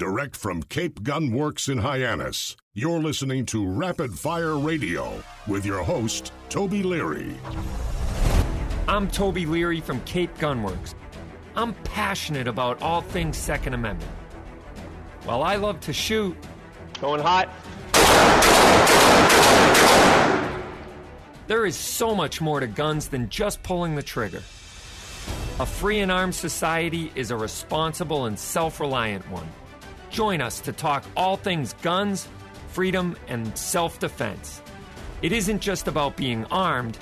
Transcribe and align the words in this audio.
direct 0.00 0.34
from 0.34 0.62
Cape 0.62 1.02
Gun 1.02 1.30
Works 1.30 1.68
in 1.68 1.76
Hyannis. 1.76 2.56
You're 2.72 3.00
listening 3.00 3.44
to 3.46 3.66
Rapid 3.66 4.18
Fire 4.18 4.56
Radio 4.56 5.22
with 5.46 5.66
your 5.66 5.82
host, 5.82 6.32
Toby 6.48 6.82
Leary. 6.82 7.34
I'm 8.88 9.08
Toby 9.08 9.44
Leary 9.44 9.82
from 9.82 10.00
Cape 10.06 10.34
Gunworks. 10.38 10.94
I'm 11.54 11.74
passionate 11.84 12.48
about 12.48 12.80
all 12.80 13.02
things 13.02 13.36
Second 13.36 13.74
Amendment. 13.74 14.10
While 15.24 15.42
I 15.42 15.56
love 15.56 15.80
to 15.80 15.92
shoot, 15.92 16.34
Going 17.02 17.20
hot. 17.20 17.50
there 21.46 21.66
is 21.66 21.76
so 21.76 22.14
much 22.14 22.40
more 22.40 22.60
to 22.60 22.66
guns 22.66 23.08
than 23.08 23.28
just 23.28 23.62
pulling 23.62 23.96
the 23.96 24.02
trigger. 24.02 24.42
A 25.58 25.66
free 25.66 26.00
and 26.00 26.10
armed 26.10 26.34
society 26.34 27.12
is 27.14 27.30
a 27.30 27.36
responsible 27.36 28.24
and 28.24 28.38
self 28.38 28.80
reliant 28.80 29.30
one. 29.30 29.46
Join 30.10 30.40
us 30.40 30.60
to 30.60 30.72
talk 30.72 31.04
all 31.16 31.36
things 31.36 31.74
guns, 31.82 32.28
freedom, 32.68 33.16
and 33.28 33.56
self 33.56 33.98
defense. 33.98 34.60
It 35.22 35.32
isn't 35.32 35.60
just 35.60 35.86
about 35.86 36.16
being 36.16 36.44
armed, 36.46 36.98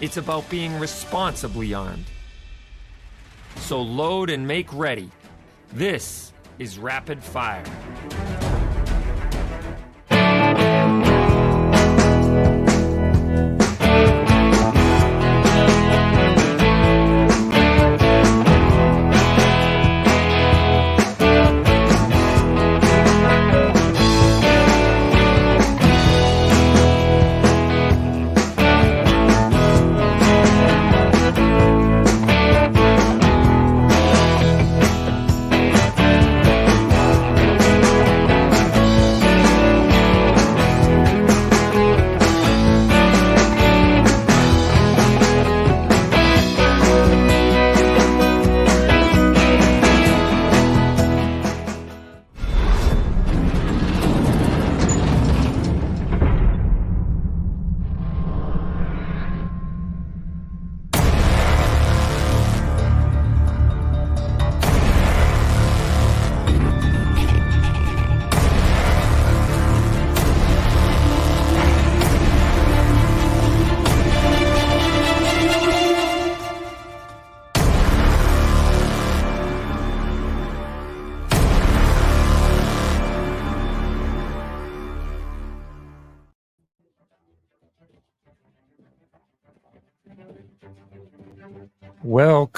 it's 0.00 0.16
about 0.16 0.48
being 0.48 0.78
responsibly 0.78 1.74
armed. 1.74 2.06
So 3.56 3.82
load 3.82 4.30
and 4.30 4.46
make 4.46 4.72
ready. 4.72 5.10
This 5.72 6.32
is 6.58 6.78
Rapid 6.78 7.22
Fire. 7.22 7.64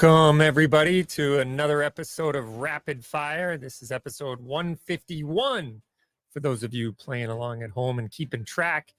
Welcome, 0.01 0.39
everybody, 0.39 1.03
to 1.03 1.39
another 1.39 1.83
episode 1.83 2.37
of 2.37 2.59
Rapid 2.59 3.03
Fire. 3.03 3.57
This 3.57 3.81
is 3.81 3.91
episode 3.91 4.39
151 4.39 5.81
for 6.31 6.39
those 6.39 6.63
of 6.63 6.73
you 6.73 6.93
playing 6.93 7.27
along 7.27 7.63
at 7.63 7.71
home 7.71 7.99
and 7.99 8.09
keeping 8.09 8.45
track. 8.45 8.93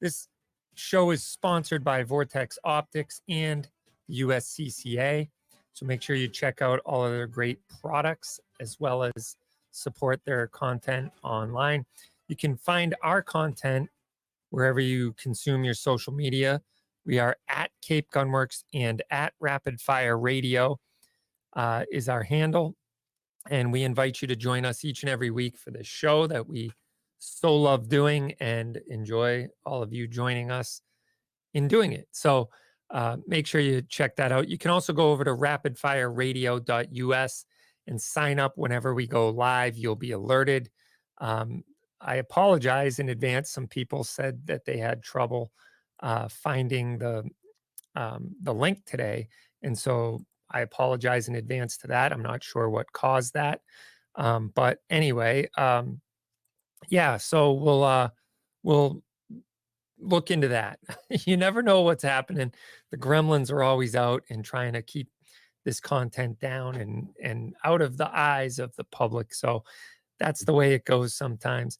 This 0.00 0.28
show 0.76 1.10
is 1.10 1.24
sponsored 1.24 1.82
by 1.82 2.04
Vortex 2.04 2.60
Optics 2.62 3.22
and 3.28 3.68
USCCA. 4.08 5.28
So 5.72 5.84
make 5.84 6.00
sure 6.00 6.14
you 6.14 6.28
check 6.28 6.62
out 6.62 6.78
all 6.86 7.04
of 7.04 7.10
their 7.10 7.26
great 7.26 7.58
products 7.80 8.38
as 8.60 8.78
well 8.78 9.02
as 9.02 9.34
support 9.72 10.20
their 10.24 10.46
content 10.46 11.10
online. 11.24 11.84
You 12.28 12.36
can 12.36 12.56
find 12.56 12.94
our 13.02 13.20
content 13.20 13.90
wherever 14.50 14.78
you 14.78 15.12
consume 15.14 15.64
your 15.64 15.74
social 15.74 16.12
media. 16.12 16.62
We 17.06 17.18
are 17.18 17.36
at 17.48 17.70
Cape 17.82 18.10
Gunworks 18.10 18.64
and 18.72 19.02
at 19.10 19.34
Rapid 19.40 19.80
Fire 19.80 20.18
Radio 20.18 20.78
uh, 21.54 21.84
is 21.92 22.08
our 22.08 22.22
handle. 22.22 22.76
And 23.50 23.72
we 23.72 23.82
invite 23.82 24.22
you 24.22 24.28
to 24.28 24.36
join 24.36 24.64
us 24.64 24.84
each 24.84 25.02
and 25.02 25.10
every 25.10 25.30
week 25.30 25.58
for 25.58 25.70
this 25.70 25.86
show 25.86 26.26
that 26.26 26.48
we 26.48 26.72
so 27.18 27.54
love 27.54 27.88
doing 27.88 28.34
and 28.40 28.80
enjoy 28.88 29.48
all 29.64 29.82
of 29.82 29.92
you 29.92 30.08
joining 30.08 30.50
us 30.50 30.80
in 31.52 31.68
doing 31.68 31.92
it. 31.92 32.08
So 32.12 32.48
uh, 32.90 33.18
make 33.26 33.46
sure 33.46 33.60
you 33.60 33.82
check 33.82 34.16
that 34.16 34.32
out. 34.32 34.48
You 34.48 34.58
can 34.58 34.70
also 34.70 34.92
go 34.92 35.10
over 35.10 35.24
to 35.24 35.34
rapidfireradio.us 35.34 37.44
and 37.86 38.00
sign 38.00 38.38
up 38.38 38.52
whenever 38.56 38.94
we 38.94 39.06
go 39.06 39.28
live. 39.30 39.76
You'll 39.76 39.94
be 39.94 40.12
alerted. 40.12 40.70
Um, 41.18 41.64
I 42.00 42.16
apologize 42.16 42.98
in 42.98 43.10
advance. 43.10 43.50
Some 43.50 43.66
people 43.66 44.04
said 44.04 44.46
that 44.46 44.64
they 44.64 44.78
had 44.78 45.02
trouble 45.02 45.52
uh, 46.00 46.28
finding 46.28 46.98
the 46.98 47.28
um, 47.96 48.34
the 48.42 48.52
link 48.52 48.84
today, 48.86 49.28
and 49.62 49.78
so 49.78 50.24
I 50.50 50.60
apologize 50.60 51.28
in 51.28 51.36
advance 51.36 51.76
to 51.78 51.86
that. 51.88 52.12
I'm 52.12 52.22
not 52.22 52.42
sure 52.42 52.68
what 52.68 52.92
caused 52.92 53.34
that, 53.34 53.60
um, 54.16 54.52
but 54.54 54.78
anyway, 54.90 55.48
um, 55.56 56.00
yeah. 56.88 57.16
So 57.16 57.52
we'll 57.52 57.84
uh, 57.84 58.10
we'll 58.62 59.02
look 59.98 60.30
into 60.30 60.48
that. 60.48 60.78
you 61.24 61.36
never 61.36 61.62
know 61.62 61.82
what's 61.82 62.02
happening. 62.02 62.52
The 62.90 62.98
gremlins 62.98 63.50
are 63.50 63.62
always 63.62 63.96
out 63.96 64.22
and 64.30 64.44
trying 64.44 64.74
to 64.74 64.82
keep 64.82 65.08
this 65.64 65.80
content 65.80 66.38
down 66.40 66.76
and 66.76 67.08
and 67.22 67.54
out 67.64 67.80
of 67.80 67.96
the 67.96 68.10
eyes 68.16 68.58
of 68.58 68.74
the 68.76 68.84
public. 68.84 69.34
So 69.34 69.64
that's 70.18 70.44
the 70.44 70.52
way 70.52 70.74
it 70.74 70.84
goes 70.84 71.14
sometimes. 71.14 71.78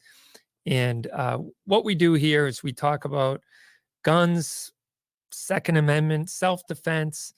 And 0.67 1.07
uh, 1.09 1.39
what 1.67 1.85
we 1.85 1.95
do 1.95 2.15
here 2.15 2.47
is 2.47 2.63
we 2.63 2.73
talk 2.73 3.05
about 3.05 3.43
guns, 4.05 4.73
Second 5.33 5.77
Amendment, 5.77 6.31
self 6.31 6.65
defense, 6.67 7.35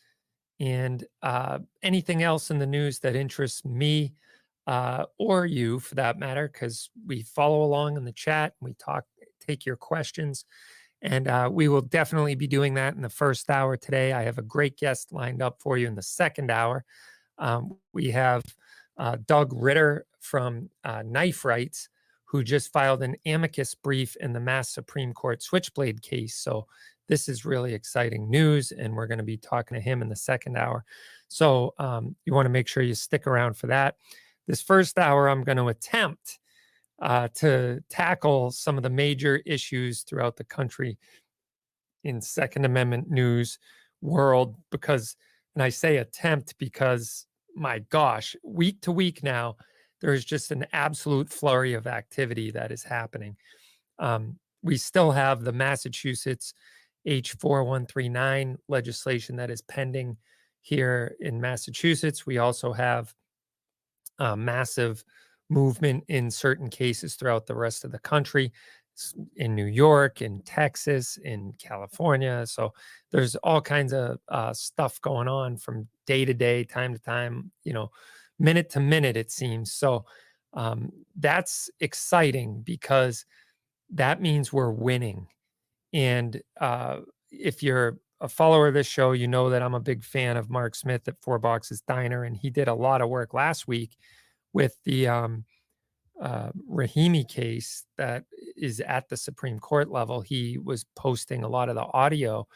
and 0.60 1.04
uh, 1.22 1.60
anything 1.82 2.22
else 2.22 2.50
in 2.50 2.58
the 2.58 2.66
news 2.66 2.98
that 3.00 3.16
interests 3.16 3.64
me 3.64 4.12
uh, 4.66 5.04
or 5.18 5.46
you 5.46 5.80
for 5.80 5.94
that 5.94 6.18
matter, 6.18 6.48
because 6.52 6.90
we 7.06 7.22
follow 7.22 7.62
along 7.62 7.96
in 7.96 8.04
the 8.04 8.12
chat 8.12 8.54
and 8.60 8.68
we 8.68 8.74
talk, 8.74 9.04
take 9.40 9.64
your 9.64 9.76
questions. 9.76 10.44
And 11.02 11.28
uh, 11.28 11.48
we 11.52 11.68
will 11.68 11.82
definitely 11.82 12.34
be 12.34 12.46
doing 12.46 12.74
that 12.74 12.94
in 12.94 13.02
the 13.02 13.08
first 13.08 13.50
hour 13.50 13.76
today. 13.76 14.12
I 14.12 14.22
have 14.22 14.38
a 14.38 14.42
great 14.42 14.76
guest 14.76 15.12
lined 15.12 15.42
up 15.42 15.60
for 15.60 15.76
you 15.76 15.86
in 15.86 15.94
the 15.94 16.02
second 16.02 16.50
hour. 16.50 16.84
Um, 17.38 17.76
we 17.92 18.10
have 18.10 18.44
uh, 18.96 19.18
Doug 19.26 19.52
Ritter 19.52 20.06
from 20.20 20.70
uh, 20.84 21.02
Knife 21.04 21.44
Rights, 21.44 21.88
who 22.26 22.42
just 22.44 22.72
filed 22.72 23.02
an 23.02 23.16
amicus 23.24 23.74
brief 23.74 24.16
in 24.16 24.32
the 24.32 24.40
Mass 24.40 24.68
Supreme 24.68 25.12
Court 25.12 25.42
switchblade 25.42 26.02
case. 26.02 26.36
So 26.36 26.66
this 27.08 27.28
is 27.28 27.44
really 27.44 27.72
exciting 27.72 28.28
news, 28.28 28.72
and 28.72 28.94
we're 28.94 29.06
going 29.06 29.18
to 29.18 29.24
be 29.24 29.36
talking 29.36 29.76
to 29.76 29.80
him 29.80 30.02
in 30.02 30.08
the 30.08 30.16
second 30.16 30.56
hour. 30.56 30.84
So 31.28 31.74
um, 31.78 32.16
you 32.24 32.34
want 32.34 32.46
to 32.46 32.50
make 32.50 32.68
sure 32.68 32.82
you 32.82 32.94
stick 32.94 33.26
around 33.26 33.56
for 33.56 33.68
that. 33.68 33.96
This 34.46 34.60
first 34.60 34.98
hour, 34.98 35.28
I'm 35.28 35.44
going 35.44 35.56
to 35.56 35.68
attempt 35.68 36.38
uh, 37.00 37.28
to 37.34 37.80
tackle 37.88 38.50
some 38.50 38.76
of 38.76 38.82
the 38.82 38.90
major 38.90 39.40
issues 39.46 40.02
throughout 40.02 40.36
the 40.36 40.44
country 40.44 40.98
in 42.04 42.20
Second 42.20 42.64
Amendment 42.64 43.10
news 43.10 43.58
world 44.00 44.56
because, 44.70 45.16
and 45.54 45.62
I 45.62 45.68
say 45.68 45.98
attempt 45.98 46.56
because 46.58 47.26
my 47.54 47.80
gosh, 47.90 48.36
week 48.44 48.80
to 48.82 48.92
week 48.92 49.22
now, 49.22 49.56
there's 50.00 50.24
just 50.24 50.50
an 50.50 50.66
absolute 50.72 51.30
flurry 51.30 51.74
of 51.74 51.86
activity 51.86 52.50
that 52.50 52.70
is 52.70 52.82
happening. 52.82 53.36
Um, 53.98 54.38
we 54.62 54.76
still 54.76 55.10
have 55.10 55.42
the 55.42 55.52
Massachusetts 55.52 56.54
H4139 57.06 58.56
legislation 58.68 59.36
that 59.36 59.50
is 59.50 59.62
pending 59.62 60.16
here 60.60 61.14
in 61.20 61.40
Massachusetts. 61.40 62.26
We 62.26 62.38
also 62.38 62.72
have 62.72 63.14
a 64.18 64.36
massive 64.36 65.04
movement 65.48 66.04
in 66.08 66.30
certain 66.30 66.68
cases 66.68 67.14
throughout 67.14 67.46
the 67.46 67.54
rest 67.54 67.84
of 67.84 67.92
the 67.92 68.00
country. 68.00 68.52
in 69.36 69.54
New 69.54 69.66
York, 69.66 70.22
in 70.22 70.40
Texas, 70.40 71.18
in 71.18 71.52
California. 71.58 72.46
So 72.46 72.72
there's 73.12 73.36
all 73.36 73.60
kinds 73.60 73.92
of 73.92 74.18
uh, 74.28 74.54
stuff 74.54 74.98
going 75.02 75.28
on 75.28 75.58
from 75.58 75.86
day 76.06 76.24
to 76.24 76.32
day, 76.32 76.64
time 76.64 76.94
to 76.94 76.98
time, 76.98 77.50
you 77.62 77.74
know, 77.74 77.90
minute 78.38 78.70
to 78.70 78.80
minute, 78.80 79.16
it 79.16 79.30
seems. 79.30 79.72
So 79.72 80.04
um, 80.54 80.90
that's 81.16 81.70
exciting 81.80 82.62
because 82.64 83.24
that 83.90 84.20
means 84.20 84.52
we're 84.52 84.70
winning. 84.70 85.26
And 85.92 86.40
uh, 86.60 86.98
if 87.30 87.62
you're 87.62 87.98
a 88.20 88.28
follower 88.28 88.68
of 88.68 88.74
this 88.74 88.86
show, 88.86 89.12
you 89.12 89.28
know 89.28 89.50
that 89.50 89.62
I'm 89.62 89.74
a 89.74 89.80
big 89.80 90.02
fan 90.02 90.36
of 90.36 90.50
Mark 90.50 90.74
Smith 90.74 91.06
at 91.08 91.20
Four 91.20 91.38
Boxes 91.38 91.82
Diner, 91.82 92.24
and 92.24 92.36
he 92.36 92.50
did 92.50 92.68
a 92.68 92.74
lot 92.74 93.02
of 93.02 93.08
work 93.08 93.34
last 93.34 93.68
week 93.68 93.96
with 94.52 94.76
the 94.84 95.06
um, 95.06 95.44
uh, 96.20 96.50
Rahimi 96.70 97.28
case 97.28 97.84
that 97.98 98.24
is 98.56 98.80
at 98.80 99.08
the 99.08 99.16
Supreme 99.16 99.58
Court 99.58 99.90
level. 99.90 100.22
He 100.22 100.58
was 100.58 100.84
posting 100.96 101.44
a 101.44 101.48
lot 101.48 101.68
of 101.68 101.74
the 101.74 101.86
audio 101.92 102.46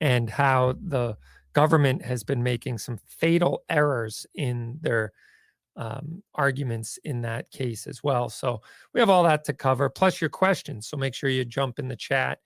and 0.00 0.30
how 0.30 0.76
the 0.80 1.16
government 1.52 2.04
has 2.04 2.22
been 2.22 2.42
making 2.42 2.78
some 2.78 2.98
fatal 3.06 3.62
errors 3.68 4.26
in 4.34 4.78
their 4.80 5.12
um, 5.78 6.22
arguments 6.34 6.98
in 7.04 7.22
that 7.22 7.50
case 7.50 7.86
as 7.86 8.02
well. 8.02 8.28
So 8.28 8.60
we 8.92 9.00
have 9.00 9.08
all 9.08 9.22
that 9.22 9.44
to 9.44 9.52
cover, 9.52 9.88
plus 9.88 10.20
your 10.20 10.28
questions. 10.28 10.88
So 10.88 10.96
make 10.96 11.14
sure 11.14 11.30
you 11.30 11.44
jump 11.44 11.78
in 11.78 11.88
the 11.88 11.96
chat. 11.96 12.40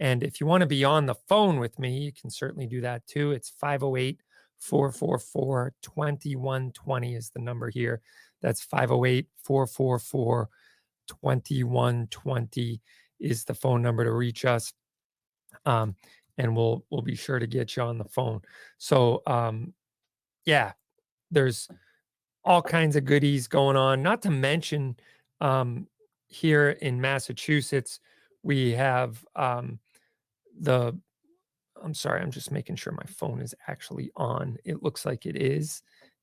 And 0.00 0.22
if 0.22 0.40
you 0.40 0.46
want 0.46 0.62
to 0.62 0.66
be 0.66 0.84
on 0.84 1.06
the 1.06 1.14
phone 1.28 1.58
with 1.58 1.78
me, 1.78 1.98
you 1.98 2.12
can 2.12 2.30
certainly 2.30 2.66
do 2.66 2.80
that 2.80 3.06
too. 3.06 3.32
It's 3.32 3.50
508 3.50 4.22
444 4.58 5.74
2120 5.82 7.14
is 7.14 7.30
the 7.30 7.40
number 7.40 7.68
here. 7.68 8.00
That's 8.40 8.62
508 8.62 9.28
444 9.44 10.48
2120 11.06 12.80
is 13.20 13.44
the 13.44 13.54
phone 13.54 13.82
number 13.82 14.04
to 14.04 14.12
reach 14.12 14.44
us. 14.44 14.72
Um, 15.66 15.94
and 16.38 16.56
we'll 16.56 16.84
we'll 16.90 17.02
be 17.02 17.16
sure 17.16 17.38
to 17.38 17.46
get 17.46 17.76
you 17.76 17.82
on 17.82 17.98
the 17.98 18.04
phone. 18.04 18.40
So 18.78 19.22
um, 19.26 19.74
yeah, 20.44 20.72
there's 21.30 21.68
all 22.48 22.62
kinds 22.62 22.96
of 22.96 23.04
goodies 23.04 23.46
going 23.46 23.76
on. 23.76 24.02
Not 24.02 24.22
to 24.22 24.30
mention 24.30 24.96
um, 25.42 25.86
here 26.28 26.70
in 26.80 26.98
Massachusetts, 26.98 28.00
we 28.42 28.72
have 28.72 29.22
um, 29.36 29.78
the. 30.58 30.98
I'm 31.84 31.94
sorry, 31.94 32.22
I'm 32.22 32.32
just 32.32 32.50
making 32.50 32.74
sure 32.76 32.92
my 32.92 33.06
phone 33.06 33.40
is 33.40 33.54
actually 33.68 34.10
on. 34.16 34.56
It 34.64 34.82
looks 34.82 35.06
like 35.06 35.26
it 35.26 35.36
is 35.36 35.82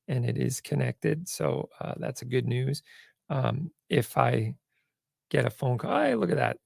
and 0.10 0.26
it 0.26 0.38
is 0.38 0.60
connected. 0.60 1.30
So 1.30 1.70
uh, 1.80 1.94
that's 1.98 2.24
a 2.24 2.26
good 2.26 2.46
news. 2.46 2.82
Um, 3.30 3.72
if 3.88 4.18
I 4.18 4.56
get 5.30 5.46
a 5.46 5.50
phone 5.50 5.78
call, 5.78 5.98
hey, 5.98 6.16
look 6.16 6.32
at 6.32 6.38
that. 6.38 6.58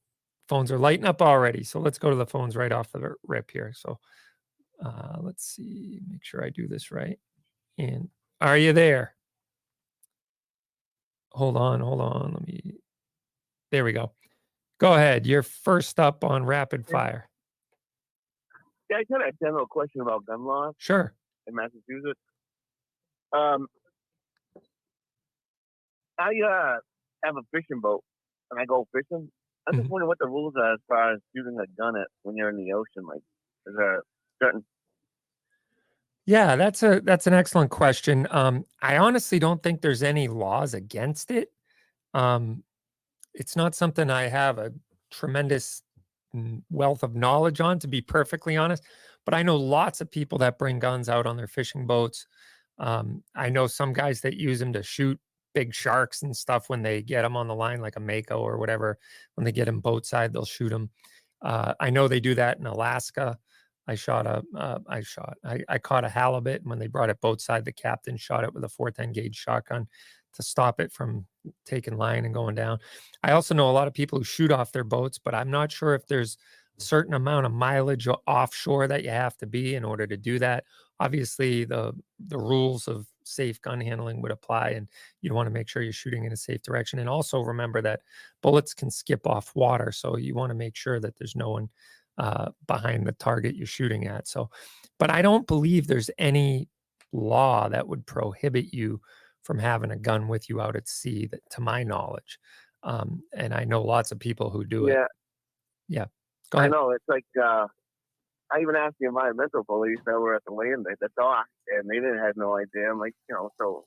Phones 0.47 0.71
are 0.71 0.79
lighting 0.79 1.05
up 1.05 1.21
already. 1.21 1.63
So 1.63 1.79
let's 1.79 1.99
go 1.99 2.09
to 2.09 2.15
the 2.15 2.25
phones 2.25 2.55
right 2.55 2.71
off 2.71 2.91
the 2.91 3.13
rip 3.27 3.51
here. 3.51 3.73
So 3.75 3.99
uh, 4.83 5.17
let's 5.19 5.45
see, 5.45 5.99
make 6.09 6.23
sure 6.23 6.43
I 6.43 6.49
do 6.49 6.67
this 6.67 6.91
right. 6.91 7.19
And 7.77 8.09
are 8.41 8.57
you 8.57 8.73
there? 8.73 9.13
Hold 11.33 11.57
on, 11.57 11.79
hold 11.79 12.01
on. 12.01 12.33
Let 12.33 12.47
me. 12.47 12.61
There 13.71 13.83
we 13.83 13.93
go. 13.93 14.11
Go 14.79 14.93
ahead. 14.93 15.27
You're 15.27 15.43
first 15.43 15.99
up 15.99 16.23
on 16.23 16.45
rapid 16.45 16.87
fire. 16.87 17.29
Yeah, 18.89 18.97
I 18.97 19.03
got 19.03 19.21
a 19.21 19.31
general 19.41 19.67
question 19.67 20.01
about 20.01 20.25
gun 20.25 20.45
laws. 20.45 20.73
Sure. 20.77 21.13
In 21.47 21.55
Massachusetts. 21.55 22.19
Um, 23.31 23.67
I 26.17 26.31
uh, 26.45 26.77
have 27.23 27.37
a 27.37 27.41
fishing 27.51 27.81
boat 27.81 28.03
and 28.49 28.59
I 28.59 28.65
go 28.65 28.87
fishing. 28.91 29.29
I'm 29.67 29.73
just 29.73 29.83
mm-hmm. 29.83 29.91
wondering 29.91 30.07
what 30.07 30.17
the 30.19 30.27
rules 30.27 30.53
are 30.57 30.73
as 30.73 30.79
far 30.87 31.13
as 31.13 31.19
shooting 31.35 31.57
a 31.59 31.67
gun 31.79 31.95
at 31.95 32.07
when 32.23 32.35
you're 32.35 32.49
in 32.49 32.57
the 32.57 32.73
ocean. 32.73 33.05
Like, 33.07 33.21
is 33.67 33.75
there 33.77 34.01
certain? 34.41 34.65
Yeah, 36.29 36.55
that's 36.55 36.83
a 36.83 37.01
that's 37.03 37.25
an 37.25 37.33
excellent 37.33 37.71
question. 37.71 38.27
Um, 38.29 38.63
I 38.83 38.97
honestly 38.97 39.39
don't 39.39 39.63
think 39.63 39.81
there's 39.81 40.03
any 40.03 40.27
laws 40.27 40.75
against 40.75 41.31
it. 41.31 41.51
Um, 42.13 42.63
it's 43.33 43.55
not 43.55 43.75
something 43.75 44.09
I 44.11 44.23
have 44.29 44.59
a 44.59 44.73
tremendous 45.11 45.83
wealth 46.71 47.03
of 47.03 47.15
knowledge 47.15 47.61
on, 47.61 47.79
to 47.79 47.87
be 47.87 48.01
perfectly 48.01 48.57
honest. 48.57 48.83
But 49.25 49.33
I 49.33 49.43
know 49.43 49.55
lots 49.57 50.01
of 50.01 50.11
people 50.11 50.37
that 50.39 50.59
bring 50.59 50.79
guns 50.79 51.09
out 51.09 51.25
on 51.27 51.37
their 51.37 51.47
fishing 51.47 51.87
boats. 51.87 52.27
Um, 52.79 53.23
I 53.35 53.49
know 53.49 53.67
some 53.67 53.93
guys 53.93 54.21
that 54.21 54.35
use 54.37 54.59
them 54.59 54.73
to 54.73 54.83
shoot 54.83 55.19
big 55.55 55.73
sharks 55.73 56.21
and 56.23 56.37
stuff 56.37 56.69
when 56.69 56.83
they 56.83 57.01
get 57.01 57.23
them 57.23 57.37
on 57.37 57.47
the 57.47 57.55
line, 57.55 57.81
like 57.81 57.97
a 57.97 58.01
mako 58.01 58.39
or 58.39 58.57
whatever. 58.59 58.99
When 59.35 59.45
they 59.45 59.51
get 59.53 59.65
them 59.65 59.81
boat 59.81 60.05
side, 60.05 60.33
they'll 60.33 60.45
shoot 60.45 60.69
them. 60.69 60.91
Uh, 61.41 61.73
I 61.79 61.89
know 61.89 62.07
they 62.07 62.19
do 62.19 62.35
that 62.35 62.59
in 62.59 62.67
Alaska. 62.67 63.39
I 63.89 63.95
shot 63.95 64.27
a, 64.27 64.43
uh, 64.55 64.79
I 64.87 65.01
shot, 65.01 65.37
I, 65.43 65.63
I 65.67 65.77
caught 65.79 66.05
a 66.05 66.09
halibut. 66.09 66.61
And 66.61 66.69
when 66.69 66.77
they 66.77 66.87
brought 66.87 67.09
it 67.09 67.19
boat 67.21 67.41
side, 67.41 67.65
the 67.65 67.71
captain 67.71 68.17
shot 68.17 68.43
it 68.43 68.53
with 68.53 68.63
a 68.63 68.69
410 68.69 69.13
gauge 69.13 69.35
shotgun 69.35 69.87
to 70.35 70.43
stop 70.43 70.79
it 70.79 70.91
from 70.91 71.25
taking 71.65 71.97
line 71.97 72.25
and 72.25 72.33
going 72.33 72.53
down. 72.53 72.77
I 73.23 73.31
also 73.31 73.55
know 73.55 73.69
a 73.69 73.73
lot 73.73 73.87
of 73.87 73.95
people 73.95 74.19
who 74.19 74.23
shoot 74.23 74.51
off 74.51 74.71
their 74.71 74.83
boats, 74.83 75.17
but 75.17 75.33
I'm 75.33 75.49
not 75.49 75.71
sure 75.71 75.95
if 75.95 76.05
there's 76.05 76.37
a 76.77 76.81
certain 76.81 77.15
amount 77.15 77.47
of 77.47 77.51
mileage 77.51 78.07
offshore 78.27 78.87
that 78.87 79.03
you 79.03 79.09
have 79.09 79.35
to 79.37 79.47
be 79.47 79.73
in 79.73 79.83
order 79.83 80.05
to 80.05 80.17
do 80.17 80.37
that, 80.37 80.65
obviously 80.99 81.65
the 81.65 81.93
the 82.27 82.37
rules 82.37 82.87
of 82.87 83.07
safe 83.23 83.61
gun 83.61 83.79
handling 83.79 84.21
would 84.21 84.31
apply 84.31 84.69
and 84.71 84.87
you 85.21 85.33
want 85.33 85.45
to 85.45 85.51
make 85.51 85.67
sure 85.67 85.81
you're 85.81 85.93
shooting 85.93 86.25
in 86.25 86.33
a 86.33 86.37
safe 86.37 86.61
direction 86.63 86.99
and 86.99 87.07
also 87.07 87.41
remember 87.41 87.81
that 87.81 88.01
bullets 88.41 88.73
can 88.73 88.89
skip 88.89 89.25
off 89.27 89.51
water 89.55 89.91
so 89.91 90.17
you 90.17 90.33
want 90.33 90.49
to 90.49 90.55
make 90.55 90.75
sure 90.75 90.99
that 90.99 91.15
there's 91.17 91.35
no 91.35 91.51
one 91.51 91.69
uh, 92.19 92.51
behind 92.67 93.07
the 93.07 93.13
target 93.13 93.55
you're 93.55 93.65
shooting 93.65 94.07
at 94.07 94.27
so 94.27 94.49
but 94.99 95.09
i 95.09 95.21
don't 95.21 95.47
believe 95.47 95.87
there's 95.87 96.11
any 96.17 96.67
law 97.11 97.67
that 97.67 97.87
would 97.87 98.05
prohibit 98.05 98.73
you 98.73 99.01
from 99.43 99.57
having 99.57 99.91
a 99.91 99.97
gun 99.97 100.27
with 100.27 100.47
you 100.49 100.61
out 100.61 100.75
at 100.75 100.87
sea 100.87 101.25
that, 101.31 101.41
to 101.49 101.61
my 101.61 101.81
knowledge 101.81 102.37
um, 102.83 103.23
and 103.33 103.53
i 103.53 103.63
know 103.63 103.81
lots 103.81 104.11
of 104.11 104.19
people 104.19 104.49
who 104.49 104.63
do 104.63 104.87
yeah. 104.87 105.03
it 105.03 105.07
yeah 105.87 106.05
Go 106.51 106.59
ahead. 106.59 106.71
I 106.71 106.75
know 106.75 106.91
it's 106.91 107.05
like 107.07 107.25
uh, 107.41 107.67
I 108.51 108.61
even 108.61 108.75
asked 108.75 108.95
the 108.99 109.07
environmental 109.07 109.63
police 109.63 109.99
that 110.05 110.19
were 110.19 110.35
at 110.35 110.43
the 110.45 110.53
land, 110.53 110.85
the 110.99 111.09
dock, 111.17 111.45
and 111.67 111.87
they 111.87 111.95
didn't 111.95 112.17
have 112.17 112.35
no 112.35 112.57
idea. 112.57 112.91
I'm 112.91 112.99
like, 112.99 113.13
you 113.29 113.35
know, 113.35 113.51
so 113.59 113.85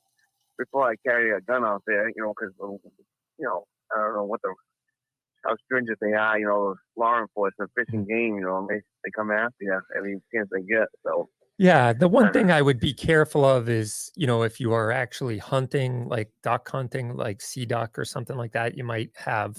before 0.58 0.88
I 0.88 0.94
carry 1.04 1.32
a 1.32 1.40
gun 1.40 1.64
out 1.64 1.82
there, 1.86 2.08
you 2.08 2.22
know, 2.22 2.32
because 2.38 2.54
you 2.60 3.44
know, 3.44 3.64
I 3.94 3.98
don't 3.98 4.14
know 4.14 4.24
what 4.24 4.40
the 4.42 4.54
how 5.44 5.56
stringent 5.64 5.98
they 6.00 6.12
are, 6.12 6.38
you 6.38 6.46
know, 6.46 6.74
law 6.96 7.20
enforcement, 7.20 7.70
fishing 7.76 8.04
game, 8.04 8.36
you 8.36 8.42
know, 8.42 8.66
they 8.68 8.76
they 9.04 9.10
come 9.14 9.30
after 9.30 9.54
you 9.60 9.80
every 9.96 10.20
chance 10.34 10.48
they 10.52 10.62
get. 10.62 10.88
So 11.04 11.28
yeah, 11.58 11.92
the 11.92 12.08
one 12.08 12.32
thing 12.32 12.50
I 12.50 12.62
would 12.62 12.80
be 12.80 12.94
careful 12.94 13.44
of 13.44 13.68
is, 13.68 14.10
you 14.16 14.26
know, 14.26 14.42
if 14.42 14.58
you 14.58 14.72
are 14.72 14.90
actually 14.90 15.38
hunting, 15.38 16.08
like 16.08 16.30
duck 16.42 16.68
hunting, 16.68 17.16
like 17.16 17.40
sea 17.40 17.66
duck 17.66 17.98
or 17.98 18.04
something 18.04 18.36
like 18.36 18.52
that, 18.52 18.76
you 18.76 18.84
might 18.84 19.10
have 19.16 19.56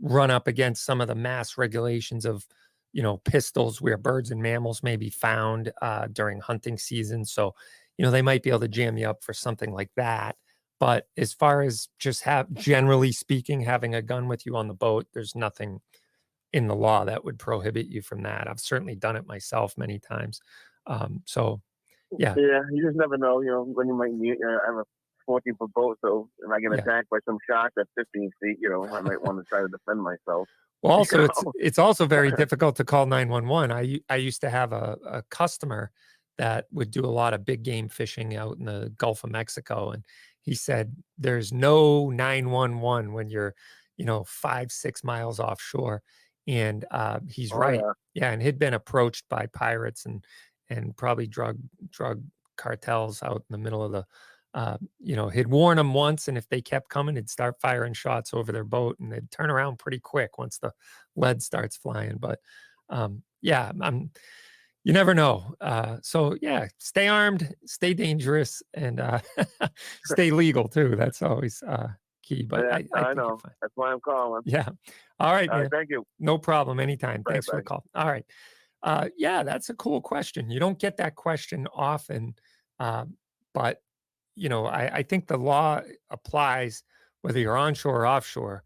run 0.00 0.30
up 0.30 0.46
against 0.46 0.84
some 0.84 1.00
of 1.00 1.08
the 1.08 1.14
mass 1.14 1.58
regulations 1.58 2.24
of 2.24 2.46
you 2.92 3.02
know, 3.02 3.18
pistols 3.18 3.80
where 3.80 3.96
birds 3.96 4.30
and 4.30 4.42
mammals 4.42 4.82
may 4.82 4.96
be 4.96 5.10
found 5.10 5.72
uh, 5.82 6.08
during 6.12 6.40
hunting 6.40 6.76
season. 6.76 7.24
So, 7.24 7.54
you 7.96 8.04
know, 8.04 8.10
they 8.10 8.22
might 8.22 8.42
be 8.42 8.50
able 8.50 8.60
to 8.60 8.68
jam 8.68 8.96
you 8.96 9.08
up 9.08 9.22
for 9.22 9.32
something 9.32 9.72
like 9.72 9.90
that. 9.96 10.36
But 10.80 11.06
as 11.18 11.34
far 11.34 11.60
as 11.60 11.88
just 11.98 12.22
have 12.22 12.52
generally 12.54 13.12
speaking, 13.12 13.60
having 13.60 13.94
a 13.94 14.02
gun 14.02 14.28
with 14.28 14.46
you 14.46 14.56
on 14.56 14.66
the 14.66 14.74
boat, 14.74 15.06
there's 15.12 15.36
nothing 15.36 15.80
in 16.52 16.66
the 16.66 16.74
law 16.74 17.04
that 17.04 17.22
would 17.24 17.38
prohibit 17.38 17.86
you 17.86 18.00
from 18.00 18.22
that. 18.22 18.48
I've 18.48 18.58
certainly 18.58 18.96
done 18.96 19.14
it 19.14 19.26
myself 19.26 19.74
many 19.76 19.98
times. 19.98 20.40
Um, 20.86 21.22
so, 21.26 21.60
yeah. 22.18 22.34
Yeah, 22.36 22.62
you 22.72 22.82
just 22.82 22.96
never 22.96 23.18
know, 23.18 23.42
you 23.42 23.50
know, 23.50 23.62
when 23.62 23.86
you 23.86 23.94
might 23.94 24.14
need, 24.14 24.38
uh, 24.44 24.58
I 24.64 24.66
have 24.66 24.76
a 24.76 24.84
14 25.26 25.54
foot 25.56 25.72
boat. 25.74 25.98
So 26.02 26.28
if 26.38 26.50
I 26.50 26.58
get 26.60 26.72
yeah. 26.72 26.78
attacked 26.78 27.10
by 27.10 27.18
some 27.26 27.36
shark 27.48 27.72
at 27.78 27.86
15 27.96 28.30
feet, 28.42 28.56
you 28.58 28.70
know, 28.70 28.84
I 28.88 29.02
might 29.02 29.22
want 29.22 29.38
to 29.38 29.44
try 29.44 29.60
to 29.60 29.68
defend 29.68 30.02
myself. 30.02 30.48
Well, 30.82 30.94
also 30.94 31.24
it's 31.24 31.44
it's 31.56 31.78
also 31.78 32.06
very 32.06 32.32
difficult 32.38 32.76
to 32.76 32.84
call 32.84 33.04
911. 33.04 33.70
I 33.70 34.00
I 34.08 34.16
used 34.16 34.40
to 34.40 34.48
have 34.48 34.72
a, 34.72 34.96
a 35.04 35.22
customer 35.24 35.90
that 36.38 36.68
would 36.72 36.90
do 36.90 37.04
a 37.04 37.06
lot 37.06 37.34
of 37.34 37.44
big 37.44 37.62
game 37.62 37.86
fishing 37.90 38.34
out 38.34 38.56
in 38.56 38.64
the 38.64 38.90
Gulf 38.96 39.22
of 39.22 39.30
Mexico, 39.30 39.90
and 39.90 40.02
he 40.42 40.54
said 40.54 40.94
there's 41.18 41.52
no 41.52 42.10
911 42.10 43.12
when 43.12 43.28
you're, 43.28 43.54
you 43.96 44.04
know, 44.04 44.24
five 44.24 44.72
six 44.72 45.04
miles 45.04 45.40
offshore, 45.40 46.02
and 46.46 46.84
uh, 46.90 47.20
he's 47.28 47.52
oh, 47.52 47.58
right. 47.58 47.80
Yeah. 47.80 47.92
yeah, 48.14 48.30
and 48.32 48.42
he'd 48.42 48.58
been 48.58 48.74
approached 48.74 49.24
by 49.28 49.46
pirates 49.46 50.06
and 50.06 50.24
and 50.68 50.96
probably 50.96 51.26
drug 51.26 51.58
drug 51.90 52.22
cartels 52.56 53.22
out 53.22 53.44
in 53.48 53.52
the 53.52 53.58
middle 53.58 53.82
of 53.82 53.92
the 53.92 54.04
uh, 54.52 54.76
you 54.98 55.14
know, 55.14 55.28
he'd 55.28 55.46
warn 55.46 55.76
them 55.76 55.94
once, 55.94 56.26
and 56.26 56.36
if 56.36 56.48
they 56.48 56.60
kept 56.60 56.88
coming, 56.88 57.14
he'd 57.14 57.30
start 57.30 57.60
firing 57.60 57.92
shots 57.92 58.34
over 58.34 58.50
their 58.50 58.64
boat, 58.64 58.98
and 58.98 59.12
they'd 59.12 59.30
turn 59.30 59.50
around 59.50 59.78
pretty 59.78 60.00
quick 60.00 60.38
once 60.38 60.58
the 60.58 60.72
lead 61.14 61.40
starts 61.40 61.76
flying. 61.76 62.16
But 62.18 62.40
um, 62.88 63.22
yeah, 63.40 63.70
I'm. 63.80 64.10
You 64.84 64.92
never 64.92 65.14
know. 65.14 65.54
Uh, 65.60 65.98
so 66.02 66.36
yeah, 66.40 66.68
stay 66.78 67.08
armed, 67.08 67.54
stay 67.66 67.92
dangerous, 67.92 68.62
and 68.72 68.98
uh, 68.98 69.20
stay 70.04 70.30
legal 70.30 70.68
too. 70.68 70.96
That's 70.96 71.20
always 71.20 71.62
uh, 71.66 71.88
key, 72.22 72.44
but 72.44 72.64
Yeah, 72.64 72.78
I, 72.94 73.00
I, 73.00 73.10
I 73.10 73.14
know. 73.14 73.38
That's 73.60 73.72
why 73.74 73.92
I'm 73.92 74.00
calling. 74.00 74.42
Yeah. 74.46 74.68
All 75.18 75.32
right, 75.34 75.50
All 75.50 75.60
right, 75.60 75.70
thank 75.70 75.90
you. 75.90 76.06
No 76.18 76.38
problem. 76.38 76.80
Anytime. 76.80 77.22
Bye, 77.22 77.32
Thanks 77.32 77.46
for 77.46 77.56
the 77.56 77.62
call. 77.62 77.84
All 77.94 78.06
right. 78.06 78.24
Uh, 78.82 79.08
yeah, 79.18 79.42
that's 79.42 79.68
a 79.68 79.74
cool 79.74 80.00
question. 80.00 80.50
You 80.50 80.58
don't 80.58 80.78
get 80.78 80.96
that 80.96 81.14
question 81.14 81.66
often, 81.74 82.34
uh, 82.78 83.04
but 83.52 83.82
you 84.34 84.48
know, 84.48 84.64
I, 84.64 84.96
I 84.96 85.02
think 85.02 85.26
the 85.26 85.36
law 85.36 85.82
applies 86.08 86.82
whether 87.20 87.38
you're 87.38 87.58
onshore 87.58 88.02
or 88.02 88.06
offshore. 88.06 88.64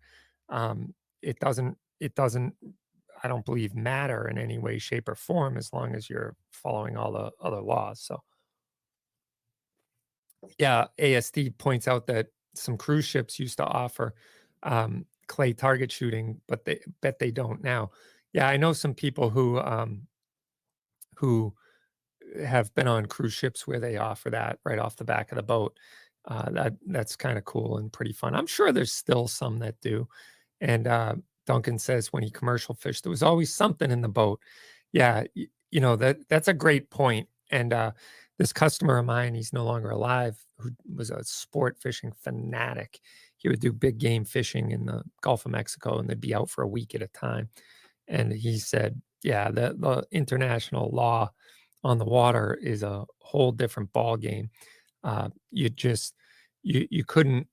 Um, 0.49 0.95
it 1.23 1.41
doesn't. 1.41 1.77
It 1.99 2.15
doesn't. 2.15 2.55
I 3.25 3.29
don't 3.29 3.45
believe 3.47 3.75
matter 3.75 4.29
in 4.29 4.39
any 4.39 4.59
way, 4.59 4.79
shape, 4.79 5.09
or 5.09 5.17
form 5.17 5.57
as 5.57 5.73
long 5.73 5.95
as 5.95 6.11
you're 6.11 6.37
following 6.53 6.97
all 6.97 7.13
the 7.13 7.33
other 7.41 7.63
laws. 7.63 8.01
So, 8.03 8.23
yeah, 10.59 10.87
ASD 10.99 11.51
points 11.51 11.89
out 11.89 12.07
that 12.09 12.29
some 12.55 12.77
cruise 12.77 13.05
ships 13.07 13.39
used 13.39 13.57
to 13.57 13.65
offer 13.65 14.15
um, 14.63 15.07
clay 15.27 15.55
target 15.55 15.91
shooting, 15.91 16.41
but 16.47 16.65
they 16.67 16.81
bet 17.01 17.19
they 17.19 17.31
don't 17.31 17.63
now. 17.65 17.91
Yeah, 18.35 18.49
I 18.49 18.59
know 18.59 18.73
some 18.75 18.95
people 18.95 19.31
who 19.31 19.59
um, 19.61 20.07
who 21.17 21.55
have 22.45 22.75
been 22.75 22.89
on 22.89 23.07
cruise 23.07 23.33
ships 23.33 23.67
where 23.67 23.81
they 23.81 23.97
offer 23.97 24.31
that 24.31 24.59
right 24.65 24.79
off 24.79 24.97
the 24.97 25.05
back 25.05 25.33
of 25.33 25.37
the 25.37 25.43
boat. 25.43 25.79
Uh, 26.27 26.51
that 26.51 26.75
that's 26.87 27.17
kind 27.17 27.39
of 27.39 27.45
cool 27.45 27.79
and 27.79 27.93
pretty 27.93 28.13
fun. 28.13 28.35
I'm 28.35 28.47
sure 28.47 28.73
there's 28.73 28.93
still 28.93 29.29
some 29.29 29.59
that 29.59 29.81
do. 29.81 30.09
And 30.61 30.87
uh, 30.87 31.17
Duncan 31.47 31.79
says 31.79 32.13
when 32.13 32.23
he 32.23 32.31
commercial 32.31 32.75
fished, 32.75 33.05
there 33.05 33.11
was 33.11 33.23
always 33.23 33.55
something 33.55 33.91
in 33.91 34.01
the 34.01 34.09
boat. 34.09 34.41
Yeah, 34.93 35.25
you 35.35 35.81
know 35.81 35.97
that 35.97 36.29
that's 36.29 36.49
a 36.49 36.55
great 36.55 36.91
point. 36.91 37.29
And 37.51 37.73
uh, 37.73 37.93
this 38.39 38.53
customer 38.53 38.99
of 38.99 39.07
mine, 39.07 39.35
he's 39.35 39.53
no 39.53 39.65
longer 39.65 39.91
alive, 39.91 40.37
who 40.59 40.71
was 40.95 41.11
a 41.11 41.23
sport 41.25 41.79
fishing 41.81 42.13
fanatic. 42.21 43.01
He 43.37 43.49
would 43.49 43.61
do 43.61 43.73
big 43.73 43.99
game 43.99 44.25
fishing 44.25 44.71
in 44.71 44.87
the 44.87 45.03
Gulf 45.21 45.45
of 45.45 45.53
Mexico, 45.53 45.99
and 45.99 46.09
they'd 46.09 46.21
be 46.21 46.35
out 46.35 46.49
for 46.51 46.63
a 46.63 46.69
week 46.69 46.95
at 46.95 47.03
a 47.03 47.09
time. 47.09 47.49
And 48.09 48.33
he 48.33 48.59
said, 48.59 49.01
"Yeah, 49.23 49.51
the 49.51 49.75
the 49.79 50.07
international 50.13 50.91
law 50.91 51.31
on 51.83 51.99
the 51.99 52.05
water 52.05 52.59
is 52.63 52.83
a 52.83 53.05
whole 53.21 53.53
different 53.53 53.93
ball 53.93 54.17
game. 54.17 54.51
Uh, 55.03 55.29
you 55.51 55.69
just 55.69 56.15
you 56.63 56.87
you 56.91 57.05
couldn't 57.05 57.47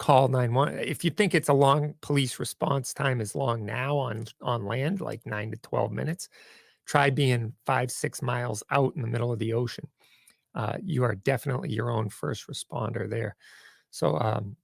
call 0.00 0.28
911 0.28 0.78
if 0.88 1.04
you 1.04 1.10
think 1.10 1.34
it's 1.34 1.50
a 1.50 1.52
long 1.52 1.94
police 2.00 2.38
response 2.38 2.94
time 2.94 3.20
is 3.20 3.34
long 3.34 3.66
now 3.66 3.98
on 3.98 4.24
on 4.40 4.64
land 4.64 5.02
like 5.02 5.24
9 5.26 5.50
to 5.50 5.58
12 5.58 5.92
minutes 5.92 6.30
try 6.86 7.10
being 7.10 7.52
5 7.66 7.90
6 7.90 8.22
miles 8.22 8.62
out 8.70 8.96
in 8.96 9.02
the 9.02 9.08
middle 9.08 9.30
of 9.30 9.38
the 9.38 9.52
ocean. 9.52 9.86
Uh, 10.54 10.78
you 10.82 11.04
are 11.04 11.14
definitely 11.14 11.70
your 11.70 11.90
own 11.90 12.08
first 12.08 12.48
responder 12.48 13.08
there. 13.08 13.36
So 13.90 14.18
um, 14.18 14.56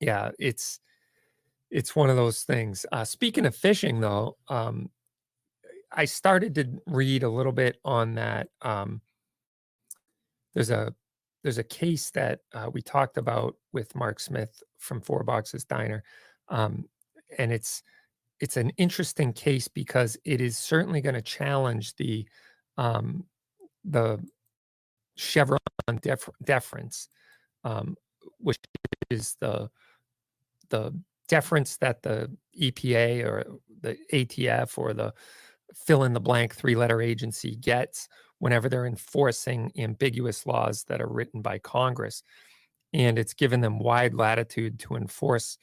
yeah 0.00 0.30
it's 0.38 0.80
it's 1.70 1.96
one 1.96 2.10
of 2.10 2.16
those 2.16 2.42
things. 2.42 2.84
Uh, 2.92 3.04
speaking 3.06 3.46
of 3.46 3.56
fishing 3.56 4.00
though 4.00 4.36
um, 4.48 4.90
i 5.94 6.04
started 6.04 6.54
to 6.54 6.66
read 6.86 7.22
a 7.22 7.28
little 7.28 7.52
bit 7.52 7.78
on 7.84 8.14
that 8.14 8.48
um, 8.60 9.00
there's 10.52 10.70
a 10.70 10.94
there's 11.42 11.58
a 11.58 11.64
case 11.64 12.10
that 12.10 12.40
uh, 12.54 12.70
we 12.72 12.82
talked 12.82 13.16
about 13.16 13.56
with 13.72 13.94
Mark 13.94 14.20
Smith 14.20 14.62
from 14.78 15.00
Four 15.00 15.24
Boxes 15.24 15.64
Diner, 15.64 16.04
um, 16.48 16.84
and 17.38 17.52
it's 17.52 17.82
it's 18.40 18.56
an 18.56 18.70
interesting 18.70 19.32
case 19.32 19.68
because 19.68 20.16
it 20.24 20.40
is 20.40 20.58
certainly 20.58 21.00
going 21.00 21.14
to 21.14 21.22
challenge 21.22 21.94
the 21.96 22.26
um, 22.76 23.24
the 23.84 24.18
Chevron 25.16 25.58
def- 26.00 26.28
deference, 26.44 27.08
um, 27.64 27.96
which 28.38 28.58
is 29.10 29.36
the 29.40 29.68
the 30.70 30.92
deference 31.28 31.76
that 31.78 32.02
the 32.02 32.30
EPA 32.60 33.24
or 33.24 33.44
the 33.80 33.96
ATF 34.12 34.76
or 34.78 34.92
the 34.92 35.12
fill 35.74 36.04
in 36.04 36.12
the 36.12 36.20
blank 36.20 36.54
three 36.54 36.74
letter 36.74 37.00
agency 37.00 37.56
gets 37.56 38.08
whenever 38.42 38.68
they're 38.68 38.86
enforcing 38.86 39.70
ambiguous 39.78 40.46
laws 40.46 40.82
that 40.88 41.00
are 41.00 41.06
written 41.06 41.40
by 41.42 41.58
Congress. 41.58 42.24
And 42.92 43.16
it's 43.16 43.34
given 43.34 43.60
them 43.60 43.78
wide 43.78 44.14
latitude 44.14 44.80
to 44.80 44.96
enforce 44.96 45.58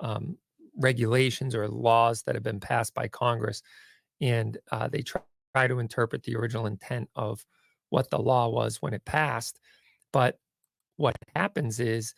um, 0.00 0.36
regulations 0.76 1.54
or 1.54 1.68
laws 1.68 2.24
that 2.24 2.34
have 2.34 2.42
been 2.42 2.58
passed 2.58 2.92
by 2.92 3.06
Congress. 3.06 3.62
And 4.20 4.58
uh, 4.72 4.88
they 4.88 5.02
try, 5.02 5.22
try 5.54 5.68
to 5.68 5.78
interpret 5.78 6.24
the 6.24 6.34
original 6.34 6.66
intent 6.66 7.08
of 7.14 7.46
what 7.90 8.10
the 8.10 8.18
law 8.18 8.48
was 8.48 8.82
when 8.82 8.94
it 8.94 9.04
passed. 9.04 9.60
But 10.12 10.40
what 10.96 11.14
happens 11.36 11.78
is 11.78 12.14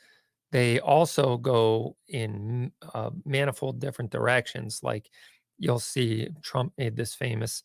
they 0.50 0.80
also 0.80 1.37
go 1.37 1.95
in 2.09 2.73
uh, 2.95 3.11
manifold 3.26 3.80
different 3.80 4.11
directions. 4.11 4.80
Like 4.83 5.11
you'll 5.59 5.78
see 5.78 6.30
Trump 6.42 6.73
made 6.78 6.97
this 6.97 7.14
famous, 7.14 7.62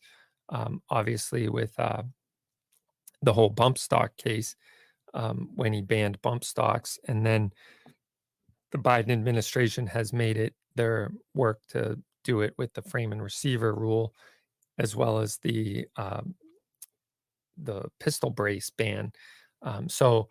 um, 0.50 0.82
obviously, 0.90 1.48
with 1.48 1.72
uh, 1.78 2.02
the 3.22 3.32
whole 3.32 3.50
bump 3.50 3.78
stock 3.78 4.16
case 4.16 4.56
um, 5.14 5.50
when 5.54 5.72
he 5.72 5.80
banned 5.80 6.20
bump 6.22 6.44
stocks. 6.44 6.98
And 7.08 7.24
then 7.24 7.52
the 8.72 8.78
Biden 8.78 9.10
administration 9.10 9.86
has 9.86 10.12
made 10.12 10.36
it 10.36 10.54
their 10.74 11.10
work 11.34 11.60
to 11.70 11.98
do 12.24 12.42
it 12.42 12.54
with 12.58 12.72
the 12.74 12.82
frame 12.82 13.12
and 13.12 13.22
receiver 13.22 13.74
rule, 13.74 14.14
as 14.78 14.94
well 14.94 15.18
as 15.18 15.38
the 15.38 15.86
um, 15.96 16.34
the 17.56 17.84
pistol 18.00 18.30
brace 18.30 18.70
ban. 18.70 19.12
Um, 19.62 19.88
so 19.88 20.28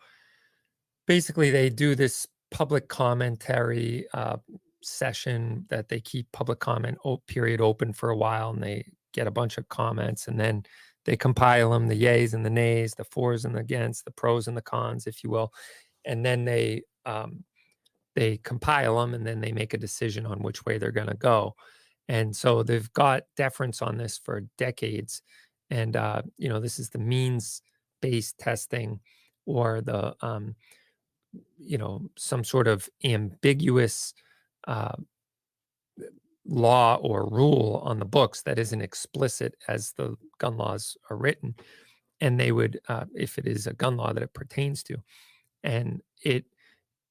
basically, 1.07 1.49
they 1.49 1.69
do 1.69 1.95
this 1.95 2.27
public 2.51 2.87
commentary 2.87 4.05
uh, 4.13 4.37
session 4.83 5.65
that 5.69 5.89
they 5.89 5.99
keep 5.99 6.31
public 6.31 6.59
comment 6.59 6.97
period 7.27 7.61
open 7.61 7.93
for 7.93 8.11
a 8.11 8.17
while, 8.17 8.51
and 8.51 8.61
they 8.61 8.85
get 9.13 9.25
a 9.25 9.31
bunch 9.31 9.57
of 9.57 9.67
comments, 9.69 10.27
and 10.27 10.39
then 10.39 10.63
they 11.05 11.15
compile 11.15 11.71
them, 11.71 11.87
the 11.87 12.01
yays 12.01 12.33
and 12.33 12.45
the 12.45 12.49
nays, 12.49 12.95
the 12.95 13.05
fours 13.05 13.45
and 13.45 13.55
the 13.55 13.59
against, 13.59 14.05
the 14.05 14.11
pros 14.11 14.47
and 14.47 14.57
the 14.57 14.61
cons, 14.61 15.07
if 15.07 15.23
you 15.23 15.29
will, 15.29 15.53
and 16.03 16.25
then 16.25 16.45
they 16.45 16.83
um, 17.05 17.43
they 18.15 18.37
compile 18.37 18.99
them, 18.99 19.13
and 19.13 19.25
then 19.25 19.39
they 19.39 19.51
make 19.51 19.73
a 19.73 19.77
decision 19.79 20.25
on 20.25 20.39
which 20.39 20.65
way 20.65 20.77
they're 20.77 20.91
going 20.91 21.07
to 21.07 21.15
go. 21.15 21.55
And 22.07 22.35
so 22.35 22.63
they've 22.63 22.91
got 22.93 23.23
deference 23.35 23.81
on 23.81 23.97
this 23.97 24.17
for 24.17 24.47
decades, 24.57 25.21
and 25.69 25.95
uh, 25.95 26.23
you 26.37 26.49
know 26.49 26.59
this 26.59 26.79
is 26.79 26.89
the 26.89 26.99
means 26.99 27.61
based 28.01 28.37
testing 28.37 28.99
or 29.45 29.81
the 29.81 30.15
um, 30.21 30.55
you 31.57 31.77
know 31.77 32.09
some 32.17 32.43
sort 32.43 32.67
of 32.67 32.89
ambiguous 33.03 34.13
uh, 34.67 34.95
law 36.45 36.95
or 36.97 37.27
rule 37.29 37.81
on 37.83 37.99
the 37.99 38.05
books 38.05 38.41
that 38.43 38.59
isn't 38.59 38.81
explicit 38.81 39.55
as 39.67 39.93
the 39.93 40.15
gun 40.37 40.57
laws 40.57 40.97
are 41.09 41.17
written 41.17 41.55
and 42.21 42.39
they 42.39 42.51
would 42.51 42.79
uh, 42.87 43.05
if 43.15 43.37
it 43.37 43.47
is 43.47 43.67
a 43.67 43.73
gun 43.73 43.97
law 43.97 44.13
that 44.13 44.23
it 44.23 44.33
pertains 44.33 44.83
to. 44.83 44.97
And 45.63 46.01
it 46.23 46.45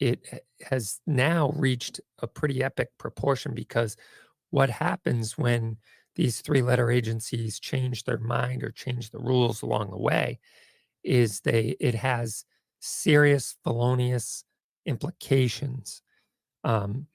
it 0.01 0.45
has 0.63 1.01
now 1.07 1.53
reached 1.57 2.01
a 2.21 2.27
pretty 2.27 2.63
epic 2.63 2.91
proportion 2.99 3.55
because 3.55 3.97
what 4.51 4.71
happens 4.71 5.39
when 5.39 5.77
these 6.17 6.41
three 6.41 6.63
letter 6.63 6.91
agencies 6.91 7.61
change 7.61 8.05
their 8.05 8.19
mind 8.19 8.63
or 8.63 8.71
change 8.71 9.11
the 9.11 9.19
rules 9.19 9.63
along 9.63 9.91
the 9.91 9.99
way 9.99 10.39
is 11.05 11.41
they 11.41 11.77
it 11.81 11.95
has 11.95 12.45
serious 12.81 13.57
felonious 13.65 14.45
implications. 14.87 16.03
Um, 16.65 17.07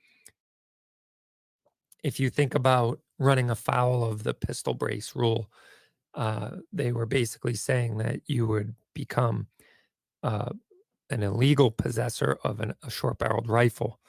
if 2.03 2.19
you 2.19 2.29
think 2.29 2.55
about 2.55 2.99
running 3.17 3.49
afoul 3.49 4.03
of 4.03 4.23
the 4.23 4.33
pistol 4.33 4.73
brace 4.73 5.15
rule, 5.15 5.49
uh, 6.15 6.51
they 6.71 6.91
were 6.91 7.05
basically 7.05 7.53
saying 7.53 7.97
that 7.97 8.21
you 8.25 8.47
would 8.47 8.75
become 8.93 9.47
uh, 10.23 10.49
an 11.09 11.23
illegal 11.23 11.71
possessor 11.71 12.37
of 12.43 12.59
an, 12.59 12.73
a 12.83 12.89
short 12.89 13.17
barreled 13.19 13.49
rifle. 13.49 13.99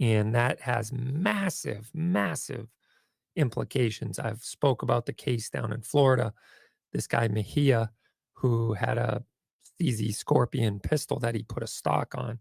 And 0.00 0.34
that 0.34 0.60
has 0.60 0.92
massive, 0.92 1.90
massive 1.94 2.68
implications. 3.36 4.18
I've 4.18 4.42
spoke 4.42 4.82
about 4.82 5.06
the 5.06 5.12
case 5.12 5.50
down 5.50 5.72
in 5.72 5.82
Florida. 5.82 6.32
This 6.92 7.06
guy 7.06 7.28
Mejia, 7.28 7.90
who 8.34 8.74
had 8.74 8.98
a 8.98 9.24
CZ 9.80 10.14
Scorpion 10.14 10.80
pistol 10.80 11.18
that 11.20 11.34
he 11.34 11.42
put 11.42 11.62
a 11.62 11.68
stock 11.68 12.14
on, 12.16 12.38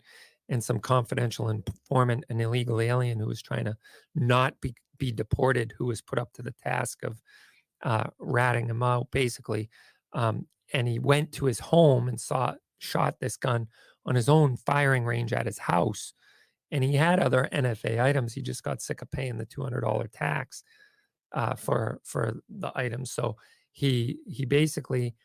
and 0.50 0.64
some 0.64 0.80
confidential 0.80 1.50
informant, 1.50 2.26
an 2.30 2.40
illegal 2.40 2.82
alien 2.82 3.20
who 3.20 3.28
was 3.28 3.42
trying 3.42 3.66
to 3.66 3.78
not 4.14 4.60
be, 4.62 4.76
be 5.04 5.12
deported, 5.12 5.74
who 5.78 5.86
was 5.86 6.02
put 6.02 6.18
up 6.18 6.32
to 6.32 6.42
the 6.42 6.54
task 6.64 7.04
of 7.04 7.22
uh, 7.84 8.06
ratting 8.20 8.68
him 8.68 8.82
out, 8.82 9.12
basically. 9.12 9.70
Um, 10.14 10.48
and 10.72 10.88
he 10.88 10.98
went 10.98 11.34
to 11.34 11.46
his 11.46 11.60
home 11.60 12.08
and 12.08 12.18
saw 12.18 12.56
shot 12.80 13.20
this 13.20 13.36
gun 13.36 13.68
on 14.06 14.16
his 14.16 14.30
own 14.30 14.56
firing 14.56 15.04
range 15.04 15.34
at 15.34 15.46
his 15.46 15.60
house. 15.60 16.14
And 16.72 16.86
he 16.86 16.96
had 16.96 17.20
other 17.20 17.50
NFA 17.52 18.02
items. 18.02 18.34
He 18.34 18.42
just 18.42 18.64
got 18.64 18.82
sick 18.82 19.02
of 19.02 19.12
paying 19.12 19.38
the 19.38 19.46
two 19.46 19.62
hundred 19.62 19.82
dollar 19.82 20.08
tax 20.08 20.64
uh, 21.34 21.56
for 21.56 22.00
for 22.06 22.40
the 22.48 22.72
items. 22.76 23.12
So 23.12 23.36
he 23.74 24.20
he 24.26 24.46
basically 24.46 25.16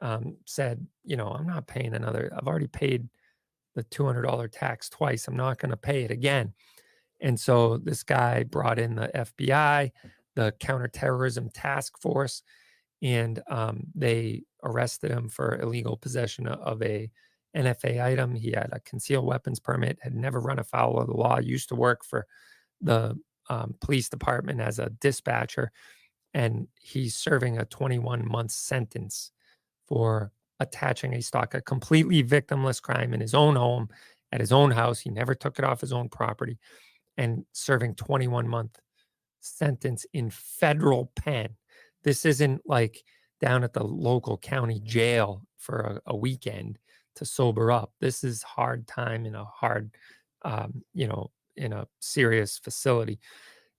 um, 0.00 0.36
said, 0.46 0.86
you 1.04 1.16
know, 1.18 1.28
I'm 1.28 1.46
not 1.46 1.66
paying 1.66 1.92
another. 1.92 2.32
I've 2.34 2.48
already 2.48 2.68
paid 2.68 3.06
the 3.74 3.84
$200 3.84 4.48
tax 4.50 4.88
twice. 4.88 5.28
I'm 5.28 5.36
not 5.36 5.58
going 5.58 5.70
to 5.70 5.76
pay 5.76 6.04
it 6.04 6.10
again. 6.10 6.54
And 7.20 7.38
so 7.38 7.78
this 7.78 8.02
guy 8.02 8.42
brought 8.44 8.78
in 8.78 8.96
the 8.96 9.10
FBI, 9.14 9.92
the 10.34 10.52
counterterrorism 10.60 11.50
task 11.50 11.98
force, 12.00 12.42
and 13.02 13.42
um, 13.48 13.84
they 13.94 14.42
arrested 14.62 15.10
him 15.10 15.28
for 15.28 15.58
illegal 15.60 15.96
possession 15.96 16.46
of 16.46 16.82
a 16.82 17.10
NFA 17.56 18.02
item. 18.04 18.34
He 18.34 18.50
had 18.50 18.68
a 18.72 18.80
concealed 18.80 19.24
weapons 19.24 19.60
permit, 19.60 19.98
had 20.02 20.14
never 20.14 20.40
run 20.40 20.58
afoul 20.58 20.98
of 20.98 21.06
the 21.06 21.14
law, 21.14 21.38
used 21.38 21.68
to 21.70 21.74
work 21.74 22.04
for 22.04 22.26
the 22.80 23.18
um, 23.48 23.74
police 23.80 24.08
department 24.08 24.60
as 24.60 24.78
a 24.78 24.90
dispatcher, 25.00 25.72
and 26.34 26.68
he's 26.80 27.16
serving 27.16 27.58
a 27.58 27.64
21 27.64 28.28
month 28.28 28.50
sentence 28.50 29.32
for 29.86 30.32
attaching 30.60 31.14
a 31.14 31.22
stock, 31.22 31.54
a 31.54 31.60
completely 31.60 32.22
victimless 32.22 32.80
crime 32.80 33.14
in 33.14 33.20
his 33.20 33.34
own 33.34 33.56
home, 33.56 33.88
at 34.32 34.40
his 34.40 34.52
own 34.52 34.70
house. 34.70 35.00
He 35.00 35.10
never 35.10 35.34
took 35.34 35.58
it 35.58 35.64
off 35.64 35.80
his 35.80 35.92
own 35.92 36.08
property, 36.08 36.58
and 37.16 37.44
serving 37.52 37.94
21 37.94 38.48
month 38.48 38.78
sentence 39.40 40.06
in 40.12 40.30
federal 40.30 41.12
pen. 41.16 41.48
This 42.04 42.24
isn't 42.24 42.62
like 42.66 43.02
down 43.40 43.64
at 43.64 43.72
the 43.72 43.84
local 43.84 44.38
county 44.38 44.80
jail 44.84 45.42
for 45.58 46.00
a, 46.06 46.12
a 46.12 46.16
weekend 46.16 46.78
to 47.16 47.24
sober 47.24 47.70
up. 47.72 47.92
This 48.00 48.24
is 48.24 48.42
hard 48.42 48.86
time 48.86 49.26
in 49.26 49.34
a 49.34 49.44
hard, 49.44 49.94
um, 50.42 50.82
you 50.94 51.08
know, 51.08 51.30
in 51.56 51.72
a 51.72 51.86
serious 52.00 52.58
facility. 52.58 53.18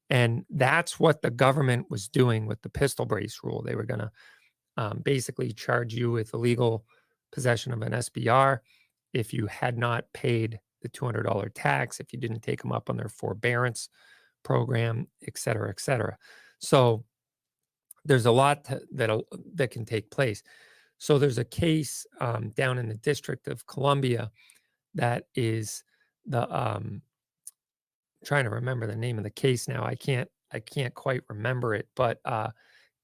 And 0.09 0.45
that's 0.49 0.99
what 0.99 1.21
the 1.21 1.29
government 1.29 1.87
was 1.89 2.07
doing 2.07 2.45
with 2.45 2.61
the 2.61 2.69
pistol 2.69 3.05
brace 3.05 3.41
rule. 3.43 3.61
They 3.61 3.75
were 3.75 3.83
going 3.83 3.99
to 3.99 4.11
um, 4.77 5.01
basically 5.03 5.51
charge 5.51 5.93
you 5.93 6.11
with 6.11 6.33
illegal 6.33 6.85
possession 7.31 7.73
of 7.73 7.81
an 7.81 7.93
SBR 7.93 8.59
if 9.13 9.33
you 9.33 9.47
had 9.47 9.77
not 9.77 10.05
paid 10.13 10.59
the 10.91 10.99
$200 10.99 11.49
tax, 11.53 11.99
if 11.99 12.13
you 12.13 12.19
didn't 12.19 12.41
take 12.41 12.61
them 12.61 12.71
up 12.71 12.89
on 12.89 12.97
their 12.97 13.09
forbearance 13.09 13.89
program, 14.43 15.07
et 15.25 15.37
cetera, 15.37 15.69
et 15.69 15.79
cetera. 15.79 16.17
So 16.59 17.03
there's 18.05 18.25
a 18.25 18.31
lot 18.31 18.63
that 18.91 19.21
that 19.55 19.71
can 19.71 19.85
take 19.85 20.09
place. 20.09 20.41
So 20.97 21.19
there's 21.19 21.37
a 21.37 21.43
case 21.43 22.05
um, 22.19 22.49
down 22.51 22.77
in 22.77 22.87
the 22.87 22.95
District 22.95 23.47
of 23.47 23.67
Columbia 23.67 24.31
that 24.95 25.25
is 25.35 25.83
the 26.25 26.49
um, 26.55 27.01
trying 28.25 28.45
to 28.45 28.49
remember 28.49 28.87
the 28.87 28.95
name 28.95 29.17
of 29.17 29.23
the 29.23 29.29
case 29.29 29.67
now. 29.67 29.83
I 29.83 29.95
can't 29.95 30.29
I 30.51 30.59
can't 30.59 30.93
quite 30.93 31.21
remember 31.29 31.75
it, 31.75 31.87
but 31.95 32.19
uh, 32.25 32.49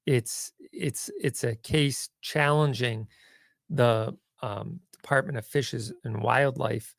it's 0.06 0.52
it's 0.72 1.10
it's 1.20 1.44
a 1.44 1.54
case 1.56 2.08
challenging 2.20 3.06
the 3.70 4.16
um, 4.42 4.80
Department 4.92 5.38
of 5.38 5.46
Fishes 5.46 5.92
and 6.04 6.22
Wildlife. 6.22 6.94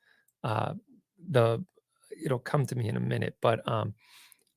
Uh, 0.46 0.76
the 1.32 1.66
it'll 2.24 2.38
come 2.38 2.68
to 2.68 2.76
me 2.76 2.88
in 2.88 2.96
a 2.96 3.00
minute, 3.00 3.36
but 3.42 3.68
um, 3.68 3.96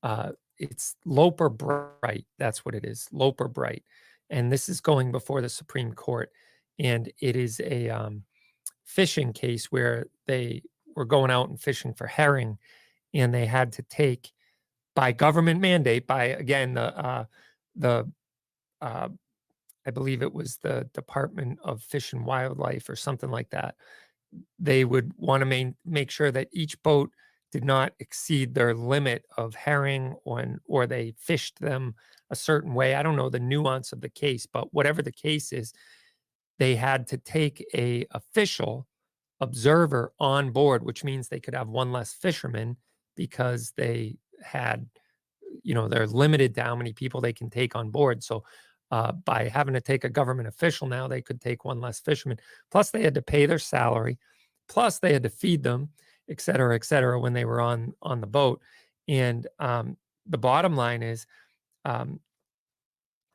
uh, 0.03 0.33
it's 0.59 0.97
Loper 1.07 1.49
Bright. 1.49 2.27
That's 2.39 2.63
what 2.63 2.75
it 2.75 2.85
is, 2.85 3.09
Loper 3.11 3.49
Bright, 3.49 3.85
and 4.29 4.53
this 4.53 4.69
is 4.69 4.83
going 4.83 5.13
before 5.13 5.41
the 5.41 5.49
Supreme 5.49 5.95
Court, 5.95 6.31
and 6.79 7.11
it 7.23 7.37
is 7.37 7.59
a 7.65 7.89
um, 7.89 8.25
fishing 8.85 9.33
case 9.33 9.73
where 9.73 10.09
they 10.27 10.63
were 10.95 11.07
going 11.07 11.31
out 11.31 11.49
and 11.49 11.59
fishing 11.59 11.95
for 11.95 12.07
herring, 12.07 12.59
and 13.15 13.33
they 13.33 13.47
had 13.47 13.73
to 13.73 13.83
take 13.83 14.31
by 14.95 15.13
government 15.13 15.59
mandate 15.59 16.07
by 16.07 16.25
again 16.25 16.75
the 16.75 16.99
uh, 16.99 17.25
the 17.77 18.13
uh, 18.83 19.09
I 19.87 19.91
believe 19.91 20.21
it 20.21 20.35
was 20.35 20.59
the 20.59 20.87
Department 20.93 21.61
of 21.65 21.83
Fish 21.83 22.13
and 22.13 22.27
Wildlife 22.27 22.91
or 22.91 22.97
something 22.97 23.31
like 23.31 23.49
that. 23.51 23.77
They 24.59 24.85
would 24.85 25.13
want 25.17 25.41
to 25.41 25.47
main, 25.47 25.77
make 25.85 26.11
sure 26.11 26.31
that 26.31 26.49
each 26.53 26.81
boat 26.83 27.11
did 27.51 27.65
not 27.65 27.93
exceed 27.99 28.55
their 28.55 28.75
limit 28.75 29.25
of 29.37 29.55
herring 29.55 30.15
or, 30.25 30.61
or 30.67 30.87
they 30.87 31.15
fished 31.19 31.59
them 31.61 31.95
a 32.31 32.37
certain 32.37 32.75
way. 32.75 32.95
I 32.95 33.03
don't 33.03 33.17
know 33.17 33.31
the 33.31 33.41
nuance 33.41 33.93
of 33.93 34.01
the 34.01 34.11
case, 34.11 34.47
but 34.47 34.73
whatever 34.73 35.01
the 35.01 35.13
case 35.13 35.53
is, 35.53 35.73
they 36.59 36.77
had 36.77 37.07
to 37.09 37.17
take 37.17 37.65
a 37.75 38.07
official 38.11 38.87
observer 39.41 40.13
on 40.19 40.51
board, 40.51 40.85
which 40.85 41.05
means 41.05 41.29
they 41.29 41.41
could 41.41 41.55
have 41.55 41.69
one 41.69 41.93
less 41.93 42.13
fisherman 42.13 42.77
because 43.17 43.73
they 43.77 44.17
had, 44.43 44.87
you 45.63 45.75
know, 45.75 45.89
they're 45.89 46.07
limited 46.07 46.55
to 46.55 46.63
how 46.63 46.77
many 46.77 46.93
people 46.93 47.21
they 47.21 47.33
can 47.33 47.49
take 47.49 47.75
on 47.77 47.91
board. 47.91 48.23
So 48.23 48.45
uh, 48.91 49.13
by 49.13 49.49
having 49.49 49.75
to 49.75 49.81
take 49.81 50.05
a 50.05 50.09
government 50.09 50.49
official 50.49 50.87
now, 50.87 51.07
they 51.07 51.23
could 51.23 51.41
take 51.41 51.65
one 51.65 51.81
less 51.81 52.01
fisherman. 52.01 52.39
Plus, 52.71 52.91
they 52.91 53.03
had 53.03 53.15
to 53.15 53.23
pay 53.23 53.47
their 53.47 53.59
salary. 53.59 54.19
Plus, 54.69 54.99
they 54.99 55.13
had 55.13 55.23
to 55.23 55.31
feed 55.31 55.63
them 55.63 55.91
et 56.29 56.41
cetera, 56.41 56.75
et 56.75 56.85
cetera, 56.85 57.19
when 57.19 57.33
they 57.33 57.45
were 57.45 57.61
on 57.61 57.95
on 58.03 58.21
the 58.21 58.27
boat. 58.27 58.61
And 59.09 59.47
um, 59.59 59.97
the 60.27 60.39
bottom 60.39 60.77
line 60.77 61.03
is, 61.03 61.27
um, 61.85 62.21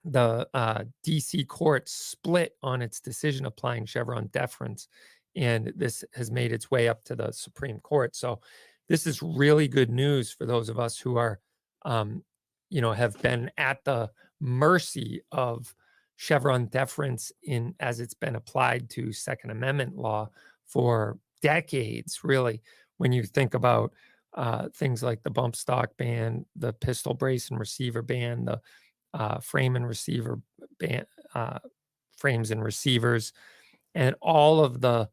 the 0.05 0.47
uh, 0.53 0.83
D.C. 1.03 1.45
court 1.45 1.87
split 1.87 2.55
on 2.61 2.81
its 2.81 2.99
decision 2.99 3.45
applying 3.45 3.85
Chevron 3.85 4.27
deference, 4.27 4.87
and 5.35 5.71
this 5.75 6.03
has 6.13 6.29
made 6.29 6.51
its 6.51 6.69
way 6.69 6.87
up 6.89 7.03
to 7.05 7.15
the 7.15 7.31
Supreme 7.31 7.79
Court. 7.79 8.15
So, 8.15 8.41
this 8.89 9.07
is 9.07 9.23
really 9.23 9.67
good 9.67 9.89
news 9.89 10.31
for 10.31 10.45
those 10.45 10.69
of 10.69 10.77
us 10.77 10.97
who 10.99 11.15
are, 11.15 11.39
um, 11.85 12.23
you 12.69 12.81
know, 12.81 12.91
have 12.91 13.19
been 13.21 13.49
at 13.57 13.83
the 13.85 14.11
mercy 14.39 15.21
of 15.31 15.73
Chevron 16.15 16.67
deference 16.67 17.31
in 17.43 17.75
as 17.79 17.99
it's 17.99 18.13
been 18.13 18.35
applied 18.35 18.89
to 18.91 19.11
Second 19.11 19.51
Amendment 19.51 19.97
law 19.97 20.29
for 20.65 21.17
decades, 21.41 22.23
really 22.23 22.61
when 22.97 23.11
you 23.11 23.23
think 23.23 23.53
about 23.53 23.91
uh, 24.35 24.69
things 24.75 25.03
like 25.03 25.21
the 25.23 25.29
bump 25.29 25.55
stock 25.55 25.91
ban, 25.97 26.45
the 26.55 26.73
pistol 26.73 27.13
brace 27.13 27.49
and 27.49 27.59
receiver 27.59 28.01
ban, 28.01 28.45
the 28.45 28.59
uh, 29.13 29.39
frame 29.39 29.75
and 29.75 29.87
receiver 29.87 30.39
ban, 30.79 31.05
uh, 31.35 31.59
frames 32.17 32.51
and 32.51 32.63
receivers, 32.63 33.33
and 33.93 34.15
all 34.21 34.63
of 34.63 34.81
the 34.81 35.09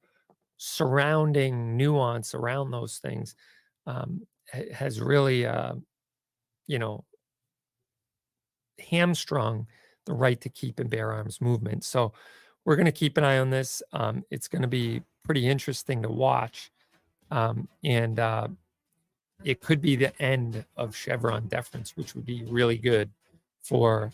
surrounding 0.57 1.77
nuance 1.77 2.35
around 2.35 2.71
those 2.71 2.99
things 2.99 3.35
um, 3.87 4.23
has 4.73 5.01
really, 5.01 5.47
uh, 5.47 5.75
you 6.67 6.79
know, 6.79 7.05
hamstrung 8.81 9.67
the 10.07 10.13
right 10.13 10.41
to 10.41 10.49
keep 10.49 10.79
and 10.79 10.91
bear 10.91 11.13
arms 11.13 11.41
movement. 11.41 11.85
So 11.85 12.13
we're 12.65 12.77
going 12.77 12.87
to 12.87 12.93
keep 12.93 13.17
an 13.17 13.25
eye 13.25 13.39
on 13.39 13.51
this. 13.51 13.83
Um, 13.93 14.25
it's 14.31 14.49
going 14.49 14.63
to 14.63 14.69
be 14.69 15.03
pretty 15.25 15.47
interesting 15.47 16.03
to 16.03 16.09
watch. 16.09 16.71
Um, 17.31 17.69
and 17.85 18.19
uh, 18.19 18.49
it 19.45 19.61
could 19.61 19.81
be 19.81 19.97
the 19.97 20.21
end 20.21 20.65
of 20.77 20.97
Chevron 20.97 21.47
deference, 21.47 21.97
which 21.97 22.15
would 22.15 22.27
be 22.27 22.45
really 22.45 22.77
good 22.77 23.11
for 23.63 24.13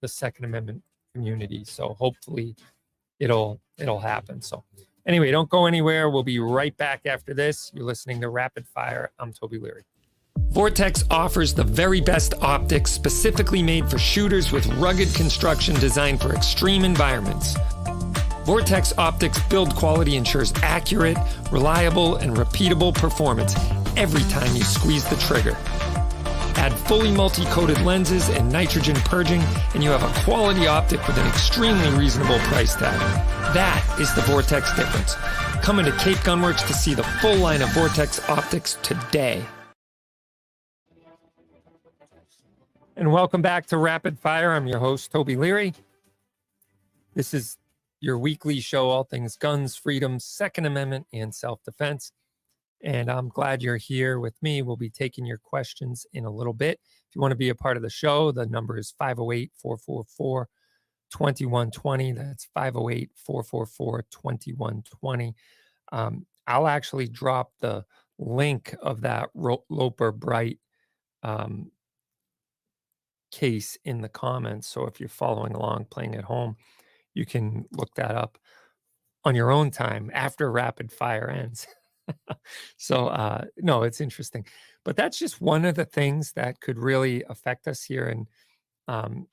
the 0.00 0.08
Second 0.08 0.44
Amendment 0.44 0.82
community. 1.14 1.64
So 1.64 1.94
hopefully 1.98 2.54
it'll 3.18 3.60
it'll 3.78 4.00
happen. 4.00 4.40
So 4.40 4.64
anyway, 5.06 5.30
don't 5.30 5.48
go 5.48 5.66
anywhere. 5.66 6.10
We'll 6.10 6.22
be 6.22 6.38
right 6.38 6.76
back 6.76 7.06
after 7.06 7.34
this. 7.34 7.70
You're 7.74 7.84
listening 7.84 8.20
to 8.22 8.28
Rapid 8.28 8.66
Fire. 8.66 9.10
I'm 9.18 9.32
Toby 9.32 9.58
Leary. 9.58 9.84
Vortex 10.56 11.04
offers 11.10 11.52
the 11.52 11.64
very 11.64 12.00
best 12.00 12.32
optics 12.40 12.90
specifically 12.90 13.62
made 13.62 13.90
for 13.90 13.98
shooters 13.98 14.52
with 14.52 14.66
rugged 14.74 15.12
construction 15.14 15.74
designed 15.80 16.20
for 16.20 16.34
extreme 16.34 16.84
environments. 16.84 17.56
Vortex 18.46 18.96
Optics 18.96 19.38
build 19.50 19.74
quality 19.74 20.16
ensures 20.16 20.54
accurate, 20.62 21.18
reliable, 21.50 22.16
and 22.16 22.36
repeatable 22.36 22.94
performance 22.94 23.54
every 23.96 24.22
time 24.30 24.54
you 24.54 24.62
squeeze 24.62 25.04
the 25.08 25.16
trigger. 25.16 25.56
Add 26.56 26.72
fully 26.72 27.10
multi-coated 27.10 27.82
lenses 27.82 28.28
and 28.30 28.50
nitrogen 28.50 28.96
purging, 29.04 29.42
and 29.74 29.84
you 29.84 29.90
have 29.90 30.02
a 30.02 30.24
quality 30.24 30.66
optic 30.66 31.06
with 31.06 31.18
an 31.18 31.26
extremely 31.26 31.90
reasonable 31.98 32.38
price 32.38 32.74
tag. 32.76 32.98
That 33.52 33.84
is 34.00 34.14
the 34.14 34.22
Vortex 34.22 34.74
difference. 34.74 35.14
Come 35.62 35.80
into 35.80 35.92
Cape 35.98 36.18
Gunworks 36.18 36.66
to 36.66 36.72
see 36.72 36.94
the 36.94 37.04
full 37.20 37.36
line 37.36 37.62
of 37.62 37.68
Vortex 37.74 38.26
optics 38.28 38.78
today. 38.82 39.44
And 42.98 43.12
welcome 43.12 43.42
back 43.42 43.66
to 43.66 43.76
Rapid 43.76 44.18
Fire. 44.18 44.54
I'm 44.54 44.66
your 44.66 44.78
host, 44.78 45.12
Toby 45.12 45.36
Leary. 45.36 45.74
This 47.14 47.34
is 47.34 47.58
your 48.00 48.16
weekly 48.16 48.58
show, 48.58 48.88
all 48.88 49.04
things 49.04 49.36
guns, 49.36 49.76
freedom, 49.76 50.18
Second 50.18 50.64
Amendment, 50.64 51.06
and 51.12 51.34
self 51.34 51.62
defense. 51.62 52.12
And 52.82 53.10
I'm 53.10 53.28
glad 53.28 53.62
you're 53.62 53.76
here 53.76 54.18
with 54.18 54.42
me. 54.42 54.62
We'll 54.62 54.78
be 54.78 54.88
taking 54.88 55.26
your 55.26 55.36
questions 55.36 56.06
in 56.14 56.24
a 56.24 56.30
little 56.30 56.54
bit. 56.54 56.80
If 57.10 57.14
you 57.14 57.20
want 57.20 57.32
to 57.32 57.36
be 57.36 57.50
a 57.50 57.54
part 57.54 57.76
of 57.76 57.82
the 57.82 57.90
show, 57.90 58.32
the 58.32 58.46
number 58.46 58.78
is 58.78 58.94
508 58.98 59.52
444 59.60 60.48
2120. 61.10 62.12
That's 62.12 62.48
508 62.54 63.10
444 63.14 64.06
2120. 64.10 65.34
Um, 65.92 66.24
I'll 66.46 66.66
actually 66.66 67.08
drop 67.08 67.52
the 67.60 67.84
link 68.18 68.74
of 68.80 69.02
that 69.02 69.28
Loper 69.34 70.12
Bright 70.12 70.60
um, 71.22 71.70
case 73.36 73.76
in 73.84 74.00
the 74.00 74.08
comments. 74.08 74.66
So 74.66 74.86
if 74.86 74.98
you're 74.98 75.10
following 75.10 75.52
along, 75.54 75.88
playing 75.90 76.14
at 76.14 76.24
home, 76.24 76.56
you 77.12 77.26
can 77.26 77.66
look 77.70 77.94
that 77.96 78.12
up 78.12 78.38
on 79.24 79.34
your 79.34 79.50
own 79.50 79.70
time 79.70 80.10
after 80.14 80.50
rapid 80.50 80.90
fire 80.90 81.28
ends. 81.28 81.66
so 82.78 83.08
uh, 83.08 83.44
no, 83.58 83.82
it's 83.82 84.00
interesting, 84.00 84.46
but 84.86 84.96
that's 84.96 85.18
just 85.18 85.42
one 85.42 85.66
of 85.66 85.74
the 85.74 85.84
things 85.84 86.32
that 86.32 86.60
could 86.60 86.78
really 86.78 87.24
affect 87.28 87.68
us 87.68 87.82
here 87.82 88.06
in 88.06 88.26
um, 88.88 89.26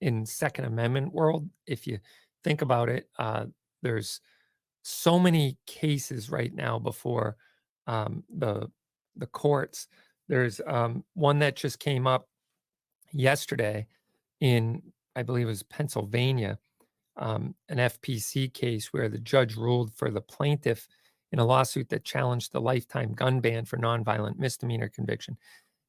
in 0.00 0.24
Second 0.24 0.66
Amendment 0.66 1.12
world. 1.12 1.48
If 1.66 1.84
you 1.86 1.98
think 2.44 2.62
about 2.62 2.88
it, 2.88 3.08
uh, 3.18 3.46
there's 3.82 4.20
so 4.82 5.18
many 5.18 5.56
cases 5.66 6.30
right 6.30 6.54
now 6.54 6.78
before 6.78 7.36
um, 7.88 8.22
the 8.28 8.70
the 9.16 9.26
courts. 9.26 9.88
There's 10.28 10.60
um, 10.64 11.04
one 11.14 11.40
that 11.40 11.56
just 11.56 11.80
came 11.80 12.06
up 12.06 12.27
yesterday 13.12 13.86
in, 14.40 14.82
I 15.16 15.22
believe 15.22 15.46
it 15.46 15.50
was 15.50 15.62
Pennsylvania, 15.62 16.58
um, 17.16 17.54
an 17.68 17.78
FPC 17.78 18.52
case 18.52 18.92
where 18.92 19.08
the 19.08 19.18
judge 19.18 19.56
ruled 19.56 19.92
for 19.94 20.10
the 20.10 20.20
plaintiff 20.20 20.88
in 21.32 21.38
a 21.38 21.44
lawsuit 21.44 21.88
that 21.90 22.04
challenged 22.04 22.52
the 22.52 22.60
lifetime 22.60 23.12
gun 23.12 23.40
ban 23.40 23.64
for 23.64 23.76
nonviolent 23.76 24.38
misdemeanor 24.38 24.88
conviction. 24.88 25.36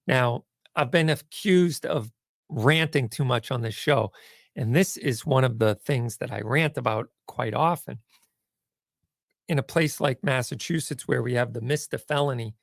Now, 0.08 0.43
I've 0.75 0.91
been 0.91 1.10
accused 1.10 1.86
of 1.86 2.12
ranting 2.49 3.10
too 3.10 3.23
much 3.23 3.51
on 3.51 3.62
this 3.62 3.75
show, 3.75 4.12
and 4.55 4.75
this 4.75 4.97
is 4.97 5.25
one 5.25 5.43
of 5.43 5.60
the 5.60 5.75
things 5.75 6.17
that 6.17 6.32
I 6.32 6.41
rant 6.41 6.77
about 6.77 7.10
quite 7.27 7.53
often. 7.53 7.99
In 9.47 9.60
a 9.60 9.63
place 9.63 9.99
like 9.99 10.23
Massachusetts, 10.23 11.08
where 11.08 11.23
we 11.23 11.34
have 11.34 11.53
the 11.53 11.62
misdefelony 11.62 12.53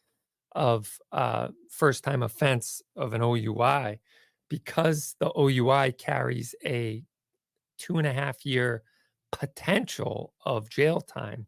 of 0.52 0.98
uh, 1.12 1.48
first 1.68 2.04
time 2.04 2.22
offense 2.22 2.82
of 2.96 3.12
an 3.12 3.22
OUI, 3.22 3.98
because 4.48 5.16
the 5.20 5.30
OUI 5.38 5.92
carries 5.92 6.54
a 6.64 7.02
two 7.78 7.98
and 7.98 8.06
a 8.06 8.12
half 8.12 8.44
year 8.46 8.82
potential 9.32 10.34
of 10.44 10.70
jail 10.70 11.00
time, 11.00 11.46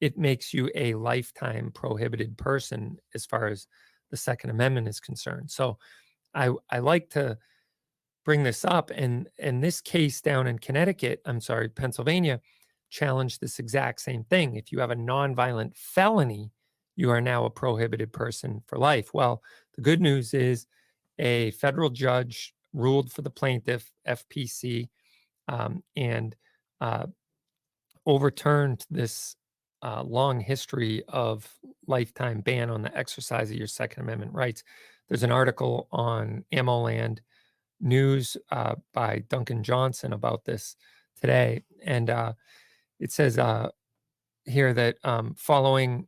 it 0.00 0.16
makes 0.16 0.54
you 0.54 0.70
a 0.74 0.94
lifetime 0.94 1.70
prohibited 1.72 2.36
person 2.38 2.98
as 3.14 3.26
far 3.26 3.48
as 3.48 3.66
the 4.10 4.16
Second 4.16 4.50
Amendment 4.50 4.88
is 4.88 5.00
concerned. 5.00 5.50
So 5.50 5.78
I 6.34 6.50
I 6.70 6.78
like 6.78 7.10
to 7.10 7.38
bring 8.24 8.42
this 8.42 8.64
up 8.64 8.90
and 8.94 9.28
and 9.38 9.62
this 9.62 9.80
case 9.80 10.20
down 10.20 10.46
in 10.46 10.58
Connecticut, 10.58 11.20
I'm 11.24 11.40
sorry, 11.40 11.68
Pennsylvania, 11.68 12.40
challenged 12.90 13.40
this 13.40 13.58
exact 13.58 14.00
same 14.00 14.24
thing. 14.24 14.56
If 14.56 14.72
you 14.72 14.80
have 14.80 14.90
a 14.90 14.96
nonviolent 14.96 15.76
felony, 15.76 16.52
you 16.96 17.10
are 17.10 17.20
now 17.20 17.44
a 17.44 17.50
prohibited 17.50 18.12
person 18.12 18.62
for 18.66 18.78
life. 18.78 19.12
Well, 19.14 19.42
the 19.76 19.82
good 19.82 20.00
news 20.00 20.34
is 20.34 20.66
a 21.18 21.50
federal 21.52 21.90
judge 21.90 22.54
ruled 22.72 23.12
for 23.12 23.22
the 23.22 23.30
plaintiff, 23.30 23.90
FPC, 24.06 24.88
um, 25.48 25.82
and 25.96 26.36
uh, 26.80 27.06
overturned 28.06 28.84
this 28.90 29.36
uh, 29.82 30.02
long 30.02 30.40
history 30.40 31.02
of 31.08 31.48
lifetime 31.86 32.40
ban 32.40 32.70
on 32.70 32.82
the 32.82 32.96
exercise 32.96 33.50
of 33.50 33.56
your 33.56 33.66
Second 33.66 34.02
Amendment 34.02 34.32
rights. 34.32 34.62
There's 35.08 35.22
an 35.22 35.32
article 35.32 35.88
on 35.90 36.44
AmmoLand 36.52 37.18
News 37.80 38.36
uh, 38.50 38.74
by 38.92 39.22
Duncan 39.28 39.62
Johnson 39.62 40.12
about 40.12 40.44
this 40.44 40.76
today, 41.20 41.62
and 41.84 42.10
uh, 42.10 42.32
it 42.98 43.12
says 43.12 43.38
uh, 43.38 43.68
here 44.44 44.72
that 44.74 44.96
um, 45.04 45.34
following 45.38 46.06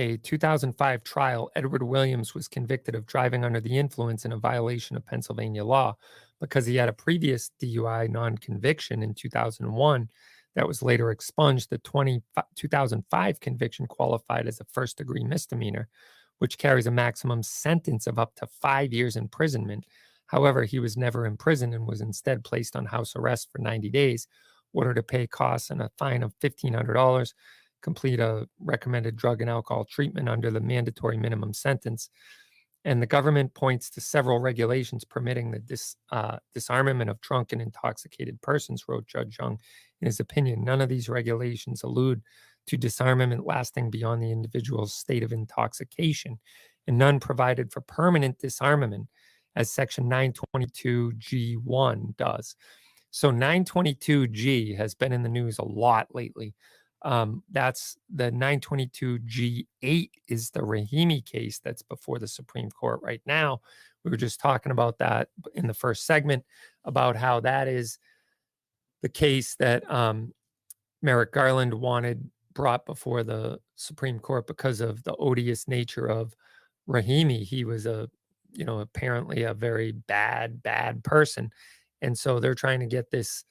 a 0.00 0.16
2005 0.16 1.04
trial, 1.04 1.50
Edward 1.54 1.82
Williams 1.82 2.34
was 2.34 2.48
convicted 2.48 2.94
of 2.94 3.04
driving 3.04 3.44
under 3.44 3.60
the 3.60 3.76
influence 3.76 4.24
in 4.24 4.32
a 4.32 4.38
violation 4.38 4.96
of 4.96 5.04
Pennsylvania 5.04 5.62
law 5.62 5.94
because 6.40 6.64
he 6.64 6.76
had 6.76 6.88
a 6.88 6.92
previous 6.94 7.50
DUI 7.62 8.08
non 8.08 8.38
conviction 8.38 9.02
in 9.02 9.12
2001 9.12 10.08
that 10.56 10.66
was 10.66 10.82
later 10.82 11.10
expunged. 11.10 11.68
The 11.68 11.78
20, 11.78 12.22
2005 12.56 13.40
conviction 13.40 13.86
qualified 13.86 14.48
as 14.48 14.58
a 14.58 14.64
first 14.72 14.96
degree 14.96 15.22
misdemeanor, 15.22 15.86
which 16.38 16.56
carries 16.56 16.86
a 16.86 16.90
maximum 16.90 17.42
sentence 17.42 18.06
of 18.06 18.18
up 18.18 18.34
to 18.36 18.46
five 18.46 18.94
years 18.94 19.16
imprisonment. 19.16 19.84
However, 20.26 20.64
he 20.64 20.78
was 20.78 20.96
never 20.96 21.26
imprisoned 21.26 21.74
and 21.74 21.86
was 21.86 22.00
instead 22.00 22.42
placed 22.42 22.74
on 22.74 22.86
house 22.86 23.14
arrest 23.16 23.50
for 23.52 23.58
90 23.58 23.90
days, 23.90 24.26
ordered 24.72 24.94
to 24.94 25.02
pay 25.02 25.26
costs 25.26 25.68
and 25.68 25.82
a 25.82 25.90
fine 25.98 26.22
of 26.22 26.32
$1,500 26.38 27.34
complete 27.82 28.20
a 28.20 28.46
recommended 28.58 29.16
drug 29.16 29.40
and 29.40 29.50
alcohol 29.50 29.84
treatment 29.84 30.28
under 30.28 30.50
the 30.50 30.60
mandatory 30.60 31.16
minimum 31.16 31.52
sentence. 31.52 32.10
And 32.84 33.02
the 33.02 33.06
government 33.06 33.54
points 33.54 33.90
to 33.90 34.00
several 34.00 34.38
regulations 34.38 35.04
permitting 35.04 35.50
the 35.50 35.58
dis, 35.58 35.96
uh, 36.10 36.38
disarmament 36.54 37.10
of 37.10 37.20
drunk 37.20 37.52
and 37.52 37.60
intoxicated 37.60 38.40
persons, 38.40 38.84
wrote 38.88 39.06
Judge 39.06 39.36
Younge 39.38 39.60
in 40.00 40.06
his 40.06 40.20
opinion. 40.20 40.64
None 40.64 40.80
of 40.80 40.88
these 40.88 41.08
regulations 41.08 41.82
allude 41.82 42.22
to 42.68 42.78
disarmament 42.78 43.46
lasting 43.46 43.90
beyond 43.90 44.22
the 44.22 44.30
individual's 44.30 44.94
state 44.94 45.22
of 45.22 45.32
intoxication, 45.32 46.38
and 46.86 46.96
none 46.96 47.20
provided 47.20 47.70
for 47.70 47.82
permanent 47.82 48.38
disarmament, 48.38 49.08
as 49.56 49.70
Section 49.70 50.08
922G1 50.08 52.16
does. 52.16 52.56
So 53.10 53.32
922G 53.32 54.76
has 54.76 54.94
been 54.94 55.12
in 55.12 55.22
the 55.22 55.28
news 55.28 55.58
a 55.58 55.64
lot 55.64 56.14
lately 56.14 56.54
um, 57.02 57.42
that's 57.50 57.96
the 58.14 58.30
922G8 58.30 60.10
is 60.28 60.50
the 60.50 60.60
Rahimi 60.60 61.24
case 61.24 61.58
that's 61.58 61.82
before 61.82 62.18
the 62.18 62.28
Supreme 62.28 62.70
Court 62.70 63.00
right 63.02 63.22
now. 63.24 63.60
We 64.04 64.10
were 64.10 64.16
just 64.16 64.40
talking 64.40 64.72
about 64.72 64.98
that 64.98 65.28
in 65.54 65.66
the 65.66 65.74
first 65.74 66.06
segment 66.06 66.44
about 66.84 67.16
how 67.16 67.40
that 67.40 67.68
is 67.68 67.98
the 69.02 69.08
case 69.08 69.54
that 69.56 69.90
um, 69.90 70.32
Merrick 71.02 71.32
Garland 71.32 71.74
wanted 71.74 72.30
brought 72.52 72.84
before 72.84 73.22
the 73.22 73.58
Supreme 73.76 74.18
Court 74.18 74.46
because 74.46 74.80
of 74.80 75.02
the 75.04 75.16
odious 75.16 75.68
nature 75.68 76.06
of 76.06 76.34
Rahimi. 76.88 77.42
He 77.42 77.64
was 77.64 77.86
a, 77.86 78.10
you 78.52 78.64
know, 78.64 78.80
apparently 78.80 79.44
a 79.44 79.54
very 79.54 79.92
bad, 79.92 80.62
bad 80.62 81.02
person. 81.04 81.50
And 82.02 82.18
so 82.18 82.40
they're 82.40 82.54
trying 82.54 82.80
to 82.80 82.86
get 82.86 83.10
this 83.10 83.44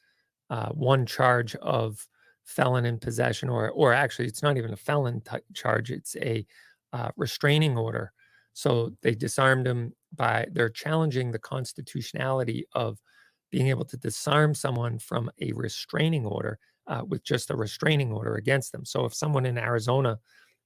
uh, 0.49 0.69
one 0.69 1.05
charge 1.05 1.55
of 1.55 2.07
felon 2.49 2.85
in 2.85 2.99
possession, 2.99 3.49
or 3.49 3.69
or 3.71 3.93
actually, 3.93 4.27
it's 4.27 4.43
not 4.43 4.57
even 4.57 4.73
a 4.73 4.77
felon 4.77 5.21
t- 5.21 5.37
charge; 5.53 5.91
it's 5.91 6.15
a 6.17 6.45
uh, 6.93 7.11
restraining 7.17 7.77
order. 7.77 8.11
So 8.53 8.91
they 9.03 9.15
disarmed 9.15 9.67
him 9.67 9.93
by 10.15 10.47
they're 10.51 10.69
challenging 10.69 11.31
the 11.31 11.39
constitutionality 11.39 12.65
of 12.73 12.99
being 13.51 13.67
able 13.69 13.85
to 13.85 13.97
disarm 13.97 14.53
someone 14.55 14.99
from 14.99 15.29
a 15.41 15.51
restraining 15.53 16.25
order 16.25 16.59
uh, 16.87 17.03
with 17.07 17.23
just 17.23 17.51
a 17.51 17.55
restraining 17.55 18.11
order 18.11 18.35
against 18.35 18.71
them. 18.71 18.85
So 18.85 19.05
if 19.05 19.13
someone 19.13 19.45
in 19.45 19.57
Arizona 19.57 20.19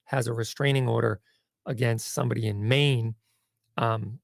has 0.05 0.27
a 0.27 0.33
restraining 0.33 0.87
order 0.87 1.19
against 1.65 2.13
somebody 2.13 2.47
in 2.47 2.67
Maine, 2.67 3.15
um, 3.77 4.19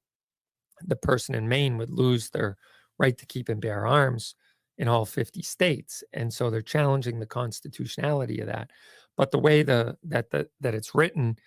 the 0.85 0.95
person 0.95 1.35
in 1.35 1.47
Maine 1.47 1.77
would 1.77 1.89
lose 1.89 2.29
their 2.29 2.57
right 2.97 3.17
to 3.17 3.25
keep 3.25 3.49
and 3.49 3.61
bear 3.61 3.85
arms 3.85 4.35
in 4.79 4.87
all 4.87 5.05
50 5.05 5.41
states 5.43 6.03
and 6.13 6.33
so 6.33 6.49
they're 6.49 6.61
challenging 6.61 7.19
the 7.19 7.25
constitutionality 7.25 8.39
of 8.39 8.47
that 8.47 8.71
but 9.17 9.29
the 9.29 9.37
way 9.37 9.61
the 9.61 9.97
that 10.03 10.31
the, 10.31 10.47
that 10.61 10.73
it's 10.73 10.95
written 10.95 11.37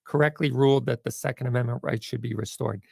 correctly 0.04 0.50
ruled 0.50 0.86
that 0.86 1.04
the 1.04 1.10
Second 1.10 1.48
Amendment 1.48 1.80
right 1.82 2.02
should 2.02 2.22
be 2.22 2.34
restored. 2.34 2.82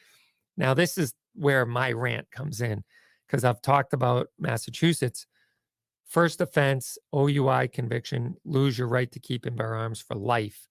Now, 0.56 0.74
this 0.74 0.98
is 0.98 1.14
where 1.34 1.64
my 1.64 1.92
rant 1.92 2.30
comes 2.30 2.60
in 2.60 2.82
because 3.26 3.44
I've 3.44 3.62
talked 3.62 3.92
about 3.92 4.28
Massachusetts 4.38 5.26
First 6.06 6.40
offense, 6.40 6.98
OUI 7.14 7.68
conviction, 7.68 8.36
lose 8.44 8.78
your 8.78 8.88
right 8.88 9.10
to 9.10 9.18
keep 9.18 9.44
and 9.44 9.56
bear 9.56 9.74
arms 9.74 10.00
for 10.00 10.14
life. 10.14 10.68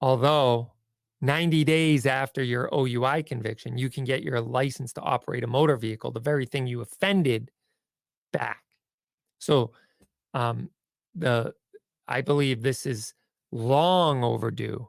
Although 0.00 0.72
90 1.20 1.64
days 1.64 2.06
after 2.06 2.42
your 2.42 2.68
OUI 2.72 3.22
conviction, 3.22 3.76
you 3.76 3.90
can 3.90 4.04
get 4.04 4.22
your 4.22 4.40
license 4.40 4.92
to 4.94 5.02
operate 5.02 5.44
a 5.44 5.48
motor 5.48 5.76
vehicle, 5.76 6.12
the 6.12 6.20
very 6.20 6.46
thing 6.46 6.66
you 6.66 6.80
offended, 6.80 7.50
back. 8.32 8.62
So, 9.38 9.72
um, 10.34 10.70
the 11.14 11.54
I 12.06 12.22
believe 12.22 12.62
this 12.62 12.86
is 12.86 13.12
long 13.52 14.24
overdue 14.24 14.88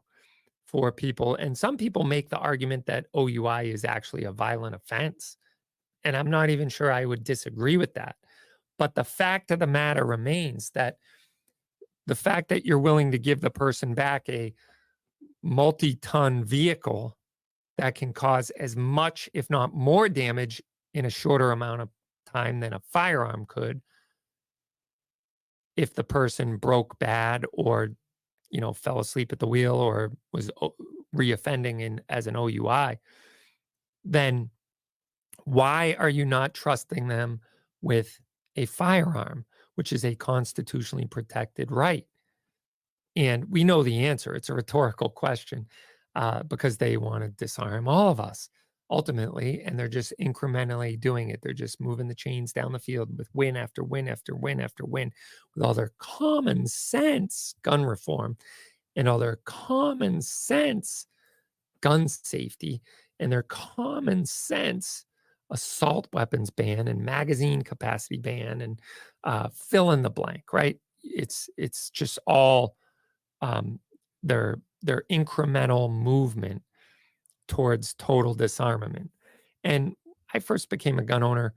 for 0.65 0.91
people. 0.91 1.35
And 1.35 1.57
some 1.57 1.77
people 1.77 2.03
make 2.03 2.29
the 2.29 2.37
argument 2.37 2.85
that 2.85 3.07
OUI 3.15 3.71
is 3.71 3.83
actually 3.83 4.23
a 4.25 4.31
violent 4.31 4.75
offense. 4.75 5.35
And 6.03 6.15
I'm 6.15 6.29
not 6.29 6.49
even 6.49 6.69
sure 6.69 6.91
I 6.91 7.05
would 7.05 7.23
disagree 7.23 7.75
with 7.75 7.93
that. 7.95 8.15
But 8.79 8.95
the 8.95 9.03
fact 9.03 9.51
of 9.51 9.59
the 9.59 9.67
matter 9.67 10.05
remains 10.05 10.71
that 10.71 10.97
the 12.07 12.15
fact 12.15 12.49
that 12.49 12.65
you're 12.65 12.79
willing 12.79 13.11
to 13.11 13.19
give 13.19 13.41
the 13.41 13.51
person 13.51 13.93
back 13.93 14.27
a 14.29 14.53
multi 15.43 15.95
ton 15.95 16.43
vehicle 16.43 17.15
that 17.77 17.93
can 17.95 18.13
cause 18.13 18.49
as 18.51 18.75
much, 18.75 19.29
if 19.33 19.49
not 19.49 19.73
more, 19.73 20.09
damage 20.09 20.61
in 20.93 21.05
a 21.05 21.09
shorter 21.09 21.51
amount 21.51 21.81
of 21.81 21.89
time 22.25 22.61
than 22.61 22.73
a 22.73 22.79
firearm 22.79 23.45
could 23.45 23.81
if 25.75 25.93
the 25.93 26.03
person 26.03 26.57
broke 26.57 26.97
bad 26.99 27.45
or 27.53 27.89
you 28.49 28.59
know 28.61 28.73
fell 28.73 28.99
asleep 28.99 29.31
at 29.31 29.39
the 29.39 29.47
wheel 29.47 29.75
or 29.75 30.11
was 30.33 30.51
reoffending 31.15 31.81
in 31.81 32.01
as 32.09 32.27
an 32.27 32.35
OUI 32.35 32.97
then 34.03 34.49
why 35.45 35.95
are 35.97 36.09
you 36.09 36.25
not 36.25 36.53
trusting 36.53 37.07
them 37.07 37.39
with 37.81 38.19
a 38.59 38.65
firearm, 38.65 39.45
which 39.75 39.93
is 39.93 40.05
a 40.05 40.15
constitutionally 40.15 41.07
protected 41.07 41.71
right? 41.71 42.05
And 43.15 43.45
we 43.49 43.63
know 43.63 43.83
the 43.83 44.05
answer. 44.05 44.35
It's 44.35 44.49
a 44.49 44.53
rhetorical 44.53 45.09
question 45.09 45.67
uh, 46.15 46.43
because 46.43 46.77
they 46.77 46.97
want 46.97 47.23
to 47.23 47.29
disarm 47.29 47.87
all 47.87 48.09
of 48.09 48.19
us 48.19 48.49
ultimately. 48.89 49.61
And 49.63 49.77
they're 49.77 49.87
just 49.87 50.13
incrementally 50.19 50.99
doing 50.99 51.29
it. 51.29 51.39
They're 51.41 51.53
just 51.53 51.79
moving 51.79 52.07
the 52.07 52.15
chains 52.15 52.53
down 52.53 52.71
the 52.71 52.79
field 52.79 53.15
with 53.17 53.29
win 53.33 53.55
after 53.55 53.83
win 53.83 54.07
after 54.07 54.35
win 54.35 54.59
after 54.59 54.85
win 54.85 55.11
with 55.55 55.63
all 55.63 55.73
their 55.73 55.91
common 55.99 56.67
sense 56.67 57.55
gun 57.61 57.85
reform 57.85 58.37
and 58.95 59.07
all 59.07 59.19
their 59.19 59.39
common 59.45 60.21
sense 60.21 61.05
gun 61.81 62.07
safety 62.07 62.81
and 63.19 63.31
their 63.31 63.43
common 63.43 64.25
sense 64.25 65.05
assault 65.51 66.07
weapons 66.13 66.49
ban 66.49 66.87
and 66.87 67.03
magazine 67.03 67.61
capacity 67.61 68.17
ban 68.17 68.61
and 68.61 68.79
uh, 69.23 69.49
fill 69.53 69.91
in 69.91 70.01
the 70.01 70.09
blank, 70.09 70.53
right? 70.53 70.77
It's 71.03 71.49
it's 71.57 71.89
just 71.89 72.19
all 72.27 72.75
um, 73.41 73.79
their 74.23 74.59
their 74.81 75.03
incremental 75.11 75.91
movement 75.91 76.61
towards 77.47 77.93
total 77.95 78.33
disarmament. 78.33 79.11
And 79.63 79.95
I 80.33 80.39
first 80.39 80.69
became 80.69 80.99
a 80.99 81.03
gun 81.03 81.23
owner 81.23 81.53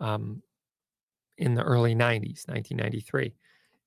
um, 0.00 0.42
in 1.38 1.54
the 1.54 1.62
early 1.62 1.94
90s, 1.94 2.46
1993. 2.48 3.34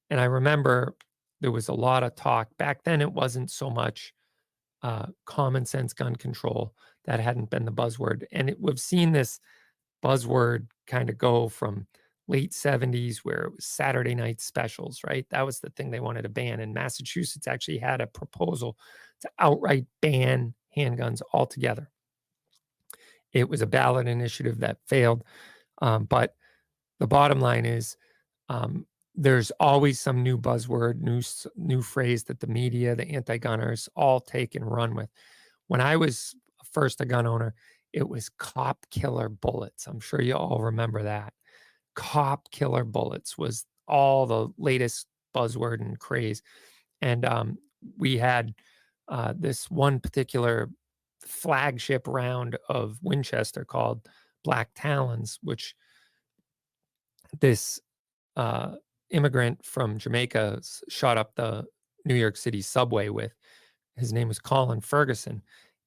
And 0.10 0.20
I 0.20 0.26
remember 0.26 0.96
there 1.42 1.52
was 1.52 1.68
a 1.68 1.74
lot 1.74 2.04
of 2.04 2.16
talk. 2.16 2.50
Back 2.58 2.84
then, 2.84 3.02
it 3.02 3.12
wasn't 3.12 3.52
so 3.52 3.70
much 3.70 4.14
uh, 4.84 5.08
common 5.26 5.66
sense 5.66 5.94
gun 5.94 6.16
control 6.16 6.74
that 7.06 7.20
hadn't 7.20 7.50
been 7.50 7.66
the 7.66 7.72
buzzword. 7.72 8.24
And 8.32 8.50
it, 8.50 8.58
we've 8.60 8.80
seen 8.80 9.12
this 9.12 9.40
buzzword 10.04 10.68
kind 10.88 11.10
of 11.10 11.18
go 11.18 11.48
from 11.50 11.88
late 12.28 12.52
70s 12.52 13.18
where 13.20 13.44
it 13.44 13.56
was 13.56 13.66
Saturday 13.66 14.16
night 14.16 14.40
specials, 14.40 15.02
right? 15.06 15.26
That 15.30 15.46
was 15.46 15.60
the 15.60 15.70
thing 15.72 15.92
they 15.92 16.00
wanted 16.00 16.24
to 16.24 16.30
ban. 16.30 16.60
And 16.60 16.74
Massachusetts 16.74 17.48
actually 17.48 17.78
had 17.78 18.02
a 18.02 18.08
proposal 18.08 18.78
to 19.22 19.30
outright 19.40 19.86
ban 20.02 20.54
handguns 20.76 21.22
altogether. 21.34 21.90
It 23.34 23.50
was 23.50 23.62
a 23.62 23.68
ballot 23.68 24.08
initiative 24.08 24.60
that 24.60 24.78
failed. 24.88 25.24
Um, 25.82 26.06
but 26.06 26.36
the 27.00 27.08
bottom 27.08 27.40
line 27.40 27.66
is 27.66 27.98
um, 28.50 28.86
there's 29.16 29.52
always 29.60 30.00
some 30.00 30.24
new 30.24 30.38
buzzword, 30.38 31.02
new, 31.02 31.22
new 31.56 31.82
phrase 31.82 32.24
that 32.26 32.40
the 32.40 32.48
media, 32.48 32.96
the 32.96 33.10
anti 33.10 33.38
gunners 33.38 33.90
all 33.96 34.20
take 34.20 34.56
and 34.56 34.70
run 34.70 34.96
with. 34.96 35.10
When 35.68 35.82
I 35.82 35.96
was 35.98 36.36
first 36.72 37.02
a 37.02 37.06
gun 37.06 37.28
owner, 37.28 37.54
it 37.94 38.08
was 38.08 38.30
cop 38.30 38.86
killer 38.90 39.30
bullets. 39.30 39.88
I'm 39.88 40.00
sure 40.00 40.22
you 40.22 40.36
all 40.36 40.62
remember 40.62 41.04
that. 41.04 41.34
Cop 41.96 42.50
killer 42.52 42.84
bullets 42.84 43.38
was 43.38 43.66
all 43.88 44.26
the 44.26 44.48
latest 44.58 45.08
buzzword 45.36 45.82
and 45.82 46.00
craze. 46.00 46.42
And 47.02 47.26
um, 47.26 47.58
we 47.98 48.18
had 48.18 48.54
uh, 49.08 49.34
this 49.38 49.70
one 49.70 50.00
particular 50.00 50.70
flagship 51.20 52.08
round 52.08 52.58
of 52.70 52.98
Winchester 53.02 53.66
called 53.66 54.08
Black 54.44 54.70
Talons, 54.76 55.40
which 55.44 55.76
this 57.40 57.80
uh, 58.36 58.76
immigrant 59.10 59.64
from 59.66 59.98
Jamaica 59.98 60.62
shot 60.90 61.18
up 61.18 61.36
the 61.36 61.66
New 62.06 62.16
York 62.16 62.38
City 62.38 62.62
subway 62.62 63.10
with. 63.10 63.34
His 63.98 64.14
name 64.14 64.28
was 64.28 64.40
Colin 64.40 64.82
Ferguson 64.82 65.42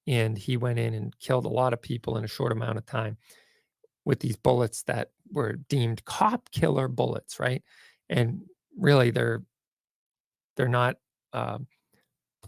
and 0.07 0.37
he 0.37 0.57
went 0.57 0.79
in 0.79 0.95
and 0.95 1.19
killed 1.19 1.45
a 1.45 1.49
lot 1.49 1.73
of 1.73 1.83
people 1.83 2.17
in 2.17 2.25
a 2.25 2.29
short 2.29 2.53
amount 2.53 2.79
of 2.79 2.87
time 2.87 3.17
with 4.05 4.21
these 4.21 4.37
bullets 4.37 4.83
that 4.83 5.11
were 5.33 5.55
deemed 5.69 6.05
cop 6.05 6.51
killer 6.51 6.89
bullets 6.89 7.41
right? 7.41 7.63
And 8.09 8.43
really 8.79 9.11
they're 9.11 9.43
they're 10.57 10.69
not 10.69 10.97
uh, 11.33 11.59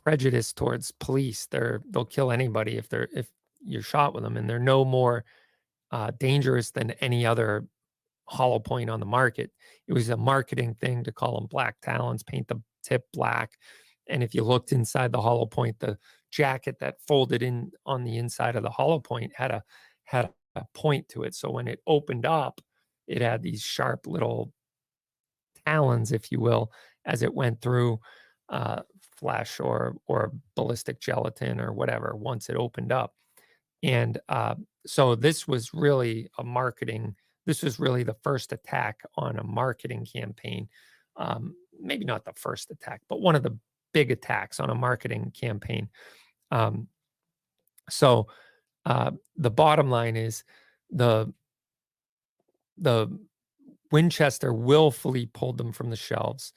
prejudiced 0.05 0.57
towards 0.57 0.93
police. 0.93 1.47
They're 1.47 1.83
they'll 1.91 2.05
kill 2.05 2.31
anybody 2.31 2.77
if 2.77 2.89
they're 2.89 3.09
if 3.15 3.29
you're 3.65 3.83
shot 3.83 4.15
with 4.15 4.23
them 4.23 4.37
and 4.37 4.49
they're 4.49 4.59
no 4.59 4.85
more 4.85 5.25
uh, 5.91 6.13
dangerous 6.19 6.71
than 6.71 6.93
any 6.93 7.25
other 7.27 7.67
hollow 8.27 8.59
point 8.59 8.91
on 8.91 9.01
the 9.01 9.07
market. 9.07 9.51
It 9.89 9.93
was 9.93 10.09
a 10.09 10.17
marketing 10.17 10.75
thing 10.75 11.05
to 11.05 11.13
call 11.13 11.39
them 11.39 11.47
black 11.49 11.77
talons 11.83 12.23
paint 12.23 12.49
the 12.49 12.61
tip 12.83 13.05
black 13.13 13.53
and 14.09 14.23
if 14.23 14.35
you 14.35 14.45
looked 14.45 14.73
inside 14.73 15.11
the 15.11 15.21
hollow 15.21 15.47
point 15.47 15.79
the 15.81 15.99
jacket 16.31 16.77
that 16.81 16.97
folded 17.07 17.43
in 17.43 17.71
on 17.85 18.05
the 18.05 18.19
inside 18.19 18.57
of 18.57 18.63
the 18.63 18.71
hollow 18.71 18.99
point 19.01 19.33
had 19.35 19.51
a 19.51 19.63
had 20.05 20.31
a 20.55 20.65
point 20.75 21.09
to 21.11 21.23
it. 21.23 21.35
So 21.35 21.51
when 21.51 21.69
it 21.69 21.81
opened 21.87 22.27
up, 22.27 22.61
it 23.07 23.23
had 23.23 23.43
these 23.43 23.63
sharp 23.63 24.07
little 24.07 24.53
talons, 25.67 26.13
if 26.13 26.33
you 26.33 26.41
will, 26.41 26.73
as 27.05 27.23
it 27.23 27.35
went 27.35 27.61
through 27.61 28.01
uh, 28.49 28.83
flesh 29.17 29.61
or 29.61 29.97
or 30.07 30.33
ballistic 30.55 31.01
gelatin 31.01 31.61
or 31.61 31.73
whatever. 31.73 32.15
Once 32.17 32.49
it 32.49 32.57
opened 32.57 32.93
up, 32.93 33.15
and 33.83 34.19
uh, 34.29 34.55
so 34.87 35.15
this 35.15 35.47
was 35.47 35.75
really 35.75 36.29
a 36.39 36.45
marketing. 36.45 37.15
This 37.45 37.63
was 37.63 37.79
really 37.79 38.03
the 38.03 38.17
first 38.23 38.53
attack 38.53 39.01
on 39.17 39.39
a 39.39 39.45
marketing 39.45 40.07
campaign. 40.13 40.69
Um, 41.17 41.55
maybe 41.81 42.05
not 42.05 42.25
the 42.25 42.33
first 42.35 42.71
attack, 42.71 43.03
but 43.09 43.21
one 43.21 43.37
of 43.37 43.43
the 43.43 43.57
big 43.97 44.11
attacks 44.11 44.61
on 44.61 44.69
a 44.71 44.75
marketing 44.75 45.33
campaign 45.35 45.89
um, 46.51 46.89
so 47.89 48.27
uh, 48.85 49.11
the 49.37 49.51
bottom 49.51 49.91
line 49.91 50.17
is 50.17 50.45
the 50.91 51.33
the 52.79 53.09
Winchester 53.91 54.53
willfully 54.53 55.27
pulled 55.27 55.59
them 55.59 55.73
from 55.73 55.91
the 55.91 55.97
shelves, 55.97 56.53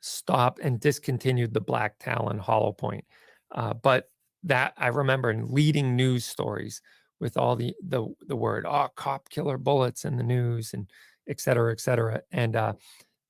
stopped 0.00 0.60
and 0.60 0.80
discontinued 0.80 1.52
the 1.52 1.60
Black 1.60 1.98
Talon 1.98 2.38
Hollow 2.38 2.72
Point. 2.72 3.04
Uh, 3.52 3.74
but 3.74 4.10
that 4.44 4.72
I 4.76 4.88
remember 4.88 5.30
in 5.30 5.52
leading 5.52 5.96
news 5.96 6.24
stories 6.24 6.80
with 7.20 7.36
all 7.36 7.56
the 7.56 7.74
the 7.86 8.06
the 8.26 8.36
word 8.36 8.64
oh 8.66 8.88
cop 8.94 9.28
killer 9.28 9.58
bullets 9.58 10.04
in 10.04 10.16
the 10.16 10.22
news 10.22 10.74
and 10.74 10.88
et 11.28 11.40
cetera, 11.40 11.72
et 11.72 11.80
cetera. 11.80 12.22
And 12.32 12.56
uh, 12.56 12.72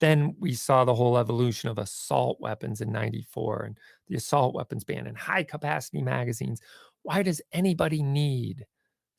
then 0.01 0.37
we 0.39 0.55
saw 0.55 0.85
the 0.85 0.95
whole 0.95 1.19
evolution 1.19 1.69
of 1.69 1.79
assault 1.79 2.39
weapons 2.41 2.81
in 2.81 2.93
94 2.93 3.63
and 3.65 3.79
the 4.07 4.17
assault 4.17 4.55
weapons 4.55 4.85
ban 4.85 5.07
and 5.07 5.19
high 5.19 5.43
capacity 5.43 6.03
magazines. 6.03 6.61
Why 7.03 7.23
does 7.23 7.43
anybody 7.53 8.03
need 8.03 8.67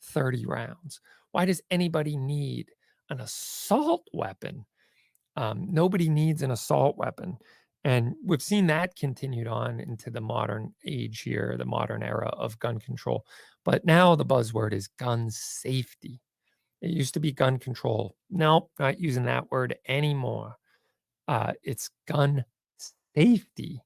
30 0.02 0.46
rounds? 0.46 1.02
Why 1.32 1.46
does 1.46 1.62
anybody 1.70 2.18
need 2.18 2.72
an 3.10 3.20
assault 3.20 4.08
weapon? 4.14 4.66
Um, 5.36 5.68
nobody 5.70 6.10
needs 6.10 6.42
an 6.42 6.52
assault 6.52 6.98
weapon. 6.98 7.38
And 7.84 8.16
we've 8.26 8.42
seen 8.42 8.68
that 8.68 8.96
continued 8.96 9.48
on 9.48 9.80
into 9.80 10.10
the 10.10 10.22
modern 10.22 10.74
age 10.86 11.22
here, 11.22 11.56
the 11.58 11.66
modern 11.66 12.04
era 12.04 12.28
of 12.28 12.60
gun 12.60 12.80
control. 12.80 13.26
But 13.64 13.86
now 13.86 14.16
the 14.16 14.26
buzzword 14.26 14.74
is 14.74 14.88
gun 14.88 15.30
safety. 15.30 16.22
It 16.82 16.92
used 16.92 17.14
to 17.14 17.20
be 17.20 17.32
gun 17.32 17.58
control. 17.58 18.16
No, 18.30 18.70
not 18.80 19.00
using 19.00 19.26
that 19.26 19.50
word 19.52 19.76
anymore. 19.88 20.59
Uh, 21.30 21.54
it's 21.62 21.92
gun 22.08 22.44
safety. 23.16 23.84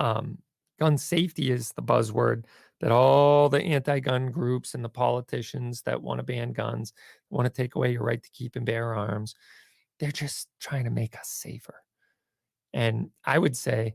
Um, 0.00 0.38
gun 0.80 0.98
safety 0.98 1.52
is 1.52 1.70
the 1.70 1.82
buzzword 1.82 2.46
that 2.80 2.90
all 2.90 3.48
the 3.48 3.62
anti-gun 3.62 4.32
groups 4.32 4.74
and 4.74 4.84
the 4.84 4.88
politicians 4.88 5.82
that 5.82 6.02
want 6.02 6.18
to 6.18 6.24
ban 6.24 6.52
guns, 6.52 6.92
want 7.30 7.46
to 7.46 7.52
take 7.52 7.76
away 7.76 7.92
your 7.92 8.02
right 8.02 8.20
to 8.20 8.30
keep 8.30 8.56
and 8.56 8.66
bear 8.66 8.96
arms, 8.96 9.36
they're 10.00 10.10
just 10.10 10.48
trying 10.58 10.82
to 10.82 10.90
make 10.90 11.16
us 11.16 11.28
safer. 11.28 11.76
And 12.74 13.10
I 13.24 13.38
would 13.38 13.56
say, 13.56 13.94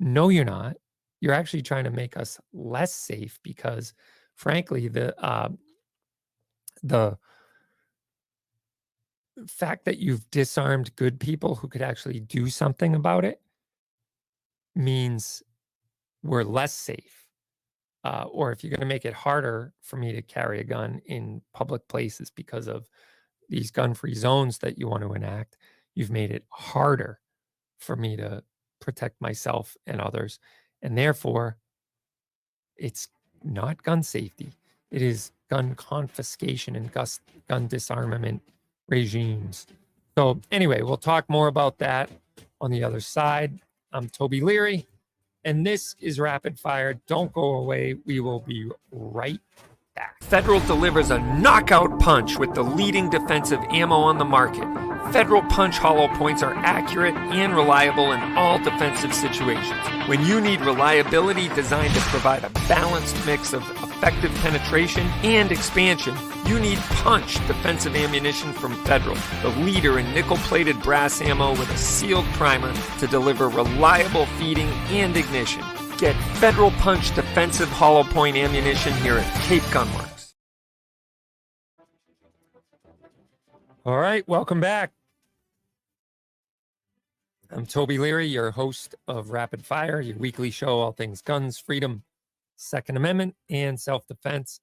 no, 0.00 0.30
you're 0.30 0.46
not. 0.46 0.76
You're 1.20 1.34
actually 1.34 1.62
trying 1.62 1.84
to 1.84 1.90
make 1.90 2.16
us 2.16 2.40
less 2.54 2.94
safe 2.94 3.38
because, 3.42 3.92
frankly, 4.36 4.88
the 4.88 5.14
uh, 5.22 5.50
the 6.82 7.18
fact 9.46 9.84
that 9.84 9.98
you've 9.98 10.28
disarmed 10.30 10.94
good 10.96 11.20
people 11.20 11.54
who 11.54 11.68
could 11.68 11.82
actually 11.82 12.20
do 12.20 12.48
something 12.48 12.94
about 12.94 13.24
it 13.24 13.40
means 14.74 15.42
we're 16.22 16.44
less 16.44 16.72
safe. 16.72 17.26
Uh, 18.04 18.24
or 18.30 18.52
if 18.52 18.62
you're 18.62 18.70
going 18.70 18.80
to 18.80 18.86
make 18.86 19.04
it 19.04 19.12
harder 19.12 19.72
for 19.82 19.96
me 19.96 20.12
to 20.12 20.22
carry 20.22 20.60
a 20.60 20.64
gun 20.64 21.00
in 21.06 21.42
public 21.52 21.86
places 21.88 22.30
because 22.30 22.68
of 22.68 22.88
these 23.48 23.70
gun 23.70 23.92
free 23.92 24.14
zones 24.14 24.58
that 24.58 24.78
you 24.78 24.88
want 24.88 25.02
to 25.02 25.12
enact, 25.12 25.56
you've 25.94 26.10
made 26.10 26.30
it 26.30 26.44
harder 26.48 27.20
for 27.78 27.96
me 27.96 28.16
to 28.16 28.42
protect 28.80 29.20
myself 29.20 29.76
and 29.86 30.00
others. 30.00 30.38
And 30.80 30.96
therefore, 30.96 31.58
it's 32.76 33.08
not 33.42 33.82
gun 33.82 34.02
safety, 34.02 34.52
it 34.90 35.02
is 35.02 35.32
gun 35.50 35.74
confiscation 35.74 36.76
and 36.76 36.90
gun 37.48 37.66
disarmament 37.66 38.42
regimes. 38.88 39.66
So, 40.16 40.40
anyway, 40.50 40.82
we'll 40.82 40.96
talk 40.96 41.28
more 41.28 41.46
about 41.46 41.78
that 41.78 42.10
on 42.60 42.70
the 42.70 42.82
other 42.82 43.00
side. 43.00 43.60
I'm 43.92 44.08
Toby 44.08 44.40
Leary, 44.40 44.86
and 45.44 45.66
this 45.66 45.94
is 46.00 46.18
Rapid 46.18 46.58
Fire. 46.58 47.00
Don't 47.06 47.32
go 47.32 47.54
away. 47.54 47.96
We 48.04 48.20
will 48.20 48.40
be 48.40 48.70
right 48.90 49.40
back. 49.94 50.16
Federal 50.22 50.60
delivers 50.60 51.10
a 51.10 51.18
knockout 51.38 52.00
punch 52.00 52.38
with 52.38 52.54
the 52.54 52.62
leading 52.62 53.08
defensive 53.08 53.60
ammo 53.70 53.96
on 53.96 54.18
the 54.18 54.24
market. 54.24 54.87
Federal 55.12 55.42
Punch 55.42 55.78
hollow 55.78 56.08
points 56.08 56.42
are 56.42 56.54
accurate 56.56 57.14
and 57.16 57.54
reliable 57.54 58.12
in 58.12 58.20
all 58.36 58.58
defensive 58.58 59.14
situations. 59.14 59.80
When 60.06 60.22
you 60.24 60.40
need 60.40 60.60
reliability 60.60 61.48
designed 61.48 61.94
to 61.94 62.00
provide 62.02 62.44
a 62.44 62.50
balanced 62.68 63.16
mix 63.24 63.52
of 63.52 63.62
effective 63.82 64.34
penetration 64.36 65.06
and 65.22 65.50
expansion, 65.50 66.14
you 66.46 66.60
need 66.60 66.78
Punch 66.78 67.34
defensive 67.46 67.96
ammunition 67.96 68.52
from 68.52 68.74
Federal, 68.84 69.16
the 69.42 69.48
leader 69.60 69.98
in 69.98 70.12
nickel 70.14 70.36
plated 70.38 70.80
brass 70.82 71.20
ammo 71.20 71.50
with 71.52 71.70
a 71.70 71.78
sealed 71.78 72.26
primer 72.34 72.72
to 72.98 73.06
deliver 73.06 73.48
reliable 73.48 74.26
feeding 74.38 74.68
and 74.90 75.16
ignition. 75.16 75.64
Get 75.96 76.14
Federal 76.36 76.70
Punch 76.72 77.14
defensive 77.14 77.68
hollow 77.68 78.04
point 78.04 78.36
ammunition 78.36 78.92
here 78.98 79.18
at 79.18 79.40
Cape 79.42 79.62
Gunworks. 79.64 80.07
All 83.88 83.96
right, 83.96 84.28
welcome 84.28 84.60
back. 84.60 84.92
I'm 87.50 87.64
Toby 87.64 87.96
Leary, 87.96 88.26
your 88.26 88.50
host 88.50 88.94
of 89.06 89.30
Rapid 89.30 89.64
Fire, 89.64 89.98
your 89.98 90.18
weekly 90.18 90.50
show, 90.50 90.80
all 90.80 90.92
things 90.92 91.22
guns, 91.22 91.58
freedom, 91.58 92.02
Second 92.56 92.98
Amendment, 92.98 93.34
and 93.48 93.80
self 93.80 94.06
defense. 94.06 94.60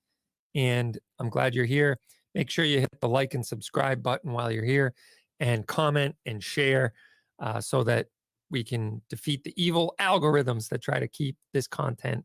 And 0.54 1.00
I'm 1.18 1.30
glad 1.30 1.56
you're 1.56 1.66
here. 1.66 1.98
Make 2.36 2.52
sure 2.52 2.66
you 2.66 2.82
hit 2.82 3.02
the 3.02 3.10
like 3.10 3.34
and 3.34 3.44
subscribe 3.44 4.04
button 4.04 4.32
while 4.32 4.52
you're 4.52 4.64
here 4.64 4.94
and 5.40 5.66
comment 5.66 6.16
and 6.28 6.44
share 6.44 6.94
uh, 7.40 7.60
so 7.60 7.84
that 7.84 8.06
we 8.52 8.64
can 8.64 9.02
defeat 9.10 9.44
the 9.44 9.56
evil 9.58 9.96
algorithms 10.00 10.70
that 10.70 10.84
try 10.84 11.00
to 11.00 11.08
keep 11.08 11.36
this 11.52 11.66
content 11.66 12.24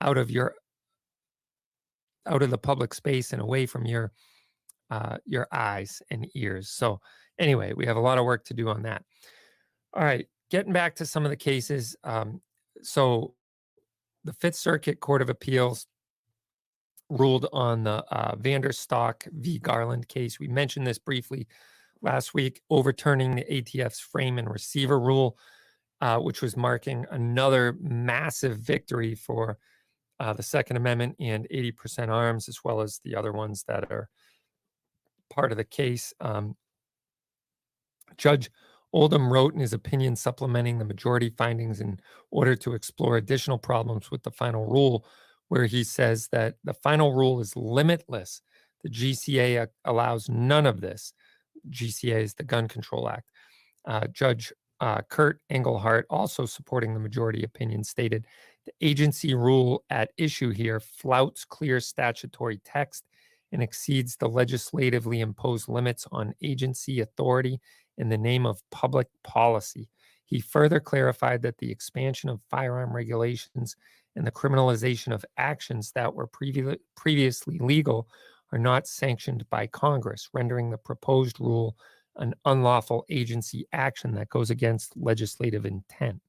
out 0.00 0.16
of 0.16 0.30
your 0.30 0.54
out 2.26 2.42
of 2.42 2.48
the 2.48 2.56
public 2.56 2.94
space 2.94 3.34
and 3.34 3.42
away 3.42 3.66
from 3.66 3.84
your 3.84 4.12
uh, 4.92 5.16
your 5.24 5.48
eyes 5.50 6.02
and 6.10 6.28
ears. 6.34 6.68
So 6.68 7.00
anyway, 7.38 7.72
we 7.74 7.86
have 7.86 7.96
a 7.96 8.00
lot 8.00 8.18
of 8.18 8.26
work 8.26 8.44
to 8.44 8.54
do 8.54 8.68
on 8.68 8.82
that. 8.82 9.02
All 9.94 10.04
right, 10.04 10.26
getting 10.50 10.74
back 10.74 10.96
to 10.96 11.06
some 11.06 11.24
of 11.24 11.30
the 11.30 11.36
cases. 11.36 11.96
Um, 12.04 12.42
so 12.82 13.34
the 14.24 14.34
Fifth 14.34 14.56
Circuit 14.56 15.00
Court 15.00 15.22
of 15.22 15.30
Appeals 15.30 15.86
ruled 17.08 17.48
on 17.54 17.84
the 17.84 18.04
uh, 18.10 18.34
VanDerStok 18.36 19.28
v. 19.32 19.58
Garland 19.58 20.08
case. 20.08 20.38
We 20.38 20.48
mentioned 20.48 20.86
this 20.86 20.98
briefly 20.98 21.46
last 22.02 22.34
week, 22.34 22.60
overturning 22.68 23.34
the 23.34 23.44
ATF's 23.44 24.00
frame 24.00 24.38
and 24.38 24.50
receiver 24.50 25.00
rule, 25.00 25.38
uh, 26.02 26.18
which 26.18 26.42
was 26.42 26.54
marking 26.54 27.06
another 27.10 27.78
massive 27.80 28.58
victory 28.58 29.14
for 29.14 29.56
uh, 30.20 30.34
the 30.34 30.42
Second 30.42 30.76
Amendment 30.76 31.16
and 31.18 31.46
80% 31.50 32.08
arms, 32.08 32.46
as 32.46 32.58
well 32.62 32.82
as 32.82 33.00
the 33.04 33.16
other 33.16 33.32
ones 33.32 33.64
that 33.68 33.90
are 33.90 34.10
part 35.32 35.50
of 35.50 35.58
the 35.58 35.64
case. 35.64 36.12
Um, 36.20 36.56
Judge 38.16 38.50
Oldham 38.92 39.32
wrote 39.32 39.54
in 39.54 39.60
his 39.60 39.72
opinion 39.72 40.16
supplementing 40.16 40.78
the 40.78 40.84
majority 40.84 41.30
findings 41.30 41.80
in 41.80 41.98
order 42.30 42.54
to 42.56 42.74
explore 42.74 43.16
additional 43.16 43.58
problems 43.58 44.10
with 44.10 44.22
the 44.22 44.30
final 44.30 44.66
rule, 44.66 45.06
where 45.48 45.64
he 45.64 45.82
says 45.82 46.28
that 46.32 46.56
the 46.64 46.74
final 46.74 47.14
rule 47.14 47.40
is 47.40 47.56
limitless. 47.56 48.42
The 48.84 48.90
GCA 48.90 49.68
allows 49.84 50.28
none 50.28 50.66
of 50.66 50.80
this. 50.80 51.14
GCA 51.70 52.22
is 52.22 52.34
the 52.34 52.44
Gun 52.44 52.68
Control 52.68 53.08
Act. 53.08 53.30
Uh, 53.86 54.06
Judge 54.08 54.52
uh, 54.80 55.00
Kurt 55.08 55.40
Engelhardt, 55.48 56.06
also 56.10 56.44
supporting 56.44 56.92
the 56.92 57.00
majority 57.00 57.44
opinion, 57.44 57.84
stated 57.84 58.26
the 58.66 58.72
agency 58.80 59.34
rule 59.34 59.84
at 59.90 60.10
issue 60.18 60.50
here 60.50 60.80
flouts 60.80 61.44
clear 61.44 61.80
statutory 61.80 62.60
text 62.64 63.04
and 63.52 63.62
exceeds 63.62 64.16
the 64.16 64.28
legislatively 64.28 65.20
imposed 65.20 65.68
limits 65.68 66.06
on 66.10 66.34
agency 66.42 67.00
authority 67.00 67.60
in 67.98 68.08
the 68.08 68.18
name 68.18 68.46
of 68.46 68.62
public 68.70 69.08
policy. 69.22 69.88
He 70.24 70.40
further 70.40 70.80
clarified 70.80 71.42
that 71.42 71.58
the 71.58 71.70
expansion 71.70 72.30
of 72.30 72.40
firearm 72.50 72.94
regulations 72.94 73.76
and 74.16 74.26
the 74.26 74.30
criminalization 74.30 75.12
of 75.12 75.24
actions 75.36 75.92
that 75.94 76.14
were 76.14 76.28
previ- 76.28 76.78
previously 76.96 77.58
legal 77.58 78.08
are 78.52 78.58
not 78.58 78.86
sanctioned 78.86 79.48
by 79.50 79.66
Congress, 79.66 80.28
rendering 80.32 80.70
the 80.70 80.78
proposed 80.78 81.40
rule 81.40 81.76
an 82.16 82.34
unlawful 82.44 83.04
agency 83.08 83.66
action 83.72 84.14
that 84.14 84.28
goes 84.28 84.50
against 84.50 84.96
legislative 84.96 85.64
intent. 85.64 86.20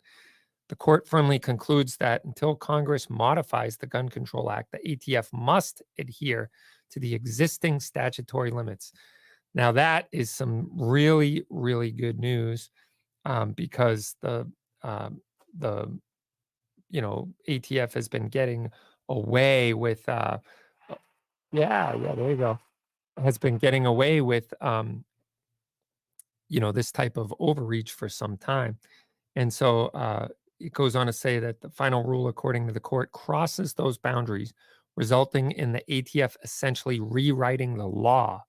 The 0.69 0.75
court 0.77 1.07
firmly 1.07 1.39
concludes 1.39 1.97
that 1.97 2.23
until 2.23 2.55
Congress 2.55 3.09
modifies 3.09 3.77
the 3.77 3.85
Gun 3.85 4.07
Control 4.07 4.49
Act, 4.49 4.71
the 4.71 4.95
ATF 4.95 5.27
must 5.33 5.81
adhere 5.99 6.49
to 6.93 6.99
the 6.99 7.13
existing 7.13 7.79
statutory 7.79 8.51
limits. 8.51 8.91
Now, 9.55 9.71
that 9.73 10.07
is 10.11 10.31
some 10.31 10.69
really, 10.73 11.45
really 11.49 11.91
good 11.91 12.19
news 12.19 12.69
um, 13.25 13.51
because 13.51 14.15
the 14.21 14.49
um, 14.81 15.21
the 15.57 15.87
you 16.89 17.01
know 17.01 17.29
ATF 17.47 17.93
has 17.93 18.07
been 18.07 18.27
getting 18.27 18.71
away 19.09 19.73
with 19.73 20.07
uh, 20.09 20.37
uh, 20.89 20.95
yeah 21.51 21.95
yeah 21.95 22.15
there 22.15 22.29
you 22.29 22.35
go 22.35 22.59
has 23.23 23.37
been 23.37 23.57
getting 23.57 23.85
away 23.85 24.21
with 24.21 24.53
um, 24.61 25.03
you 26.49 26.59
know 26.59 26.71
this 26.71 26.91
type 26.91 27.17
of 27.17 27.33
overreach 27.39 27.91
for 27.91 28.09
some 28.09 28.37
time, 28.37 28.77
and 29.35 29.53
so 29.53 29.87
uh, 29.87 30.27
it 30.59 30.73
goes 30.73 30.95
on 30.95 31.07
to 31.07 31.13
say 31.13 31.39
that 31.39 31.61
the 31.61 31.69
final 31.69 32.03
rule, 32.03 32.27
according 32.27 32.67
to 32.67 32.73
the 32.73 32.79
court, 32.79 33.11
crosses 33.11 33.73
those 33.73 33.97
boundaries, 33.97 34.53
resulting 34.95 35.51
in 35.51 35.71
the 35.71 35.83
ATF 35.89 36.35
essentially 36.43 36.99
rewriting 36.99 37.77
the 37.77 37.87
law 37.87 38.43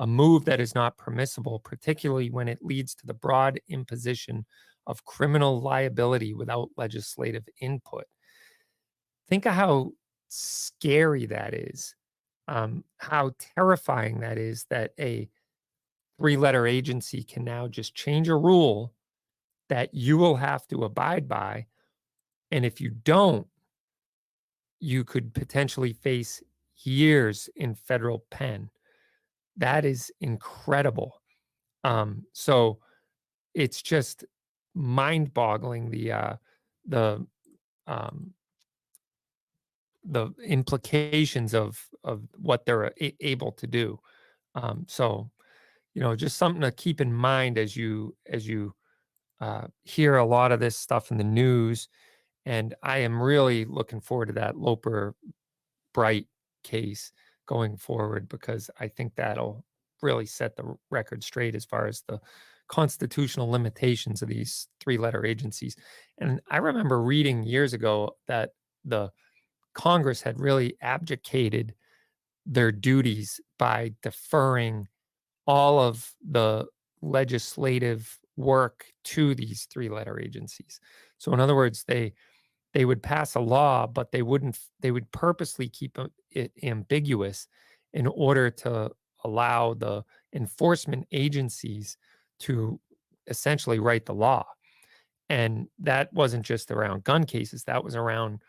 a 0.00 0.06
move 0.06 0.46
that 0.46 0.60
is 0.60 0.74
not 0.74 0.96
permissible, 0.96 1.60
particularly 1.60 2.30
when 2.30 2.48
it 2.48 2.58
leads 2.62 2.94
to 2.94 3.06
the 3.06 3.14
broad 3.14 3.60
imposition 3.68 4.46
of 4.86 5.04
criminal 5.04 5.60
liability 5.60 6.32
without 6.32 6.70
legislative 6.78 7.44
input. 7.60 8.04
Think 9.28 9.44
of 9.44 9.52
how 9.52 9.92
scary 10.28 11.26
that 11.26 11.52
is, 11.52 11.94
um, 12.48 12.82
how 12.96 13.32
terrifying 13.54 14.20
that 14.20 14.38
is 14.38 14.64
that 14.70 14.92
a 14.98 15.28
three 16.18 16.38
letter 16.38 16.66
agency 16.66 17.22
can 17.22 17.44
now 17.44 17.68
just 17.68 17.94
change 17.94 18.28
a 18.28 18.34
rule 18.34 18.94
that 19.68 19.92
you 19.92 20.16
will 20.16 20.36
have 20.36 20.66
to 20.68 20.84
abide 20.84 21.28
by. 21.28 21.66
And 22.50 22.64
if 22.64 22.80
you 22.80 22.90
don't, 22.90 23.46
you 24.80 25.04
could 25.04 25.34
potentially 25.34 25.92
face 25.92 26.42
years 26.82 27.48
in 27.56 27.74
federal 27.74 28.24
pen. 28.30 28.70
That 29.56 29.84
is 29.84 30.10
incredible. 30.20 31.20
Um, 31.84 32.24
so 32.32 32.78
it's 33.54 33.82
just 33.82 34.24
mind-boggling 34.74 35.90
the 35.90 36.12
uh, 36.12 36.34
the 36.86 37.26
um, 37.86 38.32
the 40.04 40.30
implications 40.44 41.54
of 41.54 41.88
of 42.04 42.22
what 42.38 42.64
they're 42.64 42.92
a- 43.00 43.16
able 43.20 43.52
to 43.52 43.66
do. 43.66 43.98
Um, 44.54 44.86
so, 44.88 45.30
you 45.94 46.00
know, 46.00 46.16
just 46.16 46.38
something 46.38 46.62
to 46.62 46.72
keep 46.72 47.00
in 47.00 47.12
mind 47.12 47.58
as 47.58 47.76
you 47.76 48.16
as 48.26 48.48
you 48.48 48.74
uh, 49.40 49.66
hear 49.82 50.16
a 50.16 50.24
lot 50.24 50.52
of 50.52 50.60
this 50.60 50.76
stuff 50.76 51.10
in 51.10 51.18
the 51.18 51.24
news. 51.24 51.88
And 52.46 52.74
I 52.82 52.98
am 52.98 53.20
really 53.20 53.64
looking 53.64 54.00
forward 54.00 54.26
to 54.26 54.32
that 54.34 54.56
Loper 54.56 55.14
Bright 55.92 56.26
case 56.62 57.12
going 57.46 57.76
forward 57.76 58.28
because 58.28 58.70
I 58.78 58.88
think 58.88 59.14
that'll 59.14 59.64
really 60.02 60.26
set 60.26 60.56
the 60.56 60.74
record 60.90 61.22
straight 61.22 61.54
as 61.54 61.64
far 61.64 61.86
as 61.86 62.02
the 62.06 62.20
constitutional 62.68 63.50
limitations 63.50 64.22
of 64.22 64.28
these 64.28 64.68
three 64.78 64.96
letter 64.96 65.26
agencies. 65.26 65.76
And 66.18 66.40
I 66.50 66.58
remember 66.58 67.02
reading 67.02 67.42
years 67.42 67.72
ago 67.72 68.16
that 68.28 68.50
the 68.84 69.10
Congress 69.74 70.22
had 70.22 70.38
really 70.38 70.76
abdicated 70.80 71.74
their 72.46 72.72
duties 72.72 73.40
by 73.58 73.92
deferring 74.02 74.86
all 75.46 75.80
of 75.80 76.12
the 76.28 76.66
legislative 77.02 78.18
work 78.36 78.86
to 79.04 79.34
these 79.34 79.66
three 79.70 79.88
letter 79.88 80.18
agencies. 80.20 80.80
So 81.18 81.32
in 81.32 81.40
other 81.40 81.56
words, 81.56 81.84
they 81.86 82.12
they 82.72 82.84
would 82.84 83.02
pass 83.02 83.34
a 83.34 83.40
law, 83.40 83.86
but 83.86 84.12
they 84.12 84.22
wouldn't 84.22 84.58
they 84.80 84.90
would 84.90 85.10
purposely 85.12 85.68
keep 85.68 85.98
it 86.30 86.52
ambiguous 86.62 87.48
in 87.92 88.06
order 88.06 88.50
to 88.50 88.90
allow 89.24 89.74
the 89.74 90.04
enforcement 90.32 91.06
agencies 91.12 91.96
to 92.40 92.80
essentially 93.26 93.78
write 93.78 94.06
the 94.06 94.14
law. 94.14 94.46
And 95.28 95.68
that 95.80 96.12
wasn't 96.12 96.44
just 96.44 96.70
around 96.70 97.04
gun 97.04 97.24
cases, 97.24 97.64
that 97.64 97.84
was 97.84 97.94
around 97.94 98.40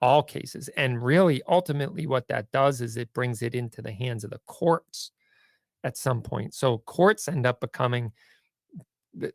all 0.00 0.22
cases. 0.22 0.68
And 0.76 1.02
really, 1.02 1.42
ultimately, 1.46 2.06
what 2.06 2.28
that 2.28 2.50
does 2.50 2.80
is 2.80 2.96
it 2.96 3.12
brings 3.12 3.42
it 3.42 3.54
into 3.54 3.82
the 3.82 3.92
hands 3.92 4.24
of 4.24 4.30
the 4.30 4.40
courts 4.46 5.12
at 5.84 5.96
some 5.96 6.22
point. 6.22 6.54
So 6.54 6.78
courts 6.78 7.28
end 7.28 7.46
up 7.46 7.60
becoming, 7.60 8.12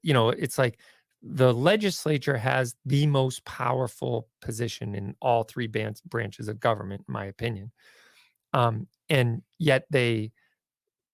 you 0.01 0.13
know, 0.13 0.29
it's 0.29 0.57
like 0.57 0.79
the 1.27 1.53
legislature 1.53 2.37
has 2.37 2.75
the 2.85 3.07
most 3.07 3.43
powerful 3.45 4.27
position 4.41 4.93
in 4.93 5.15
all 5.21 5.43
three 5.43 5.67
branches 5.67 6.47
of 6.47 6.59
government, 6.59 7.03
in 7.07 7.13
my 7.13 7.25
opinion. 7.25 7.71
Um, 8.53 8.87
and 9.09 9.41
yet 9.57 9.85
they 9.89 10.31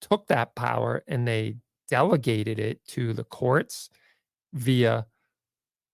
took 0.02 0.28
that 0.28 0.56
power 0.56 1.04
and 1.08 1.26
they 1.28 1.56
delegated 1.90 2.60
it 2.60 2.86
to 2.90 3.14
the 3.14 3.24
courts 3.24 3.90
via 4.54 5.06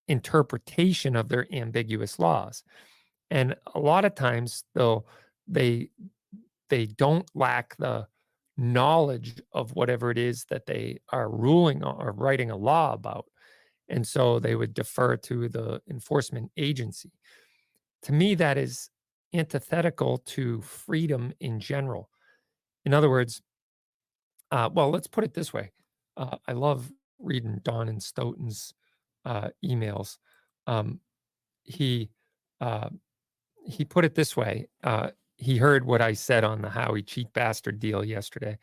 interpretation 0.08 1.16
of 1.16 1.30
their 1.30 1.48
ambiguous 1.54 2.18
laws. 2.18 2.64
And 3.30 3.56
a 3.76 3.80
lot 3.80 4.06
of 4.06 4.16
times, 4.16 4.64
though, 4.74 5.06
they 5.48 5.90
they 6.70 6.88
don't 6.88 7.30
lack 7.36 7.78
the 7.78 8.08
knowledge 8.58 9.42
of 9.54 9.76
whatever 9.76 10.12
it 10.12 10.18
is 10.18 10.46
that 10.46 10.66
they 10.66 11.00
are 11.12 11.30
ruling 11.30 11.84
or 11.84 12.12
writing 12.14 12.52
a 12.52 12.58
law 12.58 12.94
about. 12.94 13.26
And 13.90 14.06
so 14.06 14.40
they 14.40 14.56
would 14.56 14.74
defer 14.74 15.18
to 15.18 15.50
the 15.50 15.82
enforcement 15.90 16.52
agency. 16.58 17.12
To 18.04 18.14
me, 18.14 18.36
that 18.36 18.58
is 18.58 18.90
antithetical 19.34 20.20
to 20.20 20.62
freedom 20.62 21.34
in 21.40 21.60
general. 21.60 22.10
In 22.86 22.94
other 22.94 23.10
words, 23.10 23.42
uh, 24.52 24.70
well, 24.72 24.90
let's 24.90 25.08
put 25.08 25.24
it 25.24 25.34
this 25.34 25.54
way. 25.54 25.72
Uh, 26.16 26.38
I 26.48 26.54
love 26.54 26.92
reading 27.20 27.60
Don 27.64 27.90
and 27.90 28.02
Stoughton's 28.02 28.74
uh, 29.26 29.50
emails. 29.64 30.18
Um, 30.68 31.00
he 31.64 32.10
uh, 32.62 32.90
he 33.66 33.84
put 33.84 34.06
it 34.06 34.16
this 34.16 34.36
way. 34.36 34.68
Uh, 34.84 35.10
he 35.36 35.58
heard 35.58 35.86
what 35.86 36.02
I 36.02 36.14
said 36.14 36.44
on 36.44 36.62
the 36.62 36.70
Howie 36.70 37.04
cheat 37.04 37.32
bastard 37.34 37.80
deal 37.80 38.04
yesterday. 38.04 38.58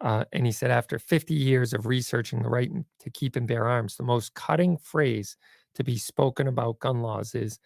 Uh, 0.00 0.24
and 0.32 0.44
he 0.44 0.52
said, 0.52 0.70
after 0.70 0.98
50 0.98 1.34
years 1.34 1.72
of 1.72 1.86
researching 1.86 2.42
the 2.42 2.48
right 2.48 2.70
to 3.00 3.10
keep 3.10 3.36
and 3.36 3.46
bear 3.46 3.66
arms, 3.66 3.96
the 3.96 4.02
most 4.02 4.34
cutting 4.34 4.76
phrase 4.76 5.36
to 5.74 5.84
be 5.84 5.96
spoken 5.96 6.46
about 6.46 6.80
gun 6.80 7.00
laws 7.00 7.34
is 7.34 7.58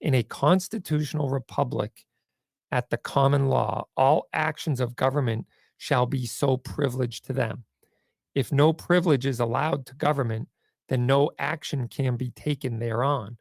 in 0.00 0.14
a 0.14 0.22
constitutional 0.22 1.30
republic, 1.30 2.04
at 2.72 2.90
the 2.90 2.96
common 2.96 3.48
law, 3.48 3.86
all 3.96 4.26
actions 4.32 4.80
of 4.80 4.96
government 4.96 5.46
shall 5.78 6.06
be 6.06 6.26
so 6.26 6.56
privileged 6.56 7.24
to 7.26 7.32
them. 7.32 7.64
If 8.34 8.52
no 8.52 8.72
privilege 8.72 9.24
is 9.24 9.40
allowed 9.40 9.86
to 9.86 9.94
government, 9.94 10.48
then 10.88 11.06
no 11.06 11.30
action 11.38 11.88
can 11.88 12.16
be 12.16 12.30
taken 12.30 12.78
thereon. 12.78 13.38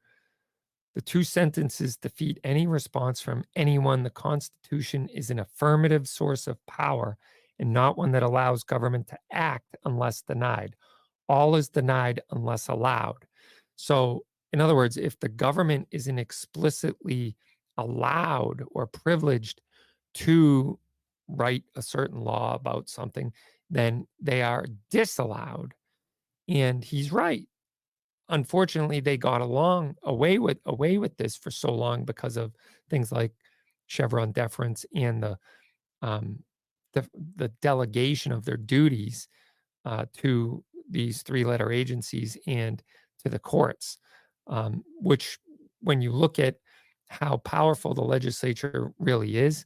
The 0.94 1.02
two 1.02 1.24
sentences 1.24 1.98
defeat 1.98 2.40
any 2.44 2.68
response 2.68 3.20
from 3.20 3.44
anyone. 3.56 4.04
The 4.04 4.10
Constitution 4.10 5.10
is 5.10 5.30
an 5.30 5.40
affirmative 5.40 6.08
source 6.08 6.48
of 6.48 6.66
power 6.66 7.18
and 7.60 7.74
not 7.74 7.98
one 7.98 8.12
that 8.12 8.24
allows 8.24 8.64
government 8.64 9.08
to 9.08 9.18
act 9.32 9.76
unless 9.86 10.22
denied. 10.22 10.76
All 11.28 11.56
is 11.56 11.70
denied 11.70 12.22
unless 12.32 12.68
allowed. 12.68 13.26
So, 13.76 14.26
in 14.54 14.62
other 14.62 14.76
words, 14.76 14.98
if 14.98 15.20
the 15.20 15.30
government 15.30 15.88
isn't 15.92 16.20
explicitly 16.20 17.36
allowed 17.78 18.64
or 18.72 18.88
privileged 18.88 19.62
to 20.16 20.80
write 21.28 21.64
a 21.76 21.82
certain 21.82 22.22
law 22.22 22.56
about 22.56 22.88
something, 22.90 23.34
then 23.70 24.08
they 24.22 24.42
are 24.42 24.66
disallowed. 24.92 25.74
And 26.48 26.84
he's 26.84 27.12
right. 27.12 27.48
Unfortunately, 28.30 29.00
they 29.00 29.18
got 29.18 29.42
along 29.42 29.96
away 30.04 30.40
with 30.40 30.60
away 30.66 30.98
with 30.98 31.18
this 31.18 31.36
for 31.36 31.52
so 31.52 31.72
long 31.72 32.06
because 32.06 32.38
of 32.38 32.54
things 32.90 33.12
like 33.12 33.32
Chevron 33.88 34.32
deference 34.32 34.86
and 34.96 35.22
the 35.22 35.38
um, 36.02 36.40
the, 36.96 37.08
the 37.36 37.50
delegation 37.62 38.32
of 38.32 38.46
their 38.46 38.58
duties 38.58 39.28
uh, 39.86 40.06
to 40.18 40.64
these 40.90 41.22
three 41.22 41.44
letter 41.44 41.72
agencies 41.72 42.38
and 42.48 42.82
to 43.24 43.30
the 43.30 43.40
courts, 43.40 44.00
um, 44.48 44.84
which, 45.00 45.38
when 45.82 46.02
you 46.02 46.12
look 46.12 46.40
at 46.40 46.56
how 47.10 47.38
powerful 47.38 47.94
the 47.94 48.02
legislature 48.02 48.92
really 48.98 49.38
is, 49.38 49.66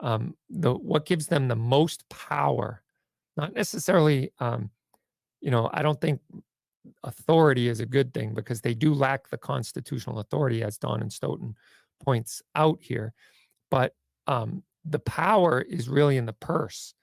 um, 0.00 0.36
the 0.48 0.72
what 0.72 1.06
gives 1.06 1.26
them 1.26 1.48
the 1.48 1.56
most 1.56 2.08
power, 2.08 2.82
not 3.36 3.54
necessarily, 3.54 4.30
um, 4.38 4.70
you 5.40 5.50
know, 5.50 5.68
I 5.72 5.82
don't 5.82 6.00
think 6.00 6.20
authority 7.02 7.68
is 7.68 7.80
a 7.80 7.86
good 7.86 8.14
thing 8.14 8.34
because 8.34 8.60
they 8.60 8.74
do 8.74 8.94
lack 8.94 9.28
the 9.28 9.38
constitutional 9.38 10.20
authority, 10.20 10.62
as 10.62 10.78
Don 10.78 11.00
and 11.00 11.12
Stoughton 11.12 11.56
points 12.04 12.42
out 12.54 12.78
here. 12.80 13.12
But 13.70 13.94
um, 14.26 14.62
the 14.88 14.98
power 15.00 15.60
is 15.60 15.88
really 15.88 16.16
in 16.16 16.26
the 16.26 16.32
purse, 16.32 16.94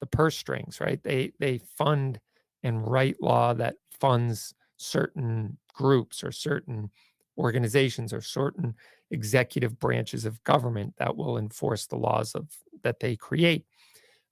the 0.00 0.06
purse 0.06 0.36
strings, 0.36 0.80
right? 0.80 1.02
They 1.02 1.32
they 1.38 1.58
fund 1.76 2.20
and 2.62 2.86
write 2.86 3.16
law 3.20 3.54
that 3.54 3.76
funds 4.00 4.54
certain 4.76 5.58
groups 5.74 6.22
or 6.22 6.32
certain 6.32 6.90
organizations 7.38 8.12
or 8.12 8.20
certain 8.20 8.74
executive 9.10 9.78
branches 9.78 10.24
of 10.24 10.42
government 10.44 10.94
that 10.98 11.16
will 11.16 11.38
enforce 11.38 11.86
the 11.86 11.96
laws 11.96 12.34
of 12.34 12.48
that 12.82 13.00
they 13.00 13.16
create. 13.16 13.64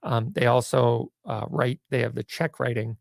Um, 0.02 0.32
they 0.32 0.46
also 0.46 1.12
uh, 1.24 1.46
write. 1.48 1.80
They 1.90 2.00
have 2.00 2.14
the 2.14 2.24
check 2.24 2.58
writing 2.60 2.96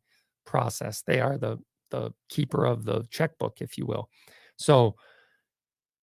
process. 0.45 1.01
They 1.05 1.19
are 1.19 1.37
the 1.37 1.57
the 1.91 2.13
keeper 2.29 2.65
of 2.65 2.85
the 2.85 3.03
checkbook, 3.09 3.61
if 3.61 3.77
you 3.77 3.85
will. 3.85 4.09
So, 4.57 4.95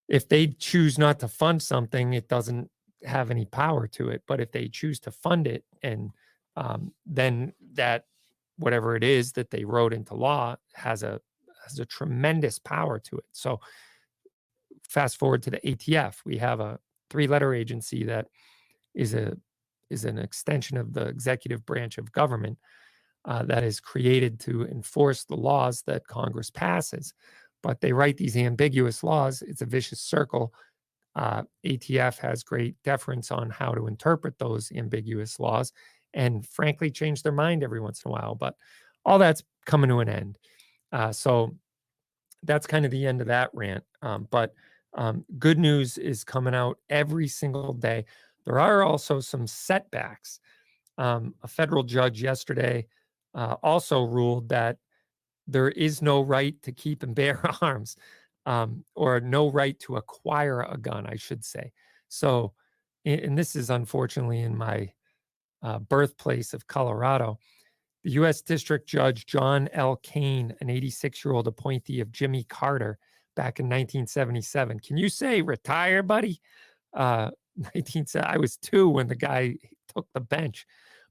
if 0.09 0.29
they 0.29 0.49
choose 0.49 0.99
not 0.99 1.21
to 1.21 1.29
fund 1.29 1.63
something, 1.63 2.13
it 2.13 2.29
doesn't 2.29 2.71
have 3.07 3.31
any 3.31 3.45
power 3.45 3.87
to 3.87 4.11
it. 4.11 4.23
But 4.27 4.41
if 4.41 4.53
they 4.53 4.69
choose 4.69 5.01
to 5.01 5.11
fund 5.11 5.47
it, 5.47 5.65
and 5.83 6.11
um, 6.57 6.93
then 7.05 7.53
that 7.75 8.05
whatever 8.59 8.97
it 8.97 9.05
is 9.05 9.33
that 9.33 9.51
they 9.51 9.65
wrote 9.65 9.93
into 9.93 10.15
law 10.15 10.57
has 10.75 11.03
a 11.03 11.21
has 11.65 11.79
a 11.79 11.87
tremendous 11.87 12.59
power 12.59 12.99
to 12.99 13.17
it. 13.17 13.25
So 13.33 13.61
fast 14.89 15.19
forward 15.19 15.43
to 15.43 15.51
the 15.51 15.61
ATF, 15.61 16.19
we 16.25 16.39
have 16.39 16.61
a 16.61 16.79
three-letter 17.11 17.55
agency 17.55 18.05
that 18.05 18.29
is 18.95 19.15
a 19.15 19.37
is 19.91 20.05
an 20.05 20.19
extension 20.19 20.77
of 20.77 20.93
the 20.93 21.07
executive 21.07 21.65
branch 21.65 21.99
of 21.99 22.11
government 22.11 22.59
uh, 23.25 23.45
that 23.45 23.63
is 23.63 23.79
created 23.81 24.41
to 24.41 24.67
enforce 24.67 25.25
the 25.25 25.37
laws 25.37 25.83
that 25.87 26.07
Congress 26.07 26.51
passes. 26.51 27.15
But 27.63 27.81
they 27.81 27.93
write 27.93 28.17
these 28.17 28.37
ambiguous 28.37 29.05
laws. 29.05 29.43
It's 29.43 29.63
a 29.63 29.67
vicious 29.67 30.01
circle 30.01 30.53
uh, 31.17 31.43
ATF 31.65 32.19
has 32.19 32.45
great 32.45 32.77
deference 32.85 33.31
on 33.31 33.51
how 33.51 33.73
to 33.73 33.87
interpret 33.87 34.39
those 34.39 34.71
ambiguous 34.73 35.41
laws 35.41 35.73
and 36.15 36.47
frankly 36.47 36.91
change 36.91 37.23
their 37.23 37.33
mind 37.33 37.65
every 37.65 37.81
once 37.81 38.03
in 38.05 38.11
a 38.11 38.13
while. 38.13 38.35
But 38.35 38.55
all 39.05 39.19
that's 39.19 39.43
coming 39.65 39.89
to 39.89 40.01
an 40.01 40.09
end. 40.09 40.39
Uh, 40.93 41.13
so 41.13 41.57
that's 42.43 42.67
kind 42.67 42.85
of 42.85 42.91
the 42.91 43.07
end 43.07 43.21
of 43.21 43.27
that 43.29 43.51
rant. 43.55 43.83
Um, 44.03 44.29
but 44.31 44.55
um, 44.95 45.25
good 45.39 45.59
news 45.59 45.99
is 45.99 46.23
coming 46.23 46.55
out 46.55 46.79
every 46.91 47.29
single 47.29 47.73
day. 47.73 48.05
There 48.45 48.61
are 48.61 48.83
also 48.83 49.21
some 49.21 49.47
setbacks. 49.47 50.39
Um, 50.99 51.35
a 51.43 51.49
federal 51.49 51.83
judge 51.83 52.23
yesterday 52.23 52.87
uh, 53.35 53.57
also 53.63 54.05
ruled 54.05 54.49
that 54.51 54.79
there 55.47 55.69
is 55.69 56.03
no 56.03 56.21
right 56.21 56.61
to 56.63 56.73
keep 56.73 57.03
and 57.03 57.15
bear 57.15 57.41
arms, 57.63 57.97
um, 58.47 58.85
or 58.95 59.21
no 59.21 59.51
right 59.51 59.79
to 59.81 59.97
acquire 59.97 60.63
a 60.63 60.79
gun, 60.79 61.07
I 61.07 61.17
should 61.17 61.45
say. 61.45 61.73
So, 62.09 62.55
and 63.05 63.37
this 63.37 63.57
is 63.57 63.71
unfortunately 63.71 64.41
in 64.41 64.57
my 64.57 64.93
uh, 65.63 65.81
birthplace 65.81 66.55
of 66.55 66.67
Colorado. 66.67 67.39
The 68.05 68.13
U.S. 68.13 68.41
District 68.41 68.89
Judge 68.89 69.27
John 69.27 69.69
L. 69.73 69.97
Kane, 69.97 70.55
an 70.61 70.71
86 70.71 71.25
year 71.25 71.35
old 71.35 71.49
appointee 71.49 72.01
of 72.01 72.13
Jimmy 72.13 72.45
Carter 72.45 72.99
back 73.35 73.59
in 73.59 73.67
1977. 73.67 74.81
Can 74.81 74.97
you 74.97 75.09
say 75.09 75.43
retire, 75.43 76.03
buddy? 76.03 76.41
Uh, 76.95 77.31
19, 77.75 78.07
I 78.23 78.39
was 78.39 78.57
two 78.57 78.89
when 78.89 79.09
the 79.09 79.17
guy 79.17 79.57
took 79.95 80.07
the 80.15 80.21
bench. 80.21 80.67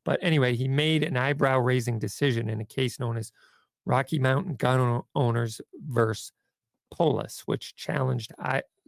But 0.06 0.20
anyway, 0.22 0.56
he 0.56 0.68
made 0.68 1.04
an 1.04 1.18
eyebrow 1.18 1.60
raising 1.60 2.00
decision 2.00 2.50
in 2.50 2.62
a 2.62 2.66
case 2.66 3.00
known 3.00 3.18
as 3.18 3.32
Rocky 3.86 4.20
Mountain 4.20 4.56
Gun 4.56 5.02
Owners 5.16 5.60
versus 5.88 6.32
Polis, 6.92 7.44
which 7.46 7.76
challenged 7.76 8.34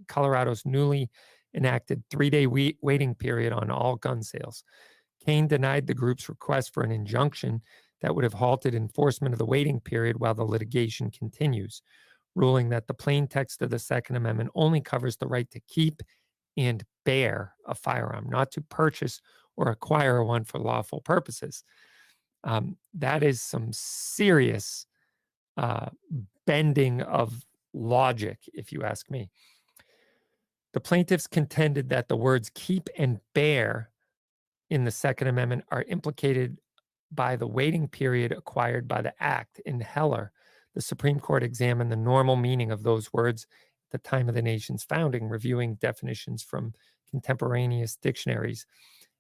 Colorado's 0.08 0.66
newly 0.66 1.10
enacted 1.54 2.04
three 2.10 2.30
day 2.30 2.46
waiting 2.48 3.16
period 3.16 3.54
on 3.54 3.72
all 3.72 3.96
gun 3.96 4.22
sales. 4.22 4.64
Kane 5.26 5.48
denied 5.48 5.88
the 5.88 5.94
group's 5.94 6.30
request 6.30 6.74
for 6.74 6.84
an 6.84 6.92
injunction 6.92 7.62
that 8.02 8.14
would 8.16 8.24
have 8.24 8.34
halted 8.34 8.76
enforcement 8.76 9.34
of 9.34 9.40
the 9.40 9.46
waiting 9.46 9.80
period 9.80 10.20
while 10.20 10.36
the 10.36 10.44
litigation 10.44 11.10
continues, 11.10 11.82
ruling 12.36 12.70
that 12.70 12.88
the 12.88 12.94
plain 12.94 13.28
text 13.28 13.62
of 13.62 13.70
the 13.70 13.80
Second 13.80 14.16
Amendment 14.16 14.52
only 14.56 14.82
covers 14.82 15.18
the 15.18 15.28
right 15.28 15.50
to 15.52 15.60
keep 15.68 16.02
and 16.56 16.84
bear 17.06 17.54
a 17.66 17.76
firearm, 17.76 18.28
not 18.30 18.52
to 18.52 18.62
purchase 18.62 19.20
or 19.56 19.70
acquire 19.70 20.24
one 20.24 20.44
for 20.44 20.60
lawful 20.60 21.02
purposes. 21.02 21.64
Um, 22.44 22.78
that 22.94 23.24
is 23.24 23.42
some 23.42 23.70
serious 23.72 24.86
uh, 25.58 25.88
bending 26.46 27.02
of 27.02 27.44
logic, 27.74 28.40
if 28.54 28.72
you 28.72 28.84
ask 28.84 29.10
me. 29.10 29.30
The 30.74 30.80
plaintiffs 30.80 31.28
contended 31.28 31.90
that 31.90 32.08
the 32.08 32.18
words 32.18 32.52
keep 32.54 32.90
and 32.98 33.20
bear 33.34 33.90
in 34.70 34.84
the 34.84 34.92
Second 34.92 35.28
Amendment 35.28 35.64
are 35.72 35.84
implicated 35.84 36.58
by 37.12 37.36
the 37.36 37.48
waiting 37.48 37.88
period 37.88 38.32
acquired 38.32 38.88
by 38.88 39.02
the 39.02 39.14
act. 39.20 39.60
In 39.66 39.80
Heller, 39.80 40.32
the 40.76 40.82
Supreme 40.82 41.20
Court 41.20 41.44
examined 41.44 41.92
the 41.92 41.96
normal 41.96 42.36
meaning 42.36 42.72
of 42.72 42.84
those 42.84 43.12
words 43.14 43.48
at 43.88 44.04
the 44.04 44.10
time 44.10 44.28
of 44.28 44.36
the 44.36 44.42
nation's 44.42 44.84
founding, 44.84 45.30
reviewing 45.30 45.76
definitions 45.76 46.44
from 46.44 46.74
contemporaneous 47.10 47.96
dictionaries. 47.96 48.66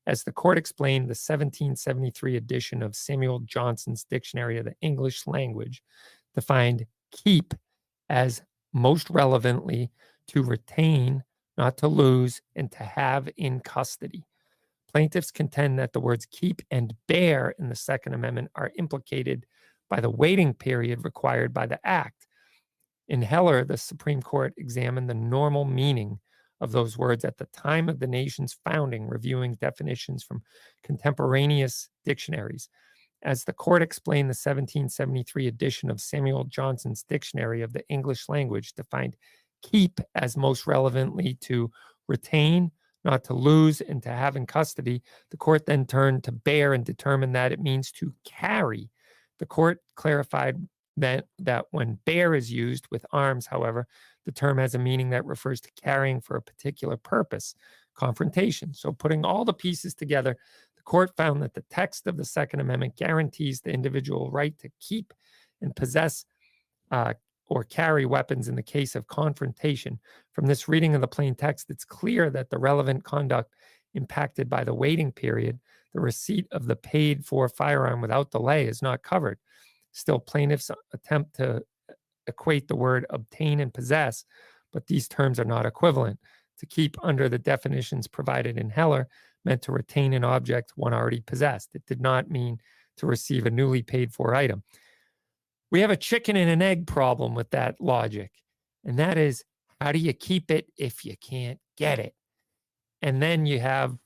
As 0.06 0.24
the 0.24 0.32
court 0.32 0.58
explained, 0.58 1.06
the 1.06 1.18
1773 1.18 2.38
edition 2.38 2.84
of 2.84 2.96
Samuel 2.96 3.40
Johnson's 3.40 4.04
Dictionary 4.04 4.58
of 4.58 4.66
the 4.66 4.76
English 4.82 5.28
Language 5.28 5.82
defined 6.36 6.86
keep 7.12 7.54
as 8.10 8.42
most 8.74 9.10
relevantly 9.10 9.92
to 10.30 10.44
retain, 10.44 11.24
not 11.58 11.78
to 11.78 11.88
lose, 11.88 12.42
and 12.56 12.72
to 12.72 12.84
have 12.84 13.30
in 13.38 13.60
custody. 13.60 14.26
Plaintiffs 14.92 15.32
contend 15.32 15.78
that 15.80 15.94
the 15.94 16.00
words 16.00 16.26
keep 16.26 16.62
and 16.72 16.94
bear 17.08 17.54
in 17.60 17.70
the 17.70 17.76
Second 17.76 18.14
Amendment 18.14 18.50
are 18.56 18.72
implicated 18.78 19.46
by 19.90 20.00
the 20.00 20.10
waiting 20.10 20.54
period 20.54 21.04
required 21.04 21.54
by 21.54 21.66
the 21.66 21.80
Act. 21.86 22.28
In 23.08 23.22
Heller, 23.22 23.64
the 23.64 23.78
Supreme 23.78 24.22
Court 24.22 24.54
examined 24.58 25.10
the 25.10 25.14
normal 25.14 25.66
meaning 25.66 26.20
of 26.60 26.72
those 26.72 26.98
words 26.98 27.24
at 27.24 27.38
the 27.38 27.46
time 27.48 27.88
of 27.88 28.00
the 28.00 28.08
nation's 28.08 28.58
founding, 28.66 29.08
reviewing 29.08 29.56
definitions 29.56 30.24
from 30.24 30.42
contemporaneous 30.84 31.90
dictionaries. 32.04 32.70
As 33.24 33.44
the 33.44 33.54
court 33.54 33.82
explained, 33.82 34.28
the 34.28 34.38
1773 34.38 35.48
edition 35.48 35.90
of 35.90 36.00
Samuel 36.00 36.44
Johnson's 36.46 37.04
Dictionary 37.04 37.62
of 37.62 37.74
the 37.74 37.88
English 37.90 38.30
Language 38.30 38.74
defined 38.74 39.16
keep 39.64 40.00
as 40.16 40.38
most 40.38 40.68
relevantly 40.68 41.36
to 41.42 41.72
retain, 42.08 42.72
not 43.04 43.24
to 43.26 43.34
lose, 43.34 43.82
and 43.82 44.02
to 44.04 44.10
have 44.10 44.36
in 44.36 44.46
custody. 44.46 45.02
The 45.32 45.38
court 45.38 45.66
then 45.66 45.86
turned 45.86 46.24
to 46.26 46.32
bear 46.32 46.74
and 46.74 46.86
determined 46.86 47.36
that 47.36 47.52
it 47.52 47.60
means 47.60 47.92
to 47.94 48.14
carry. 48.24 48.90
The 49.40 49.46
court 49.46 49.80
clarified 49.96 50.68
that, 50.98 51.26
that 51.40 51.66
when 51.72 52.00
bear 52.06 52.36
is 52.36 52.52
used 52.52 52.88
with 52.92 53.06
arms, 53.12 53.48
however, 53.48 53.88
the 54.26 54.32
term 54.32 54.58
has 54.58 54.76
a 54.76 54.80
meaning 54.80 55.12
that 55.12 55.26
refers 55.26 55.62
to 55.62 55.72
carrying 55.82 56.22
for 56.22 56.36
a 56.36 56.42
particular 56.42 56.98
purpose, 56.98 57.56
confrontation. 57.96 58.74
So, 58.74 58.92
putting 58.92 59.24
all 59.24 59.46
the 59.46 59.54
pieces 59.54 59.94
together, 59.94 60.38
the 60.67 60.67
court 60.88 61.12
found 61.18 61.44
that 61.44 61.54
the 61.54 61.66
text 61.70 62.08
of 62.08 62.16
the 62.16 62.24
Second 62.24 62.62
Amendment 62.62 62.96
guarantees 62.96 63.60
the 63.60 63.72
individual 63.72 64.32
right 64.32 64.58
to 64.60 64.70
keep 64.80 65.14
and 65.62 65.76
possess 65.76 66.24
uh, 66.92 67.14
or 67.48 67.66
carry 67.66 68.06
weapons 68.06 68.48
in 68.48 68.56
the 68.56 68.64
case 68.64 68.96
of 68.96 69.06
confrontation. 69.08 70.00
From 70.32 70.46
this 70.46 70.70
reading 70.70 70.96
of 70.96 71.02
the 71.02 71.08
plain 71.08 71.36
text, 71.36 71.70
it's 71.70 71.84
clear 71.84 72.30
that 72.30 72.50
the 72.50 72.58
relevant 72.58 73.04
conduct 73.04 73.54
impacted 73.96 74.50
by 74.50 74.64
the 74.64 74.74
waiting 74.74 75.12
period, 75.12 75.60
the 75.94 76.00
receipt 76.00 76.48
of 76.52 76.68
the 76.68 76.76
paid 76.78 77.26
for 77.26 77.50
firearm 77.50 78.00
without 78.00 78.32
delay, 78.32 78.66
is 78.66 78.82
not 78.82 79.04
covered. 79.04 79.40
Still, 79.92 80.20
plaintiffs 80.20 80.72
attempt 80.94 81.36
to 81.36 81.64
equate 82.28 82.70
the 82.70 82.76
word 82.78 83.06
obtain 83.10 83.60
and 83.60 83.74
possess, 83.74 84.24
but 84.72 84.88
these 84.88 85.10
terms 85.10 85.38
are 85.38 85.46
not 85.46 85.66
equivalent. 85.66 86.18
To 86.60 86.66
keep 86.66 86.96
under 87.04 87.28
the 87.28 87.38
definitions 87.38 88.08
provided 88.08 88.58
in 88.58 88.70
Heller 88.70 89.10
meant 89.48 89.64
to 89.64 89.72
retain 89.72 90.14
an 90.14 90.24
object 90.24 90.74
one 90.76 90.94
already 90.94 91.22
possessed. 91.22 91.74
It 91.74 91.86
did 91.88 92.02
not 92.02 92.30
mean 92.30 92.60
to 92.98 93.08
receive 93.08 93.46
a 93.46 93.52
newly 93.52 93.82
paid 93.82 94.14
for 94.14 94.36
item. 94.36 94.64
We 95.72 95.82
have 95.82 95.92
a 95.92 95.98
chicken 95.98 96.36
and 96.36 96.50
an 96.50 96.62
egg 96.62 96.86
problem 96.86 97.34
with 97.34 97.50
that 97.52 97.82
logic, 97.82 98.32
and 98.86 99.00
that 99.00 99.18
is 99.18 99.44
how 99.82 99.92
do 99.92 100.00
you 100.00 100.14
keep 100.14 100.52
it 100.52 100.72
if 100.78 101.06
you 101.06 101.16
can't 101.18 101.60
get 101.78 102.00
it? 102.00 102.14
And 103.02 103.22
then 103.22 103.46
you 103.46 103.60
have 103.60 103.98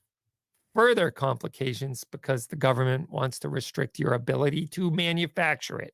further 0.76 1.12
complications 1.12 2.04
because 2.04 2.48
the 2.48 2.56
government 2.56 3.10
wants 3.10 3.40
to 3.40 3.50
restrict 3.50 4.00
your 4.00 4.14
ability 4.14 4.68
to 4.68 4.92
manufacture 4.92 5.80
it. 5.80 5.94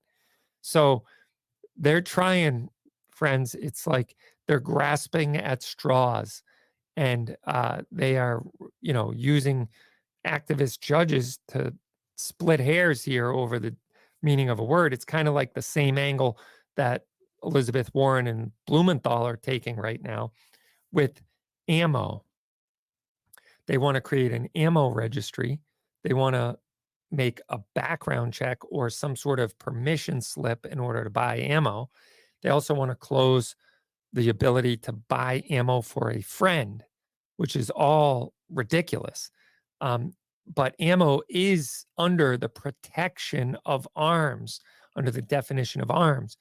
So 0.61 1.03
they're 1.75 2.01
trying, 2.01 2.69
friends. 3.11 3.55
It's 3.55 3.87
like 3.87 4.15
they're 4.47 4.59
grasping 4.59 5.37
at 5.37 5.63
straws, 5.63 6.41
and 6.97 7.37
uh, 7.45 7.83
they 7.91 8.17
are, 8.17 8.43
you 8.81 8.91
know, 8.91 9.13
using 9.15 9.69
activist 10.25 10.79
judges 10.81 11.39
to 11.47 11.73
split 12.15 12.59
hairs 12.59 13.03
here 13.03 13.29
over 13.31 13.59
the 13.59 13.75
meaning 14.23 14.49
of 14.49 14.59
a 14.59 14.63
word. 14.63 14.93
It's 14.93 15.05
kind 15.05 15.27
of 15.27 15.35
like 15.35 15.53
the 15.53 15.61
same 15.61 15.99
angle 15.99 16.39
that 16.75 17.05
Elizabeth 17.43 17.93
Warren 17.93 18.25
and 18.25 18.51
Blumenthal 18.65 19.25
are 19.27 19.37
taking 19.37 19.75
right 19.75 20.01
now 20.01 20.31
with 20.91 21.21
ammo. 21.67 22.23
They 23.67 23.77
want 23.77 23.95
to 23.95 24.01
create 24.01 24.31
an 24.31 24.49
ammo 24.55 24.89
registry. 24.89 25.59
They 26.03 26.13
want 26.13 26.33
to 26.33 26.57
make 27.11 27.41
a 27.49 27.59
background 27.75 28.33
check 28.33 28.57
or 28.71 28.89
some 28.89 29.15
sort 29.15 29.39
of 29.39 29.57
permission 29.59 30.19
slip 30.19 30.65
in 30.65 30.79
order 30.79 31.03
to 31.03 31.09
buy 31.11 31.37
ammo. 31.37 31.91
They 32.41 32.49
also 32.49 32.73
want 32.73 32.89
to 32.89 32.95
close 32.95 33.55
the 34.13 34.29
ability 34.29 34.77
to 34.77 34.91
buy 34.91 35.43
ammo 35.49 35.81
for 35.81 36.11
a 36.11 36.21
friend, 36.21 36.83
which 37.37 37.55
is 37.55 37.69
all 37.69 38.33
ridiculous. 38.49 39.31
Um, 39.81 40.13
but 40.53 40.75
ammo 40.79 41.21
is 41.29 41.85
under 41.97 42.37
the 42.37 42.49
protection 42.49 43.57
of 43.65 43.87
arms, 43.95 44.61
under 44.95 45.11
the 45.11 45.21
definition 45.21 45.81
of 45.81 45.91
arms. 45.91 46.37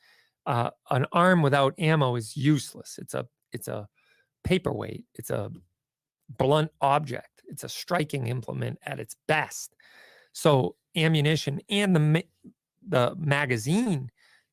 Uh, 0.46 0.70
an 0.90 1.06
arm 1.12 1.42
without 1.42 1.74
ammo 1.78 2.14
is 2.14 2.36
useless. 2.36 2.98
It's 3.00 3.14
a 3.14 3.26
it's 3.52 3.68
a 3.68 3.88
paperweight. 4.44 5.04
It's 5.14 5.30
a 5.30 5.50
blunt 6.38 6.70
object. 6.80 7.42
It's 7.48 7.64
a 7.64 7.68
striking 7.68 8.28
implement 8.28 8.78
at 8.84 9.00
its 9.00 9.16
best. 9.26 9.74
So 10.32 10.76
ammunition 10.96 11.60
and 11.68 11.96
the 11.96 12.24
the 12.86 13.14
magazine 13.18 14.10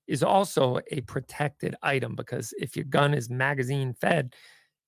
is 0.07 0.23
also 0.23 0.79
a 0.91 1.01
protected 1.01 1.75
item 1.81 2.15
because 2.15 2.53
if 2.57 2.75
your 2.75 2.85
gun 2.85 3.13
is 3.13 3.29
magazine 3.29 3.93
fed, 3.93 4.33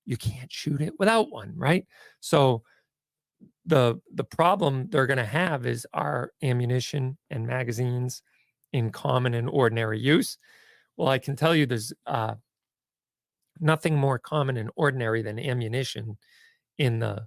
you 0.06 0.18
can't 0.18 0.52
shoot 0.52 0.82
it 0.82 0.94
without 1.00 1.32
one, 1.32 1.54
right? 1.56 1.86
So 2.20 2.64
the 3.66 4.00
the 4.14 4.24
problem 4.24 4.88
they're 4.90 5.08
going 5.08 5.18
to 5.18 5.26
have 5.26 5.66
is 5.66 5.88
our 5.94 6.32
ammunition 6.44 7.18
and 7.30 7.48
magazines 7.48 8.22
in 8.74 8.92
common 8.92 9.34
and 9.34 9.50
ordinary 9.50 10.00
use. 10.00 10.38
Well, 10.98 11.08
I 11.08 11.18
can 11.18 11.36
tell 11.36 11.56
you 11.56 11.66
there's 11.66 11.94
uh, 12.06 12.36
nothing 13.60 13.96
more 13.96 14.20
common 14.20 14.58
and 14.58 14.70
ordinary 14.76 15.22
than 15.22 15.40
ammunition 15.40 16.18
in 16.78 17.00
the 17.00 17.26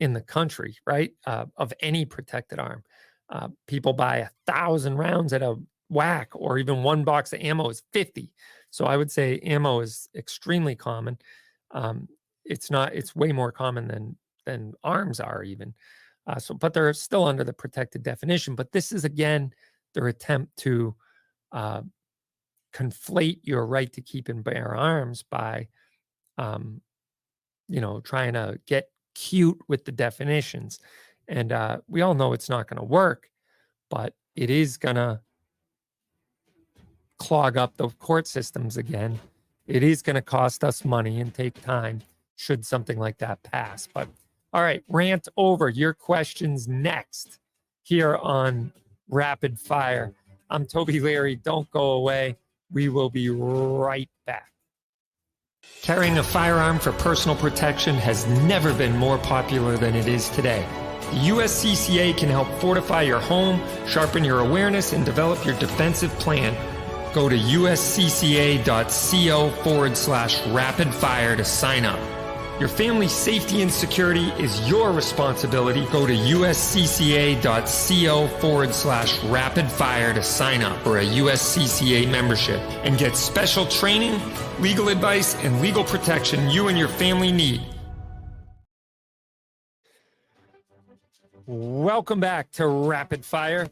in 0.00 0.12
the 0.12 0.20
country, 0.20 0.76
right? 0.86 1.12
Uh, 1.26 1.46
of 1.56 1.72
any 1.80 2.04
protected 2.04 2.58
arm. 2.58 2.82
Uh, 3.30 3.48
people 3.66 3.92
buy 3.92 4.18
a 4.18 4.28
thousand 4.46 4.96
rounds 4.96 5.32
at 5.32 5.42
a 5.42 5.56
whack, 5.94 6.28
or 6.34 6.58
even 6.58 6.82
one 6.82 7.04
box 7.04 7.32
of 7.32 7.40
ammo 7.40 7.68
is 7.70 7.82
50. 7.92 8.32
So 8.70 8.84
I 8.84 8.96
would 8.96 9.10
say 9.10 9.38
ammo 9.38 9.80
is 9.80 10.08
extremely 10.14 10.74
common. 10.74 11.18
Um, 11.70 12.08
it's 12.44 12.70
not, 12.70 12.94
it's 12.94 13.16
way 13.16 13.32
more 13.32 13.52
common 13.52 13.88
than 13.88 14.16
than 14.44 14.74
arms 14.82 15.20
are 15.20 15.42
even. 15.42 15.74
Uh, 16.26 16.38
so, 16.38 16.54
but 16.54 16.72
they're 16.72 16.92
still 16.92 17.24
under 17.24 17.44
the 17.44 17.52
protected 17.52 18.02
definition. 18.02 18.54
But 18.54 18.72
this 18.72 18.92
is 18.92 19.04
again 19.04 19.52
their 19.94 20.08
attempt 20.08 20.56
to 20.58 20.94
uh, 21.52 21.82
conflate 22.74 23.40
your 23.42 23.66
right 23.66 23.92
to 23.92 24.00
keep 24.00 24.28
and 24.28 24.42
bear 24.42 24.74
arms 24.74 25.22
by, 25.22 25.68
um, 26.38 26.80
you 27.68 27.80
know, 27.80 28.00
trying 28.00 28.32
to 28.32 28.58
get 28.66 28.90
cute 29.14 29.58
with 29.68 29.84
the 29.84 29.92
definitions. 29.92 30.80
And 31.28 31.52
uh, 31.52 31.78
we 31.88 32.02
all 32.02 32.14
know 32.14 32.32
it's 32.32 32.48
not 32.48 32.68
going 32.68 32.80
to 32.80 32.86
work, 32.86 33.30
but 33.90 34.14
it 34.34 34.50
is 34.50 34.76
going 34.76 34.96
to 34.96 35.20
clog 37.24 37.56
up 37.56 37.74
the 37.78 37.88
court 37.88 38.26
systems 38.26 38.76
again. 38.76 39.18
It 39.66 39.82
is 39.82 40.02
going 40.02 40.16
to 40.16 40.22
cost 40.22 40.62
us 40.62 40.84
money 40.84 41.22
and 41.22 41.32
take 41.32 41.60
time 41.62 42.02
should 42.36 42.66
something 42.66 42.98
like 42.98 43.16
that 43.18 43.42
pass. 43.42 43.88
But 43.92 44.08
all 44.52 44.60
right, 44.60 44.84
rant 44.88 45.28
over. 45.38 45.70
Your 45.70 45.94
questions 45.94 46.68
next 46.68 47.38
here 47.82 48.16
on 48.16 48.72
Rapid 49.08 49.58
Fire. 49.58 50.12
I'm 50.50 50.66
Toby 50.66 51.00
Leary. 51.00 51.36
Don't 51.36 51.70
go 51.70 51.92
away. 51.92 52.36
We 52.70 52.90
will 52.90 53.08
be 53.08 53.30
right 53.30 54.10
back. 54.26 54.52
Carrying 55.80 56.18
a 56.18 56.22
firearm 56.22 56.78
for 56.78 56.92
personal 56.92 57.36
protection 57.36 57.94
has 57.94 58.26
never 58.42 58.74
been 58.74 58.94
more 58.98 59.16
popular 59.16 59.78
than 59.78 59.94
it 59.94 60.08
is 60.08 60.28
today. 60.30 60.66
The 61.00 61.30
USCCA 61.30 62.18
can 62.18 62.28
help 62.28 62.48
fortify 62.60 63.02
your 63.02 63.20
home, 63.20 63.62
sharpen 63.86 64.24
your 64.24 64.40
awareness, 64.40 64.92
and 64.92 65.06
develop 65.06 65.42
your 65.46 65.58
defensive 65.58 66.10
plan. 66.18 66.73
Go 67.14 67.28
to 67.28 67.36
uscca.co 67.36 68.70
forward 69.62 69.96
slash 69.96 70.44
rapid 70.48 70.92
fire 70.92 71.36
to 71.36 71.44
sign 71.44 71.84
up. 71.84 72.00
Your 72.58 72.68
family's 72.68 73.12
safety 73.12 73.62
and 73.62 73.72
security 73.72 74.30
is 74.38 74.68
your 74.68 74.92
responsibility. 74.92 75.86
Go 75.92 76.06
to 76.06 76.12
uscca.co 76.12 77.38
forward 78.40 78.74
slash 78.74 79.22
rapid 79.24 79.70
fire 79.70 80.12
to 80.12 80.22
sign 80.24 80.62
up 80.62 80.76
for 80.82 80.98
a 80.98 81.04
USCCA 81.04 82.10
membership 82.10 82.60
and 82.84 82.98
get 82.98 83.16
special 83.16 83.66
training, 83.66 84.20
legal 84.60 84.88
advice, 84.88 85.36
and 85.36 85.60
legal 85.60 85.84
protection 85.84 86.50
you 86.50 86.66
and 86.66 86.76
your 86.76 86.88
family 86.88 87.30
need. 87.30 87.60
Welcome 91.46 92.20
back 92.20 92.50
to 92.52 92.66
Rapid 92.66 93.24
Fire, 93.24 93.68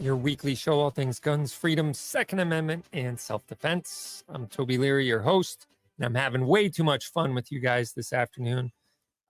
your 0.00 0.16
weekly 0.16 0.54
show 0.54 0.80
all 0.80 0.90
things 0.90 1.20
guns, 1.20 1.52
freedom, 1.52 1.94
Second 1.94 2.40
Amendment, 2.40 2.86
and 2.92 3.18
self 3.18 3.46
defense. 3.46 4.24
I'm 4.28 4.46
Toby 4.46 4.78
Leary, 4.78 5.06
your 5.06 5.20
host 5.20 5.66
and 6.00 6.06
I'm 6.06 6.14
having 6.14 6.46
way 6.46 6.70
too 6.70 6.82
much 6.82 7.12
fun 7.12 7.34
with 7.34 7.52
you 7.52 7.60
guys 7.60 7.92
this 7.92 8.14
afternoon. 8.14 8.72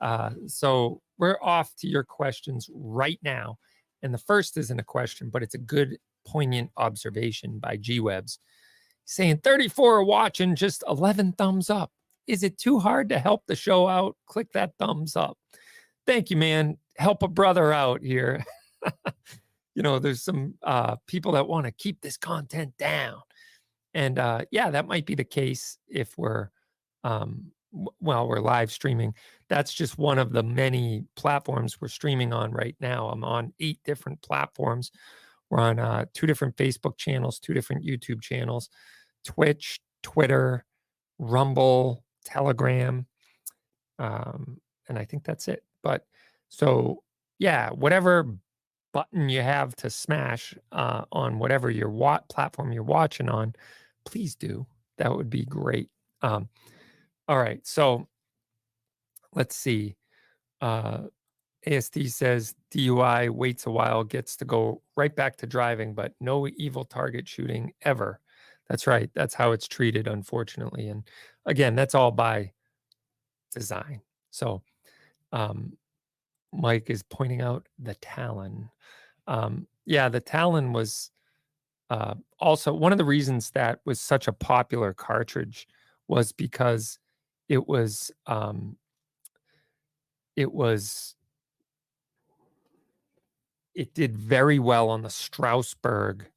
Uh, 0.01 0.31
so 0.47 1.01
we're 1.19 1.39
off 1.43 1.75
to 1.81 1.89
your 1.89 2.05
questions 2.05 2.71
right 2.73 3.19
now. 3.23 3.59
And 4.03 4.15
the 4.15 4.19
first 4.19 4.57
isn't 4.57 4.79
a 4.79 4.85
question, 4.85 5.31
but 5.31 5.43
it's 5.43 5.55
a 5.55 5.59
good, 5.59 5.99
poignant 6.27 6.71
observation 6.77 7.59
by 7.59 7.77
G 7.77 7.99
Webs 7.99 8.39
saying 9.05 9.39
34 9.39 9.97
are 9.97 10.05
watching, 10.05 10.55
just 10.55 10.85
11 10.87 11.33
thumbs 11.33 11.71
up. 11.71 11.91
Is 12.29 12.45
it 12.45 12.57
too 12.57 12.79
hard 12.79 13.09
to 13.09 13.19
help 13.19 13.43
the 13.47 13.57
show 13.57 13.89
out? 13.89 14.17
Click 14.27 14.53
that 14.53 14.75
thumbs 14.79 15.17
up. 15.17 15.37
Thank 16.07 16.31
you, 16.31 16.37
man. 16.37 16.79
Help 16.97 17.25
a 17.25 17.29
brother 17.29 17.73
out 17.73 18.03
here. 18.03 18.45
you 19.75 19.83
know, 19.83 19.99
there's 19.99 20.23
some 20.23 20.55
uh, 20.63 20.97
people 21.07 21.33
that 21.33 21.49
want 21.49 21.67
to 21.67 21.73
keep 21.73 22.01
this 22.01 22.17
content 22.17 22.77
down. 22.79 23.21
And 23.95 24.19
uh, 24.19 24.43
yeah, 24.51 24.71
that 24.71 24.87
might 24.87 25.07
be 25.07 25.15
the 25.15 25.25
case 25.25 25.79
if 25.89 26.17
we're 26.17 26.51
um, 27.05 27.53
while 27.99 28.29
we're 28.29 28.41
live 28.41 28.71
streaming. 28.71 29.15
That's 29.49 29.73
just 29.73 29.99
one 29.99 30.19
of 30.19 30.33
the 30.33 30.43
many 30.43 31.05
platforms 31.17 31.81
we're 31.81 31.89
streaming 31.89 32.33
on 32.33 32.53
right 32.53 32.77
now. 32.81 33.09
I'm 33.09 33.25
on 33.25 33.53
eight 33.61 33.81
different 33.85 34.23
platforms. 34.23 34.91
We're 35.51 35.61
on 35.61 35.79
uh, 35.79 36.07
two 36.15 36.27
different 36.27 36.57
Facebook 36.57 36.97
channels, 36.97 37.41
two 37.41 37.55
different 37.55 37.85
YouTube 37.85 38.21
channels, 38.21 38.71
Twitch, 39.25 39.81
Twitter, 40.03 40.65
Rumble, 41.19 42.05
Telegram, 42.25 43.07
um, 43.99 44.61
and 44.89 44.99
I 44.99 45.05
think 45.05 45.25
that's 45.25 45.49
it. 45.49 45.65
But 45.83 46.07
so 46.49 47.03
yeah, 47.39 47.71
whatever 47.71 48.27
button 48.93 49.29
you 49.29 49.43
have 49.43 49.77
to 49.77 49.91
smash 49.91 50.55
uh, 50.73 51.05
on 51.13 51.39
whatever 51.39 51.71
your 51.71 51.91
what 51.91 52.29
platform 52.29 52.73
you're 52.73 52.83
watching 52.83 53.29
on, 53.29 53.55
please 54.05 54.35
do. 54.35 54.67
That 54.99 55.15
would 55.15 55.31
be 55.31 55.45
great. 55.45 55.89
Um, 56.23 56.49
all 57.29 57.39
right. 57.39 57.65
So 57.67 58.09
let's 59.35 59.57
see. 59.57 59.97
Uh, 60.61 61.05
ASD 61.67 62.11
says 62.11 62.55
DUI 62.75 63.31
waits 63.31 63.67
a 63.67 63.71
while, 63.71 64.03
gets 64.03 64.37
to 64.37 64.45
go 64.45 64.83
right 64.97 65.15
back 65.15 65.37
to 65.37 65.47
driving, 65.47 65.95
but 65.95 66.15
no 66.21 66.49
evil 66.49 66.85
target 66.85 67.29
shooting 67.29 67.73
ever. 67.83 68.21
That's 68.69 68.87
right. 68.87 69.11
That's 69.15 69.35
how 69.35 69.53
it's 69.53 69.69
treated, 69.69 70.07
unfortunately. 70.07 70.89
And 70.89 71.05
again, 71.45 71.75
that's 71.75 71.95
all 71.95 72.11
by 72.11 72.53
design. 73.55 74.01
So 74.31 74.63
um, 75.33 75.77
Mike 76.53 76.91
is 76.91 77.03
pointing 77.03 77.41
out 77.41 77.69
the 77.79 77.95
Talon. 77.97 78.71
Um, 79.27 79.67
yeah, 79.87 80.09
the 80.09 80.21
Talon 80.21 80.73
was 80.73 81.11
uh, 81.91 82.15
also 82.39 82.73
one 82.73 82.93
of 82.93 82.99
the 82.99 83.05
reasons 83.05 83.51
that 83.51 83.81
was 83.85 84.01
such 84.01 84.29
a 84.29 84.33
popular 84.33 84.95
cartridge 84.95 85.67
was 86.09 86.33
because 86.33 86.99
it 87.49 87.67
was 87.69 88.11
um, 88.27 88.77
it 90.37 90.53
was 90.53 91.15
it 93.75 93.95
did 93.95 94.17
very 94.17 94.59
well 94.59 94.89
on 94.89 95.03
the 95.03 95.11
Strasbourg 95.11 96.29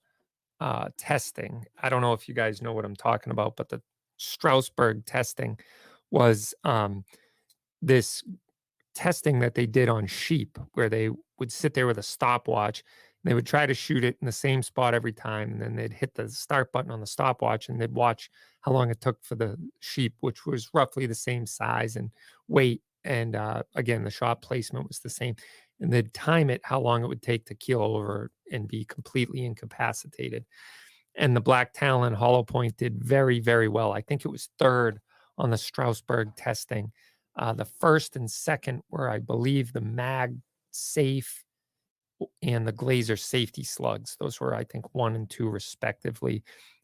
uh, 0.60 0.90
testing. 0.98 1.66
I 1.82 1.90
don't 1.90 2.02
know 2.02 2.14
if 2.14 2.28
you 2.28 2.34
guys 2.34 2.62
know 2.62 2.74
what 2.74 2.86
I'm 2.86 2.96
talking 2.96 3.32
about, 3.32 3.56
but 3.56 3.70
the 3.70 3.82
Strasbourg 4.18 5.06
testing 5.06 5.58
was 6.12 6.54
um, 6.64 7.04
this 7.82 8.24
testing 8.94 9.40
that 9.40 9.56
they 9.56 9.66
did 9.66 9.90
on 9.90 10.08
sheep, 10.08 10.58
where 10.74 10.90
they 10.90 11.10
would 11.40 11.52
sit 11.52 11.74
there 11.74 11.88
with 11.88 11.98
a 11.98 12.04
stopwatch 12.04 12.84
they 13.24 13.34
would 13.34 13.46
try 13.46 13.66
to 13.66 13.74
shoot 13.74 14.04
it 14.04 14.18
in 14.22 14.26
the 14.26 14.32
same 14.32 14.62
spot 14.62 14.94
every 14.94 15.14
time, 15.14 15.52
and 15.54 15.62
then 15.62 15.76
they'd 15.76 15.94
hit 15.94 16.14
the 16.14 16.30
start 16.30 16.72
button 16.72 16.92
on 16.92 17.00
the 17.00 17.08
stopwatch, 17.08 17.70
and 17.70 17.80
they'd 17.80 17.94
watch 17.94 18.30
how 18.62 18.72
long 18.74 18.90
it 18.90 19.00
took 19.00 19.24
for 19.24 19.36
the 19.36 19.58
sheep, 19.80 20.16
which 20.20 20.46
was 20.46 20.70
roughly 20.74 21.06
the 21.06 21.16
same 21.16 21.46
size 21.46 21.96
and 21.96 22.12
weight. 22.48 22.82
And 23.06 23.36
uh, 23.36 23.64
again, 23.76 24.04
the 24.04 24.12
shot 24.12 24.42
placement 24.42 24.88
was 24.88 25.00
the 25.00 25.10
same, 25.10 25.36
and 25.80 25.92
they'd 25.92 26.14
time 26.14 26.50
it 26.50 26.62
how 26.66 26.82
long 26.82 27.04
it 27.04 27.08
would 27.08 27.22
take 27.22 27.46
to 27.46 27.56
keel 27.56 27.82
over 27.82 28.32
and 28.52 28.68
be 28.68 28.84
completely 28.86 29.46
incapacitated. 29.46 30.46
And 31.16 31.36
the 31.36 31.42
Black 31.42 31.74
Talon 31.74 32.14
Hollow 32.14 32.44
Point 32.44 32.76
did 32.76 33.02
very, 33.02 33.40
very 33.40 33.70
well. 33.70 33.94
I 33.94 34.02
think 34.02 34.26
it 34.26 34.30
was 34.30 34.50
third 34.60 35.00
on 35.38 35.50
the 35.50 35.58
Strasbourg 35.58 36.36
testing. 36.36 36.92
Uh, 37.36 37.54
the 37.54 37.66
first 37.66 38.16
and 38.16 38.30
second 38.30 38.84
were, 38.90 39.10
I 39.10 39.20
believe, 39.20 39.74
the 39.74 39.82
mag 39.82 40.38
safe 40.72 41.44
and 42.42 42.68
the 42.68 42.74
Glazer 42.74 43.18
safety 43.20 43.64
slugs. 43.64 44.16
Those 44.20 44.40
were, 44.40 44.54
I 44.54 44.64
think, 44.64 44.94
one 44.94 45.16
and 45.16 45.30
two 45.30 45.50
respectively. 45.50 46.44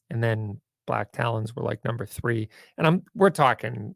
And 0.10 0.24
then 0.24 0.60
Black 0.88 1.12
Talons 1.12 1.56
were 1.56 1.64
like 1.64 1.86
number 1.86 2.06
three. 2.06 2.50
And 2.78 2.88
I'm 2.88 3.04
we're 3.14 3.30
talking 3.30 3.96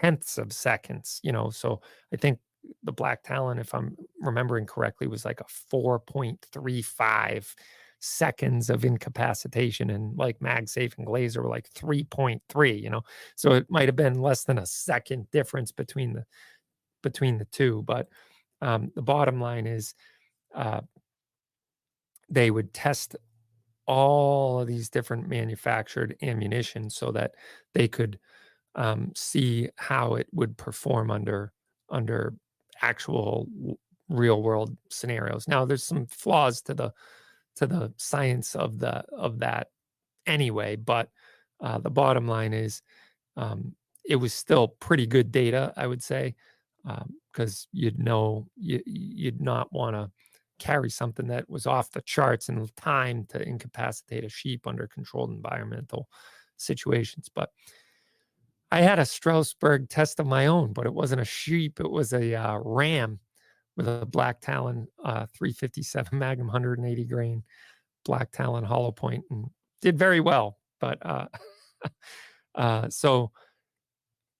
tenths 0.00 0.38
of 0.38 0.52
seconds, 0.52 1.20
you 1.22 1.32
know. 1.32 1.50
So 1.50 1.80
I 2.12 2.16
think 2.16 2.38
the 2.82 2.92
Black 2.92 3.22
Talon, 3.22 3.58
if 3.58 3.74
I'm 3.74 3.96
remembering 4.20 4.66
correctly, 4.66 5.06
was 5.06 5.24
like 5.24 5.40
a 5.40 5.44
4.35 5.72 7.54
seconds 8.04 8.70
of 8.70 8.84
incapacitation 8.84 9.90
and 9.90 10.16
like 10.16 10.38
MagSafe 10.40 10.96
and 10.98 11.06
Glazer 11.06 11.42
were 11.42 11.48
like 11.48 11.70
3.3, 11.70 12.82
you 12.82 12.90
know. 12.90 13.02
So 13.36 13.52
it 13.52 13.70
might 13.70 13.88
have 13.88 13.96
been 13.96 14.20
less 14.20 14.44
than 14.44 14.58
a 14.58 14.66
second 14.66 15.30
difference 15.30 15.72
between 15.72 16.12
the 16.12 16.24
between 17.02 17.38
the 17.38 17.44
two. 17.46 17.82
But 17.86 18.08
um, 18.60 18.92
the 18.94 19.02
bottom 19.02 19.40
line 19.40 19.66
is 19.66 19.94
uh, 20.54 20.82
they 22.28 22.50
would 22.50 22.72
test 22.72 23.16
all 23.86 24.60
of 24.60 24.66
these 24.66 24.88
different 24.88 25.28
manufactured 25.28 26.16
ammunition 26.22 26.88
so 26.88 27.12
that 27.12 27.32
they 27.74 27.86
could 27.86 28.18
um, 28.74 29.12
see 29.14 29.68
how 29.76 30.14
it 30.14 30.26
would 30.32 30.56
perform 30.56 31.10
under 31.10 31.52
under 31.90 32.34
actual 32.82 33.46
real 34.08 34.42
world 34.42 34.76
scenarios. 34.90 35.48
Now, 35.48 35.64
there's 35.64 35.84
some 35.84 36.06
flaws 36.06 36.60
to 36.62 36.74
the 36.74 36.92
to 37.56 37.66
the 37.66 37.92
science 37.96 38.54
of 38.54 38.78
the 38.78 39.04
of 39.12 39.40
that 39.40 39.68
anyway, 40.26 40.76
but 40.76 41.08
uh, 41.60 41.78
the 41.78 41.90
bottom 41.90 42.26
line 42.26 42.52
is 42.52 42.82
um, 43.36 43.74
it 44.04 44.16
was 44.16 44.34
still 44.34 44.68
pretty 44.68 45.06
good 45.06 45.32
data, 45.32 45.72
I 45.76 45.86
would 45.86 46.02
say, 46.02 46.34
because 47.32 47.66
um, 47.66 47.78
you'd 47.78 47.98
know 47.98 48.46
you, 48.56 48.82
you'd 48.86 49.40
not 49.40 49.72
want 49.72 49.96
to 49.96 50.10
carry 50.58 50.90
something 50.90 51.26
that 51.28 51.48
was 51.48 51.66
off 51.66 51.90
the 51.90 52.02
charts 52.02 52.48
in 52.48 52.66
time 52.76 53.26
to 53.30 53.42
incapacitate 53.42 54.24
a 54.24 54.28
sheep 54.28 54.66
under 54.66 54.86
controlled 54.86 55.30
environmental 55.30 56.08
situations. 56.56 57.28
But 57.34 57.50
I 58.70 58.80
had 58.80 58.98
a 58.98 59.06
Strasbourg 59.06 59.88
test 59.88 60.20
of 60.20 60.26
my 60.26 60.46
own, 60.46 60.72
but 60.72 60.86
it 60.86 60.94
wasn't 60.94 61.20
a 61.20 61.26
sheep. 61.26 61.80
It 61.80 61.90
was 61.90 62.12
a 62.12 62.34
uh, 62.34 62.58
ram 62.58 63.20
with 63.76 63.88
a 63.88 64.06
black 64.06 64.40
talon 64.40 64.86
uh, 65.04 65.26
357 65.36 66.18
Magnum 66.18 66.46
180 66.46 67.04
grain 67.04 67.42
black 68.04 68.30
talon 68.30 68.64
hollow 68.64 68.92
point 68.92 69.24
and 69.30 69.46
did 69.80 69.98
very 69.98 70.20
well. 70.20 70.58
But 70.80 70.98
uh, 71.04 71.26
uh, 72.54 72.88
so 72.88 73.30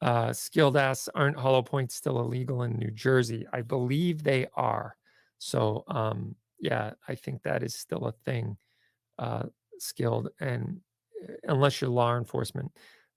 uh, 0.03 0.33
skilled 0.33 0.77
ass 0.77 1.09
aren't 1.15 1.39
hollow 1.39 1.63
points 1.63 1.95
still 1.95 2.21
illegal 2.21 2.63
in 2.63 2.79
New 2.79 2.91
Jersey? 2.91 3.47
I 3.53 3.63
believe 3.63 4.23
they 4.23 4.47
are. 4.55 4.97
So 5.39 5.85
um, 5.89 6.37
yeah, 6.61 6.93
I 7.09 7.15
think 7.15 7.43
that 7.43 7.63
is 7.63 7.75
still 7.75 8.07
a 8.07 8.13
thing. 8.25 8.57
Uh, 9.19 9.45
skilled 9.79 10.29
and 10.41 10.81
uh, 11.23 11.33
unless 11.45 11.81
you're 11.81 11.91
law 11.91 12.17
enforcement, 12.17 12.73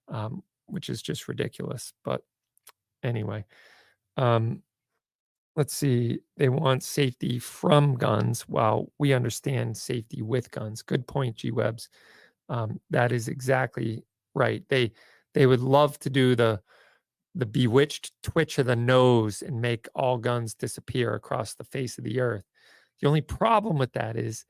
um, 0.09 0.43
which 0.67 0.89
is 0.89 1.01
just 1.01 1.27
ridiculous. 1.27 1.93
But 2.03 2.21
anyway, 3.03 3.45
um, 4.17 4.61
let's 5.57 5.73
see. 5.73 6.19
They 6.37 6.49
want 6.49 6.83
safety 6.83 7.39
from 7.39 7.95
guns 7.95 8.43
while 8.43 8.91
we 8.99 9.11
understand 9.11 9.75
safety 9.75 10.21
with 10.21 10.51
guns. 10.51 10.83
Good 10.83 11.07
point, 11.07 11.35
G 11.35 11.51
Webs. 11.51 11.89
Um, 12.47 12.79
that 12.91 13.11
is 13.11 13.27
exactly 13.27 14.05
right. 14.35 14.63
They 14.69 14.93
they 15.33 15.47
would 15.47 15.59
love 15.59 15.99
to 15.99 16.09
do 16.09 16.35
the 16.35 16.61
the 17.35 17.45
bewitched 17.45 18.13
twitch 18.23 18.59
of 18.59 18.67
the 18.67 18.75
nose 18.75 19.41
and 19.41 19.59
make 19.59 19.87
all 19.95 20.17
guns 20.17 20.53
disappear 20.53 21.15
across 21.15 21.55
the 21.55 21.63
face 21.65 21.97
of 21.97 22.03
the 22.03 22.19
earth. 22.19 22.45
The 23.01 23.07
only 23.07 23.21
problem 23.21 23.77
with 23.77 23.93
that 23.93 24.15
is 24.15 24.45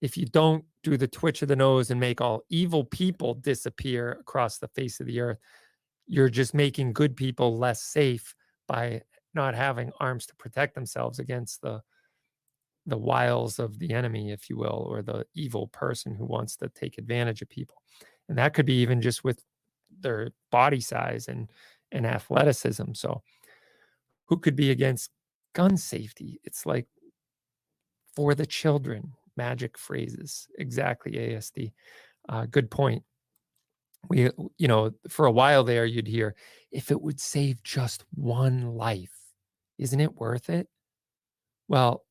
if 0.00 0.16
you 0.16 0.26
don't 0.26 0.64
do 0.84 0.96
the 0.96 1.08
twitch 1.08 1.42
of 1.42 1.48
the 1.48 1.56
nose 1.56 1.90
and 1.90 2.00
make 2.00 2.20
all 2.20 2.42
evil 2.48 2.84
people 2.84 3.34
disappear 3.34 4.12
across 4.20 4.58
the 4.58 4.68
face 4.68 5.00
of 5.00 5.06
the 5.06 5.20
earth, 5.20 5.38
you're 6.06 6.28
just 6.28 6.54
making 6.54 6.92
good 6.92 7.16
people 7.16 7.58
less 7.58 7.82
safe 7.82 8.34
by 8.66 9.02
not 9.34 9.54
having 9.54 9.92
arms 10.00 10.26
to 10.26 10.36
protect 10.36 10.74
themselves 10.74 11.18
against 11.18 11.62
the 11.62 11.80
the 12.86 12.96
wiles 12.96 13.58
of 13.58 13.78
the 13.78 13.92
enemy, 13.92 14.30
if 14.30 14.48
you 14.48 14.56
will, 14.56 14.86
or 14.88 15.02
the 15.02 15.26
evil 15.34 15.66
person 15.68 16.14
who 16.14 16.24
wants 16.24 16.56
to 16.56 16.70
take 16.70 16.96
advantage 16.96 17.42
of 17.42 17.48
people. 17.50 17.82
And 18.30 18.38
that 18.38 18.54
could 18.54 18.64
be 18.64 18.80
even 18.80 19.02
just 19.02 19.24
with 19.24 19.44
their 20.00 20.30
body 20.50 20.80
size 20.80 21.28
and 21.28 21.50
and 21.92 22.06
athleticism. 22.06 22.92
So 22.94 23.22
who 24.26 24.38
could 24.38 24.56
be 24.56 24.70
against 24.70 25.10
gun 25.54 25.76
safety? 25.76 26.40
It's 26.44 26.66
like 26.66 26.86
for 28.14 28.34
the 28.34 28.46
children, 28.46 29.12
magic 29.36 29.78
phrases. 29.78 30.48
Exactly, 30.58 31.12
ASD. 31.12 31.72
Uh, 32.28 32.46
good 32.46 32.70
point. 32.70 33.02
We, 34.08 34.30
you 34.58 34.68
know, 34.68 34.92
for 35.08 35.26
a 35.26 35.32
while 35.32 35.64
there, 35.64 35.84
you'd 35.84 36.06
hear, 36.06 36.34
if 36.70 36.90
it 36.90 37.00
would 37.00 37.20
save 37.20 37.62
just 37.62 38.04
one 38.14 38.74
life, 38.74 39.17
isn't 39.78 40.00
it 40.00 40.16
worth 40.16 40.50
it? 40.50 40.68
Well, 41.68 42.04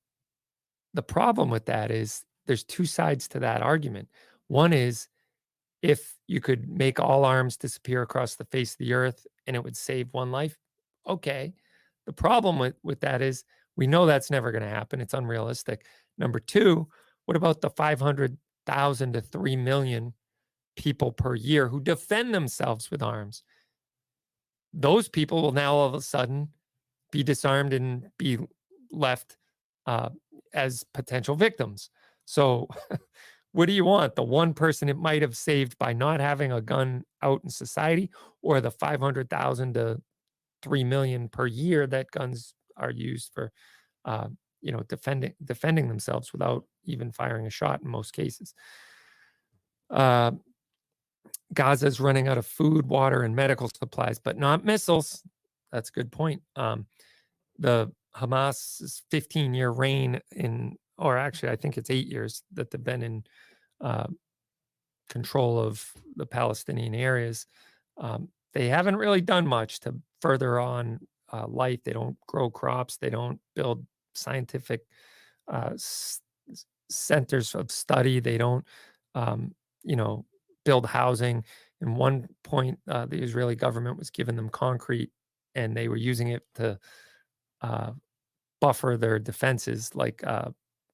the 0.94 1.04
problem 1.04 1.50
with 1.50 1.66
that 1.66 1.92
is 1.92 2.24
there's 2.46 2.64
two 2.64 2.86
sides 2.86 3.28
to 3.30 3.40
that 3.40 3.62
argument. 3.62 4.08
One 4.48 4.74
is 4.74 5.08
if 5.82 6.16
you 6.28 6.40
could 6.40 6.70
make 6.70 7.00
all 7.00 7.26
arms 7.26 7.58
disappear 7.58 8.02
across 8.02 8.36
the 8.36 8.46
face 8.46 8.72
of 8.72 8.80
the 8.80 8.94
earth 8.94 9.28
and 9.46 9.56
it 9.56 9.64
would 9.64 9.78
save 9.78 10.08
one 10.12 10.32
life, 10.32 10.58
okay. 11.06 11.54
The 12.06 12.14
problem 12.14 12.58
with, 12.58 12.76
with 12.84 13.02
that 13.02 13.22
is 13.22 13.44
we 13.76 13.86
know 13.86 14.06
that's 14.06 14.32
never 14.32 14.52
going 14.52 14.64
to 14.64 14.70
happen. 14.70 15.02
It's 15.02 15.14
unrealistic. 15.14 15.86
Number 16.18 16.40
two, 16.40 16.88
what 17.26 17.38
about 17.38 17.62
the 17.62 17.70
500,000 17.70 19.14
to 19.14 19.22
3 19.22 19.56
million 19.58 20.14
people 20.76 21.12
per 21.12 21.36
year 21.36 21.68
who 21.68 21.80
defend 21.80 22.34
themselves 22.34 22.90
with 22.90 23.04
arms? 23.04 23.44
Those 24.74 25.10
people 25.10 25.42
will 25.42 25.52
now 25.52 25.76
all 25.76 25.88
of 25.88 25.94
a 25.94 26.02
sudden 26.02 26.50
be 27.12 27.24
disarmed 27.24 27.74
and 27.74 28.08
be 28.18 28.38
left 28.92 29.38
uh, 29.86 30.10
as 30.54 30.84
potential 30.94 31.36
victims. 31.36 31.90
So, 32.26 32.68
what 33.54 33.66
do 33.68 33.74
you 33.74 33.86
want? 33.86 34.16
The 34.16 34.24
one 34.24 34.54
person 34.54 34.90
it 34.90 34.98
might 34.98 35.22
have 35.22 35.36
saved 35.36 35.78
by 35.78 35.94
not 35.94 36.20
having 36.20 36.52
a 36.52 36.62
gun 36.62 37.04
out 37.22 37.42
in 37.44 37.50
society, 37.50 38.10
or 38.42 38.62
the 38.62 38.72
500,000 38.72 39.74
to 39.74 40.02
3 40.62 40.84
million 40.84 41.30
per 41.30 41.48
year 41.48 41.88
that 41.88 42.12
guns 42.12 42.54
are 42.76 42.92
used 42.92 43.32
for, 43.34 43.52
uh, 44.06 44.28
you 44.62 44.72
know, 44.72 44.84
defending 44.90 45.34
defending 45.44 45.88
themselves 45.88 46.32
without 46.34 46.66
even 46.84 47.12
firing 47.12 47.48
a 47.48 47.52
shot 47.52 47.82
in 47.82 47.90
most 47.90 48.12
cases. 48.14 48.54
Uh, 49.90 50.32
Gaza 51.54 51.88
is 51.88 52.00
running 52.00 52.28
out 52.28 52.38
of 52.38 52.46
food, 52.46 52.88
water, 52.88 53.24
and 53.24 53.36
medical 53.36 53.70
supplies, 53.70 54.20
but 54.20 54.38
not 54.38 54.66
missiles. 54.66 55.24
That's 55.72 55.90
a 55.90 55.94
good 55.94 56.12
point. 56.12 56.42
Um, 56.56 56.86
the 57.60 57.92
Hamas's 58.16 59.04
15 59.12 59.54
year 59.54 59.72
reign 59.72 60.22
in, 60.32 60.76
or 60.98 61.18
actually, 61.18 61.50
I 61.50 61.56
think 61.56 61.78
it's 61.78 61.90
eight 61.90 62.08
years 62.08 62.44
that 62.54 62.72
they've 62.72 62.84
been 62.84 63.04
in 63.04 63.24
uh, 63.82 64.08
control 65.10 65.60
of 65.60 65.86
the 66.16 66.26
Palestinian 66.26 66.96
areas. 66.96 67.46
Um, 67.98 68.30
they 68.54 68.68
haven't 68.68 68.96
really 68.98 69.22
done 69.22 69.48
much 69.48 69.80
to 69.82 69.96
further 70.22 70.60
on 70.60 71.00
uh, 71.32 71.48
life. 71.48 71.80
They 71.84 71.94
don't 71.94 72.18
grow 72.28 72.50
crops. 72.50 72.98
They 72.98 73.10
don't 73.10 73.40
build 73.56 73.86
scientific 74.16 74.82
uh, 75.52 75.72
s- 75.74 76.22
centers 76.90 77.56
of 77.56 77.72
study. 77.72 78.20
They 78.20 78.38
don't, 78.38 78.66
um, 79.16 79.54
you 79.84 79.96
know, 79.96 80.26
build 80.66 80.86
housing. 80.86 81.44
In 81.82 81.96
one 81.96 82.28
point, 82.44 82.80
uh, 82.88 83.06
the 83.06 83.22
Israeli 83.22 83.56
government 83.56 83.98
was 83.98 84.10
giving 84.10 84.36
them 84.36 84.50
concrete, 84.50 85.12
and 85.58 85.76
they 85.76 85.88
were 85.88 85.98
using 85.98 86.30
it 86.30 86.44
to 86.56 86.80
uh, 87.62 87.92
buffer 88.62 88.98
their 88.98 89.20
defenses, 89.20 89.94
like 89.96 90.24
uh, 90.26 90.50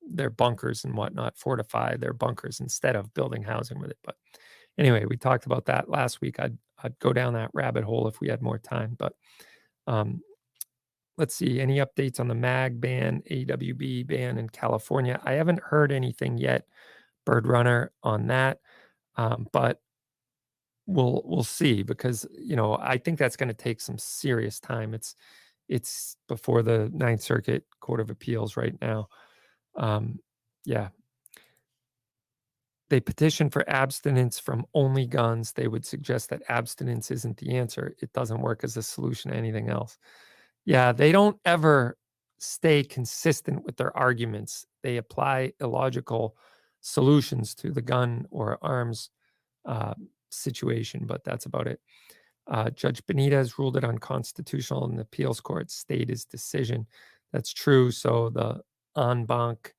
their 0.09 0.29
bunkers 0.29 0.85
and 0.85 0.95
whatnot, 0.95 1.37
fortify 1.37 1.95
their 1.97 2.13
bunkers 2.13 2.59
instead 2.59 2.95
of 2.95 3.13
building 3.13 3.43
housing 3.43 3.79
with 3.79 3.91
it. 3.91 3.97
But 4.03 4.15
anyway, 4.77 5.05
we 5.05 5.17
talked 5.17 5.45
about 5.45 5.65
that 5.65 5.89
last 5.89 6.21
week. 6.21 6.39
I'd 6.39 6.57
I'd 6.83 6.97
go 6.99 7.13
down 7.13 7.33
that 7.33 7.51
rabbit 7.53 7.83
hole 7.83 8.07
if 8.07 8.19
we 8.19 8.27
had 8.27 8.41
more 8.41 8.57
time. 8.57 8.95
But 8.97 9.13
um, 9.87 10.21
let's 11.17 11.35
see 11.35 11.61
any 11.61 11.77
updates 11.77 12.19
on 12.19 12.27
the 12.27 12.35
mag 12.35 12.81
ban, 12.81 13.21
AWB 13.29 14.07
ban 14.07 14.37
in 14.37 14.49
California. 14.49 15.19
I 15.23 15.33
haven't 15.33 15.61
heard 15.61 15.91
anything 15.91 16.37
yet, 16.37 16.65
Bird 17.25 17.47
Runner, 17.47 17.91
on 18.01 18.27
that. 18.27 18.59
Um, 19.15 19.47
but 19.53 19.79
we'll 20.85 21.21
we'll 21.25 21.43
see 21.43 21.83
because 21.83 22.25
you 22.37 22.55
know 22.55 22.77
I 22.81 22.97
think 22.97 23.19
that's 23.19 23.35
going 23.35 23.49
to 23.49 23.53
take 23.53 23.81
some 23.81 23.97
serious 23.97 24.59
time. 24.59 24.93
It's 24.93 25.15
it's 25.69 26.17
before 26.27 26.61
the 26.61 26.89
Ninth 26.93 27.21
Circuit 27.21 27.65
Court 27.79 27.99
of 27.99 28.09
Appeals 28.09 28.57
right 28.57 28.75
now. 28.81 29.07
Um, 29.75 30.19
yeah. 30.65 30.89
They 32.89 32.99
petition 32.99 33.49
for 33.49 33.67
abstinence 33.67 34.39
from 34.39 34.65
only 34.73 35.07
guns. 35.07 35.53
They 35.53 35.67
would 35.67 35.85
suggest 35.85 36.29
that 36.29 36.43
abstinence 36.49 37.09
isn't 37.09 37.37
the 37.37 37.57
answer. 37.57 37.95
It 38.01 38.13
doesn't 38.13 38.41
work 38.41 38.63
as 38.63 38.77
a 38.77 38.83
solution 38.83 39.31
to 39.31 39.37
anything 39.37 39.69
else. 39.69 39.97
Yeah, 40.65 40.91
they 40.91 41.11
don't 41.11 41.37
ever 41.45 41.97
stay 42.39 42.83
consistent 42.83 43.63
with 43.63 43.77
their 43.77 43.95
arguments. 43.97 44.65
They 44.83 44.97
apply 44.97 45.53
illogical 45.59 46.35
solutions 46.81 47.55
to 47.55 47.71
the 47.71 47.81
gun 47.81 48.27
or 48.29 48.59
arms 48.61 49.09
uh, 49.65 49.93
situation, 50.35 51.05
but 51.05 51.23
that's 51.23 51.45
about 51.45 51.67
it. 51.67 51.79
Uh, 52.47 52.69
Judge 52.69 53.01
Benitez 53.05 53.57
ruled 53.57 53.77
it 53.77 53.83
unconstitutional, 53.83 54.85
and 54.85 54.97
the 54.97 55.03
appeals 55.03 55.39
court 55.39 55.71
stayed 55.71 56.09
his 56.09 56.25
decision. 56.25 56.87
That's 57.31 57.53
true. 57.53 57.91
So 57.91 58.29
the 58.29 58.61
en 59.01 59.25
banc 59.25 59.73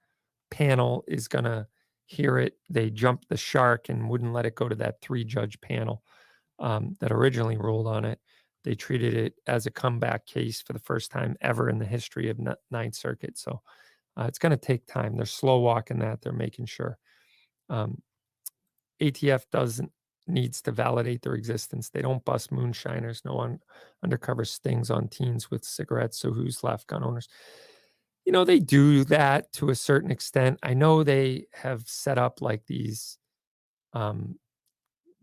panel 0.50 1.04
is 1.06 1.28
going 1.28 1.44
to 1.44 1.66
hear 2.06 2.38
it. 2.38 2.54
They 2.70 2.90
jumped 2.90 3.28
the 3.28 3.36
shark 3.36 3.88
and 3.88 4.08
wouldn't 4.08 4.32
let 4.32 4.46
it 4.46 4.54
go 4.54 4.68
to 4.68 4.74
that 4.76 5.00
three 5.00 5.24
judge 5.24 5.60
panel 5.60 6.02
um, 6.58 6.96
that 7.00 7.12
originally 7.12 7.56
ruled 7.56 7.86
on 7.86 8.04
it. 8.04 8.18
They 8.64 8.74
treated 8.74 9.14
it 9.14 9.34
as 9.46 9.66
a 9.66 9.70
comeback 9.70 10.26
case 10.26 10.62
for 10.62 10.72
the 10.72 10.78
first 10.78 11.10
time 11.10 11.36
ever 11.42 11.68
in 11.68 11.78
the 11.78 11.84
history 11.84 12.30
of 12.30 12.40
Ninth 12.70 12.94
Circuit. 12.94 13.36
So 13.36 13.60
uh, 14.16 14.24
it's 14.26 14.38
going 14.38 14.50
to 14.50 14.56
take 14.56 14.86
time. 14.86 15.16
They're 15.16 15.26
slow 15.26 15.58
walking 15.58 15.98
that. 15.98 16.22
They're 16.22 16.32
making 16.32 16.66
sure. 16.66 16.98
Um, 17.68 18.02
ATF 19.02 19.42
doesn't 19.52 19.92
needs 20.26 20.62
to 20.62 20.72
validate 20.72 21.22
their 21.22 21.34
existence. 21.34 21.90
They 21.90 22.02
don't 22.02 22.24
bust 22.24 22.50
moonshiners, 22.50 23.22
no 23.24 23.40
un- 23.40 23.60
undercover 24.02 24.44
stings 24.44 24.90
on 24.90 25.08
teens 25.08 25.50
with 25.50 25.64
cigarettes. 25.64 26.18
So 26.18 26.32
who's 26.32 26.64
left? 26.64 26.86
Gun 26.86 27.04
owners. 27.04 27.28
You 28.24 28.32
know, 28.32 28.44
they 28.44 28.58
do 28.58 29.04
that 29.04 29.52
to 29.54 29.68
a 29.68 29.74
certain 29.74 30.10
extent. 30.10 30.58
I 30.62 30.72
know 30.74 31.02
they 31.02 31.46
have 31.52 31.82
set 31.86 32.16
up 32.16 32.40
like 32.40 32.64
these 32.66 33.18
um, 33.92 34.38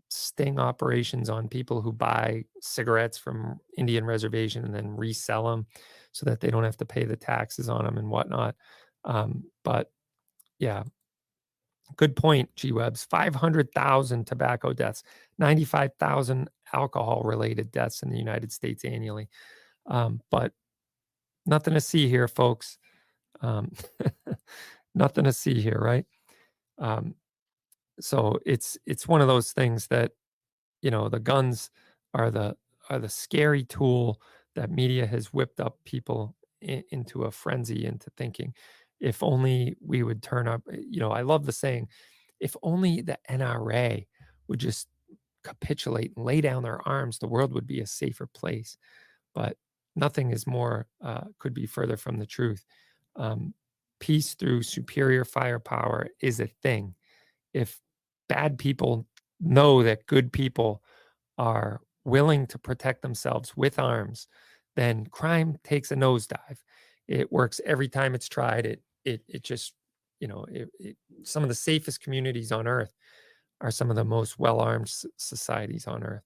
sting 0.08 0.58
operations 0.58 1.28
on 1.28 1.48
people 1.48 1.80
who 1.80 1.92
buy 1.92 2.44
cigarettes 2.60 3.18
from 3.18 3.58
Indian 3.76 4.04
reservation 4.04 4.64
and 4.64 4.74
then 4.74 4.96
resell 4.96 5.44
them 5.50 5.66
so 6.12 6.26
that 6.26 6.40
they 6.40 6.50
don't 6.50 6.64
have 6.64 6.76
to 6.76 6.86
pay 6.86 7.04
the 7.04 7.16
taxes 7.16 7.68
on 7.68 7.84
them 7.84 7.98
and 7.98 8.08
whatnot. 8.08 8.54
Um, 9.04 9.44
but 9.64 9.90
yeah, 10.58 10.84
Good 11.96 12.16
point, 12.16 12.54
G 12.56 12.72
Webs. 12.72 13.04
500,000 13.04 14.26
tobacco 14.26 14.72
deaths, 14.72 15.02
95,000 15.38 16.48
alcohol 16.72 17.22
related 17.24 17.70
deaths 17.70 18.02
in 18.02 18.10
the 18.10 18.18
United 18.18 18.52
States 18.52 18.84
annually. 18.84 19.28
Um, 19.86 20.20
but 20.30 20.52
nothing 21.46 21.74
to 21.74 21.80
see 21.80 22.08
here, 22.08 22.28
folks. 22.28 22.78
Um, 23.40 23.72
nothing 24.94 25.24
to 25.24 25.32
see 25.32 25.60
here, 25.60 25.78
right? 25.80 26.06
Um, 26.78 27.14
so 28.00 28.38
it's 28.46 28.78
it's 28.86 29.06
one 29.08 29.20
of 29.20 29.28
those 29.28 29.52
things 29.52 29.86
that 29.88 30.12
you 30.82 30.90
know 30.90 31.08
the 31.08 31.20
guns 31.20 31.70
are 32.14 32.30
the 32.30 32.56
are 32.90 32.98
the 32.98 33.08
scary 33.08 33.64
tool 33.64 34.20
that 34.54 34.70
media 34.70 35.06
has 35.06 35.28
whipped 35.28 35.60
up 35.60 35.78
people 35.84 36.36
in, 36.60 36.82
into 36.90 37.24
a 37.24 37.30
frenzy 37.30 37.84
into 37.84 38.10
thinking 38.16 38.54
if 39.02 39.22
only 39.22 39.76
we 39.84 40.02
would 40.02 40.22
turn 40.22 40.48
up 40.48 40.62
you 40.70 41.00
know 41.00 41.10
i 41.10 41.20
love 41.22 41.44
the 41.44 41.52
saying 41.52 41.88
if 42.40 42.56
only 42.62 43.02
the 43.02 43.18
nra 43.30 44.06
would 44.48 44.58
just 44.58 44.88
capitulate 45.44 46.12
and 46.16 46.24
lay 46.24 46.40
down 46.40 46.62
their 46.62 46.86
arms 46.88 47.18
the 47.18 47.28
world 47.28 47.52
would 47.52 47.66
be 47.66 47.80
a 47.80 47.86
safer 47.86 48.26
place 48.26 48.78
but 49.34 49.56
nothing 49.96 50.30
is 50.30 50.46
more 50.46 50.86
uh, 51.04 51.24
could 51.38 51.52
be 51.52 51.66
further 51.66 51.96
from 51.96 52.18
the 52.18 52.26
truth 52.26 52.64
um, 53.16 53.52
peace 54.00 54.34
through 54.34 54.62
superior 54.62 55.24
firepower 55.24 56.08
is 56.20 56.40
a 56.40 56.46
thing 56.46 56.94
if 57.52 57.80
bad 58.28 58.58
people 58.58 59.06
know 59.40 59.82
that 59.82 60.06
good 60.06 60.32
people 60.32 60.82
are 61.38 61.80
willing 62.04 62.46
to 62.46 62.58
protect 62.58 63.02
themselves 63.02 63.56
with 63.56 63.78
arms, 63.78 64.28
then 64.76 65.06
crime 65.06 65.58
takes 65.64 65.90
a 65.90 65.96
nosedive. 65.96 66.58
It 67.08 67.30
works 67.32 67.60
every 67.64 67.88
time 67.88 68.14
it's 68.14 68.28
tried. 68.28 68.66
It 68.66 68.82
it 69.04 69.22
it 69.28 69.42
just 69.42 69.74
you 70.20 70.28
know 70.28 70.44
it, 70.50 70.68
it, 70.78 70.96
some 71.22 71.42
of 71.42 71.48
the 71.48 71.54
safest 71.54 72.00
communities 72.00 72.52
on 72.52 72.66
earth 72.66 72.94
are 73.60 73.70
some 73.70 73.90
of 73.90 73.96
the 73.96 74.04
most 74.04 74.38
well-armed 74.38 74.92
societies 75.16 75.86
on 75.86 76.02
earth, 76.02 76.24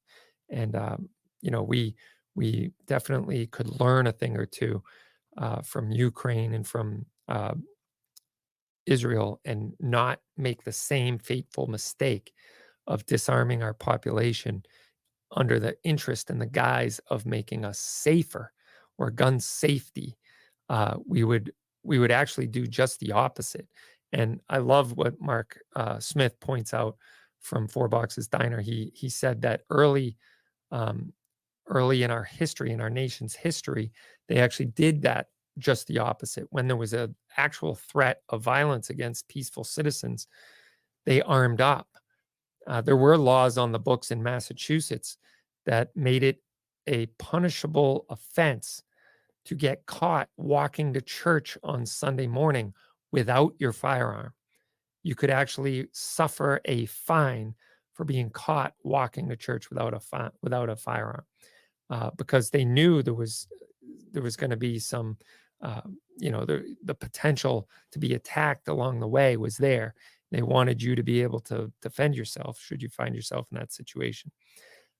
and 0.50 0.74
um, 0.76 1.08
you 1.40 1.50
know 1.50 1.62
we 1.62 1.94
we 2.34 2.70
definitely 2.86 3.46
could 3.46 3.80
learn 3.80 4.06
a 4.06 4.12
thing 4.12 4.36
or 4.36 4.46
two 4.46 4.82
uh, 5.38 5.62
from 5.62 5.90
Ukraine 5.90 6.54
and 6.54 6.66
from 6.66 7.06
uh, 7.28 7.54
Israel 8.86 9.40
and 9.44 9.72
not 9.80 10.20
make 10.36 10.62
the 10.62 10.72
same 10.72 11.18
fateful 11.18 11.66
mistake 11.66 12.32
of 12.86 13.04
disarming 13.06 13.62
our 13.62 13.74
population 13.74 14.62
under 15.32 15.58
the 15.58 15.76
interest 15.82 16.30
and 16.30 16.40
the 16.40 16.46
guise 16.46 17.00
of 17.08 17.26
making 17.26 17.64
us 17.64 17.78
safer 17.78 18.52
or 18.98 19.10
gun 19.10 19.40
safety, 19.40 20.16
uh, 20.68 20.96
we 21.06 21.24
would 21.24 21.52
we 21.86 21.98
would 21.98 22.10
actually 22.10 22.46
do 22.46 22.66
just 22.66 23.00
the 23.00 23.12
opposite. 23.12 23.66
And 24.12 24.40
I 24.48 24.58
love 24.58 24.96
what 24.96 25.20
Mark 25.20 25.58
uh, 25.74 25.98
Smith 25.98 26.38
points 26.40 26.72
out 26.74 26.96
from 27.40 27.68
Four 27.68 27.88
Boxes 27.88 28.28
Diner. 28.28 28.60
He 28.60 28.92
he 28.94 29.08
said 29.08 29.42
that 29.42 29.62
early 29.70 30.16
um, 30.70 31.12
early 31.68 32.02
in 32.02 32.10
our 32.10 32.24
history, 32.24 32.72
in 32.72 32.80
our 32.80 32.90
nation's 32.90 33.34
history, 33.34 33.92
they 34.28 34.38
actually 34.38 34.66
did 34.66 35.02
that 35.02 35.28
just 35.58 35.86
the 35.86 35.98
opposite. 35.98 36.46
When 36.50 36.66
there 36.66 36.76
was 36.76 36.92
an 36.92 37.14
actual 37.36 37.74
threat 37.74 38.22
of 38.28 38.42
violence 38.42 38.90
against 38.90 39.28
peaceful 39.28 39.64
citizens, 39.64 40.26
they 41.04 41.22
armed 41.22 41.60
up. 41.60 41.88
Uh, 42.66 42.80
there 42.80 42.96
were 42.96 43.16
laws 43.16 43.58
on 43.58 43.72
the 43.72 43.78
books 43.78 44.10
in 44.10 44.22
Massachusetts 44.22 45.18
that 45.66 45.90
made 45.96 46.22
it 46.22 46.42
a 46.86 47.06
punishable 47.18 48.06
offense 48.10 48.82
to 49.46 49.54
get 49.54 49.86
caught 49.86 50.28
walking 50.36 50.92
to 50.92 51.00
church 51.00 51.56
on 51.62 51.86
Sunday 51.86 52.26
morning 52.26 52.74
without 53.12 53.54
your 53.58 53.72
firearm. 53.72 54.32
You 55.02 55.14
could 55.14 55.30
actually 55.30 55.88
suffer 55.92 56.60
a 56.64 56.86
fine 56.86 57.54
for 57.94 58.04
being 58.04 58.30
caught 58.30 58.74
walking 58.82 59.28
to 59.28 59.36
church 59.36 59.70
without 59.70 59.94
a 59.94 60.00
fi- 60.00 60.30
without 60.42 60.68
a 60.68 60.76
firearm, 60.76 61.24
uh, 61.90 62.10
because 62.16 62.50
they 62.50 62.64
knew 62.64 63.02
there 63.02 63.14
was 63.14 63.48
there 64.12 64.22
was 64.22 64.36
going 64.36 64.50
to 64.50 64.56
be 64.56 64.78
some, 64.78 65.16
uh, 65.62 65.82
you 66.18 66.30
know, 66.30 66.44
the 66.44 66.76
the 66.84 66.94
potential 66.94 67.68
to 67.92 67.98
be 67.98 68.14
attacked 68.14 68.68
along 68.68 69.00
the 69.00 69.08
way 69.08 69.36
was 69.36 69.56
there, 69.56 69.94
they 70.30 70.42
wanted 70.42 70.82
you 70.82 70.94
to 70.94 71.02
be 71.02 71.22
able 71.22 71.40
to 71.40 71.72
defend 71.80 72.16
yourself 72.16 72.58
should 72.60 72.82
you 72.82 72.88
find 72.88 73.14
yourself 73.14 73.48
in 73.52 73.58
that 73.58 73.72
situation. 73.72 74.30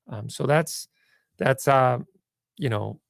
Um, 0.08 0.30
so 0.30 0.46
that's 0.46 0.88
that's 1.36 1.68
uh, 1.68 1.98
you 2.56 2.68
know 2.68 3.00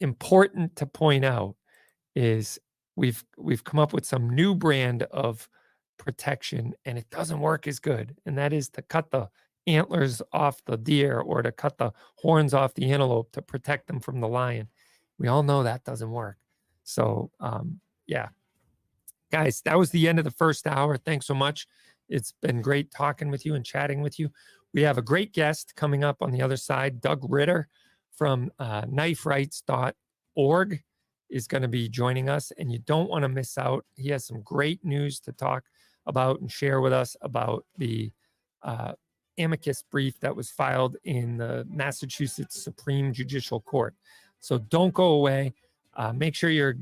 important 0.00 0.76
to 0.76 0.86
point 0.86 1.24
out 1.24 1.56
is 2.14 2.58
we've 2.96 3.24
we've 3.38 3.64
come 3.64 3.80
up 3.80 3.92
with 3.92 4.04
some 4.04 4.30
new 4.30 4.54
brand 4.54 5.02
of 5.04 5.48
protection 5.98 6.74
and 6.84 6.98
it 6.98 7.08
doesn't 7.10 7.40
work 7.40 7.66
as 7.66 7.78
good 7.78 8.16
and 8.26 8.36
that 8.36 8.52
is 8.52 8.68
to 8.68 8.82
cut 8.82 9.10
the 9.10 9.28
antlers 9.66 10.20
off 10.32 10.64
the 10.66 10.76
deer 10.76 11.20
or 11.20 11.40
to 11.40 11.50
cut 11.50 11.78
the 11.78 11.92
horns 12.16 12.52
off 12.52 12.74
the 12.74 12.90
antelope 12.90 13.30
to 13.32 13.40
protect 13.40 13.86
them 13.86 14.00
from 14.00 14.20
the 14.20 14.28
lion 14.28 14.68
we 15.18 15.28
all 15.28 15.42
know 15.42 15.62
that 15.62 15.84
doesn't 15.84 16.10
work 16.10 16.36
so 16.82 17.30
um, 17.40 17.80
yeah 18.06 18.28
guys, 19.34 19.62
that 19.62 19.76
was 19.76 19.90
the 19.90 20.06
end 20.06 20.20
of 20.20 20.24
the 20.24 20.30
first 20.30 20.64
hour. 20.64 20.96
Thanks 20.96 21.26
so 21.26 21.34
much. 21.34 21.66
It's 22.08 22.32
been 22.40 22.62
great 22.62 22.92
talking 22.92 23.32
with 23.32 23.44
you 23.44 23.56
and 23.56 23.64
chatting 23.64 24.00
with 24.00 24.16
you. 24.16 24.30
We 24.72 24.82
have 24.82 24.96
a 24.96 25.02
great 25.02 25.32
guest 25.32 25.74
coming 25.74 26.04
up 26.04 26.22
on 26.22 26.30
the 26.30 26.40
other 26.40 26.56
side. 26.56 27.00
Doug 27.00 27.26
Ritter 27.28 27.66
from 28.16 28.50
uh, 28.58 28.82
kniferights.org 28.82 30.82
is 31.30 31.46
going 31.46 31.62
to 31.62 31.68
be 31.68 31.88
joining 31.88 32.28
us, 32.28 32.52
and 32.58 32.70
you 32.70 32.78
don't 32.80 33.10
want 33.10 33.22
to 33.22 33.28
miss 33.28 33.58
out. 33.58 33.84
He 33.96 34.10
has 34.10 34.26
some 34.26 34.40
great 34.42 34.84
news 34.84 35.20
to 35.20 35.32
talk 35.32 35.64
about 36.06 36.40
and 36.40 36.50
share 36.50 36.80
with 36.80 36.92
us 36.92 37.16
about 37.22 37.64
the 37.78 38.10
uh, 38.62 38.92
amicus 39.38 39.82
brief 39.82 40.18
that 40.20 40.34
was 40.34 40.50
filed 40.50 40.96
in 41.04 41.36
the 41.36 41.66
Massachusetts 41.68 42.62
Supreme 42.62 43.12
Judicial 43.12 43.60
Court. 43.60 43.94
So 44.40 44.58
don't 44.58 44.94
go 44.94 45.12
away. 45.12 45.54
Uh, 45.94 46.12
make 46.12 46.34
sure 46.34 46.50
you're 46.50 46.76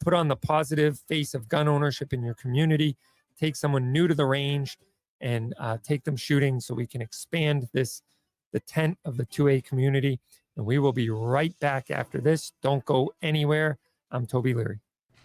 put 0.00 0.14
on 0.14 0.28
the 0.28 0.36
positive 0.36 0.98
face 1.08 1.34
of 1.34 1.48
gun 1.48 1.68
ownership 1.68 2.12
in 2.12 2.22
your 2.22 2.34
community, 2.34 2.96
take 3.38 3.56
someone 3.56 3.92
new 3.92 4.06
to 4.06 4.14
the 4.14 4.24
range 4.24 4.78
and 5.20 5.54
uh, 5.58 5.78
take 5.82 6.04
them 6.04 6.16
shooting 6.16 6.60
so 6.60 6.74
we 6.74 6.86
can 6.86 7.02
expand 7.02 7.68
this, 7.72 8.02
the 8.52 8.60
tent 8.60 8.96
of 9.04 9.16
the 9.16 9.26
2A 9.26 9.64
community. 9.64 10.20
And 10.58 10.66
we 10.66 10.80
will 10.80 10.92
be 10.92 11.08
right 11.08 11.56
back 11.60 11.88
after 11.88 12.20
this. 12.20 12.52
Don't 12.62 12.84
go 12.84 13.12
anywhere. 13.22 13.78
I'm 14.10 14.26
Toby 14.26 14.54
Leary. 14.54 14.80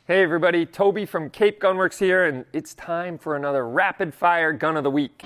Hey, 0.05 0.21
everybody, 0.21 0.63
Toby 0.63 1.07
from 1.07 1.31
Cape 1.31 1.59
Gunworks 1.59 1.97
here, 1.97 2.25
and 2.25 2.45
it's 2.53 2.75
time 2.75 3.17
for 3.17 3.35
another 3.35 3.67
rapid 3.67 4.13
fire 4.13 4.53
gun 4.53 4.77
of 4.77 4.83
the 4.83 4.91
week. 4.91 5.23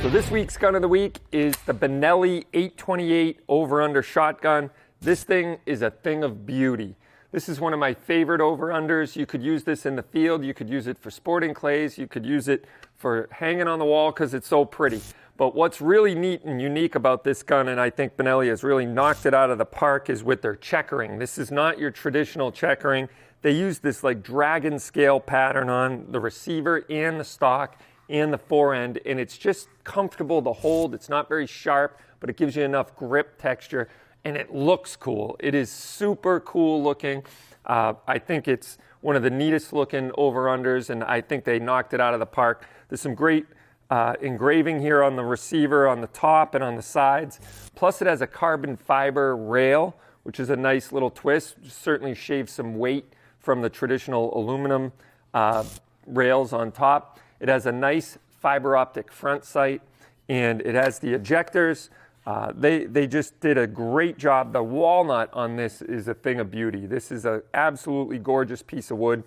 So, 0.00 0.08
this 0.08 0.30
week's 0.30 0.56
gun 0.56 0.74
of 0.74 0.80
the 0.80 0.88
week 0.88 1.18
is 1.30 1.54
the 1.66 1.74
Benelli 1.74 2.46
828 2.54 3.40
over 3.50 3.82
under 3.82 4.02
shotgun. 4.02 4.70
This 5.02 5.22
thing 5.22 5.58
is 5.66 5.82
a 5.82 5.90
thing 5.90 6.24
of 6.24 6.46
beauty. 6.46 6.96
This 7.32 7.50
is 7.50 7.60
one 7.60 7.74
of 7.74 7.78
my 7.78 7.92
favorite 7.92 8.40
over-unders. 8.40 9.14
You 9.14 9.26
could 9.26 9.42
use 9.42 9.64
this 9.64 9.84
in 9.84 9.94
the 9.94 10.02
field. 10.02 10.42
You 10.42 10.54
could 10.54 10.70
use 10.70 10.86
it 10.86 10.98
for 10.98 11.10
sporting 11.10 11.52
clays. 11.52 11.98
You 11.98 12.06
could 12.06 12.24
use 12.24 12.48
it 12.48 12.64
for 12.96 13.28
hanging 13.30 13.68
on 13.68 13.78
the 13.78 13.84
wall 13.84 14.10
because 14.10 14.32
it's 14.32 14.48
so 14.48 14.64
pretty. 14.64 15.02
But 15.40 15.54
what's 15.54 15.80
really 15.80 16.14
neat 16.14 16.44
and 16.44 16.60
unique 16.60 16.94
about 16.94 17.24
this 17.24 17.42
gun, 17.42 17.68
and 17.68 17.80
I 17.80 17.88
think 17.88 18.14
Benelli 18.18 18.48
has 18.48 18.62
really 18.62 18.84
knocked 18.84 19.24
it 19.24 19.32
out 19.32 19.48
of 19.48 19.56
the 19.56 19.64
park, 19.64 20.10
is 20.10 20.22
with 20.22 20.42
their 20.42 20.54
checkering. 20.54 21.18
This 21.18 21.38
is 21.38 21.50
not 21.50 21.78
your 21.78 21.90
traditional 21.90 22.52
checkering. 22.52 23.08
They 23.40 23.52
use 23.52 23.78
this 23.78 24.04
like 24.04 24.22
dragon 24.22 24.78
scale 24.78 25.18
pattern 25.18 25.70
on 25.70 26.04
the 26.10 26.20
receiver 26.20 26.84
and 26.90 27.18
the 27.18 27.24
stock 27.24 27.80
and 28.10 28.30
the 28.30 28.36
forend, 28.36 28.98
and 29.06 29.18
it's 29.18 29.38
just 29.38 29.68
comfortable 29.82 30.42
to 30.42 30.52
hold. 30.52 30.92
It's 30.94 31.08
not 31.08 31.26
very 31.26 31.46
sharp, 31.46 31.98
but 32.20 32.28
it 32.28 32.36
gives 32.36 32.54
you 32.54 32.64
enough 32.64 32.94
grip 32.94 33.38
texture 33.38 33.88
and 34.26 34.36
it 34.36 34.54
looks 34.54 34.94
cool. 34.94 35.36
It 35.40 35.54
is 35.54 35.70
super 35.70 36.40
cool 36.40 36.82
looking. 36.82 37.22
Uh, 37.64 37.94
I 38.06 38.18
think 38.18 38.46
it's 38.46 38.76
one 39.00 39.16
of 39.16 39.22
the 39.22 39.30
neatest 39.30 39.72
looking 39.72 40.12
over 40.18 40.48
unders, 40.48 40.90
and 40.90 41.02
I 41.02 41.22
think 41.22 41.46
they 41.46 41.58
knocked 41.58 41.94
it 41.94 42.00
out 42.02 42.12
of 42.12 42.20
the 42.20 42.26
park. 42.26 42.66
There's 42.90 43.00
some 43.00 43.14
great 43.14 43.46
uh, 43.90 44.14
engraving 44.20 44.80
here 44.80 45.02
on 45.02 45.16
the 45.16 45.24
receiver 45.24 45.88
on 45.88 46.00
the 46.00 46.06
top 46.08 46.54
and 46.54 46.62
on 46.62 46.76
the 46.76 46.82
sides. 46.82 47.40
Plus, 47.74 48.00
it 48.00 48.06
has 48.06 48.20
a 48.22 48.26
carbon 48.26 48.76
fiber 48.76 49.36
rail, 49.36 49.96
which 50.22 50.38
is 50.38 50.48
a 50.48 50.56
nice 50.56 50.92
little 50.92 51.10
twist. 51.10 51.56
Certainly 51.68 52.14
shaves 52.14 52.52
some 52.52 52.78
weight 52.78 53.12
from 53.40 53.62
the 53.62 53.68
traditional 53.68 54.36
aluminum 54.38 54.92
uh, 55.34 55.64
rails 56.06 56.52
on 56.52 56.70
top. 56.70 57.18
It 57.40 57.48
has 57.48 57.66
a 57.66 57.72
nice 57.72 58.18
fiber 58.40 58.76
optic 58.76 59.10
front 59.10 59.44
sight, 59.44 59.82
and 60.28 60.60
it 60.62 60.74
has 60.74 60.98
the 60.98 61.08
ejectors. 61.08 61.88
Uh, 62.26 62.52
they, 62.54 62.84
they 62.84 63.06
just 63.06 63.40
did 63.40 63.58
a 63.58 63.66
great 63.66 64.18
job. 64.18 64.52
The 64.52 64.62
walnut 64.62 65.30
on 65.32 65.56
this 65.56 65.82
is 65.82 66.06
a 66.06 66.14
thing 66.14 66.38
of 66.38 66.50
beauty. 66.50 66.86
This 66.86 67.10
is 67.10 67.24
an 67.24 67.42
absolutely 67.54 68.18
gorgeous 68.18 68.62
piece 68.62 68.90
of 68.90 68.98
wood. 68.98 69.24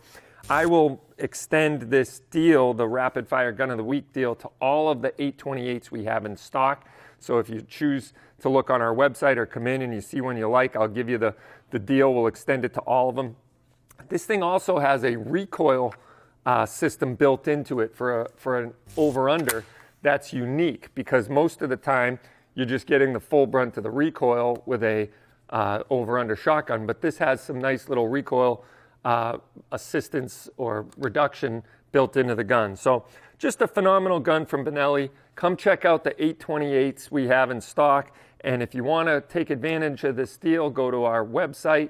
I 0.49 0.65
will 0.65 1.01
extend 1.23 1.83
this 1.83 2.21
deal, 2.29 2.73
the 2.73 2.87
Rapid 2.87 3.27
Fire 3.27 3.51
Gun 3.51 3.71
of 3.71 3.77
the 3.77 3.83
Week 3.83 4.11
deal, 4.13 4.35
to 4.35 4.49
all 4.59 4.89
of 4.89 5.01
the 5.01 5.11
828s 5.11 5.89
we 5.89 6.03
have 6.03 6.25
in 6.25 6.35
stock. 6.35 6.87
So 7.19 7.39
if 7.39 7.49
you 7.49 7.61
choose 7.61 8.13
to 8.41 8.49
look 8.49 8.69
on 8.69 8.81
our 8.81 8.93
website 8.93 9.37
or 9.37 9.45
come 9.45 9.65
in 9.65 9.81
and 9.81 9.93
you 9.93 10.01
see 10.01 10.21
one 10.21 10.37
you 10.37 10.49
like, 10.49 10.75
I'll 10.75 10.87
give 10.87 11.09
you 11.09 11.17
the, 11.17 11.33
the 11.71 11.79
deal. 11.79 12.13
We'll 12.13 12.27
extend 12.27 12.65
it 12.65 12.73
to 12.75 12.81
all 12.81 13.09
of 13.09 13.15
them. 13.15 13.35
This 14.09 14.25
thing 14.25 14.43
also 14.43 14.79
has 14.79 15.03
a 15.03 15.15
recoil 15.15 15.95
uh, 16.45 16.65
system 16.65 17.15
built 17.15 17.47
into 17.47 17.79
it 17.79 17.95
for, 17.95 18.21
a, 18.21 18.29
for 18.35 18.59
an 18.59 18.73
over 18.97 19.29
under 19.29 19.63
that's 20.03 20.33
unique 20.33 20.93
because 20.93 21.29
most 21.29 21.61
of 21.63 21.69
the 21.69 21.77
time 21.77 22.19
you're 22.53 22.67
just 22.67 22.85
getting 22.85 23.13
the 23.13 23.19
full 23.19 23.47
brunt 23.47 23.77
of 23.77 23.83
the 23.83 23.89
recoil 23.89 24.61
with 24.67 24.83
a 24.83 25.09
uh, 25.49 25.83
over 25.89 26.19
under 26.19 26.35
shotgun. 26.35 26.85
But 26.85 27.01
this 27.01 27.17
has 27.17 27.41
some 27.41 27.59
nice 27.59 27.89
little 27.89 28.07
recoil 28.07 28.63
uh, 29.05 29.37
assistance 29.71 30.49
or 30.57 30.85
reduction 30.97 31.63
built 31.91 32.17
into 32.17 32.35
the 32.35 32.43
gun. 32.43 32.75
So 32.75 33.05
just 33.37 33.61
a 33.61 33.67
phenomenal 33.67 34.19
gun 34.19 34.45
from 34.45 34.65
Benelli. 34.65 35.09
Come 35.35 35.57
check 35.57 35.85
out 35.85 36.03
the 36.03 36.11
828s 36.11 37.11
we 37.11 37.27
have 37.27 37.51
in 37.51 37.61
stock. 37.61 38.15
And 38.41 38.61
if 38.61 38.75
you 38.75 38.83
want 38.83 39.07
to 39.07 39.21
take 39.21 39.49
advantage 39.49 40.03
of 40.03 40.15
this 40.15 40.37
deal, 40.37 40.69
go 40.69 40.91
to 40.91 41.03
our 41.03 41.25
website, 41.25 41.89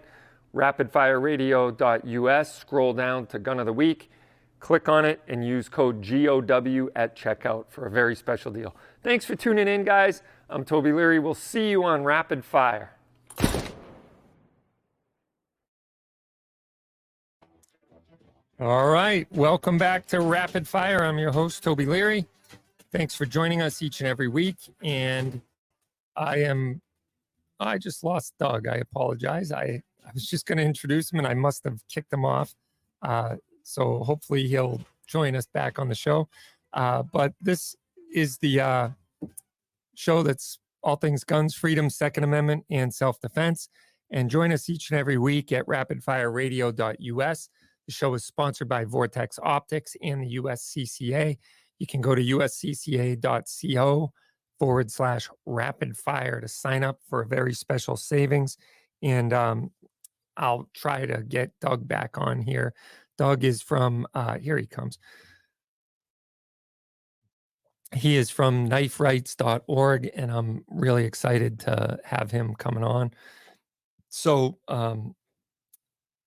rapidfireradio.us, 0.56 2.60
scroll 2.60 2.94
down 2.94 3.26
to 3.28 3.40
Gun 3.40 3.60
of 3.60 3.66
the 3.66 3.74
Week, 3.74 4.12
click 4.60 4.88
on 4.88 5.04
it, 5.04 5.20
and 5.28 5.46
use 5.46 5.68
code 5.68 6.02
GOW 6.02 6.90
at 6.96 7.16
checkout 7.16 7.66
for 7.70 7.88
a 7.88 7.92
very 7.92 8.16
special 8.16 8.52
deal. 8.52 8.76
Thanks 9.02 9.26
for 9.26 9.36
tuning 9.36 9.68
in, 9.68 9.84
guys. 9.84 10.22
I'm 10.50 10.64
Toby 10.64 10.92
Leary. 10.92 11.20
We'll 11.20 11.34
see 11.34 11.70
you 11.70 11.84
on 11.84 12.04
Rapid 12.04 12.46
Fire. 12.46 12.93
All 18.60 18.88
right. 18.88 19.26
Welcome 19.32 19.80
back 19.80 20.06
to 20.08 20.22
Rapid 20.22 20.68
Fire. 20.68 21.04
I'm 21.04 21.18
your 21.18 21.32
host, 21.32 21.64
Toby 21.64 21.88
Leary. 21.88 22.28
Thanks 22.92 23.16
for 23.16 23.26
joining 23.26 23.64
us 23.64 23.82
each 23.82 24.00
and 24.00 24.08
every 24.08 24.28
week. 24.28 24.58
And 24.84 25.42
I 26.16 26.38
am, 26.42 26.80
I 27.60 27.80
just 27.80 28.04
lost 28.04 28.36
Doug. 28.40 28.68
I 28.68 28.76
apologize. 28.76 29.52
I, 29.52 29.82
I 30.06 30.12
was 30.14 30.28
just 30.28 30.46
going 30.46 30.60
to 30.60 30.64
introduce 30.64 31.12
him 31.12 31.18
and 31.18 31.28
I 31.28 31.34
must 31.34 31.64
have 31.64 31.80
kicked 31.90 32.14
him 32.14 32.26
off. 32.26 32.54
Uh, 33.02 33.38
so 33.64 34.04
hopefully 34.04 34.48
he'll 34.48 34.82
join 35.08 35.36
us 35.36 35.48
back 35.48 35.80
on 35.80 35.90
the 35.90 35.96
show. 35.96 36.30
Uh, 36.74 37.02
but 37.02 37.34
this 37.42 37.76
is 38.14 38.38
the 38.38 38.60
uh, 38.60 38.90
show 39.96 40.22
that's 40.22 40.60
all 40.84 40.96
things 40.96 41.24
guns, 41.24 41.56
freedom, 41.56 41.90
Second 41.90 42.24
Amendment, 42.24 42.66
and 42.70 42.94
self 42.94 43.20
defense. 43.20 43.68
And 44.12 44.30
join 44.30 44.52
us 44.52 44.70
each 44.70 44.92
and 44.92 45.00
every 45.00 45.18
week 45.18 45.52
at 45.52 45.66
rapidfireradio.us. 45.66 47.50
The 47.88 47.94
show 47.94 48.14
is 48.14 48.26
sponsored 48.26 48.70
by 48.70 48.86
Vortex 48.86 49.40
Optics 49.42 49.96
and 50.02 50.24
the 50.24 50.38
USCCA. 50.38 51.38
You 51.80 51.88
can 51.88 52.02
go 52.02 52.16
to 52.16 52.22
uscca.co 52.22 54.12
forward 54.60 54.92
slash 54.92 55.30
rapid 55.46 55.98
fire 55.98 56.40
to 56.40 56.48
sign 56.48 56.84
up 56.84 57.00
for 57.10 57.22
a 57.22 57.28
very 57.28 57.54
special 57.54 57.98
savings. 57.98 58.58
And 59.02 59.34
um, 59.34 59.72
I'll 60.38 60.70
try 60.74 61.06
to 61.06 61.24
get 61.24 61.52
Doug 61.60 61.88
back 61.88 62.18
on 62.18 62.42
here. 62.42 62.74
Doug 63.18 63.44
is 63.44 63.62
from, 63.62 64.08
uh, 64.14 64.38
here 64.38 64.58
he 64.58 64.66
comes. 64.66 64.98
He 67.94 68.16
is 68.18 68.32
from 68.32 68.70
kniferights.org, 68.70 70.10
and 70.16 70.32
I'm 70.32 70.66
really 70.68 71.06
excited 71.06 71.60
to 71.62 72.00
have 72.04 72.32
him 72.32 72.56
coming 72.56 72.84
on. 72.84 73.12
So, 74.10 74.58
um, 74.68 75.16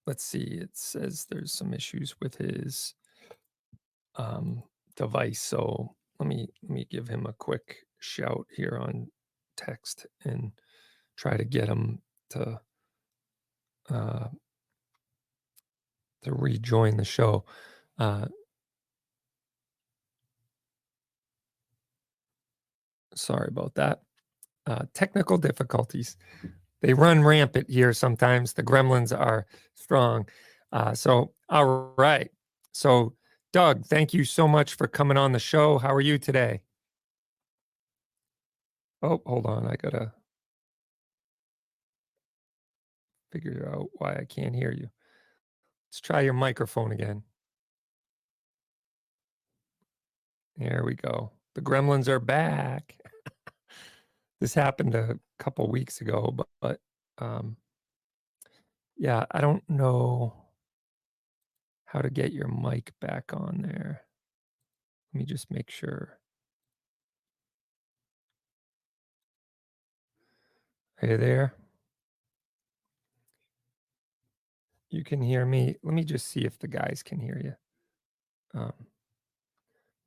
let's 0.07 0.25
see. 0.25 0.59
It 0.61 0.71
says 0.77 1.27
there's 1.29 1.53
some 1.53 1.75
issues 1.75 2.15
with 2.21 2.37
his 2.37 2.95
um, 4.17 4.63
device. 4.97 5.41
So 5.41 5.95
let 6.19 6.29
me 6.29 6.49
let 6.63 6.71
me 6.71 6.87
give 6.91 7.09
him 7.09 7.27
a 7.27 7.33
quick 7.33 7.77
shout 7.99 8.47
here 8.55 8.79
on 8.81 9.09
text 9.57 10.07
and 10.25 10.53
try 11.17 11.37
to 11.37 11.45
get 11.45 11.69
him 11.69 12.01
to 12.31 12.61
uh, 13.91 14.29
to 16.25 16.33
rejoin 16.33 16.97
the 16.97 17.05
show. 17.05 17.45
Uh, 17.99 18.27
sorry 23.15 23.49
about 23.49 23.75
that. 23.75 24.03
Uh, 24.67 24.85
technical 24.95 25.39
difficulties. 25.39 26.17
They 26.83 26.95
run 26.95 27.23
rampant 27.23 27.71
here 27.71 27.93
sometimes. 27.93 28.53
The 28.53 28.63
gremlins 28.63 29.17
are 29.17 29.47
strong. 29.75 30.29
Uh, 30.73 30.95
so, 30.95 31.33
all 31.49 31.95
right. 31.97 32.31
So, 32.73 33.15
Doug, 33.53 33.87
thank 33.87 34.13
you 34.13 34.25
so 34.25 34.47
much 34.47 34.75
for 34.75 34.87
coming 34.87 35.17
on 35.17 35.33
the 35.33 35.39
show. 35.39 35.79
How 35.79 35.95
are 35.95 36.01
you 36.01 36.19
today? 36.19 36.61
Oh, 39.03 39.23
hold 39.25 39.47
on. 39.47 39.67
I 39.67 39.77
got 39.77 39.93
to 39.93 40.13
figure 43.33 43.71
out 43.73 43.89
why 43.95 44.17
I 44.17 44.25
can't 44.25 44.55
hear 44.55 44.73
you. 44.73 44.89
Let's 45.89 46.01
try 46.01 46.21
your 46.21 46.35
microphone 46.35 46.93
again. 46.93 47.23
There 50.57 50.83
we 50.85 50.95
go. 50.95 51.33
The 51.55 51.61
gremlins 51.61 52.09
are 52.09 52.21
back. 52.21 52.97
This 54.41 54.55
happened 54.55 54.95
a 54.95 55.19
couple 55.39 55.69
weeks 55.71 56.01
ago, 56.01 56.33
but, 56.35 56.49
but 56.61 56.81
um, 57.19 57.57
yeah, 58.97 59.25
I 59.31 59.41
don't 59.41 59.69
know 59.69 60.35
how 61.87 62.01
to 62.01 62.11
get 62.11 62.33
your 62.33 62.49
mic 62.49 62.93
back 63.01 63.33
on 63.33 63.63
there. 63.63 64.03
Let 65.13 65.21
me 65.21 65.25
just 65.25 65.51
make 65.51 65.71
sure. 65.71 66.19
Are 71.03 71.09
you 71.09 71.17
there. 71.17 71.55
You 74.91 75.05
can 75.05 75.21
hear 75.21 75.45
me. 75.45 75.77
Let 75.83 75.95
me 75.95 76.05
just 76.05 76.27
see 76.29 76.41
if 76.41 76.59
the 76.59 76.69
guys 76.69 77.03
can 77.05 77.21
hear 77.21 77.41
you. 77.43 78.61
Um, 78.61 78.73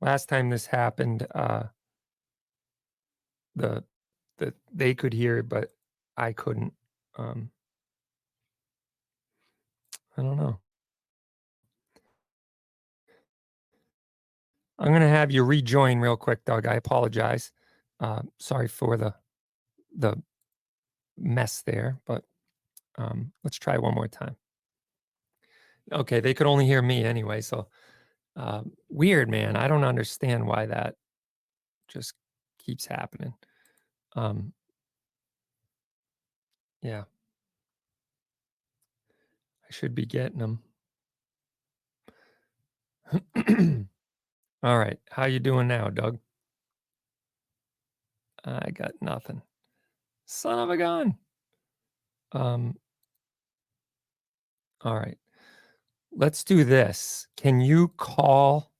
last 0.00 0.28
time 0.28 0.50
this 0.50 0.66
happened, 0.66 1.26
uh, 1.34 1.64
the 3.54 3.84
that 4.40 4.54
they 4.72 4.94
could 4.94 5.12
hear, 5.12 5.42
but 5.42 5.70
I 6.16 6.32
couldn't. 6.32 6.72
Um, 7.16 7.50
I 10.16 10.22
don't 10.22 10.36
know. 10.36 10.58
I'm 14.78 14.88
going 14.88 15.02
to 15.02 15.08
have 15.08 15.30
you 15.30 15.44
rejoin 15.44 15.98
real 16.00 16.16
quick, 16.16 16.44
Doug. 16.44 16.66
I 16.66 16.74
apologize. 16.74 17.52
Uh, 18.00 18.22
sorry 18.38 18.66
for 18.66 18.96
the 18.96 19.14
the 19.96 20.22
mess 21.18 21.62
there, 21.62 22.00
but 22.06 22.24
um, 22.96 23.32
let's 23.44 23.58
try 23.58 23.76
one 23.76 23.94
more 23.94 24.08
time. 24.08 24.36
Okay, 25.92 26.20
they 26.20 26.32
could 26.34 26.46
only 26.46 26.66
hear 26.66 26.80
me 26.80 27.04
anyway, 27.04 27.40
so 27.42 27.68
uh, 28.36 28.62
weird, 28.88 29.28
man. 29.28 29.56
I 29.56 29.68
don't 29.68 29.84
understand 29.84 30.46
why 30.46 30.66
that 30.66 30.94
just 31.88 32.14
keeps 32.58 32.86
happening. 32.86 33.34
Um, 34.16 34.52
yeah. 36.82 37.04
I 39.68 39.72
should 39.72 39.94
be 39.94 40.06
getting 40.06 40.38
them. 40.38 40.62
All 44.62 44.78
right. 44.78 44.98
How 45.10 45.26
you 45.26 45.38
doing 45.38 45.68
now, 45.68 45.88
Doug? 45.88 46.18
I 48.44 48.70
got 48.70 48.92
nothing. 49.00 49.42
Son 50.26 50.58
of 50.58 50.70
a 50.70 50.76
gun. 50.76 51.16
Um 52.32 52.76
All 54.82 54.94
right. 54.96 55.18
Let's 56.12 56.42
do 56.44 56.64
this. 56.64 57.26
Can 57.36 57.60
you 57.60 57.88
call 57.96 58.72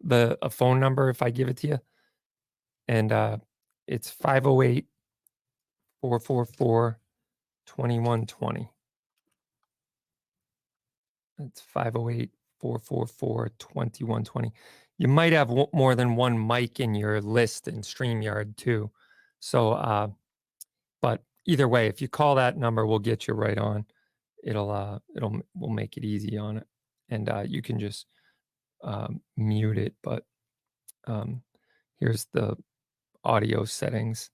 the 0.00 0.38
a 0.42 0.50
phone 0.50 0.80
number 0.80 1.08
if 1.08 1.22
I 1.22 1.30
give 1.30 1.48
it 1.48 1.56
to 1.58 1.68
you? 1.68 1.78
And 2.88 3.12
uh 3.12 3.38
it's 3.86 4.10
508 4.10 4.86
444 6.00 6.98
2120. 7.66 8.70
That's 11.38 11.60
508 11.60 12.30
444 12.60 13.48
2120. 13.58 14.52
You 14.98 15.08
might 15.08 15.32
have 15.32 15.50
more 15.72 15.94
than 15.94 16.16
one 16.16 16.46
mic 16.46 16.78
in 16.78 16.94
your 16.94 17.20
list 17.20 17.68
in 17.68 17.80
StreamYard 17.80 18.56
too. 18.56 18.90
So, 19.40 19.72
uh, 19.72 20.08
but 21.02 21.22
either 21.46 21.68
way, 21.68 21.88
if 21.88 22.00
you 22.00 22.08
call 22.08 22.36
that 22.36 22.56
number, 22.56 22.86
we'll 22.86 23.00
get 23.00 23.26
you 23.26 23.34
right 23.34 23.58
on. 23.58 23.84
It'll, 24.42 24.70
uh, 24.70 24.98
it'll, 25.16 25.40
we'll 25.54 25.70
make 25.70 25.96
it 25.96 26.04
easy 26.04 26.38
on 26.38 26.58
it. 26.58 26.66
And 27.08 27.28
uh, 27.28 27.44
you 27.46 27.60
can 27.60 27.80
just 27.80 28.06
um, 28.82 29.20
mute 29.36 29.78
it. 29.78 29.94
But 30.02 30.24
um, 31.06 31.42
here's 31.98 32.26
the 32.32 32.56
audio 33.24 33.64
settings. 33.64 34.30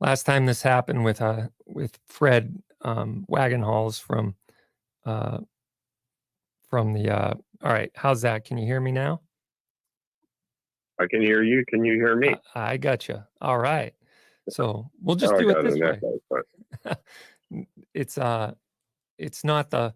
last 0.00 0.24
time 0.24 0.44
this 0.44 0.60
happened 0.60 1.02
with 1.04 1.22
uh 1.22 1.48
with 1.64 1.98
Fred 2.06 2.62
um, 2.82 3.26
Wagenhals 3.28 4.00
from 4.00 4.34
uh, 5.04 5.38
from 6.68 6.92
the 6.92 7.10
uh, 7.10 7.34
all 7.62 7.72
right. 7.72 7.90
How's 7.94 8.22
that? 8.22 8.44
Can 8.44 8.58
you 8.58 8.66
hear 8.66 8.80
me 8.80 8.92
now? 8.92 9.20
I 11.00 11.06
can 11.10 11.20
hear 11.20 11.42
you. 11.42 11.64
Can 11.68 11.84
you 11.84 11.94
hear 11.94 12.16
me? 12.16 12.34
I, 12.54 12.72
I 12.72 12.76
got 12.76 13.08
you. 13.08 13.22
All 13.40 13.58
right. 13.58 13.94
So 14.48 14.90
we'll 15.02 15.16
just 15.16 15.34
oh, 15.34 15.38
do 15.38 15.50
it 15.50 15.62
this 15.62 15.78
way. 15.78 16.96
it's 17.94 18.18
uh, 18.18 18.54
it's 19.18 19.44
not 19.44 19.70
the 19.70 19.94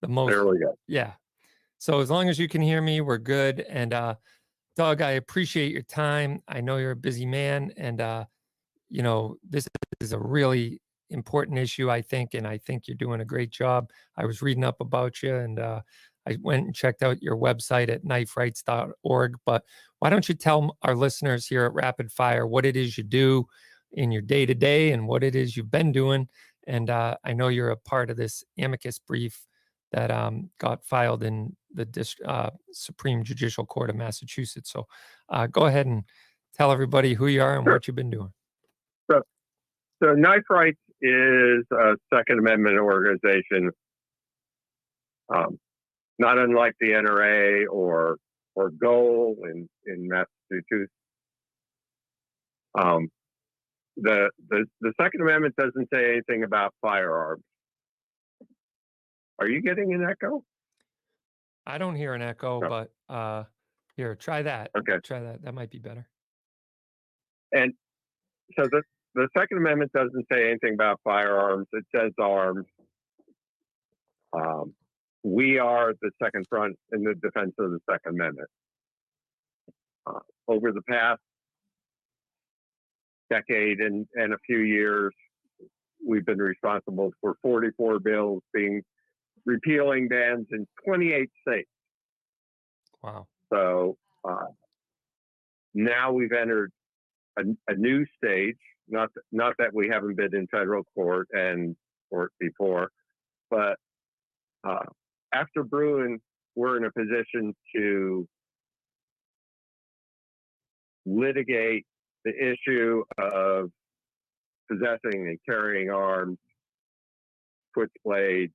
the 0.00 0.08
most. 0.08 0.30
There 0.30 0.46
we 0.46 0.58
go. 0.58 0.78
Yeah. 0.86 1.12
So 1.78 2.00
as 2.00 2.10
long 2.10 2.28
as 2.28 2.38
you 2.38 2.48
can 2.48 2.60
hear 2.60 2.82
me, 2.82 3.00
we're 3.00 3.18
good. 3.18 3.60
And 3.60 3.94
uh, 3.94 4.14
Doug, 4.76 5.00
I 5.00 5.12
appreciate 5.12 5.72
your 5.72 5.82
time. 5.82 6.42
I 6.48 6.60
know 6.60 6.76
you're 6.76 6.92
a 6.92 6.96
busy 6.96 7.26
man, 7.26 7.72
and 7.76 8.00
uh, 8.00 8.24
you 8.90 9.02
know 9.02 9.36
this 9.48 9.66
is 10.00 10.12
a 10.12 10.18
really 10.18 10.80
important 11.10 11.58
issue, 11.58 11.90
I 11.90 12.02
think, 12.02 12.34
and 12.34 12.46
I 12.46 12.58
think 12.58 12.86
you're 12.86 12.96
doing 12.96 13.20
a 13.20 13.24
great 13.24 13.50
job. 13.50 13.90
I 14.16 14.26
was 14.26 14.42
reading 14.42 14.64
up 14.64 14.80
about 14.80 15.22
you, 15.22 15.34
and 15.34 15.58
uh, 15.58 15.80
I 16.28 16.36
went 16.42 16.66
and 16.66 16.74
checked 16.74 17.02
out 17.02 17.22
your 17.22 17.36
website 17.36 17.88
at 17.88 18.04
kniferights.org. 18.04 19.36
But 19.46 19.64
why 19.98 20.10
don't 20.10 20.28
you 20.28 20.34
tell 20.34 20.76
our 20.82 20.94
listeners 20.94 21.46
here 21.46 21.64
at 21.64 21.72
Rapid 21.72 22.12
Fire 22.12 22.46
what 22.46 22.66
it 22.66 22.76
is 22.76 22.98
you 22.98 23.04
do 23.04 23.46
in 23.92 24.12
your 24.12 24.22
day 24.22 24.44
to 24.46 24.54
day 24.54 24.92
and 24.92 25.08
what 25.08 25.24
it 25.24 25.34
is 25.34 25.56
you've 25.56 25.70
been 25.70 25.92
doing? 25.92 26.28
And 26.66 26.90
uh, 26.90 27.16
I 27.24 27.32
know 27.32 27.48
you're 27.48 27.70
a 27.70 27.76
part 27.76 28.10
of 28.10 28.16
this 28.16 28.44
amicus 28.58 28.98
brief 28.98 29.46
that 29.92 30.10
um, 30.10 30.50
got 30.58 30.84
filed 30.84 31.22
in 31.22 31.56
the 31.78 31.84
Dist- 31.86 32.20
uh, 32.26 32.50
Supreme 32.72 33.22
Judicial 33.22 33.64
Court 33.64 33.88
of 33.88 33.96
Massachusetts. 33.96 34.70
So 34.70 34.86
uh, 35.28 35.46
go 35.46 35.66
ahead 35.66 35.86
and 35.86 36.02
tell 36.56 36.72
everybody 36.72 37.14
who 37.14 37.28
you 37.28 37.40
are 37.40 37.54
and 37.56 37.64
Sure. 37.64 37.72
what 37.74 37.86
you've 37.86 37.96
been 37.96 38.10
doing. 38.10 38.32
So 40.00 40.12
Knife 40.14 40.44
Rights 40.48 40.78
is 41.02 41.64
a 41.72 41.96
Second 42.14 42.38
Amendment 42.38 42.78
organization, 42.78 43.72
um, 45.34 45.58
not 46.20 46.38
unlike 46.38 46.74
the 46.78 46.90
NRA 46.90 47.64
or 47.68 48.16
or 48.54 48.70
Goal 48.70 49.36
in 49.42 49.68
in 49.86 50.06
Massachusetts. 50.08 50.92
Um, 52.80 53.08
the 53.96 54.30
the 54.50 54.66
the 54.80 54.92
Second 55.00 55.22
Amendment 55.22 55.56
doesn't 55.56 55.88
say 55.92 56.12
anything 56.12 56.44
about 56.44 56.72
firearms. 56.80 57.42
Are 59.40 59.48
you 59.48 59.60
getting 59.62 59.94
an 59.94 60.04
echo? 60.08 60.44
I 61.68 61.76
don't 61.76 61.94
hear 61.94 62.14
an 62.14 62.22
echo, 62.22 62.60
but 62.60 62.90
uh, 63.14 63.44
here, 63.94 64.14
try 64.14 64.40
that. 64.42 64.70
Okay. 64.76 64.98
Try 65.04 65.20
that. 65.20 65.42
That 65.42 65.52
might 65.52 65.70
be 65.70 65.78
better. 65.78 66.08
And 67.52 67.74
so 68.58 68.66
the 68.70 68.82
the 69.14 69.28
Second 69.36 69.58
Amendment 69.58 69.92
doesn't 69.92 70.26
say 70.32 70.48
anything 70.48 70.74
about 70.74 71.00
firearms. 71.04 71.66
It 71.72 71.84
says 71.94 72.12
arms. 72.18 72.66
Um, 74.32 74.74
we 75.22 75.58
are 75.58 75.92
the 76.00 76.10
second 76.22 76.46
front 76.48 76.76
in 76.92 77.02
the 77.02 77.14
defense 77.14 77.52
of 77.58 77.70
the 77.70 77.80
Second 77.90 78.14
Amendment. 78.14 78.48
Uh, 80.06 80.20
over 80.46 80.72
the 80.72 80.82
past 80.88 81.20
decade 83.30 83.80
and, 83.80 84.06
and 84.14 84.32
a 84.32 84.38
few 84.46 84.58
years, 84.58 85.12
we've 86.06 86.24
been 86.24 86.38
responsible 86.38 87.10
for 87.20 87.36
44 87.42 87.98
bills 87.98 88.42
being 88.54 88.82
repealing 89.48 90.08
bans 90.08 90.46
in 90.52 90.66
28 90.86 91.30
states. 91.40 91.70
Wow. 93.02 93.26
So 93.50 93.96
uh, 94.28 94.52
now 95.74 96.12
we've 96.12 96.32
entered 96.32 96.70
a, 97.38 97.42
a 97.66 97.74
new 97.74 98.04
stage. 98.22 98.58
Not 98.90 99.08
not 99.32 99.54
that 99.58 99.74
we 99.74 99.88
haven't 99.88 100.16
been 100.16 100.34
in 100.34 100.46
federal 100.48 100.84
court 100.94 101.28
and 101.32 101.76
court 102.10 102.32
before, 102.38 102.90
but 103.50 103.76
uh, 104.66 104.84
after 105.32 105.62
Bruen, 105.62 106.20
we're 106.54 106.76
in 106.76 106.84
a 106.84 106.92
position 106.92 107.54
to 107.74 108.26
litigate 111.06 111.86
the 112.24 112.32
issue 112.32 113.02
of 113.18 113.70
possessing 114.70 115.28
and 115.28 115.38
carrying 115.46 115.90
arms, 115.90 116.38
switchblades, 117.76 118.52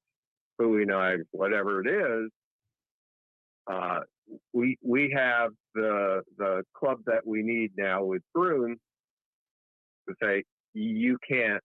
Bowie 0.63 0.85
knives, 0.85 1.23
whatever 1.31 1.81
it 1.85 1.89
is. 1.89 2.29
Uh, 3.69 3.99
we 4.53 4.77
we 4.81 5.13
have 5.15 5.51
the 5.75 6.21
the 6.37 6.63
club 6.77 6.99
that 7.05 7.25
we 7.25 7.43
need 7.43 7.71
now 7.77 8.03
with 8.03 8.21
Bruen 8.33 8.77
to 10.07 10.15
say 10.21 10.43
you 10.73 11.17
can't 11.27 11.61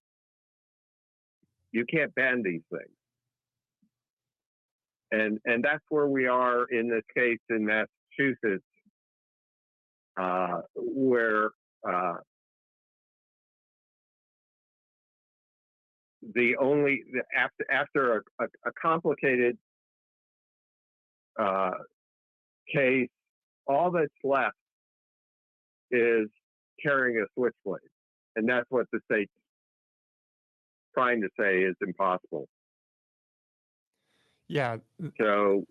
you 1.71 1.85
can't 1.85 2.13
ban 2.15 2.41
these 2.43 2.61
things. 2.71 2.89
And 5.11 5.39
and 5.45 5.63
that's 5.63 5.83
where 5.89 6.07
we 6.07 6.27
are 6.27 6.65
in 6.65 6.89
this 6.89 7.03
case 7.15 7.39
in 7.49 7.65
Massachusetts, 7.65 8.65
uh, 10.19 10.61
where 10.75 11.51
uh, 11.87 12.15
the 16.21 16.55
only 16.57 17.03
the- 17.11 17.23
after 17.37 17.65
after 17.71 18.17
a, 18.17 18.43
a, 18.43 18.47
a 18.65 18.71
complicated 18.81 19.57
uh, 21.39 21.71
case, 22.73 23.09
all 23.67 23.91
that's 23.91 24.07
left 24.23 24.55
is 25.91 26.27
carrying 26.83 27.17
a 27.17 27.25
switchblade, 27.35 27.81
and 28.35 28.47
that's 28.47 28.65
what 28.69 28.85
the 28.91 28.99
state's 29.11 29.31
trying 30.93 31.21
to 31.21 31.29
say 31.39 31.59
is 31.63 31.75
impossible. 31.81 32.47
Yeah. 34.47 34.77
So 35.19 35.63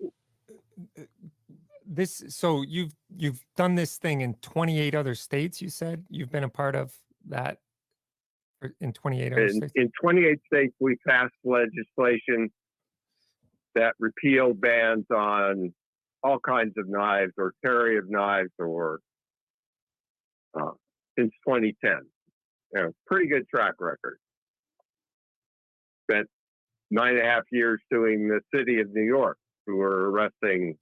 This. 1.85 2.25
So 2.29 2.63
you've 2.63 2.95
you've 3.17 3.45
done 3.57 3.75
this 3.75 3.97
thing 3.97 4.21
in 4.21 4.35
28 4.35 4.95
other 4.95 5.15
states. 5.15 5.61
You 5.61 5.69
said 5.69 6.05
you've 6.09 6.31
been 6.31 6.45
a 6.45 6.49
part 6.49 6.75
of 6.77 6.95
that 7.27 7.59
in 8.81 8.93
28 8.93 9.33
other 9.33 9.47
in, 9.47 9.57
states. 9.57 9.73
in 9.77 9.91
28 10.01 10.39
states, 10.53 10.75
we 10.81 10.97
passed 11.07 11.35
legislation 11.45 12.51
that 13.75 13.95
repealed 13.99 14.61
bans 14.61 15.05
on 15.15 15.73
all 16.23 16.39
kinds 16.41 16.75
of 16.77 16.89
knives 16.89 17.33
or 17.39 17.53
carry 17.65 17.99
of 17.99 18.05
knives 18.09 18.51
or 18.59 19.01
uh, 20.59 20.73
since 21.19 21.33
2010. 21.47 22.01
You 22.75 22.83
know, 22.83 22.93
pretty 23.07 23.29
good 23.29 23.49
track 23.49 23.75
record. 23.79 24.19
Spent 26.11 26.27
nine 26.91 27.17
and 27.17 27.21
a 27.21 27.25
half 27.25 27.45
years 27.53 27.81
suing 27.93 28.29
the 28.29 28.41
city 28.55 28.81
of 28.81 28.93
New 28.93 29.05
York, 29.05 29.39
who 29.67 29.77
were 29.77 30.11
arresting 30.11 30.77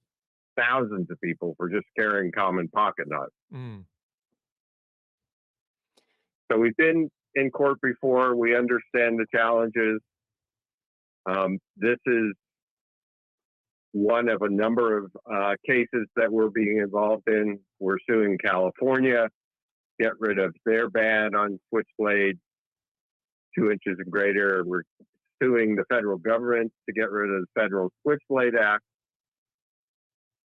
thousands 0.57 1.07
of 1.11 1.21
people 1.21 1.53
for 1.57 1.69
just 1.69 1.85
carrying 1.97 2.31
common 2.31 2.67
pocket 2.69 3.07
knives. 3.07 3.31
Mm. 3.53 3.83
So 6.51 6.57
we've 6.57 6.75
been 6.77 7.09
in 7.37 7.51
court 7.51 7.79
before. 7.81 8.35
We 8.35 8.55
understand 8.55 9.19
the 9.19 9.25
challenges. 9.33 10.01
Um, 11.25 11.59
this 11.77 11.99
is 12.05 12.33
one 13.91 14.27
of 14.29 14.41
a 14.41 14.49
number 14.49 14.97
of 14.97 15.11
uh, 15.31 15.53
cases 15.65 16.07
that 16.15 16.31
we're 16.31 16.49
being 16.49 16.77
involved 16.77 17.23
in. 17.27 17.59
We're 17.79 17.97
suing 18.09 18.37
California, 18.43 19.27
get 19.99 20.13
rid 20.19 20.39
of 20.39 20.53
their 20.65 20.89
ban 20.89 21.35
on 21.35 21.59
switchblade, 21.69 22.37
two 23.57 23.71
inches 23.71 23.97
and 23.99 24.11
greater. 24.11 24.63
We're 24.65 24.83
suing 25.41 25.75
the 25.75 25.83
federal 25.89 26.17
government 26.17 26.71
to 26.87 26.93
get 26.93 27.11
rid 27.11 27.29
of 27.29 27.41
the 27.41 27.61
Federal 27.61 27.91
Switchblade 28.01 28.55
Act. 28.55 28.83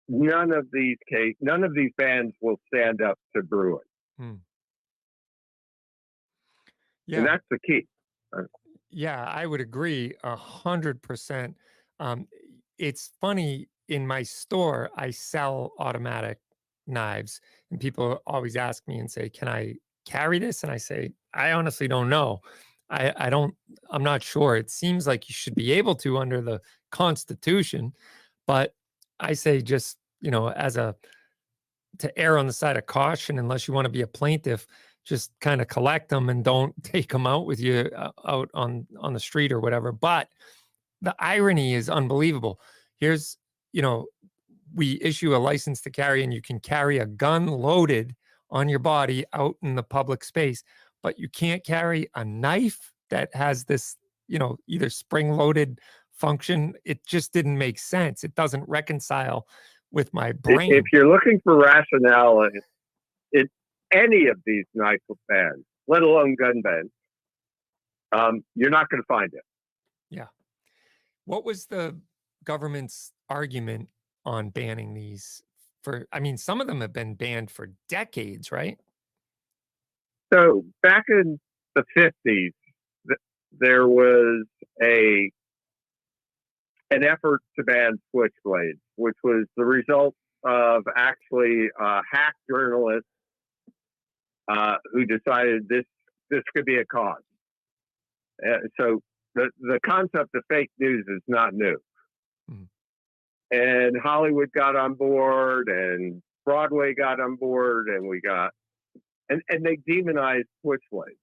None 0.09 0.51
of 0.51 0.67
these 0.73 0.97
case, 1.09 1.35
none 1.39 1.63
of 1.63 1.73
these 1.73 1.91
bans 1.97 2.33
will 2.41 2.57
stand 2.73 3.01
up 3.01 3.17
to 3.35 3.43
Bruen, 3.43 3.79
Yeah. 7.11 7.19
and 7.19 7.27
that's 7.27 7.45
the 7.51 7.59
key. 7.59 7.87
Yeah, 8.89 9.23
I 9.23 9.45
would 9.45 9.61
agree 9.61 10.13
a 10.23 10.35
hundred 10.35 11.01
percent. 11.01 11.55
Um, 11.99 12.27
it's 12.77 13.11
funny 13.21 13.67
in 13.87 14.07
my 14.07 14.23
store, 14.23 14.89
I 14.95 15.11
sell 15.11 15.73
automatic 15.79 16.39
knives, 16.87 17.41
and 17.69 17.79
people 17.79 18.19
always 18.25 18.55
ask 18.55 18.87
me 18.87 18.97
and 18.99 19.09
say, 19.11 19.29
"Can 19.29 19.47
I 19.47 19.75
carry 20.05 20.39
this?" 20.39 20.63
And 20.63 20.71
I 20.71 20.77
say, 20.77 21.11
"I 21.33 21.51
honestly 21.51 21.87
don't 21.87 22.09
know. 22.09 22.41
I, 22.89 23.13
I 23.15 23.29
don't. 23.29 23.55
I'm 23.89 24.03
not 24.03 24.23
sure. 24.23 24.55
It 24.55 24.69
seems 24.69 25.07
like 25.07 25.29
you 25.29 25.33
should 25.33 25.55
be 25.55 25.71
able 25.73 25.95
to 25.95 26.17
under 26.17 26.41
the 26.41 26.61
Constitution, 26.91 27.93
but 28.47 28.75
I 29.19 29.33
say 29.33 29.61
just 29.61 29.97
you 30.21 30.31
know 30.31 30.49
as 30.49 30.77
a 30.77 30.95
to 31.99 32.17
err 32.17 32.37
on 32.37 32.47
the 32.47 32.53
side 32.53 32.77
of 32.77 32.85
caution, 32.85 33.37
unless 33.39 33.67
you 33.67 33.73
want 33.73 33.85
to 33.85 33.91
be 33.91 34.01
a 34.01 34.07
plaintiff." 34.07 34.67
Just 35.03 35.31
kind 35.41 35.61
of 35.61 35.67
collect 35.67 36.09
them 36.09 36.29
and 36.29 36.43
don't 36.43 36.73
take 36.83 37.11
them 37.11 37.27
out 37.27 37.45
with 37.45 37.59
you 37.59 37.89
uh, 37.95 38.11
out 38.27 38.49
on 38.53 38.87
on 38.99 39.13
the 39.13 39.19
street 39.19 39.51
or 39.51 39.59
whatever 39.59 39.91
but 39.91 40.27
the 41.03 41.15
irony 41.17 41.73
is 41.73 41.89
unbelievable. 41.89 42.59
Here's 42.97 43.37
you 43.71 43.81
know 43.81 44.05
we 44.73 44.99
issue 45.01 45.35
a 45.35 45.37
license 45.37 45.81
to 45.81 45.89
carry 45.89 46.23
and 46.23 46.33
you 46.33 46.41
can 46.41 46.59
carry 46.59 46.99
a 46.99 47.05
gun 47.05 47.47
loaded 47.47 48.15
on 48.49 48.69
your 48.69 48.79
body 48.79 49.25
out 49.33 49.55
in 49.61 49.75
the 49.75 49.83
public 49.83 50.23
space 50.23 50.63
but 51.01 51.17
you 51.17 51.27
can't 51.29 51.65
carry 51.65 52.07
a 52.15 52.23
knife 52.23 52.91
that 53.09 53.33
has 53.33 53.65
this 53.65 53.97
you 54.27 54.39
know 54.39 54.57
either 54.67 54.89
spring 54.89 55.31
loaded 55.31 55.79
function. 56.21 56.73
It 56.85 57.05
just 57.05 57.33
didn't 57.33 57.57
make 57.57 57.79
sense. 57.79 58.23
It 58.23 58.35
doesn't 58.35 58.63
reconcile 58.69 59.47
with 59.91 60.13
my 60.13 60.31
brain 60.31 60.71
If 60.73 60.85
you're 60.93 61.09
looking 61.11 61.41
for 61.43 61.57
rationale, 61.57 62.43
in 62.43 63.49
any 63.91 64.27
of 64.27 64.39
these 64.45 64.65
knife 64.73 64.99
bans, 65.27 65.63
let 65.87 66.01
alone 66.01 66.35
gun 66.35 66.61
bans, 66.61 66.89
um, 68.11 68.43
you're 68.55 68.69
not 68.69 68.89
going 68.89 69.01
to 69.01 69.07
find 69.07 69.31
it. 69.33 69.43
Yeah. 70.09 70.27
What 71.25 71.45
was 71.45 71.67
the 71.67 71.97
government's 72.43 73.11
argument 73.29 73.89
on 74.25 74.49
banning 74.49 74.93
these 74.93 75.41
for 75.83 76.07
I 76.11 76.19
mean 76.19 76.37
some 76.37 76.61
of 76.61 76.67
them 76.67 76.81
have 76.81 76.93
been 76.93 77.15
banned 77.15 77.49
for 77.49 77.69
decades, 77.89 78.51
right? 78.51 78.79
So 80.33 80.65
back 80.83 81.05
in 81.09 81.39
the 81.75 81.83
50s, 81.97 82.13
th- 82.25 82.53
there 83.59 83.87
was 83.87 84.45
a 84.81 85.31
an 86.91 87.03
effort 87.03 87.41
to 87.57 87.63
ban 87.63 87.99
switchblades, 88.13 88.79
which 88.95 89.15
was 89.23 89.45
the 89.57 89.65
result 89.65 90.13
of 90.43 90.83
actually 90.95 91.69
a 91.79 92.01
hack 92.11 92.35
journalist 92.49 93.05
uh, 94.51 94.77
who 94.91 95.05
decided 95.05 95.67
this 95.69 95.85
this 96.29 96.41
could 96.55 96.65
be 96.65 96.77
a 96.77 96.85
cause. 96.85 97.21
Uh, 98.45 98.57
so 98.79 98.99
the 99.35 99.49
the 99.59 99.79
concept 99.85 100.29
of 100.35 100.43
fake 100.49 100.71
news 100.79 101.05
is 101.07 101.21
not 101.27 101.53
new, 101.53 101.77
Mhm. 102.49 102.67
and 103.51 103.97
Hollywood 103.97 104.51
got 104.51 104.75
on 104.75 104.95
board, 104.95 105.69
and 105.69 106.21
Broadway 106.45 106.93
got 106.93 107.19
on 107.19 107.35
board, 107.35 107.87
and 107.87 108.07
we 108.07 108.19
got 108.21 108.51
and 109.29 109.41
and 109.49 109.65
they 109.65 109.77
demonized 109.87 110.47
switchblades. 110.65 111.17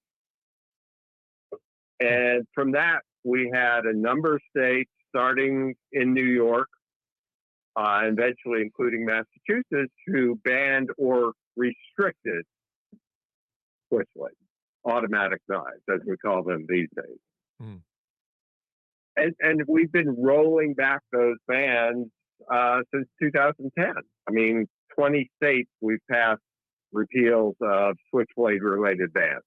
And 2.01 2.47
from 2.55 2.73
that, 2.73 3.01
we 3.25 3.51
had 3.53 3.85
a 3.85 3.93
number 3.93 4.37
of 4.37 4.43
states, 4.57 4.91
starting 5.09 5.75
in 5.93 6.15
New 6.15 6.25
York, 6.25 6.69
uh, 7.77 8.03
eventually 8.05 8.63
including 8.63 9.05
Massachusetts, 9.05 9.93
who 10.07 10.37
banned 10.45 10.91
or 10.97 11.33
restricted 11.57 12.45
switchblades, 13.93 14.36
automatic 14.85 15.40
knives, 15.48 15.82
as 15.93 16.01
we 16.06 16.16
call 16.16 16.43
them 16.43 16.66
these 16.69 16.89
days. 16.97 17.19
Mm. 17.62 17.81
And, 19.16 19.35
and 19.40 19.62
we've 19.66 19.90
been 19.90 20.15
rolling 20.19 20.74
back 20.74 21.01
those 21.12 21.36
bans 21.47 22.06
uh, 22.52 22.81
since 22.94 23.06
2010. 23.20 23.93
I 24.28 24.31
mean, 24.31 24.66
20 24.97 25.31
states 25.43 25.70
we've 25.81 25.98
passed 26.10 26.40
repeals 26.93 27.56
of 27.60 27.97
switchblade 28.10 28.62
related 28.62 29.12
bans. 29.12 29.43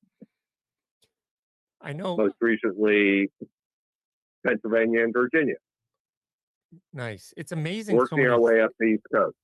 I 1.81 1.93
know 1.93 2.15
Most 2.15 2.35
recently, 2.39 3.31
Pennsylvania 4.45 5.03
and 5.03 5.13
Virginia, 5.13 5.55
nice. 6.93 7.33
It's 7.37 7.51
amazing 7.51 7.95
so 7.95 7.99
working 7.99 8.17
many 8.19 8.29
our 8.29 8.39
way 8.39 8.61
up 8.61 8.71
the 8.79 8.85
East 8.85 9.03
Coast. 9.13 9.35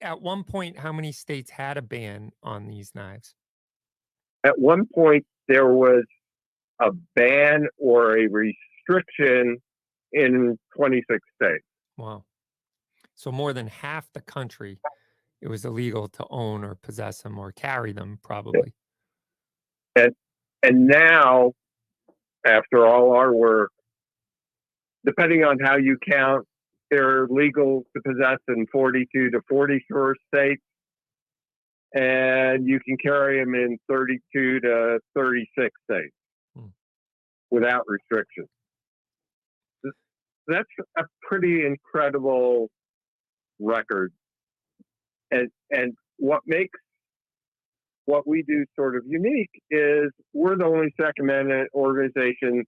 at 0.00 0.20
one 0.20 0.44
point 0.44 0.78
how 0.78 0.92
many 0.92 1.12
states 1.12 1.50
had 1.50 1.76
a 1.76 1.82
ban 1.82 2.32
on 2.42 2.66
these 2.66 2.94
knives? 2.94 3.34
At 4.46 4.60
one 4.60 4.86
point, 4.94 5.26
there 5.48 5.66
was 5.66 6.04
a 6.80 6.92
ban 7.16 7.66
or 7.78 8.16
a 8.16 8.28
restriction 8.28 9.58
in 10.12 10.56
26 10.76 11.18
states. 11.34 11.64
Wow. 11.96 12.22
So 13.16 13.32
more 13.32 13.52
than 13.52 13.66
half 13.66 14.08
the 14.12 14.20
country 14.20 14.78
it 15.42 15.48
was 15.48 15.64
illegal 15.64 16.06
to 16.08 16.24
own 16.30 16.62
or 16.64 16.76
possess 16.76 17.22
them 17.22 17.38
or 17.38 17.50
carry 17.50 17.92
them 17.92 18.20
probably. 18.22 18.72
And 19.96 20.14
now, 20.86 21.52
after 22.46 22.86
all 22.86 23.14
our 23.14 23.32
work, 23.32 23.70
depending 25.04 25.44
on 25.44 25.58
how 25.60 25.76
you 25.76 25.98
count, 26.08 26.46
they're 26.90 27.26
legal 27.28 27.84
to 27.94 28.02
possess 28.02 28.38
in 28.48 28.66
42 28.72 29.30
to 29.30 29.40
44 29.48 30.16
states. 30.32 30.62
And 31.94 32.66
you 32.66 32.80
can 32.80 32.96
carry 32.98 33.38
them 33.42 33.54
in 33.54 33.78
32 33.88 34.60
to 34.60 34.98
36 35.14 35.70
states 35.90 36.14
Hmm. 36.54 36.66
without 37.50 37.84
restrictions. 37.86 38.48
That's 40.48 40.68
a 40.96 41.04
pretty 41.22 41.66
incredible 41.66 42.70
record. 43.58 44.12
And, 45.30 45.50
and 45.70 45.94
what 46.18 46.42
makes 46.46 46.78
what 48.04 48.26
we 48.26 48.42
do 48.42 48.64
sort 48.76 48.94
of 48.96 49.02
unique 49.06 49.50
is 49.70 50.12
we're 50.32 50.56
the 50.56 50.64
only 50.64 50.94
Second 51.00 51.28
Amendment 51.28 51.68
organization 51.74 52.64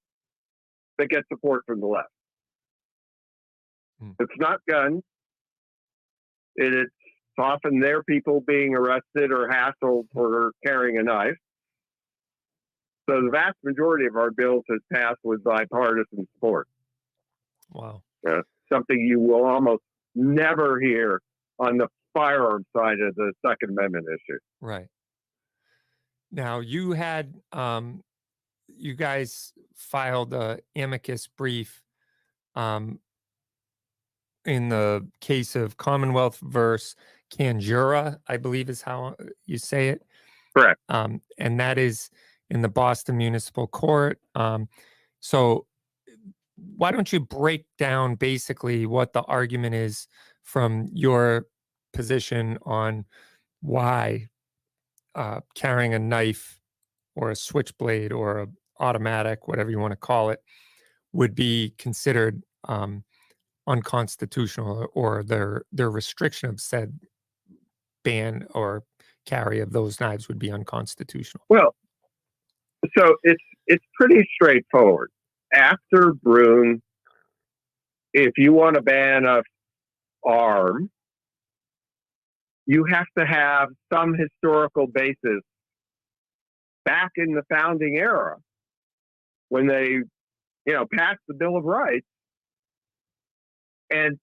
that 0.99 1.09
gets 1.09 1.29
support 1.33 1.63
from 1.67 1.81
the 1.81 1.87
left. 1.87 2.09
Hmm. 4.01 4.11
It's 4.19 4.33
not 4.39 4.59
guns. 4.69 5.03
It, 6.57 6.75
it's 6.75 6.95
often 7.39 7.81
their 7.81 8.03
people 8.03 8.41
being 8.47 8.75
arrested 8.75 9.33
or 9.33 9.49
hassled 9.49 10.07
for 10.13 10.53
carrying 10.65 10.99
a 10.99 11.03
knife. 11.03 11.37
So 13.09 13.23
the 13.23 13.31
vast 13.31 13.57
majority 13.65 14.07
of 14.07 14.17
our 14.17 14.31
bills 14.31 14.65
has 14.69 14.81
passed 14.93 15.21
with 15.25 15.43
bipartisan 15.43 16.29
support. 16.35 16.69
Wow. 17.73 18.03
Something 18.71 19.01
you 19.01 19.21
will 19.21 19.45
almost 19.47 19.83
never 20.15 20.79
hear 20.79 21.21
on 21.59 21.79
the 21.79 21.89
firearm 22.13 22.67
side 22.77 23.01
of 23.01 23.15
the 23.15 23.33
Second 23.47 23.71
Amendment 23.71 24.07
issue. 24.09 24.39
Right. 24.61 24.89
Now 26.31 26.61
you 26.61 26.93
had 26.93 27.35
um 27.53 28.03
you 28.67 28.95
guys 28.95 29.55
filed 29.75 30.35
a 30.35 30.59
amicus 30.77 31.27
brief 31.27 31.83
um 32.55 32.99
in 34.45 34.69
the 34.69 35.07
case 35.21 35.57
of 35.57 35.77
Commonwealth 35.77 36.39
versus 36.43 36.97
Canjura, 37.31 38.19
I 38.27 38.37
believe 38.37 38.69
is 38.69 38.83
how 38.83 39.17
uh, 39.19 39.25
you 39.47 39.59
say 39.59 39.89
it. 39.89 40.03
Correct. 40.57 40.81
Um 40.89 41.21
and 41.39 41.59
that 41.61 41.79
is 41.79 42.11
in 42.51 42.63
the 42.63 42.69
Boston 42.69 43.17
Municipal 43.17 43.67
Court. 43.67 44.21
Um 44.35 44.69
so 45.21 45.67
why 46.77 46.91
don't 46.91 47.13
you 47.13 47.21
break 47.21 47.67
down 47.79 48.15
basically 48.15 48.87
what 48.87 49.13
the 49.13 49.23
argument 49.23 49.75
is 49.75 50.09
from 50.43 50.89
your 50.93 51.47
position 51.93 52.59
on 52.63 53.05
why 53.61 54.29
uh, 55.15 55.41
carrying 55.55 55.95
a 55.95 55.99
knife 55.99 56.61
or 57.17 57.31
a 57.31 57.37
switchblade 57.37 58.13
or 58.13 58.43
a 58.43 58.47
automatic, 58.81 59.49
whatever 59.49 59.71
you 59.71 59.79
want 59.79 59.93
to 59.93 59.97
call 59.97 60.31
it, 60.31 60.41
would 61.13 61.35
be 61.35 61.75
considered 61.79 62.43
um, 62.65 63.03
unconstitutional, 63.67 64.87
or 64.95 65.23
their 65.23 65.63
their 65.73 65.91
restriction 65.91 66.49
of 66.49 66.61
said 66.61 66.99
ban 68.05 68.47
or 68.55 68.85
carry 69.27 69.61
of 69.61 69.73
those 69.73 70.01
knives 70.01 70.29
would 70.29 70.39
be 70.39 70.51
unconstitutional. 70.51 71.45
Well, 71.49 71.75
so 72.97 73.17
it's 73.23 73.43
it's 73.67 73.85
pretty 73.95 74.27
straightforward. 74.35 75.11
After 75.53 76.13
Bruen, 76.13 76.83
if 78.13 78.33
you 78.37 78.53
want 78.53 78.75
to 78.77 78.83
ban 78.83 79.25
a 79.25 79.43
arm, 80.25 80.91
you 82.67 82.85
have 82.85 83.07
to 83.17 83.27
have 83.27 83.69
some 83.93 84.15
historical 84.15 84.87
basis 84.87 85.41
back 86.85 87.13
in 87.17 87.35
the 87.35 87.43
founding 87.51 87.97
era 87.97 88.37
when 89.49 89.67
they, 89.67 89.87
you 89.87 90.73
know, 90.73 90.87
passed 90.93 91.21
the 91.29 91.35
Bill 91.35 91.57
of 91.57 91.65
Rights. 91.65 92.07
And 93.91 94.19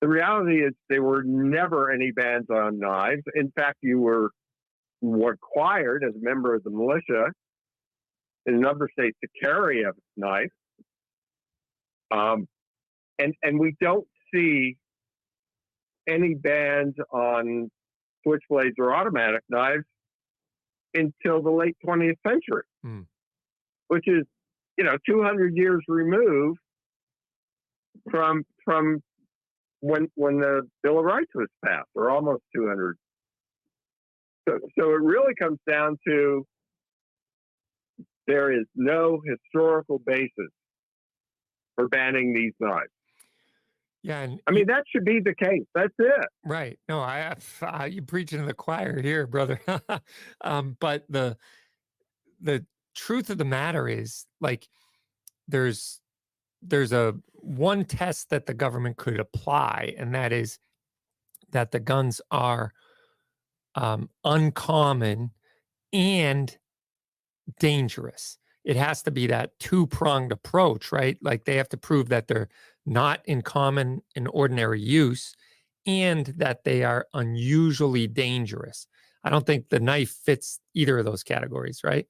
the 0.00 0.08
reality 0.08 0.62
is 0.64 0.72
there 0.88 1.02
were 1.02 1.22
never 1.24 1.90
any 1.90 2.12
bans 2.12 2.46
on 2.50 2.78
knives. 2.78 3.22
In 3.34 3.50
fact, 3.56 3.78
you 3.82 3.98
were 4.00 4.30
required 5.02 6.04
as 6.04 6.14
a 6.14 6.20
member 6.24 6.54
of 6.54 6.62
the 6.64 6.70
militia 6.70 7.32
in 8.46 8.54
a 8.54 8.58
number 8.58 8.84
of 8.84 8.90
states 8.92 9.16
to 9.22 9.28
carry 9.42 9.82
a 9.82 9.90
knife. 10.16 10.50
Um, 12.10 12.46
and 13.18 13.34
and 13.42 13.58
we 13.58 13.74
don't 13.80 14.06
see 14.32 14.76
any 16.08 16.34
bans 16.34 16.94
on 17.12 17.70
switchblades 18.26 18.74
or 18.78 18.94
automatic 18.94 19.42
knives 19.48 19.84
until 20.94 21.42
the 21.42 21.50
late 21.50 21.76
20th 21.86 22.16
century, 22.26 22.62
Hmm. 22.82 23.02
which 23.88 24.08
is 24.08 24.24
you 24.78 24.84
know 24.84 24.96
200 25.06 25.56
years 25.56 25.82
removed 25.88 26.58
from 28.10 28.44
from 28.64 29.02
when 29.80 30.08
when 30.14 30.40
the 30.40 30.62
Bill 30.82 30.98
of 30.98 31.04
Rights 31.04 31.30
was 31.34 31.48
passed, 31.64 31.88
or 31.94 32.10
almost 32.10 32.42
200 32.54 32.96
so, 34.48 34.58
so 34.78 34.90
it 34.90 35.02
really 35.02 35.34
comes 35.38 35.58
down 35.68 35.98
to 36.06 36.46
there 38.26 38.52
is 38.52 38.66
no 38.74 39.20
historical 39.26 39.98
basis 40.04 40.50
for 41.74 41.88
banning 41.88 42.34
these 42.34 42.52
knives. 42.60 42.90
Yeah, 44.02 44.20
and 44.20 44.40
I 44.46 44.52
mean, 44.52 44.66
that 44.68 44.84
should 44.90 45.04
be 45.04 45.20
the 45.20 45.34
case. 45.34 45.64
That's 45.74 45.92
it. 45.98 46.26
Right. 46.44 46.78
No, 46.88 47.00
I 47.00 47.34
uh, 47.60 47.84
you 47.84 48.00
preaching 48.02 48.38
to 48.38 48.46
the 48.46 48.54
choir 48.54 49.02
here, 49.02 49.26
brother. 49.26 49.60
um, 50.40 50.76
but 50.80 51.04
the 51.08 51.36
the 52.40 52.64
truth 52.94 53.28
of 53.28 53.38
the 53.38 53.44
matter 53.44 53.88
is, 53.88 54.24
like, 54.40 54.68
there's 55.48 56.00
there's 56.62 56.92
a 56.92 57.14
one 57.34 57.84
test 57.84 58.30
that 58.30 58.46
the 58.46 58.54
government 58.54 58.96
could 58.96 59.20
apply, 59.20 59.94
and 59.96 60.14
that 60.14 60.32
is 60.32 60.58
that 61.50 61.70
the 61.70 61.80
guns 61.80 62.20
are 62.30 62.72
um, 63.74 64.10
uncommon 64.24 65.30
and 65.92 66.58
dangerous. 67.58 68.38
It 68.64 68.76
has 68.76 69.02
to 69.02 69.10
be 69.10 69.28
that 69.28 69.58
two 69.58 69.86
pronged 69.86 70.32
approach, 70.32 70.92
right? 70.92 71.16
Like 71.22 71.44
they 71.44 71.56
have 71.56 71.68
to 71.70 71.76
prove 71.76 72.08
that 72.10 72.28
they're 72.28 72.48
not 72.84 73.20
in 73.24 73.42
common 73.42 74.02
and 74.14 74.28
ordinary 74.32 74.80
use, 74.80 75.34
and 75.86 76.26
that 76.36 76.64
they 76.64 76.84
are 76.84 77.06
unusually 77.14 78.06
dangerous. 78.06 78.86
I 79.24 79.30
don't 79.30 79.46
think 79.46 79.68
the 79.68 79.80
knife 79.80 80.10
fits 80.10 80.60
either 80.74 80.98
of 80.98 81.04
those 81.04 81.22
categories, 81.22 81.82
right? 81.82 82.06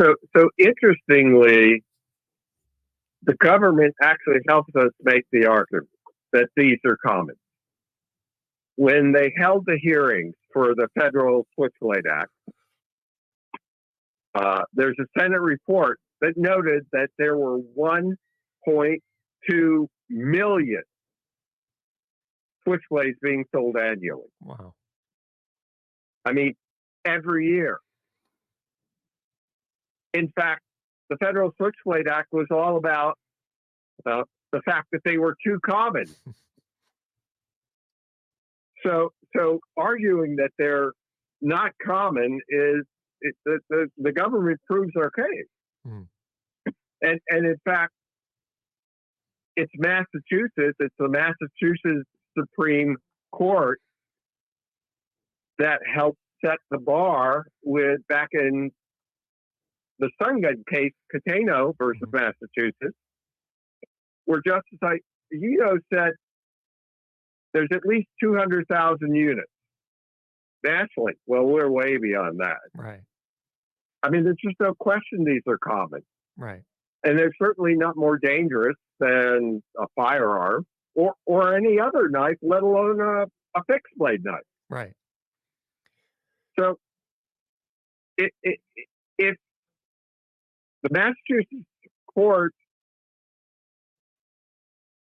So, 0.00 0.14
so 0.36 0.48
interestingly, 0.58 1.84
the 3.24 3.34
government 3.34 3.94
actually 4.02 4.40
helps 4.48 4.74
us 4.76 4.90
make 5.02 5.24
the 5.32 5.46
argument 5.46 5.88
that 6.32 6.48
these 6.56 6.78
are 6.86 6.96
common. 7.04 7.34
When 8.76 9.12
they 9.12 9.32
held 9.36 9.64
the 9.66 9.78
hearings 9.80 10.34
for 10.52 10.74
the 10.74 10.88
Federal 10.98 11.46
Switchblade 11.54 12.06
Act, 12.10 12.30
uh, 14.34 14.62
there's 14.72 14.96
a 14.98 15.04
Senate 15.18 15.40
report 15.40 15.98
that 16.20 16.34
noted 16.36 16.86
that 16.92 17.10
there 17.18 17.36
were 17.36 17.58
1.2 17.78 19.86
million 20.08 20.82
switchblades 22.66 23.14
being 23.22 23.44
sold 23.54 23.76
annually. 23.76 24.30
Wow. 24.40 24.72
I 26.24 26.32
mean, 26.32 26.54
every 27.04 27.48
year. 27.48 27.78
In 30.14 30.32
fact, 30.36 30.62
the 31.12 31.18
Federal 31.24 31.52
Switchblade 31.58 32.08
Act 32.08 32.28
was 32.32 32.46
all 32.50 32.76
about 32.76 33.18
uh, 34.06 34.22
the 34.52 34.62
fact 34.62 34.88
that 34.92 35.02
they 35.04 35.18
were 35.18 35.36
too 35.46 35.58
common. 35.64 36.06
so, 38.86 39.12
so 39.36 39.60
arguing 39.76 40.36
that 40.36 40.50
they're 40.58 40.92
not 41.42 41.72
common 41.84 42.40
is 42.48 42.84
it, 43.20 43.34
the, 43.44 43.58
the, 43.68 43.88
the 43.98 44.12
government 44.12 44.58
proves 44.68 44.92
our 44.96 45.10
case. 45.10 45.46
Hmm. 45.86 46.02
And 47.02 47.20
and 47.28 47.46
in 47.46 47.56
fact, 47.64 47.92
it's 49.56 49.72
Massachusetts. 49.76 50.76
It's 50.78 50.94
the 50.98 51.08
Massachusetts 51.08 52.08
Supreme 52.38 52.96
Court 53.32 53.80
that 55.58 55.80
helped 55.92 56.18
set 56.44 56.58
the 56.70 56.78
bar 56.78 57.46
with 57.64 58.00
back 58.08 58.28
in 58.32 58.70
the 60.02 60.10
Stun 60.20 60.40
Gun 60.40 60.64
case, 60.68 60.92
Caetano 61.14 61.74
versus 61.78 62.02
Mhm. 62.02 62.12
Massachusetts, 62.12 62.98
where 64.24 64.42
Justice 64.44 64.78
Alito 65.32 65.78
said 65.92 66.12
there's 67.54 67.68
at 67.72 67.86
least 67.86 68.08
200,000 68.20 69.14
units 69.14 69.50
nationally. 70.64 71.14
Well, 71.26 71.44
we're 71.46 71.70
way 71.70 71.98
beyond 71.98 72.40
that. 72.40 72.58
Right. 72.74 73.02
I 74.02 74.10
mean, 74.10 74.24
there's 74.24 74.36
just 74.44 74.58
no 74.58 74.74
question 74.74 75.24
these 75.24 75.42
are 75.46 75.58
common. 75.58 76.02
Right. 76.36 76.62
And 77.04 77.16
they're 77.16 77.32
certainly 77.40 77.74
not 77.76 77.96
more 77.96 78.18
dangerous 78.18 78.76
than 78.98 79.62
a 79.78 79.86
firearm 79.94 80.66
or, 80.94 81.14
or 81.26 81.54
any 81.54 81.78
other 81.78 82.08
knife, 82.08 82.38
let 82.42 82.64
alone 82.64 83.00
a, 83.00 83.26
a 83.56 83.64
fixed 83.68 83.96
blade 83.96 84.24
knife. 84.24 84.42
Right. 84.68 84.94
So, 86.58 86.78
it, 88.16 88.32
it, 88.42 88.58
if 89.18 89.36
the 90.82 90.88
Massachusetts 90.90 91.66
court 92.12 92.54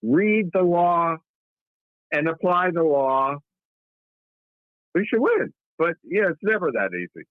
read 0.03 0.51
the 0.53 0.63
law 0.63 1.17
and 2.13 2.29
apply 2.29 2.71
the 2.71 2.83
law, 2.83 3.37
we 4.95 5.07
should 5.07 5.21
win. 5.21 5.53
But 5.79 5.95
yeah, 6.05 6.29
it's 6.31 6.39
never 6.43 6.71
that 6.73 6.91
easy. 6.95 7.27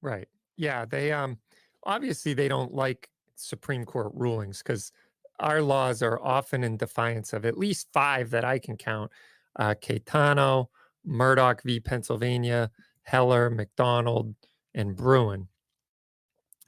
Right. 0.00 0.28
Yeah. 0.56 0.84
They 0.84 1.12
um 1.12 1.38
obviously 1.84 2.34
they 2.34 2.48
don't 2.48 2.74
like 2.74 3.08
Supreme 3.36 3.84
Court 3.84 4.12
rulings 4.14 4.58
because 4.58 4.90
our 5.38 5.62
laws 5.62 6.02
are 6.02 6.20
often 6.22 6.64
in 6.64 6.76
defiance 6.76 7.32
of 7.32 7.44
at 7.44 7.58
least 7.58 7.88
five 7.92 8.30
that 8.30 8.44
I 8.44 8.58
can 8.58 8.76
count. 8.76 9.12
Uh 9.58 9.74
Caetano, 9.80 10.66
Murdock 11.04 11.62
v. 11.62 11.78
Pennsylvania, 11.78 12.70
Heller, 13.02 13.50
McDonald, 13.50 14.34
and 14.74 14.96
Bruen. 14.96 15.48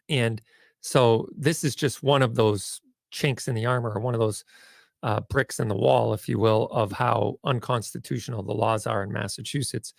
And 0.08 0.40
so 0.80 1.28
this 1.36 1.64
is 1.64 1.74
just 1.74 2.02
one 2.02 2.22
of 2.22 2.34
those 2.34 2.80
chinks 3.10 3.48
in 3.48 3.54
the 3.54 3.66
armor, 3.66 3.90
or 3.90 4.00
one 4.00 4.14
of 4.14 4.20
those 4.20 4.44
uh, 5.02 5.20
bricks 5.28 5.60
in 5.60 5.68
the 5.68 5.76
wall, 5.76 6.14
if 6.14 6.28
you 6.28 6.38
will, 6.38 6.66
of 6.70 6.90
how 6.92 7.38
unconstitutional 7.44 8.42
the 8.42 8.54
laws 8.54 8.86
are 8.86 9.02
in 9.02 9.12
Massachusetts. 9.12 9.92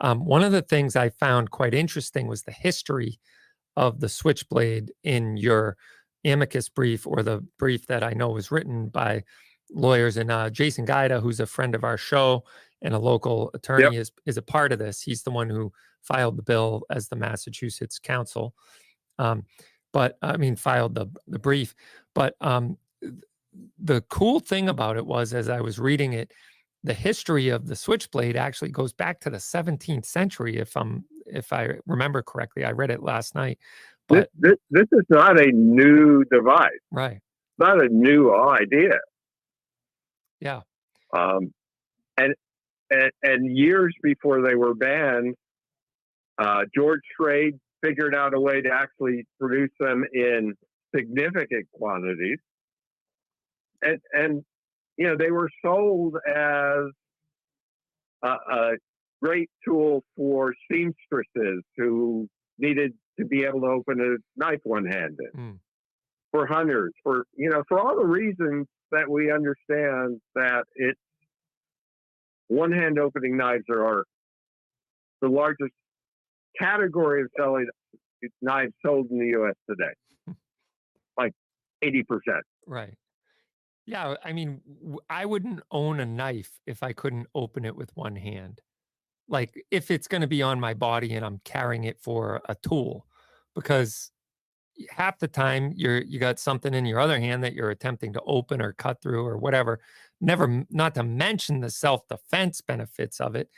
Um, 0.00 0.24
one 0.24 0.42
of 0.42 0.52
the 0.52 0.62
things 0.62 0.96
I 0.96 1.08
found 1.08 1.50
quite 1.50 1.74
interesting 1.74 2.26
was 2.26 2.42
the 2.42 2.52
history 2.52 3.18
of 3.76 4.00
the 4.00 4.08
switchblade 4.08 4.92
in 5.02 5.36
your 5.36 5.76
amicus 6.24 6.68
brief 6.68 7.06
or 7.06 7.22
the 7.22 7.42
brief 7.58 7.86
that 7.86 8.02
I 8.02 8.12
know 8.12 8.28
was 8.28 8.50
written 8.50 8.88
by 8.88 9.24
lawyers. 9.70 10.16
And 10.18 10.30
uh, 10.30 10.50
Jason 10.50 10.84
Guida, 10.84 11.20
who's 11.20 11.40
a 11.40 11.46
friend 11.46 11.74
of 11.74 11.84
our 11.84 11.96
show 11.96 12.44
and 12.82 12.92
a 12.92 12.98
local 12.98 13.50
attorney, 13.54 13.84
is, 13.96 14.12
is 14.26 14.36
a 14.36 14.42
part 14.42 14.72
of 14.72 14.78
this. 14.78 15.00
He's 15.00 15.22
the 15.22 15.30
one 15.30 15.48
who 15.48 15.72
filed 16.02 16.36
the 16.36 16.42
bill 16.42 16.82
as 16.90 17.08
the 17.08 17.16
Massachusetts 17.16 17.98
counsel. 17.98 18.54
Um, 19.20 19.44
but 19.92 20.16
I 20.22 20.36
mean, 20.36 20.56
filed 20.56 20.94
the, 20.94 21.06
the 21.28 21.38
brief. 21.38 21.74
But 22.14 22.34
um, 22.40 22.78
the 23.78 24.00
cool 24.02 24.40
thing 24.40 24.68
about 24.68 24.96
it 24.96 25.06
was, 25.06 25.34
as 25.34 25.48
I 25.48 25.60
was 25.60 25.78
reading 25.78 26.12
it, 26.12 26.32
the 26.82 26.94
history 26.94 27.50
of 27.50 27.66
the 27.66 27.76
switchblade 27.76 28.36
actually 28.36 28.70
goes 28.70 28.92
back 28.92 29.20
to 29.20 29.30
the 29.30 29.36
17th 29.36 30.06
century, 30.06 30.56
if 30.56 30.76
I'm 30.76 31.04
if 31.26 31.52
I 31.52 31.74
remember 31.86 32.22
correctly. 32.22 32.64
I 32.64 32.70
read 32.70 32.90
it 32.90 33.02
last 33.02 33.34
night. 33.34 33.58
This, 34.08 34.20
But 34.20 34.30
this, 34.38 34.56
this 34.70 34.86
is 34.92 35.04
not 35.10 35.38
a 35.38 35.52
new 35.52 36.24
device, 36.32 36.70
right, 36.90 37.20
not 37.58 37.84
a 37.84 37.88
new 37.88 38.34
idea. 38.34 38.98
yeah, 40.40 40.62
Um, 41.12 41.52
and, 42.16 42.34
and 42.90 43.10
and 43.22 43.56
years 43.56 43.94
before 44.02 44.40
they 44.40 44.54
were 44.54 44.74
banned, 44.74 45.34
uh, 46.38 46.64
George 46.74 47.02
Schrade 47.18 47.58
figured 47.82 48.14
out 48.14 48.34
a 48.34 48.40
way 48.40 48.60
to 48.60 48.70
actually 48.72 49.26
produce 49.38 49.70
them 49.78 50.04
in 50.12 50.54
significant 50.94 51.66
quantities, 51.72 52.38
and 53.82 53.98
and 54.12 54.44
you 54.96 55.06
know 55.06 55.16
they 55.16 55.30
were 55.30 55.48
sold 55.64 56.16
as 56.26 56.84
a, 58.22 58.28
a 58.28 58.70
great 59.22 59.50
tool 59.66 60.02
for 60.16 60.54
seamstresses 60.70 61.62
who 61.76 62.28
needed 62.58 62.92
to 63.18 63.24
be 63.26 63.44
able 63.44 63.60
to 63.60 63.66
open 63.66 64.00
a 64.00 64.16
knife 64.38 64.60
one-handed, 64.64 65.32
Mm. 65.36 65.58
for 66.30 66.46
hunters, 66.46 66.92
for 67.02 67.24
you 67.34 67.50
know, 67.50 67.62
for 67.68 67.78
all 67.78 67.96
the 67.96 68.06
reasons 68.06 68.66
that 68.92 69.08
we 69.08 69.30
understand 69.30 70.20
that 70.34 70.64
it 70.74 70.96
one 72.48 72.72
hand 72.72 72.98
opening 72.98 73.36
knives 73.36 73.64
are 73.70 74.04
the 75.22 75.28
largest 75.28 75.72
category 76.58 77.22
of 77.22 77.28
selling 77.36 77.66
knives 78.42 78.72
sold 78.84 79.10
in 79.10 79.18
the 79.18 79.38
US 79.40 79.54
today. 79.68 79.92
like 81.18 81.32
80%. 81.82 82.04
right. 82.66 82.94
Yeah, 83.86 84.14
I 84.22 84.32
mean, 84.32 84.60
I 85.08 85.24
wouldn't 85.24 85.62
own 85.72 85.98
a 85.98 86.06
knife 86.06 86.52
if 86.64 86.82
I 86.82 86.92
couldn't 86.92 87.26
open 87.34 87.64
it 87.64 87.74
with 87.74 87.90
one 87.96 88.14
hand. 88.14 88.60
Like 89.26 89.64
if 89.70 89.90
it's 89.90 90.06
going 90.06 90.20
to 90.20 90.28
be 90.28 90.42
on 90.42 90.60
my 90.60 90.74
body 90.74 91.14
and 91.14 91.24
I'm 91.24 91.40
carrying 91.44 91.84
it 91.84 91.98
for 91.98 92.40
a 92.48 92.54
tool, 92.54 93.06
because 93.54 94.12
half 94.90 95.18
the 95.18 95.28
time 95.28 95.72
you're 95.76 96.02
you 96.02 96.18
got 96.18 96.38
something 96.38 96.72
in 96.72 96.86
your 96.86 97.00
other 97.00 97.18
hand 97.18 97.42
that 97.44 97.54
you're 97.54 97.70
attempting 97.70 98.12
to 98.12 98.22
open 98.26 98.62
or 98.62 98.72
cut 98.74 99.02
through 99.02 99.26
or 99.26 99.38
whatever. 99.38 99.80
Never, 100.20 100.64
not 100.70 100.94
to 100.94 101.02
mention 101.02 101.60
the 101.60 101.70
self 101.70 102.06
defense 102.08 102.60
benefits 102.60 103.20
of 103.20 103.34
it. 103.34 103.48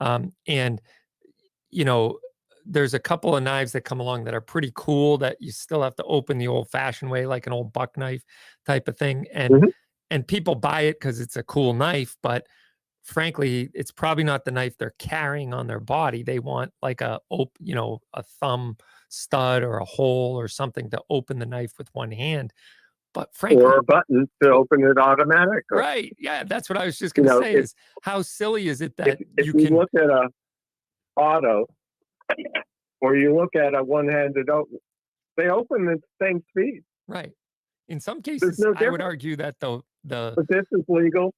Um, 0.00 0.32
and 0.46 0.80
you 1.70 1.84
know, 1.84 2.18
there's 2.70 2.92
a 2.94 2.98
couple 2.98 3.34
of 3.34 3.42
knives 3.42 3.72
that 3.72 3.80
come 3.80 3.98
along 3.98 4.24
that 4.24 4.34
are 4.34 4.40
pretty 4.42 4.70
cool 4.74 5.16
that 5.18 5.38
you 5.40 5.50
still 5.50 5.82
have 5.82 5.96
to 5.96 6.04
open 6.04 6.36
the 6.36 6.46
old 6.48 6.68
fashioned 6.70 7.10
way, 7.10 7.26
like 7.26 7.46
an 7.46 7.52
old 7.52 7.72
buck 7.72 7.96
knife 7.96 8.22
type 8.66 8.86
of 8.88 8.96
thing. 8.98 9.26
And 9.32 9.54
Mhm. 9.54 9.72
and 10.10 10.26
people 10.26 10.54
buy 10.54 10.82
it 10.82 10.94
because 10.94 11.20
it's 11.20 11.36
a 11.36 11.42
cool 11.42 11.74
knife, 11.74 12.16
but 12.22 12.46
frankly, 13.02 13.70
it's 13.74 13.90
probably 13.90 14.24
not 14.24 14.44
the 14.44 14.50
knife 14.50 14.76
they're 14.78 14.94
carrying 14.98 15.52
on 15.52 15.66
their 15.66 15.80
body. 15.80 16.22
They 16.22 16.38
want 16.38 16.72
like 16.82 17.00
a 17.02 17.20
op, 17.30 17.52
you 17.58 17.74
know, 17.74 18.00
a 18.14 18.22
thumb 18.22 18.76
stud 19.08 19.62
or 19.62 19.78
a 19.78 19.84
hole 19.84 20.38
or 20.38 20.48
something 20.48 20.90
to 20.90 21.02
open 21.08 21.38
the 21.38 21.46
knife 21.46 21.72
with 21.78 21.88
one 21.94 22.10
hand. 22.10 22.52
But 23.14 23.34
frankly, 23.34 23.64
Or 23.64 23.78
a 23.78 23.82
button 23.82 24.28
to 24.42 24.50
open 24.50 24.82
it 24.84 24.98
automatically. 24.98 25.78
right? 25.78 26.14
Yeah, 26.18 26.44
that's 26.44 26.68
what 26.68 26.78
I 26.78 26.84
was 26.84 26.98
just 26.98 27.14
going 27.14 27.26
to 27.26 27.34
know, 27.34 27.40
say. 27.40 27.52
if- 27.54 27.64
is 27.64 27.74
how 28.02 28.20
silly 28.22 28.68
is 28.68 28.80
it 28.82 28.92
If, 28.92 28.96
that 28.96 29.20
if 29.38 29.46
you 29.46 29.52
you, 29.56 29.66
can? 29.66 29.76
look 29.76 29.90
at 29.94 30.08
a 30.10 30.28
auto 31.16 31.66
or 33.00 33.16
you 33.16 33.34
look 33.34 33.54
at 33.56 33.74
a 33.74 33.82
one-handed 33.82 34.50
open, 34.50 34.78
they 35.36 35.48
open 35.48 35.88
at 35.88 35.98
the 36.00 36.26
same 36.26 36.42
speed. 36.50 36.82
Right. 37.06 37.32
In 37.88 38.00
some 38.00 38.20
cases, 38.20 38.58
no 38.58 38.74
I 38.76 38.90
would 38.90 39.00
argue 39.00 39.36
that 39.36 39.58
the 39.60 39.80
the 40.04 40.34
But 40.36 40.48
this 40.48 40.64
is 40.72 40.84
legal 40.88 41.34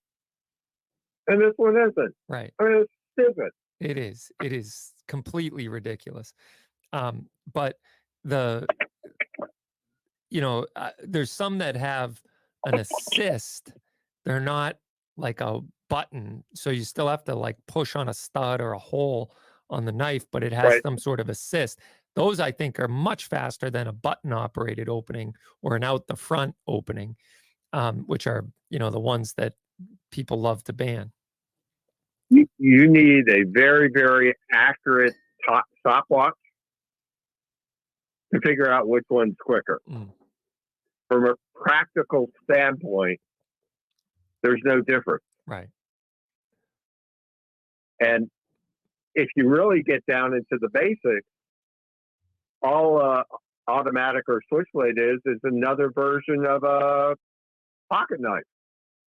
and 1.28 1.40
this 1.40 1.52
one 1.56 1.76
isn't. 1.76 2.14
right. 2.28 2.52
I 2.58 2.64
mean, 2.64 2.82
it's 2.82 2.92
stupid. 3.18 3.50
It 3.78 3.96
is. 3.96 4.30
It 4.42 4.52
is 4.52 4.92
completely 5.08 5.68
ridiculous. 5.68 6.32
Um, 6.92 7.26
but 7.52 7.76
the, 8.24 8.66
you 10.28 10.40
know, 10.40 10.66
uh, 10.76 10.90
there's 11.02 11.30
some 11.30 11.58
that 11.58 11.76
have 11.76 12.20
an 12.66 12.80
assist. 12.80 13.72
They're 14.24 14.40
not 14.40 14.76
like 15.16 15.40
a 15.40 15.60
button. 15.88 16.44
So 16.54 16.70
you 16.70 16.84
still 16.84 17.08
have 17.08 17.24
to 17.24 17.34
like 17.34 17.56
push 17.66 17.96
on 17.96 18.08
a 18.08 18.14
stud 18.14 18.60
or 18.60 18.72
a 18.72 18.78
hole 18.78 19.32
on 19.70 19.84
the 19.84 19.92
knife, 19.92 20.26
but 20.30 20.42
it 20.42 20.52
has 20.52 20.74
Right. 20.74 20.82
some 20.82 20.98
sort 20.98 21.20
of 21.20 21.28
assist. 21.28 21.80
Those 22.16 22.40
I 22.40 22.50
think 22.50 22.78
are 22.80 22.88
much 22.88 23.26
faster 23.26 23.70
than 23.70 23.86
a 23.86 23.92
button 23.92 24.32
operated 24.32 24.88
opening 24.88 25.34
or 25.62 25.76
an 25.76 25.84
out 25.84 26.06
the 26.06 26.16
front 26.16 26.56
opening, 26.66 27.16
um, 27.72 28.00
which 28.06 28.26
are, 28.26 28.44
you 28.68 28.78
know, 28.78 28.90
the 28.90 29.00
ones 29.00 29.34
that 29.34 29.54
people 30.10 30.40
love 30.40 30.64
to 30.64 30.72
ban. 30.72 31.12
You, 32.28 32.48
you 32.58 32.88
need 32.88 33.28
a 33.28 33.44
very, 33.44 33.90
very 33.92 34.34
accurate 34.52 35.14
top 35.48 35.64
stopwatch 35.78 36.34
to 38.34 38.40
figure 38.40 38.70
out 38.70 38.88
which 38.88 39.04
one's 39.08 39.36
quicker. 39.40 39.80
Mm. 39.88 40.12
From 41.08 41.26
a 41.26 41.34
practical 41.54 42.30
standpoint, 42.44 43.20
there's 44.42 44.60
no 44.64 44.80
difference. 44.80 45.24
Right. 45.46 45.68
And 47.98 48.30
if 49.14 49.28
you 49.36 49.48
really 49.48 49.82
get 49.82 50.04
down 50.06 50.34
into 50.34 50.58
the 50.60 50.68
basics, 50.72 51.26
all 52.62 53.00
uh, 53.00 53.22
automatic 53.68 54.24
or 54.28 54.40
switchblade 54.48 54.98
is 54.98 55.18
is 55.24 55.38
another 55.42 55.90
version 55.90 56.44
of 56.46 56.62
a 56.64 57.16
pocket 57.90 58.20
knife, 58.20 58.42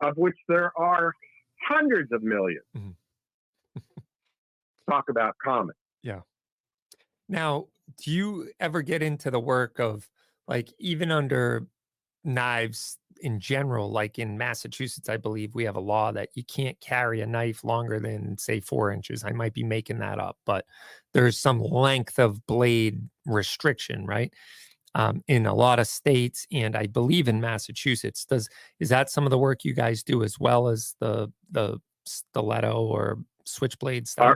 of 0.02 0.18
which 0.18 0.36
there 0.48 0.72
are 0.78 1.14
hundreds 1.68 2.12
of 2.12 2.22
1000000s 2.22 2.62
Mhm. 2.76 2.96
Talk 4.90 5.06
about 5.10 5.36
common. 5.44 5.76
Yeah. 6.02 6.22
Now, 7.30 7.68
do 7.98 8.12
you 8.12 8.52
ever 8.60 8.82
get 8.82 9.02
into 9.02 9.32
the 9.32 9.40
work 9.40 9.80
of 9.80 10.10
like 10.48 10.74
even 10.78 11.10
under 11.10 11.68
knives 12.24 12.98
in 13.24 13.40
general, 13.40 13.90
like 13.90 14.20
in 14.20 14.38
Massachusetts, 14.38 15.08
I 15.08 15.16
believe 15.16 15.56
we 15.56 15.64
have 15.64 15.78
a 15.78 15.82
law 15.82 16.12
that 16.12 16.30
you 16.36 16.44
can't 16.44 16.80
carry 16.82 17.22
a 17.22 17.26
knife 17.26 17.64
longer 17.64 17.98
than 18.00 18.38
say 18.38 18.60
four 18.60 18.92
inches. 18.92 19.24
I 19.24 19.32
might 19.32 19.54
be 19.54 19.64
making 19.64 20.00
that 20.00 20.20
up, 20.20 20.38
but 20.46 20.66
there's 21.14 21.40
some 21.40 21.62
length 21.62 22.20
of 22.20 22.46
blade 22.46 23.10
restriction, 23.26 24.06
right? 24.06 24.34
Um, 24.94 25.24
in 25.28 25.46
a 25.46 25.56
lot 25.56 25.80
of 25.80 25.88
states, 25.88 26.46
and 26.52 26.76
I 26.76 26.86
believe 26.86 27.30
in 27.30 27.40
Massachusetts. 27.40 28.26
Does 28.26 28.50
is 28.80 28.90
that 28.90 29.10
some 29.10 29.24
of 29.26 29.32
the 29.32 29.40
work 29.40 29.64
you 29.64 29.74
guys 29.74 30.04
do 30.04 30.22
as 30.22 30.38
well 30.38 30.68
as 30.68 30.96
the 31.00 31.32
the 31.50 31.80
stiletto 32.06 32.76
or 32.86 33.20
switchblade 33.46 34.08
stuff? 34.08 34.36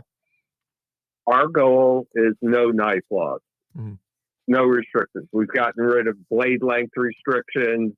Our 1.27 1.47
goal 1.47 2.07
is 2.15 2.33
no 2.41 2.71
knife 2.71 3.03
laws, 3.11 3.41
Mhm. 3.77 3.99
no 4.47 4.63
restrictions. 4.63 5.27
We've 5.33 5.47
gotten 5.49 5.83
rid 5.83 6.07
of 6.07 6.15
blade 6.29 6.63
length 6.63 6.93
restrictions, 6.95 7.93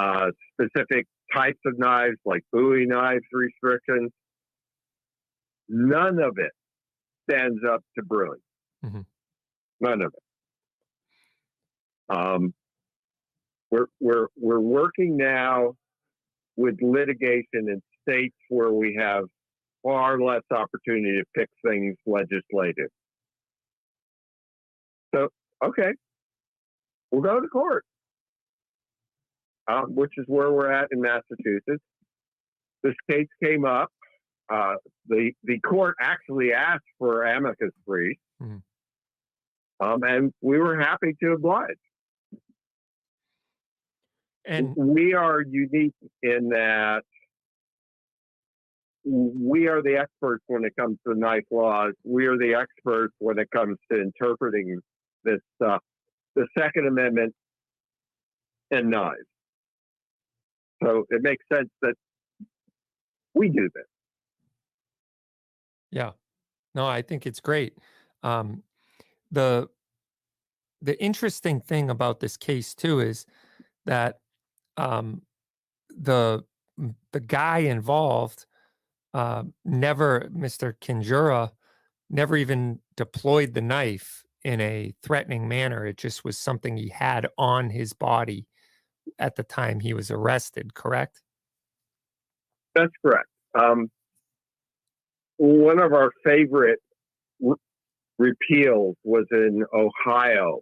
uh, 0.00 0.30
specific 0.54 1.06
types 1.32 1.58
of 1.66 1.78
knives 1.78 2.16
like 2.24 2.42
Bowie 2.52 2.86
knives 2.86 3.24
restrictions. 3.32 4.10
None 5.68 6.18
of 6.18 6.38
it 6.38 6.52
stands 7.28 7.60
up 7.70 7.82
to 7.96 8.04
Bruen. 8.04 8.38
Mhm. 8.84 9.04
None 9.80 10.02
of 10.02 10.14
it. 10.14 12.16
Um, 12.16 12.54
we're 13.70 13.86
we're 14.00 14.26
we're 14.36 14.60
working 14.60 15.16
now 15.16 15.74
with 16.56 16.76
litigation 16.82 17.68
in 17.68 17.80
states 18.02 18.36
where 18.48 18.72
we 18.72 18.96
have 18.98 19.24
far 19.82 20.20
less 20.20 20.42
opportunity 20.50 21.18
to 21.18 21.24
fix 21.34 21.50
things 21.64 21.96
legislative. 22.06 22.90
So, 25.14 25.28
okay, 25.64 25.92
we'll 27.10 27.22
go 27.22 27.40
to 27.40 27.48
court, 27.48 27.84
um, 29.70 29.94
which 29.94 30.12
is 30.16 30.24
where 30.26 30.50
we're 30.52 30.70
at 30.70 30.88
in 30.92 31.00
Massachusetts. 31.00 31.82
This 32.82 32.94
case 33.10 33.28
came 33.42 33.64
up. 33.64 33.90
Uh, 34.48 34.74
the 35.06 35.32
the 35.44 35.60
court 35.60 35.96
actually 36.00 36.52
asked 36.52 36.84
for 36.98 37.24
amicus 37.24 37.70
brief, 37.86 38.18
Mhm. 38.42 38.62
um, 39.80 40.02
and 40.02 40.32
we 40.40 40.58
were 40.58 40.78
happy 40.78 41.14
to 41.22 41.32
oblige. 41.32 41.76
And 44.46 44.74
we 44.74 45.14
are 45.14 45.42
unique 45.42 45.94
in 46.22 46.48
that 46.48 47.04
we 49.04 49.68
are 49.68 49.82
the 49.82 49.96
experts 49.98 50.42
when 50.48 50.64
it 50.64 50.74
comes 50.76 50.98
to 51.06 51.14
knife 51.14 51.44
laws. 51.50 51.94
We 52.04 52.26
are 52.26 52.36
the 52.36 52.54
experts 52.54 53.14
when 53.18 53.38
it 53.38 53.48
comes 53.50 53.78
to 53.92 54.00
interpreting 54.00 54.80
this 55.24 55.40
stuff. 55.56 55.82
The 56.34 56.48
Second 56.58 56.86
Amendment 56.88 57.34
and 58.70 58.90
knives. 58.90 59.26
So 60.82 61.04
it 61.10 61.22
makes 61.22 61.44
sense 61.52 61.68
that 61.82 61.94
we 63.34 63.48
do 63.48 63.68
this. 63.74 63.84
Yeah. 65.90 66.12
No, 66.74 66.86
I 66.86 67.02
think 67.02 67.26
it's 67.26 67.40
great. 67.40 67.76
Um, 68.22 68.62
the 69.30 69.68
the 70.82 71.00
interesting 71.02 71.60
thing 71.60 71.90
about 71.90 72.20
this 72.20 72.36
case 72.36 72.74
too 72.74 73.00
is 73.00 73.26
that 73.86 74.20
um, 74.76 75.22
the 75.88 76.44
the 77.12 77.20
guy 77.20 77.58
involved 77.58 78.46
uh, 79.12 79.42
never, 79.64 80.30
Mr. 80.32 80.74
Canjura, 80.80 81.50
never 82.08 82.36
even 82.36 82.78
deployed 82.96 83.54
the 83.54 83.60
knife 83.60 84.24
in 84.44 84.60
a 84.60 84.94
threatening 85.02 85.48
manner. 85.48 85.84
It 85.84 85.96
just 85.96 86.24
was 86.24 86.38
something 86.38 86.76
he 86.76 86.88
had 86.88 87.28
on 87.36 87.70
his 87.70 87.92
body 87.92 88.46
at 89.18 89.36
the 89.36 89.42
time 89.42 89.80
he 89.80 89.94
was 89.94 90.10
arrested. 90.10 90.74
Correct? 90.74 91.22
That's 92.74 92.92
correct. 93.04 93.28
Um, 93.58 93.90
one 95.36 95.80
of 95.80 95.92
our 95.92 96.10
favorite 96.24 96.78
re- 97.40 97.54
repeals 98.18 98.96
was 99.04 99.26
in 99.30 99.64
Ohio, 99.72 100.60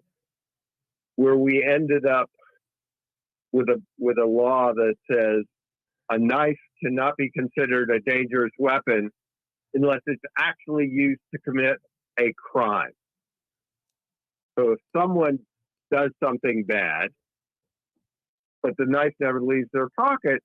where 1.16 1.36
we 1.36 1.64
ended 1.64 2.06
up 2.06 2.30
with 3.52 3.68
a 3.68 3.82
with 3.98 4.18
a 4.18 4.26
law 4.26 4.72
that 4.74 4.94
says 5.10 5.44
a 6.10 6.18
knife 6.18 6.58
cannot 6.82 7.16
be 7.16 7.30
considered 7.30 7.90
a 7.90 8.00
dangerous 8.00 8.52
weapon 8.58 9.10
unless 9.74 10.00
it's 10.06 10.22
actually 10.38 10.88
used 10.88 11.20
to 11.34 11.40
commit 11.40 11.76
a 12.18 12.32
crime. 12.36 12.92
So 14.58 14.72
if 14.72 14.78
someone 14.96 15.38
does 15.92 16.10
something 16.22 16.64
bad, 16.66 17.08
but 18.62 18.72
the 18.78 18.86
knife 18.86 19.14
never 19.20 19.40
leaves 19.40 19.68
their 19.72 19.88
pocket, 19.98 20.42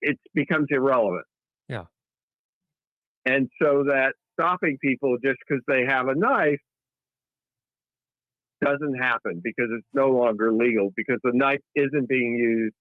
it 0.00 0.18
becomes 0.34 0.66
irrelevant. 0.70 1.26
Yeah. 1.68 1.84
And 3.26 3.48
so 3.60 3.84
that 3.88 4.14
stopping 4.32 4.78
people 4.82 5.16
just 5.22 5.38
because 5.46 5.62
they 5.68 5.84
have 5.86 6.08
a 6.08 6.14
knife 6.14 6.60
doesn't 8.62 8.94
happen 8.94 9.40
because 9.42 9.68
it's 9.76 9.86
no 9.92 10.10
longer 10.10 10.52
legal 10.52 10.90
because 10.96 11.18
the 11.22 11.32
knife 11.34 11.60
isn't 11.74 12.08
being 12.08 12.34
used 12.34 12.74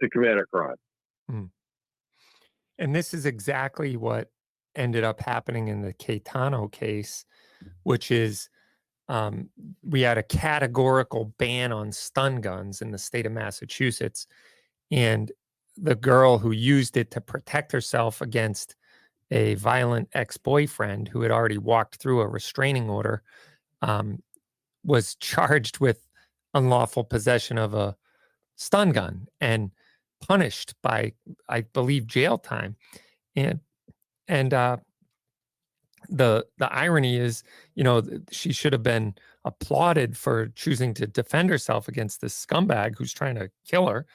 to 0.00 0.08
commit 0.08 0.38
a 0.38 0.44
crime. 0.52 0.76
Hmm. 1.28 1.44
And 2.78 2.94
this 2.94 3.14
is 3.14 3.26
exactly 3.26 3.96
what 3.96 4.28
ended 4.74 5.04
up 5.04 5.20
happening 5.20 5.68
in 5.68 5.82
the 5.82 5.92
Caetano 5.92 6.70
case, 6.70 7.24
which 7.82 8.10
is 8.10 8.48
um, 9.12 9.50
we 9.82 10.00
had 10.00 10.16
a 10.16 10.22
categorical 10.22 11.34
ban 11.36 11.70
on 11.70 11.92
stun 11.92 12.40
guns 12.40 12.80
in 12.80 12.90
the 12.90 12.98
state 12.98 13.26
of 13.26 13.32
Massachusetts. 13.32 14.26
And 14.90 15.30
the 15.76 15.94
girl 15.94 16.38
who 16.38 16.50
used 16.50 16.96
it 16.96 17.10
to 17.10 17.20
protect 17.20 17.72
herself 17.72 18.22
against 18.22 18.74
a 19.30 19.54
violent 19.56 20.08
ex 20.14 20.38
boyfriend 20.38 21.08
who 21.08 21.20
had 21.20 21.30
already 21.30 21.58
walked 21.58 21.96
through 21.96 22.22
a 22.22 22.26
restraining 22.26 22.88
order 22.88 23.22
um, 23.82 24.22
was 24.82 25.14
charged 25.20 25.78
with 25.78 26.08
unlawful 26.54 27.04
possession 27.04 27.58
of 27.58 27.74
a 27.74 27.94
stun 28.56 28.92
gun 28.92 29.26
and 29.42 29.72
punished 30.26 30.74
by 30.82 31.12
I 31.50 31.62
believe 31.62 32.06
jail 32.06 32.38
time. 32.38 32.76
And 33.36 33.60
and 34.26 34.54
uh 34.54 34.78
the 36.08 36.46
the 36.58 36.72
irony 36.72 37.16
is, 37.16 37.42
you 37.74 37.84
know, 37.84 38.02
she 38.30 38.52
should 38.52 38.72
have 38.72 38.82
been 38.82 39.14
applauded 39.44 40.16
for 40.16 40.48
choosing 40.48 40.94
to 40.94 41.06
defend 41.06 41.50
herself 41.50 41.88
against 41.88 42.20
this 42.20 42.46
scumbag 42.46 42.94
who's 42.96 43.12
trying 43.12 43.34
to 43.34 43.50
kill 43.66 43.88
her. 43.88 44.06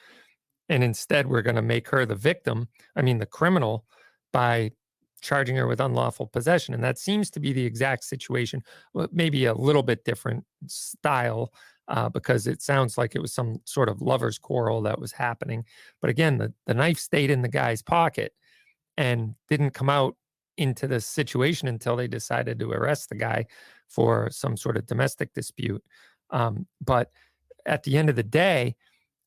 And 0.68 0.84
instead 0.84 1.26
we're 1.26 1.42
going 1.42 1.56
to 1.56 1.62
make 1.62 1.88
her 1.88 2.06
the 2.06 2.14
victim, 2.14 2.68
I 2.96 3.02
mean 3.02 3.18
the 3.18 3.26
criminal 3.26 3.84
by 4.32 4.72
charging 5.20 5.56
her 5.56 5.66
with 5.66 5.80
unlawful 5.80 6.28
possession 6.28 6.74
and 6.74 6.84
that 6.84 6.96
seems 6.96 7.28
to 7.28 7.40
be 7.40 7.52
the 7.52 7.66
exact 7.66 8.04
situation 8.04 8.62
maybe 9.10 9.46
a 9.46 9.54
little 9.54 9.82
bit 9.82 10.04
different 10.04 10.44
style 10.68 11.52
uh, 11.88 12.08
because 12.08 12.46
it 12.46 12.62
sounds 12.62 12.96
like 12.96 13.16
it 13.16 13.20
was 13.20 13.32
some 13.32 13.60
sort 13.64 13.88
of 13.88 14.00
lover's 14.00 14.38
quarrel 14.38 14.80
that 14.80 15.00
was 15.00 15.10
happening 15.10 15.64
but 16.00 16.08
again, 16.10 16.38
the, 16.38 16.52
the 16.66 16.74
knife 16.74 16.98
stayed 16.98 17.30
in 17.30 17.42
the 17.42 17.48
guy's 17.48 17.82
pocket 17.82 18.32
and 18.96 19.34
didn't 19.48 19.70
come 19.70 19.88
out 19.88 20.16
into 20.58 20.86
this 20.86 21.06
situation 21.06 21.68
until 21.68 21.96
they 21.96 22.08
decided 22.08 22.58
to 22.58 22.70
arrest 22.72 23.08
the 23.08 23.14
guy 23.14 23.46
for 23.88 24.28
some 24.30 24.56
sort 24.56 24.76
of 24.76 24.86
domestic 24.86 25.32
dispute. 25.32 25.82
Um, 26.30 26.66
but 26.84 27.10
at 27.64 27.82
the 27.84 27.96
end 27.96 28.10
of 28.10 28.16
the 28.16 28.22
day, 28.22 28.76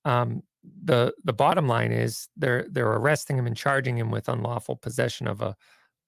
um, 0.06 0.44
the 0.84 1.14
the 1.24 1.34
bottom 1.34 1.68
line 1.68 1.92
is 1.92 2.30
they're 2.38 2.68
they're 2.70 2.92
arresting 2.92 3.38
him 3.38 3.48
and 3.48 3.58
charging 3.58 3.98
him 3.98 4.12
with 4.12 4.30
unlawful 4.30 4.76
possession 4.76 5.28
of 5.28 5.42
a 5.42 5.56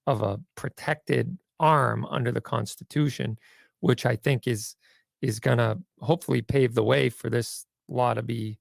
of 0.06 0.22
a 0.22 0.38
protected 0.54 1.36
arm 1.58 2.04
under 2.06 2.30
the 2.30 2.40
Constitution, 2.40 3.38
which 3.80 4.06
I 4.06 4.16
think 4.16 4.46
is 4.46 4.76
is 5.22 5.40
going 5.40 5.58
to 5.58 5.78
hopefully 6.00 6.42
pave 6.42 6.74
the 6.74 6.84
way 6.84 7.08
for 7.08 7.30
this 7.30 7.66
law 7.88 8.14
to 8.14 8.22
be 8.22 8.58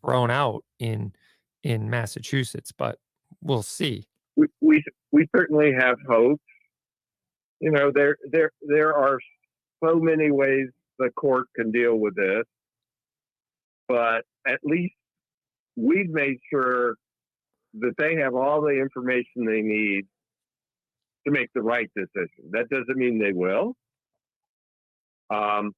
thrown 0.00 0.30
out 0.30 0.64
in 0.78 1.12
in 1.62 1.90
Massachusetts. 1.90 2.72
But 2.72 2.98
we'll 3.42 3.62
see. 3.62 4.06
We 4.36 4.46
we, 4.60 4.84
we 5.14 5.28
certainly 5.34 5.72
have 5.78 5.96
hope. 6.08 6.40
You 7.60 7.70
know, 7.70 7.92
there 7.94 8.16
there 8.32 8.50
there 8.62 8.92
are 8.92 9.18
so 9.82 10.00
many 10.00 10.32
ways 10.32 10.66
the 10.98 11.10
court 11.10 11.46
can 11.54 11.70
deal 11.70 11.94
with 11.94 12.16
this, 12.16 12.42
but 13.86 14.24
at 14.44 14.58
least 14.64 14.94
we've 15.76 16.10
made 16.10 16.38
sure 16.52 16.96
that 17.74 17.94
they 17.96 18.16
have 18.16 18.34
all 18.34 18.60
the 18.60 18.80
information 18.80 19.46
they 19.46 19.62
need 19.62 20.04
to 21.26 21.32
make 21.32 21.48
the 21.54 21.62
right 21.62 21.90
decision. 21.96 22.50
That 22.50 22.68
doesn't 22.68 22.96
mean 22.96 23.20
they 23.20 23.32
will. 23.32 23.74
Um, 25.32 25.72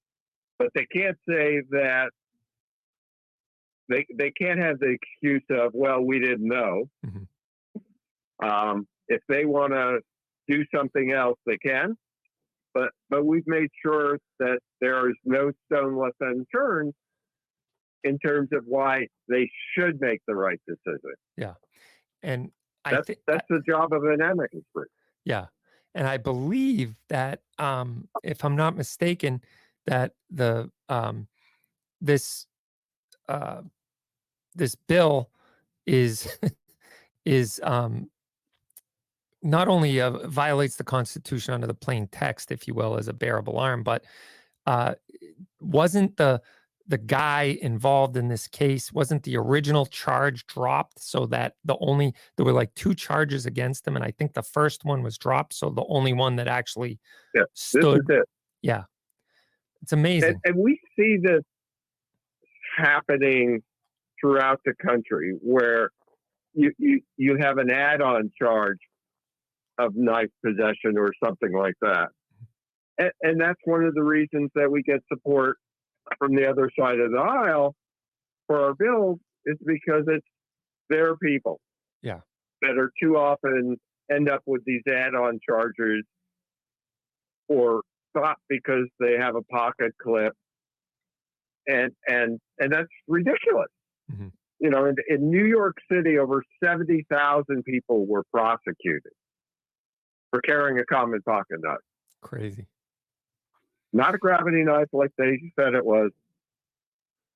but 0.58 0.68
they 0.74 0.86
can't 0.86 1.18
say 1.28 1.60
that 1.70 2.08
they 3.90 4.06
they 4.18 4.30
can't 4.30 4.60
have 4.60 4.78
the 4.78 4.96
excuse 4.96 5.44
of 5.50 5.72
well 5.74 6.00
we 6.00 6.20
didn't 6.20 6.48
know. 6.48 6.84
Mm-hmm. 7.04 8.48
Um, 8.48 8.86
if 9.08 9.20
they 9.28 9.44
want 9.44 9.72
to 9.72 10.00
do 10.48 10.64
something 10.74 11.12
else, 11.12 11.38
they 11.46 11.58
can. 11.58 11.96
But 12.74 12.90
but 13.08 13.24
we've 13.24 13.46
made 13.46 13.68
sure 13.84 14.18
that 14.38 14.58
there 14.80 15.08
is 15.08 15.16
no 15.24 15.50
stone 15.66 15.96
left 15.96 16.16
unturned 16.20 16.92
in 18.04 18.18
terms 18.18 18.50
of 18.52 18.64
why 18.66 19.06
they 19.28 19.50
should 19.74 20.00
make 20.00 20.20
the 20.26 20.34
right 20.34 20.60
decision. 20.68 21.14
Yeah, 21.36 21.54
and 22.22 22.50
I 22.84 22.92
that's 22.92 23.06
th- 23.06 23.18
that's 23.26 23.46
the 23.48 23.62
job 23.66 23.92
of 23.92 24.04
an 24.04 24.20
amicus 24.20 24.62
brief. 24.74 24.88
Yeah, 25.24 25.46
and 25.94 26.06
I 26.06 26.18
believe 26.18 26.94
that 27.08 27.40
um, 27.58 28.08
if 28.22 28.44
I'm 28.44 28.56
not 28.56 28.76
mistaken, 28.76 29.40
that 29.86 30.12
the 30.30 30.70
um, 30.88 31.28
this 32.00 32.46
uh, 33.28 33.62
this 34.54 34.74
bill 34.74 35.30
is 35.86 36.38
is 37.24 37.60
um, 37.64 38.10
not 39.46 39.68
only 39.68 40.00
uh, 40.00 40.26
violates 40.26 40.76
the 40.76 40.84
Constitution 40.84 41.54
under 41.54 41.66
the 41.66 41.74
plain 41.74 42.08
text, 42.08 42.50
if 42.50 42.66
you 42.66 42.74
will, 42.74 42.98
as 42.98 43.08
a 43.08 43.12
bearable 43.12 43.58
arm, 43.58 43.82
but 43.82 44.04
uh, 44.66 44.94
wasn't 45.60 46.16
the 46.16 46.42
the 46.88 46.98
guy 46.98 47.58
involved 47.62 48.16
in 48.16 48.28
this 48.28 48.46
case 48.46 48.92
wasn't 48.92 49.20
the 49.24 49.36
original 49.36 49.86
charge 49.86 50.46
dropped 50.46 51.02
so 51.02 51.26
that 51.26 51.54
the 51.64 51.76
only 51.80 52.14
there 52.36 52.46
were 52.46 52.52
like 52.52 52.72
two 52.74 52.94
charges 52.94 53.44
against 53.44 53.86
him 53.86 53.96
and 53.96 54.04
i 54.04 54.10
think 54.12 54.34
the 54.34 54.42
first 54.42 54.84
one 54.84 55.02
was 55.02 55.18
dropped 55.18 55.52
so 55.52 55.68
the 55.68 55.84
only 55.88 56.12
one 56.12 56.36
that 56.36 56.46
actually 56.46 57.00
yeah, 57.34 57.42
stood 57.54 58.08
it. 58.08 58.22
yeah 58.62 58.84
it's 59.82 59.92
amazing 59.92 60.28
and, 60.28 60.38
and 60.44 60.56
we 60.56 60.78
see 60.96 61.16
this 61.20 61.42
happening 62.76 63.60
throughout 64.20 64.60
the 64.64 64.74
country 64.74 65.34
where 65.42 65.90
you, 66.54 66.72
you 66.78 67.00
you 67.16 67.36
have 67.40 67.58
an 67.58 67.70
add-on 67.70 68.30
charge 68.40 68.78
of 69.78 69.92
knife 69.94 70.30
possession 70.44 70.96
or 70.96 71.12
something 71.22 71.52
like 71.52 71.74
that 71.80 72.08
and, 72.98 73.10
and 73.22 73.40
that's 73.40 73.60
one 73.64 73.84
of 73.84 73.94
the 73.94 74.02
reasons 74.02 74.50
that 74.54 74.70
we 74.70 74.82
get 74.82 75.00
support 75.12 75.58
from 76.18 76.34
the 76.34 76.48
other 76.48 76.70
side 76.78 76.98
of 77.00 77.10
the 77.10 77.18
aisle 77.18 77.74
for 78.46 78.62
our 78.64 78.74
bill 78.74 79.18
is 79.44 79.56
because 79.64 80.04
it's 80.06 80.26
their 80.88 81.16
people. 81.16 81.60
Yeah. 82.02 82.20
That 82.62 82.78
are 82.78 82.90
too 83.02 83.16
often 83.16 83.76
end 84.10 84.30
up 84.30 84.42
with 84.46 84.62
these 84.64 84.82
add-on 84.88 85.40
charges 85.48 86.04
or 87.48 87.82
stop 88.16 88.38
because 88.48 88.86
they 88.98 89.16
have 89.18 89.36
a 89.36 89.42
pocket 89.42 89.92
clip. 90.00 90.32
And 91.68 91.90
and 92.06 92.38
and 92.60 92.72
that's 92.72 92.86
ridiculous. 93.08 93.66
Mm-hmm. 94.12 94.28
You 94.60 94.70
know, 94.70 94.84
in, 94.84 94.94
in 95.08 95.30
New 95.30 95.44
York 95.44 95.74
City, 95.90 96.16
over 96.16 96.44
seventy 96.62 97.04
thousand 97.10 97.64
people 97.64 98.06
were 98.06 98.22
prosecuted 98.32 99.12
for 100.36 100.40
carrying 100.42 100.78
a 100.78 100.84
common 100.84 101.22
pocket 101.22 101.58
knife. 101.62 101.78
Crazy 102.22 102.66
not 103.96 104.14
a 104.14 104.18
gravity 104.18 104.62
knife 104.62 104.88
like 104.92 105.10
they 105.16 105.40
said 105.58 105.74
it 105.74 105.84
was, 105.84 106.10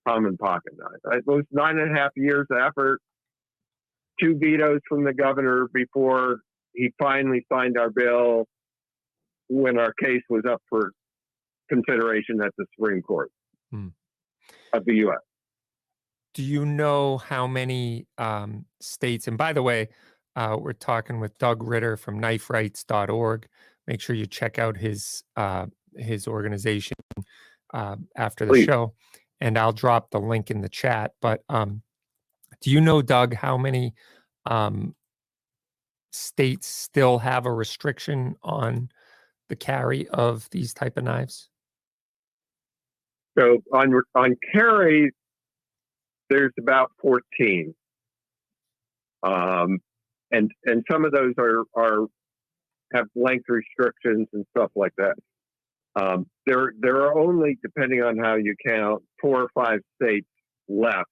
common 0.07 0.37
pocket 0.37 0.75
knife. 0.77 1.17
It 1.17 1.27
was 1.27 1.45
nine 1.51 1.79
and 1.79 1.97
a 1.97 1.99
half 1.99 2.11
years 2.17 2.47
effort, 2.51 3.01
two 4.21 4.37
vetoes 4.39 4.81
from 4.89 5.05
the 5.05 5.15
governor 5.15 5.69
before 5.73 6.41
he 6.75 6.93
finally 6.99 7.47
signed 7.51 7.79
our 7.79 7.91
bill 7.91 8.47
when 9.49 9.79
our 9.79 9.93
case 9.95 10.23
was 10.29 10.43
up 10.49 10.63
for 10.69 10.93
consideration 11.69 12.41
at 12.43 12.53
the 12.59 12.67
Supreme 12.77 13.03
Court 13.03 13.31
hmm. 13.71 13.89
of 14.73 14.85
the 14.85 14.97
U.S. 14.97 15.19
Do 16.35 16.43
you 16.43 16.65
know 16.65 17.19
how 17.19 17.47
many 17.47 18.07
um, 18.19 18.67
states? 18.81 19.27
And 19.27 19.37
by 19.37 19.53
the 19.53 19.63
way, 19.63 19.89
uh, 20.41 20.57
we're 20.57 20.73
talking 20.73 21.21
with 21.21 21.37
Doug 21.37 21.63
Ritter 21.63 21.99
from 21.99 22.19
kniferights.org. 22.19 23.47
Make 23.87 24.01
sure 24.01 24.17
you 24.17 24.25
check 24.25 24.59
out 24.59 24.75
his 24.75 25.23
uh, 25.37 25.67
his 25.95 26.27
organization 26.27 26.97
uh, 27.75 27.97
after 28.17 28.47
the 28.47 28.53
Please. 28.53 28.65
show, 28.65 28.95
and 29.43 29.59
I'll 29.59 29.75
drop 29.75 30.11
the 30.11 30.19
link 30.19 30.51
in 30.51 30.63
the 30.63 30.69
chat. 30.71 31.13
But 31.21 31.43
um, 31.51 31.83
do 32.63 32.71
you 32.71 32.81
know, 32.81 33.03
Doug, 33.03 33.35
how 33.35 33.59
many 33.59 33.93
um, 34.47 34.95
states 36.11 36.67
still 36.67 37.19
have 37.19 37.45
a 37.45 37.53
restriction 37.53 38.37
on 38.43 38.89
the 39.51 39.57
carry 39.57 40.09
of 40.09 40.49
these 40.53 40.73
type 40.73 40.97
of 40.97 41.05
knives? 41.05 41.51
So 43.39 43.59
on 43.75 43.93
on 44.15 44.37
carry, 44.55 45.13
there's 46.31 46.53
about 46.59 46.93
14, 47.03 47.75
um, 49.23 49.81
and 50.31 50.51
and 50.65 50.85
some 50.91 51.05
of 51.05 51.13
those 51.13 51.35
are 51.39 51.65
are 51.75 52.07
have 52.95 53.07
length 53.15 53.45
restrictions 53.49 54.29
and 54.33 54.45
stuff 54.57 54.71
like 54.75 54.93
that. 54.99 55.15
Um, 55.97 56.27
there, 56.47 56.73
there 56.81 56.97
are 57.03 57.19
only, 57.19 57.59
depending 57.63 58.03
on 58.03 58.17
how 58.19 58.37
you 58.37 58.55
count, 58.67 59.03
four 59.21 59.43
or 59.43 59.49
five 59.55 59.81
states 60.01 60.27
left 60.69 61.11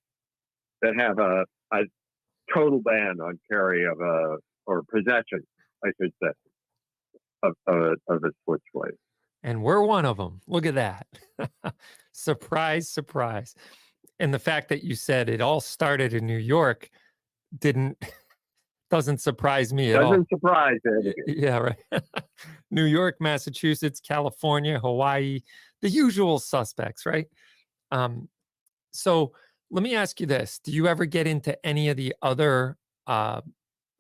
that 0.82 0.95
have 0.99 1.19
a, 1.19 1.45
a 1.73 1.82
total 2.55 2.81
ban 2.81 3.19
on 3.20 3.39
carry 3.51 3.85
of 3.85 4.01
a 4.01 4.36
or 4.66 4.82
possession, 4.93 5.43
I 5.85 5.89
should 6.01 6.12
say, 6.23 6.31
of, 7.43 7.55
of, 7.66 7.97
of 8.09 8.23
a 8.24 8.31
switchblade. 8.45 8.95
And 9.43 9.62
we're 9.62 9.82
one 9.82 10.05
of 10.05 10.16
them. 10.16 10.40
Look 10.47 10.66
at 10.66 10.74
that. 10.74 11.07
surprise, 12.12 12.89
surprise. 12.89 13.55
And 14.20 14.35
the 14.35 14.39
fact 14.39 14.69
that 14.69 14.85
you 14.85 14.95
said 14.95 15.28
it 15.28 15.40
all 15.40 15.61
started 15.61 16.12
in 16.12 16.27
New 16.27 16.39
York 16.39 16.90
didn't 17.59 17.97
doesn't 18.90 19.20
surprise 19.20 19.73
me 19.73 19.93
at 19.93 20.02
all. 20.02 20.10
Doesn't 20.12 20.28
surprise 20.28 20.78
me. 20.85 21.15
Yeah, 21.27 21.59
right. 21.59 21.77
New 22.70 22.85
York, 22.85 23.16
Massachusetts, 23.20 24.01
California, 24.01 24.78
Hawaii, 24.78 25.40
the 25.82 25.89
usual 25.89 26.39
suspects, 26.39 27.05
right? 27.05 27.27
Um, 27.90 28.28
so 28.90 29.32
let 29.70 29.82
me 29.82 29.94
ask 29.94 30.20
you 30.20 30.27
this: 30.27 30.59
Do 30.62 30.73
you 30.73 30.86
ever 30.86 31.05
get 31.05 31.27
into 31.27 31.65
any 31.66 31.90
of 31.90 31.97
the 31.97 32.15
other 32.23 32.77
uh, 33.06 33.43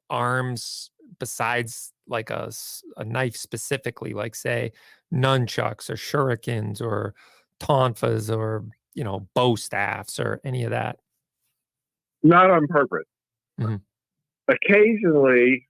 arms 0.08 0.90
besides 1.18 1.92
like 2.06 2.30
a, 2.30 2.50
a 2.96 3.04
knife 3.04 3.36
specifically, 3.36 4.14
like 4.14 4.34
say 4.34 4.72
nunchucks 5.12 5.90
or 5.90 5.94
shurikens 5.94 6.80
or 6.80 7.14
tonfas 7.60 8.34
or 8.34 8.64
you 8.94 9.04
know 9.04 9.28
bow 9.34 9.54
staffs 9.54 10.18
or 10.18 10.40
any 10.44 10.64
of 10.64 10.70
that? 10.70 10.98
Not 12.22 12.50
on 12.50 12.66
purpose. 12.66 13.04
Mm-hmm 13.60 13.76
occasionally 14.48 15.66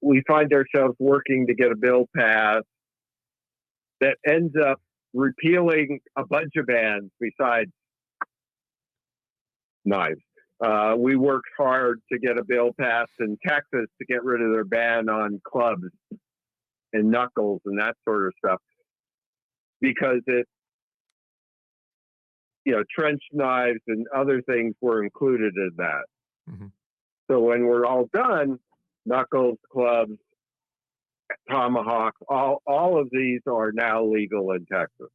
we 0.00 0.22
find 0.26 0.52
ourselves 0.52 0.94
working 0.98 1.46
to 1.48 1.54
get 1.54 1.72
a 1.72 1.76
bill 1.76 2.06
passed 2.16 2.64
that 4.00 4.16
ends 4.26 4.54
up 4.62 4.78
repealing 5.14 5.98
a 6.16 6.26
bunch 6.26 6.52
of 6.56 6.66
bans 6.66 7.10
besides 7.18 7.70
knives. 9.84 10.20
Uh, 10.64 10.94
we 10.96 11.16
worked 11.16 11.48
hard 11.58 12.00
to 12.10 12.18
get 12.18 12.38
a 12.38 12.44
bill 12.44 12.70
passed 12.78 13.10
in 13.20 13.36
Texas 13.46 13.86
to 13.98 14.06
get 14.08 14.24
rid 14.24 14.40
of 14.40 14.52
their 14.52 14.64
ban 14.64 15.08
on 15.08 15.40
clubs 15.46 15.84
and 16.92 17.10
knuckles 17.10 17.60
and 17.66 17.78
that 17.78 17.94
sort 18.04 18.26
of 18.26 18.32
stuff 18.38 18.60
because 19.80 20.20
it, 20.26 20.46
you 22.64 22.72
know, 22.72 22.82
trench 22.98 23.20
knives 23.32 23.80
and 23.86 24.06
other 24.14 24.40
things 24.42 24.74
were 24.80 25.04
included 25.04 25.54
in 25.56 25.70
that. 25.76 26.04
Mm-hmm. 26.50 26.66
So 27.30 27.40
when 27.40 27.66
we're 27.66 27.86
all 27.86 28.08
done, 28.12 28.58
knuckles, 29.04 29.58
clubs, 29.72 30.12
tomahawks, 31.50 32.20
all 32.28 32.62
all 32.66 33.00
of 33.00 33.08
these 33.10 33.40
are 33.46 33.72
now 33.72 34.04
legal 34.04 34.52
in 34.52 34.66
Texas. 34.66 35.08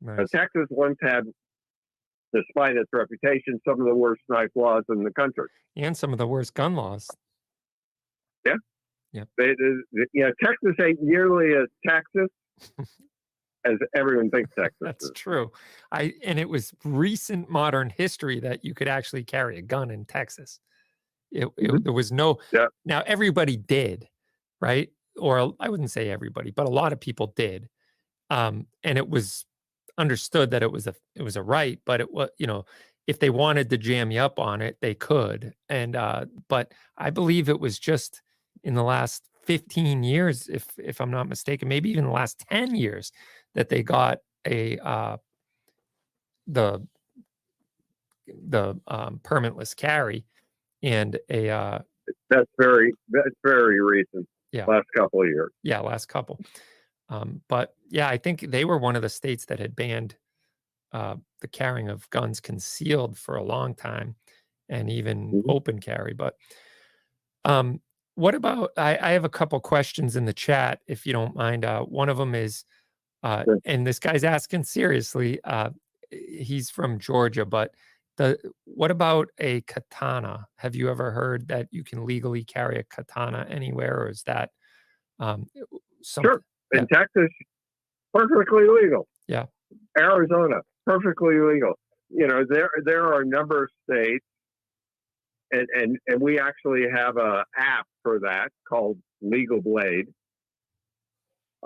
Nice. 0.00 0.30
Texas 0.30 0.66
once 0.70 0.96
had 1.02 1.24
despite 2.32 2.76
its 2.76 2.88
reputation, 2.92 3.60
some 3.66 3.80
of 3.80 3.86
the 3.86 3.94
worst 3.94 4.22
knife 4.28 4.50
laws 4.54 4.84
in 4.88 5.02
the 5.02 5.10
country. 5.12 5.48
and 5.76 5.96
some 5.96 6.12
of 6.12 6.18
the 6.18 6.26
worst 6.26 6.54
gun 6.54 6.74
laws. 6.74 7.08
They, 9.36 9.54
they, 9.56 10.04
you 10.12 10.24
know, 10.24 10.30
Texas 10.42 10.74
ain't 10.80 11.02
nearly 11.02 11.54
as 11.54 11.66
Texas 11.86 12.28
as 13.64 13.78
everyone 13.94 14.30
thinks 14.30 14.50
Texas 14.58 14.76
That's 14.80 15.04
is. 15.04 15.12
true. 15.14 15.52
I 15.92 16.14
and 16.24 16.38
it 16.38 16.48
was 16.48 16.74
recent 16.84 17.50
modern 17.50 17.90
history 17.90 18.40
that 18.40 18.64
you 18.64 18.74
could 18.74 18.88
actually 18.88 19.24
carry 19.24 19.58
a 19.58 19.62
gun 19.62 19.90
in 19.90 20.04
Texas. 20.04 20.60
It, 21.32 21.48
it- 21.58 21.70
Mhm. 21.70 21.84
there 21.84 21.92
was 21.92 22.12
no 22.12 22.40
Yeah. 22.52 22.66
now 22.84 23.02
everybody 23.06 23.56
did, 23.56 24.08
right? 24.60 24.90
Or 25.18 25.54
I 25.60 25.68
wouldn't 25.68 25.90
say 25.90 26.10
everybody, 26.10 26.50
but 26.52 26.66
a 26.66 26.70
lot 26.70 26.92
of 26.92 27.00
people 27.00 27.28
did. 27.36 27.68
Um, 28.30 28.68
and 28.84 28.98
it 28.98 29.08
was 29.08 29.46
understood 29.98 30.50
that 30.52 30.62
it 30.62 30.72
was 30.72 30.86
a 30.86 30.94
it 31.16 31.22
was 31.22 31.36
a 31.36 31.42
right, 31.42 31.80
but 31.84 32.00
it 32.00 32.12
was, 32.12 32.30
you 32.38 32.46
know, 32.46 32.64
if 33.06 33.18
they 33.20 33.30
wanted 33.30 33.70
to 33.70 33.78
jam 33.78 34.10
you 34.10 34.20
up 34.20 34.38
on 34.38 34.62
it, 34.62 34.78
they 34.80 34.94
could. 34.94 35.54
And 35.68 35.96
uh, 35.96 36.26
but 36.48 36.72
I 36.98 37.10
believe 37.10 37.48
it 37.48 37.60
was 37.60 37.78
just 37.78 38.22
in 38.64 38.74
the 38.74 38.84
last 38.84 39.28
15 39.44 40.04
years, 40.04 40.48
if 40.48 40.66
if 40.78 41.00
I'm 41.00 41.10
not 41.10 41.28
mistaken, 41.28 41.68
maybe 41.68 41.90
even 41.90 42.04
the 42.06 42.10
last 42.12 42.40
10 42.50 42.74
years, 42.76 43.12
that 43.54 43.68
they 43.68 43.82
got 43.82 44.18
a 44.46 44.78
uh, 44.78 45.16
the 46.46 46.86
the 48.48 48.80
um, 48.86 49.20
permitless 49.22 49.74
carry 49.76 50.24
and 50.82 51.18
a 51.28 51.48
uh, 51.50 51.78
That's 52.30 52.50
very 52.58 52.92
that's 53.08 53.34
very 53.44 53.80
recent. 53.80 54.26
Yeah. 54.52 54.66
Last 54.66 54.86
couple 54.96 55.22
of 55.22 55.28
years. 55.28 55.50
yeah 55.62 55.78
last 55.80 56.06
couple 56.08 56.40
um, 57.08 57.40
but 57.48 57.74
yeah 57.88 58.08
i 58.08 58.16
think 58.16 58.40
they 58.50 58.64
were 58.64 58.78
one 58.78 58.96
of 58.96 59.02
the 59.02 59.08
states 59.08 59.44
that 59.46 59.58
had 59.60 59.76
banned 59.76 60.16
uh, 60.92 61.14
the 61.40 61.46
carrying 61.48 61.88
of 61.88 62.08
guns 62.10 62.40
concealed 62.40 63.16
for 63.16 63.36
a 63.36 63.42
long 63.44 63.74
time 63.76 64.16
and 64.68 64.90
even 64.90 65.34
Mhm. 65.34 65.42
open 65.48 65.78
carry 65.78 66.14
but 66.14 66.34
um, 67.44 67.80
what 68.16 68.34
about 68.34 68.70
I, 68.76 68.98
I 69.00 69.10
have 69.12 69.24
a 69.24 69.28
couple 69.28 69.58
questions 69.60 70.16
in 70.16 70.24
the 70.24 70.32
chat 70.34 70.80
if 70.88 71.06
you 71.06 71.12
don't 71.12 71.36
mind 71.36 71.64
uh, 71.64 71.82
one 71.84 72.08
of 72.08 72.16
them 72.16 72.34
is 72.34 72.64
uh, 73.22 73.44
Sure. 73.44 73.58
and 73.64 73.86
this 73.86 73.98
guy's 73.98 74.24
asking 74.24 74.64
seriously 74.64 75.38
uh, 75.44 75.70
he's 76.10 76.70
from 76.70 76.98
georgia 76.98 77.44
but 77.44 77.72
the 78.16 78.38
what 78.64 78.90
about 78.90 79.28
a 79.38 79.60
katana 79.62 80.46
have 80.56 80.74
you 80.74 80.90
ever 80.90 81.10
heard 81.10 81.48
that 81.48 81.68
you 81.70 81.84
can 81.84 82.04
legally 82.04 82.44
carry 82.44 82.78
a 82.78 82.84
katana 82.84 83.46
anywhere 83.48 84.00
or 84.00 84.08
is 84.08 84.22
that 84.24 84.50
um, 85.18 85.46
something 86.02 86.30
Sure. 86.32 86.42
In 86.72 86.86
Texas, 86.86 87.28
perfectly 88.14 88.62
legal. 88.68 89.08
Yeah. 89.26 89.46
Arizona, 89.98 90.60
perfectly 90.86 91.34
legal. 91.40 91.72
You 92.10 92.28
know, 92.28 92.44
there 92.48 92.70
there 92.84 93.04
are 93.06 93.22
a 93.22 93.26
number 93.26 93.64
of 93.64 93.70
states 93.90 94.24
and, 95.50 95.66
and, 95.74 95.98
and 96.06 96.20
we 96.20 96.38
actually 96.38 96.86
have 96.94 97.16
a 97.16 97.44
app 97.56 97.86
for 98.04 98.20
that 98.20 98.50
called 98.68 98.98
Legal 99.20 99.60
Blade. 99.60 100.06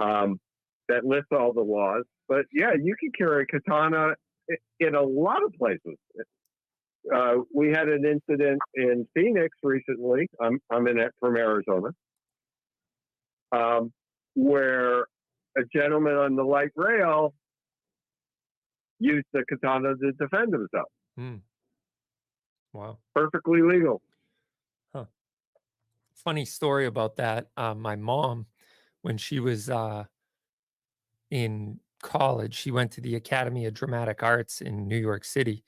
Um, 0.01 0.40
that 0.89 1.05
lists 1.05 1.28
all 1.32 1.52
the 1.52 1.62
laws. 1.62 2.05
But 2.28 2.47
yeah, 2.52 2.73
you 2.81 2.94
can 2.98 3.11
carry 3.16 3.44
a 3.44 3.47
katana 3.47 4.15
in 4.81 4.94
a 4.94 5.02
lot 5.02 5.43
of 5.43 5.52
places. 5.55 5.97
Uh, 7.15 7.35
we 7.55 7.69
had 7.69 7.89
an 7.89 8.05
incident 8.06 8.61
in 8.74 9.06
Phoenix 9.15 9.56
recently. 9.62 10.28
I'm 10.40 10.59
I'm 10.70 10.86
in 10.89 10.98
it 10.98 11.12
from 11.20 11.36
Arizona, 11.36 11.89
um, 13.52 13.93
where 14.35 15.02
a 15.56 15.62
gentleman 15.74 16.15
on 16.15 16.35
the 16.35 16.43
light 16.43 16.70
rail 16.77 17.35
used 18.98 19.27
the 19.32 19.44
katana 19.48 19.94
to 19.97 20.12
defend 20.12 20.52
himself. 20.52 20.89
wow 22.73 22.98
Perfectly 23.15 23.61
legal. 23.61 24.01
Huh. 24.94 25.05
funny 26.15 26.44
story 26.47 26.86
about 26.86 27.16
that. 27.16 27.48
Uh, 27.56 27.74
my 27.74 27.97
mom, 27.97 28.47
when 29.02 29.19
she 29.19 29.40
was 29.40 29.69
uh, 29.69 30.05
in 31.30 31.80
college, 32.02 32.55
she 32.55 32.70
went 32.70 32.92
to 32.92 33.01
the 33.01 33.16
Academy 33.16 33.66
of 33.66 33.74
Dramatic 33.74 34.22
Arts 34.22 34.60
in 34.60 34.88
New 34.88 34.98
York 34.98 35.24
City, 35.24 35.64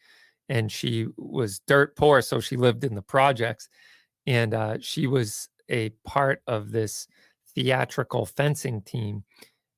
and 0.49 0.71
she 0.71 1.07
was 1.17 1.61
dirt 1.67 1.97
poor, 1.97 2.23
so 2.23 2.41
she 2.41 2.57
lived 2.57 2.85
in 2.85 2.95
the 2.95 3.03
projects, 3.03 3.69
and 4.27 4.55
uh, 4.55 4.79
she 4.81 5.07
was 5.07 5.49
a 5.69 5.91
part 6.05 6.43
of 6.47 6.71
this 6.71 7.09
theatrical 7.55 8.27
fencing 8.27 8.83
team 8.83 9.25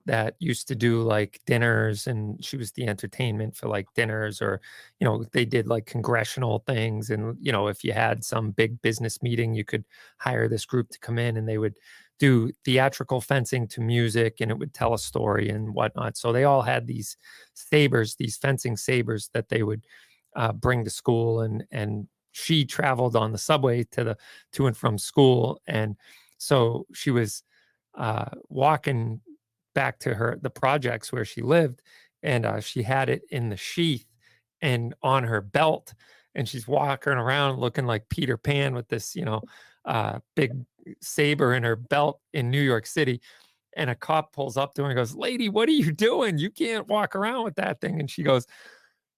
that 0.08 0.34
used 0.38 0.66
to 0.66 0.74
do 0.74 1.02
like 1.02 1.38
dinners 1.46 2.06
and 2.06 2.42
she 2.42 2.56
was 2.56 2.72
the 2.72 2.86
entertainment 2.88 3.54
for 3.54 3.68
like 3.68 3.86
dinners 3.94 4.40
or 4.40 4.58
you 4.98 5.04
know 5.04 5.22
they 5.32 5.44
did 5.44 5.68
like 5.68 5.84
congressional 5.84 6.60
things 6.60 7.10
and 7.10 7.36
you 7.40 7.52
know 7.52 7.68
if 7.68 7.84
you 7.84 7.92
had 7.92 8.24
some 8.24 8.50
big 8.50 8.80
business 8.80 9.22
meeting 9.22 9.54
you 9.54 9.64
could 9.64 9.84
hire 10.16 10.48
this 10.48 10.64
group 10.64 10.88
to 10.88 10.98
come 10.98 11.18
in 11.18 11.36
and 11.36 11.46
they 11.46 11.58
would 11.58 11.76
do 12.18 12.50
theatrical 12.64 13.20
fencing 13.20 13.68
to 13.68 13.80
music 13.80 14.36
and 14.40 14.50
it 14.50 14.58
would 14.58 14.74
tell 14.74 14.94
a 14.94 14.98
story 14.98 15.48
and 15.48 15.72
whatnot. 15.74 16.16
So 16.16 16.32
they 16.32 16.44
all 16.44 16.62
had 16.62 16.86
these 16.86 17.16
sabers 17.54 18.16
these 18.16 18.36
fencing 18.36 18.76
sabers 18.76 19.30
that 19.34 19.48
they 19.48 19.62
would 19.62 19.84
uh, 20.36 20.52
bring 20.52 20.84
to 20.84 20.90
school 20.90 21.40
and 21.40 21.64
and 21.70 22.08
she 22.32 22.64
traveled 22.64 23.16
on 23.16 23.32
the 23.32 23.38
subway 23.38 23.82
to 23.84 24.04
the 24.04 24.16
to 24.52 24.66
and 24.66 24.76
from 24.76 24.98
school 24.98 25.60
and 25.66 25.96
so 26.38 26.86
she 26.92 27.10
was 27.10 27.42
uh, 27.96 28.26
walking 28.48 29.20
back 29.74 29.98
to 29.98 30.14
her 30.14 30.38
the 30.42 30.50
projects 30.50 31.12
where 31.12 31.24
she 31.24 31.42
lived 31.42 31.82
and 32.22 32.44
uh, 32.46 32.60
she 32.60 32.82
had 32.82 33.08
it 33.08 33.22
in 33.30 33.48
the 33.48 33.56
sheath 33.56 34.06
and 34.60 34.94
on 35.02 35.24
her 35.24 35.40
belt 35.40 35.94
and 36.34 36.48
she's 36.48 36.68
walking 36.68 37.12
around 37.12 37.58
looking 37.58 37.86
like 37.86 38.08
peter 38.08 38.36
pan 38.36 38.74
with 38.74 38.88
this 38.88 39.16
you 39.16 39.24
know 39.24 39.40
uh, 39.88 40.20
big 40.36 40.52
saber 41.00 41.52
in 41.52 41.64
her 41.64 41.76
belt 41.76 42.20
in 42.32 42.50
new 42.50 42.62
york 42.62 42.86
city 42.86 43.20
and 43.78 43.88
a 43.90 43.94
cop 43.94 44.32
pulls 44.32 44.56
up 44.56 44.74
to 44.74 44.82
her 44.82 44.90
and 44.90 44.96
goes 44.96 45.14
lady 45.14 45.48
what 45.48 45.68
are 45.68 45.72
you 45.72 45.92
doing? 45.92 46.36
You 46.36 46.50
can't 46.50 46.88
walk 46.88 47.16
around 47.16 47.44
with 47.44 47.54
that 47.54 47.80
thing. 47.80 48.00
And 48.00 48.10
she 48.10 48.22
goes 48.22 48.46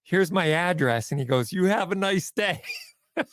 here's 0.05 0.31
my 0.31 0.51
address. 0.51 1.11
And 1.11 1.19
he 1.19 1.27
goes 1.27 1.51
you 1.51 1.65
have 1.65 1.91
a 1.91 1.97
nice 1.97 2.31
day. 2.31 2.63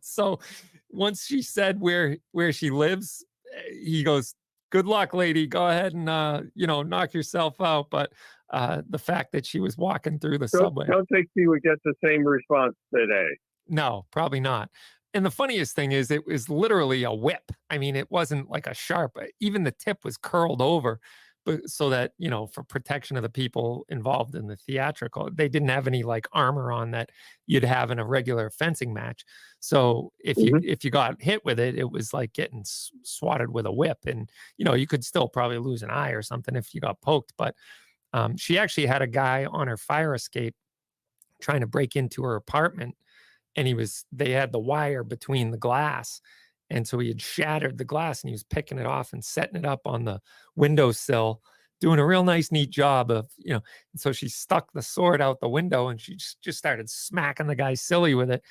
So 0.00 0.40
once 0.88 1.26
she 1.26 1.42
said 1.42 1.78
where 1.78 2.16
where 2.32 2.52
she 2.52 2.70
lives 2.70 3.22
eh, 3.54 3.74
he 3.84 4.02
goes 4.02 4.34
good 4.70 4.86
luck 4.86 5.12
lady. 5.12 5.46
Go 5.46 5.66
ahead 5.68 5.92
and 5.92 6.08
uh 6.08 6.40
you 6.54 6.66
know 6.66 6.82
knock 6.82 7.12
yourself 7.12 7.60
out. 7.60 7.90
But 7.90 8.10
uh 8.50 8.80
the 8.88 8.98
fact 8.98 9.32
that 9.32 9.44
she 9.44 9.60
was 9.60 9.76
walking 9.76 10.18
through 10.18 10.38
the 10.38 10.48
Don't, 10.48 10.62
subway 10.62 10.86
don't 10.86 11.06
think 11.12 11.28
you 11.34 11.50
would 11.50 11.62
get 11.62 11.76
the 11.84 11.92
same 12.02 12.24
response 12.24 12.74
today. 12.94 13.28
no 13.68 14.06
probably 14.10 14.40
not 14.40 14.70
and 15.14 15.24
the 15.24 15.30
funniest 15.30 15.74
thing 15.74 15.92
is 15.92 16.10
it 16.10 16.26
was 16.26 16.48
literally 16.48 17.04
a 17.04 17.12
whip. 17.12 17.52
I 17.70 17.78
mean 17.78 17.96
it 17.96 18.10
wasn't 18.10 18.50
like 18.50 18.66
a 18.66 18.74
sharp 18.74 19.16
even 19.40 19.64
the 19.64 19.72
tip 19.72 20.04
was 20.04 20.16
curled 20.16 20.60
over 20.60 21.00
but 21.44 21.68
so 21.68 21.90
that 21.90 22.12
you 22.18 22.30
know 22.30 22.46
for 22.46 22.62
protection 22.62 23.16
of 23.16 23.22
the 23.22 23.28
people 23.28 23.84
involved 23.88 24.34
in 24.34 24.46
the 24.46 24.56
theatrical 24.56 25.30
they 25.32 25.48
didn't 25.48 25.68
have 25.68 25.86
any 25.86 26.02
like 26.02 26.26
armor 26.32 26.72
on 26.72 26.90
that 26.90 27.10
you'd 27.46 27.64
have 27.64 27.90
in 27.90 27.98
a 27.98 28.04
regular 28.04 28.50
fencing 28.50 28.92
match. 28.92 29.24
So 29.60 30.12
if 30.20 30.36
you 30.36 30.60
if 30.62 30.84
you 30.84 30.90
got 30.90 31.20
hit 31.22 31.44
with 31.44 31.58
it 31.60 31.76
it 31.76 31.90
was 31.90 32.12
like 32.12 32.32
getting 32.32 32.64
swatted 32.64 33.50
with 33.50 33.66
a 33.66 33.72
whip 33.72 33.98
and 34.06 34.30
you 34.56 34.64
know 34.64 34.74
you 34.74 34.86
could 34.86 35.04
still 35.04 35.28
probably 35.28 35.58
lose 35.58 35.82
an 35.82 35.90
eye 35.90 36.10
or 36.10 36.22
something 36.22 36.56
if 36.56 36.74
you 36.74 36.80
got 36.80 37.00
poked 37.00 37.32
but 37.36 37.54
um, 38.12 38.36
she 38.36 38.58
actually 38.58 38.86
had 38.86 39.02
a 39.02 39.06
guy 39.08 39.44
on 39.46 39.66
her 39.66 39.76
fire 39.76 40.14
escape 40.14 40.54
trying 41.40 41.60
to 41.60 41.66
break 41.66 41.96
into 41.96 42.22
her 42.22 42.36
apartment 42.36 42.94
and 43.56 43.66
he 43.66 43.74
was 43.74 44.04
they 44.12 44.30
had 44.30 44.52
the 44.52 44.58
wire 44.58 45.04
between 45.04 45.50
the 45.50 45.58
glass 45.58 46.20
and 46.70 46.88
so 46.88 46.98
he 46.98 47.08
had 47.08 47.20
shattered 47.20 47.78
the 47.78 47.84
glass 47.84 48.22
and 48.22 48.28
he 48.30 48.34
was 48.34 48.42
picking 48.42 48.78
it 48.78 48.86
off 48.86 49.12
and 49.12 49.24
setting 49.24 49.56
it 49.56 49.64
up 49.64 49.82
on 49.86 50.04
the 50.04 50.20
windowsill 50.56 51.40
doing 51.80 51.98
a 51.98 52.06
real 52.06 52.24
nice 52.24 52.50
neat 52.50 52.70
job 52.70 53.10
of 53.10 53.28
you 53.38 53.52
know 53.52 53.60
so 53.96 54.12
she 54.12 54.28
stuck 54.28 54.72
the 54.72 54.82
sword 54.82 55.20
out 55.20 55.40
the 55.40 55.48
window 55.48 55.88
and 55.88 56.00
she 56.00 56.14
just, 56.16 56.40
just 56.40 56.58
started 56.58 56.88
smacking 56.88 57.46
the 57.46 57.54
guy 57.54 57.74
silly 57.74 58.14
with 58.14 58.30
it 58.30 58.42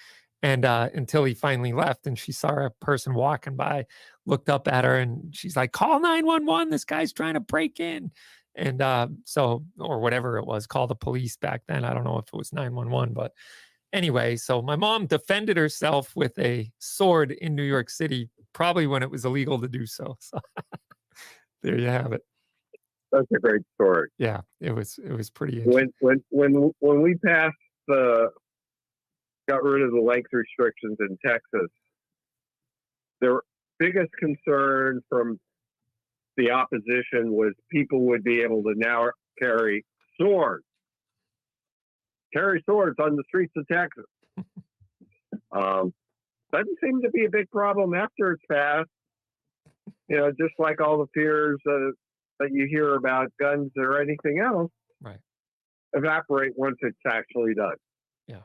and 0.42 0.66
uh 0.66 0.90
until 0.94 1.24
he 1.24 1.34
finally 1.34 1.74
left 1.74 2.06
and 2.06 2.20
she 2.20 2.32
saw 2.32 2.66
a 2.66 2.70
person 2.82 3.14
walking 3.14 3.56
by 3.56 3.86
looked 4.26 4.50
up 4.50 4.68
at 4.68 4.84
her 4.84 5.00
and 5.00 5.36
she's 5.36 5.56
like 5.56 5.72
call 5.72 6.00
911 6.00 6.70
this 6.70 6.86
guy's 6.86 7.14
trying 7.14 7.34
to 7.34 7.40
break 7.40 7.80
in 7.80 8.12
and 8.56 8.82
uh 8.82 9.08
so 9.26 9.64
or 9.80 10.00
whatever 10.00 10.38
it 10.38 10.46
was 10.46 10.68
call 10.68 10.86
the 10.86 10.96
police 10.96 11.38
back 11.38 11.62
then 11.68 11.84
i 11.84 11.94
don't 11.94 12.04
know 12.04 12.20
if 12.20 12.28
it 12.28 12.38
was 12.38 12.54
911 12.54 13.14
but 13.14 13.32
anyway, 13.94 14.36
so 14.36 14.62
my 14.62 14.76
mom 14.76 15.06
defended 15.06 15.56
herself 15.56 16.14
with 16.16 16.38
a 16.40 16.70
sword 16.80 17.32
in 17.32 17.56
New 17.56 17.64
York 17.64 17.90
City, 17.90 18.30
probably 18.54 18.88
when 18.88 19.04
it 19.04 19.10
was 19.10 19.24
illegal 19.24 19.60
to 19.62 19.68
do 19.68 19.86
so. 19.86 20.18
So 21.64 21.70
there 21.70 21.80
you 21.80 21.88
have 21.88 22.12
it. 22.12 22.22
That's 23.14 23.28
a 23.34 23.40
great 23.40 23.62
story. 23.76 24.10
Yeah, 24.18 24.42
it 24.60 24.76
was 24.76 25.00
it 25.02 25.14
was 25.14 25.30
pretty 25.30 25.60
interesting. 25.60 25.94
When 26.02 26.22
when 26.30 26.54
when 26.54 26.72
when 26.80 27.02
we 27.02 27.16
passed 27.16 27.56
the 27.88 28.32
got 29.48 29.64
rid 29.64 29.82
of 29.82 29.92
the 29.92 30.02
length 30.02 30.28
restrictions 30.34 30.98
in 31.00 31.18
Texas, 31.26 31.70
their 33.22 33.44
biggest 33.80 34.12
concern 34.20 35.02
from 35.08 35.40
the 36.36 36.52
opposition 36.52 37.32
was 37.32 37.54
people 37.72 38.02
would 38.08 38.26
be 38.26 38.42
able 38.42 38.62
to 38.64 38.74
now 38.76 39.10
carry 39.40 39.86
swords 40.20 40.66
carry 42.34 42.64
swords 42.68 42.96
on 43.00 43.16
the 43.16 43.24
streets 43.28 43.54
of 43.56 43.68
Texas. 43.68 44.06
um, 45.52 45.94
doesn't 46.52 46.78
seem 46.84 47.02
to 47.02 47.10
be 47.10 47.26
a 47.26 47.30
big 47.30 47.50
problem 47.52 47.94
after 47.94 48.32
it's 48.32 48.44
passed. 48.52 48.90
You 50.08 50.18
know, 50.18 50.32
just 50.32 50.54
like 50.60 50.82
all 50.82 50.98
the 50.98 51.08
fears 51.14 51.60
uh, 51.68 51.92
that 52.40 52.50
you 52.52 52.68
hear 52.70 52.96
about 52.96 53.32
guns 53.40 53.72
or 53.78 54.02
anything 54.02 54.40
else, 54.40 54.72
Right. 55.02 55.20
evaporate 55.94 56.54
once 56.56 56.78
it's 56.82 56.98
actually 57.08 57.54
done. 57.56 57.76
Yeah. 58.28 58.42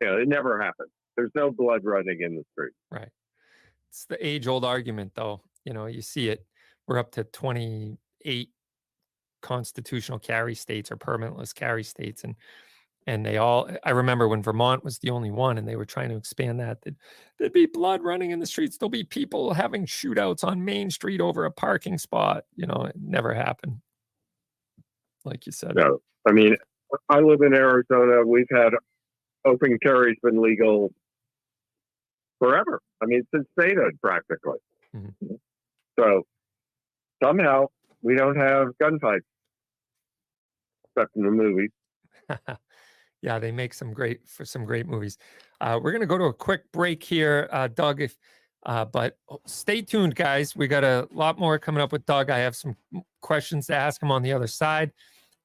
Yeah, 0.00 0.16
it 0.16 0.28
never 0.28 0.60
happens. 0.60 0.90
There's 1.16 1.30
no 1.34 1.50
blood 1.50 1.80
running 1.84 2.20
in 2.20 2.36
the 2.36 2.44
street. 2.52 2.72
Right. 2.90 3.08
It's 3.88 4.04
the 4.06 4.24
age 4.26 4.46
old 4.46 4.64
argument, 4.64 5.12
though. 5.14 5.42
You 5.64 5.72
know, 5.74 5.86
you 5.86 6.02
see 6.02 6.28
it. 6.28 6.44
We're 6.86 6.98
up 6.98 7.10
to 7.12 7.24
28 7.24 8.48
constitutional 9.42 10.18
carry 10.18 10.54
states 10.54 10.90
or 10.90 10.96
permanentless 10.96 11.54
carry 11.54 11.84
states. 11.84 12.24
And 12.24 12.34
and 13.06 13.24
they 13.26 13.36
all 13.36 13.68
I 13.84 13.90
remember 13.90 14.28
when 14.28 14.42
Vermont 14.42 14.84
was 14.84 14.98
the 14.98 15.10
only 15.10 15.30
one 15.30 15.58
and 15.58 15.66
they 15.66 15.76
were 15.76 15.84
trying 15.84 16.08
to 16.10 16.16
expand 16.16 16.60
that, 16.60 16.82
that 16.82 16.94
there'd 17.38 17.52
be 17.52 17.66
blood 17.66 18.02
running 18.02 18.30
in 18.30 18.38
the 18.38 18.46
streets. 18.46 18.76
There'll 18.76 18.90
be 18.90 19.04
people 19.04 19.54
having 19.54 19.86
shootouts 19.86 20.44
on 20.44 20.64
Main 20.64 20.90
Street 20.90 21.20
over 21.20 21.44
a 21.44 21.50
parking 21.50 21.98
spot. 21.98 22.44
You 22.54 22.66
know, 22.66 22.86
it 22.88 22.96
never 23.00 23.34
happened. 23.34 23.80
Like 25.24 25.46
you 25.46 25.52
said. 25.52 25.74
No, 25.74 26.00
I 26.28 26.32
mean, 26.32 26.56
I 27.08 27.20
live 27.20 27.40
in 27.42 27.54
Arizona. 27.54 28.26
We've 28.26 28.46
had 28.50 28.72
open 29.44 29.78
carry's 29.82 30.18
been 30.22 30.40
legal 30.40 30.92
forever. 32.38 32.80
I 33.02 33.06
mean, 33.06 33.22
since 33.34 33.46
statehood 33.58 33.98
practically. 34.00 34.58
Mhm. 34.94 35.38
So 35.98 36.22
somehow 37.22 37.66
we 38.02 38.16
don't 38.16 38.36
have 38.36 38.68
gunfights, 38.82 39.20
except 40.84 41.16
in 41.16 41.22
the 41.22 41.30
movies. 41.30 41.70
yeah, 43.22 43.38
they 43.38 43.52
make 43.52 43.72
some 43.72 43.92
great 43.92 44.28
for 44.28 44.44
some 44.44 44.64
great 44.64 44.86
movies. 44.86 45.16
Uh, 45.60 45.78
we're 45.80 45.92
gonna 45.92 46.06
go 46.06 46.18
to 46.18 46.24
a 46.24 46.32
quick 46.32 46.70
break 46.72 47.02
here, 47.02 47.48
uh, 47.52 47.68
Doug. 47.68 48.00
If 48.00 48.16
uh, 48.64 48.84
but 48.84 49.16
oh, 49.30 49.40
stay 49.46 49.82
tuned, 49.82 50.14
guys. 50.14 50.54
We 50.54 50.68
got 50.68 50.84
a 50.84 51.08
lot 51.12 51.38
more 51.38 51.58
coming 51.58 51.82
up 51.82 51.92
with 51.92 52.04
Doug. 52.06 52.30
I 52.30 52.38
have 52.38 52.54
some 52.54 52.76
questions 53.20 53.66
to 53.68 53.74
ask 53.74 54.02
him 54.02 54.10
on 54.10 54.22
the 54.22 54.32
other 54.32 54.46
side. 54.46 54.92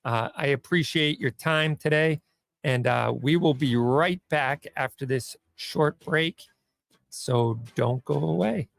Uh, 0.05 0.29
I 0.35 0.47
appreciate 0.47 1.19
your 1.19 1.31
time 1.31 1.75
today, 1.75 2.21
and 2.63 2.87
uh, 2.87 3.13
we 3.15 3.35
will 3.35 3.53
be 3.53 3.75
right 3.75 4.21
back 4.29 4.65
after 4.75 5.05
this 5.05 5.35
short 5.55 5.99
break. 5.99 6.43
So 7.09 7.59
don't 7.75 8.03
go 8.05 8.15
away. 8.15 8.69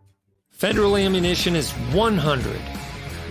Federal 0.50 0.96
ammunition 0.96 1.54
is 1.54 1.70
100. 1.70 2.60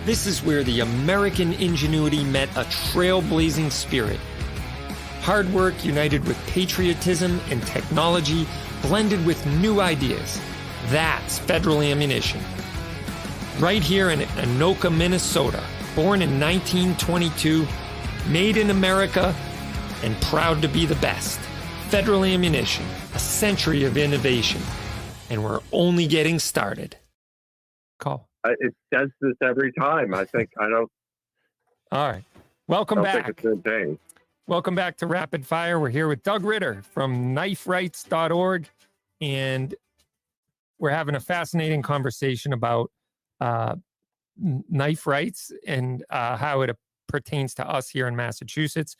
This 0.04 0.26
is 0.26 0.42
where 0.42 0.62
the 0.62 0.80
American 0.80 1.52
ingenuity 1.54 2.24
met 2.24 2.48
a 2.56 2.64
trailblazing 2.64 3.70
spirit. 3.70 4.20
Hard 5.28 5.52
work 5.52 5.84
united 5.84 6.26
with 6.26 6.38
patriotism 6.46 7.38
and 7.50 7.62
technology 7.64 8.46
blended 8.80 9.22
with 9.26 9.44
new 9.60 9.78
ideas. 9.82 10.40
That's 10.86 11.38
federal 11.38 11.82
ammunition. 11.82 12.40
Right 13.58 13.82
here 13.82 14.08
in 14.08 14.20
Anoka, 14.20 14.90
Minnesota, 14.90 15.62
born 15.94 16.22
in 16.22 16.40
1922, 16.40 17.66
made 18.30 18.56
in 18.56 18.70
America, 18.70 19.34
and 20.02 20.18
proud 20.22 20.62
to 20.62 20.68
be 20.68 20.86
the 20.86 20.94
best. 20.94 21.38
Federal 21.90 22.24
ammunition, 22.24 22.86
a 23.14 23.18
century 23.18 23.84
of 23.84 23.98
innovation, 23.98 24.62
and 25.28 25.44
we're 25.44 25.60
only 25.72 26.06
getting 26.06 26.38
started. 26.38 26.96
Call. 27.98 28.30
I- 28.44 28.54
It 28.60 28.74
does 28.90 29.10
this 29.20 29.34
every 29.42 29.72
time. 29.72 30.14
I 30.14 30.24
think 30.24 30.48
I 30.58 30.70
don't. 30.70 30.90
All 31.92 32.10
right. 32.10 32.24
Welcome 32.66 33.02
don't 33.02 33.04
back. 33.04 33.42
Welcome 34.48 34.74
back 34.74 34.96
to 34.96 35.06
Rapid 35.06 35.44
Fire. 35.44 35.78
We're 35.78 35.90
here 35.90 36.08
with 36.08 36.22
Doug 36.22 36.42
Ritter 36.42 36.80
from 36.80 37.34
kniferights.org, 37.34 38.66
and 39.20 39.74
we're 40.78 40.88
having 40.88 41.16
a 41.16 41.20
fascinating 41.20 41.82
conversation 41.82 42.54
about 42.54 42.90
uh, 43.42 43.76
knife 44.38 45.06
rights 45.06 45.52
and 45.66 46.02
uh, 46.08 46.38
how 46.38 46.62
it 46.62 46.74
pertains 47.08 47.52
to 47.56 47.68
us 47.68 47.90
here 47.90 48.08
in 48.08 48.16
Massachusetts. 48.16 48.96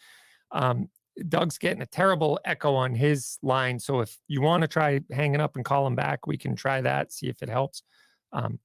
Um, 0.52 0.90
Doug's 1.30 1.56
getting 1.56 1.80
a 1.80 1.86
terrible 1.86 2.38
echo 2.44 2.74
on 2.74 2.94
his 2.94 3.38
line. 3.42 3.78
So 3.78 4.00
if 4.00 4.18
you 4.28 4.42
want 4.42 4.60
to 4.60 4.68
try 4.68 5.00
hanging 5.10 5.40
up 5.40 5.56
and 5.56 5.64
call 5.64 5.86
him 5.86 5.94
back, 5.94 6.26
we 6.26 6.36
can 6.36 6.56
try 6.56 6.82
that, 6.82 7.10
see 7.10 7.28
if 7.28 7.42
it 7.42 7.48
helps. 7.48 7.82
Um, 8.34 8.58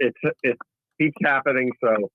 It's 0.00 0.18
it 0.42 0.58
keeps 1.00 1.16
happening, 1.22 1.70
so 1.80 2.10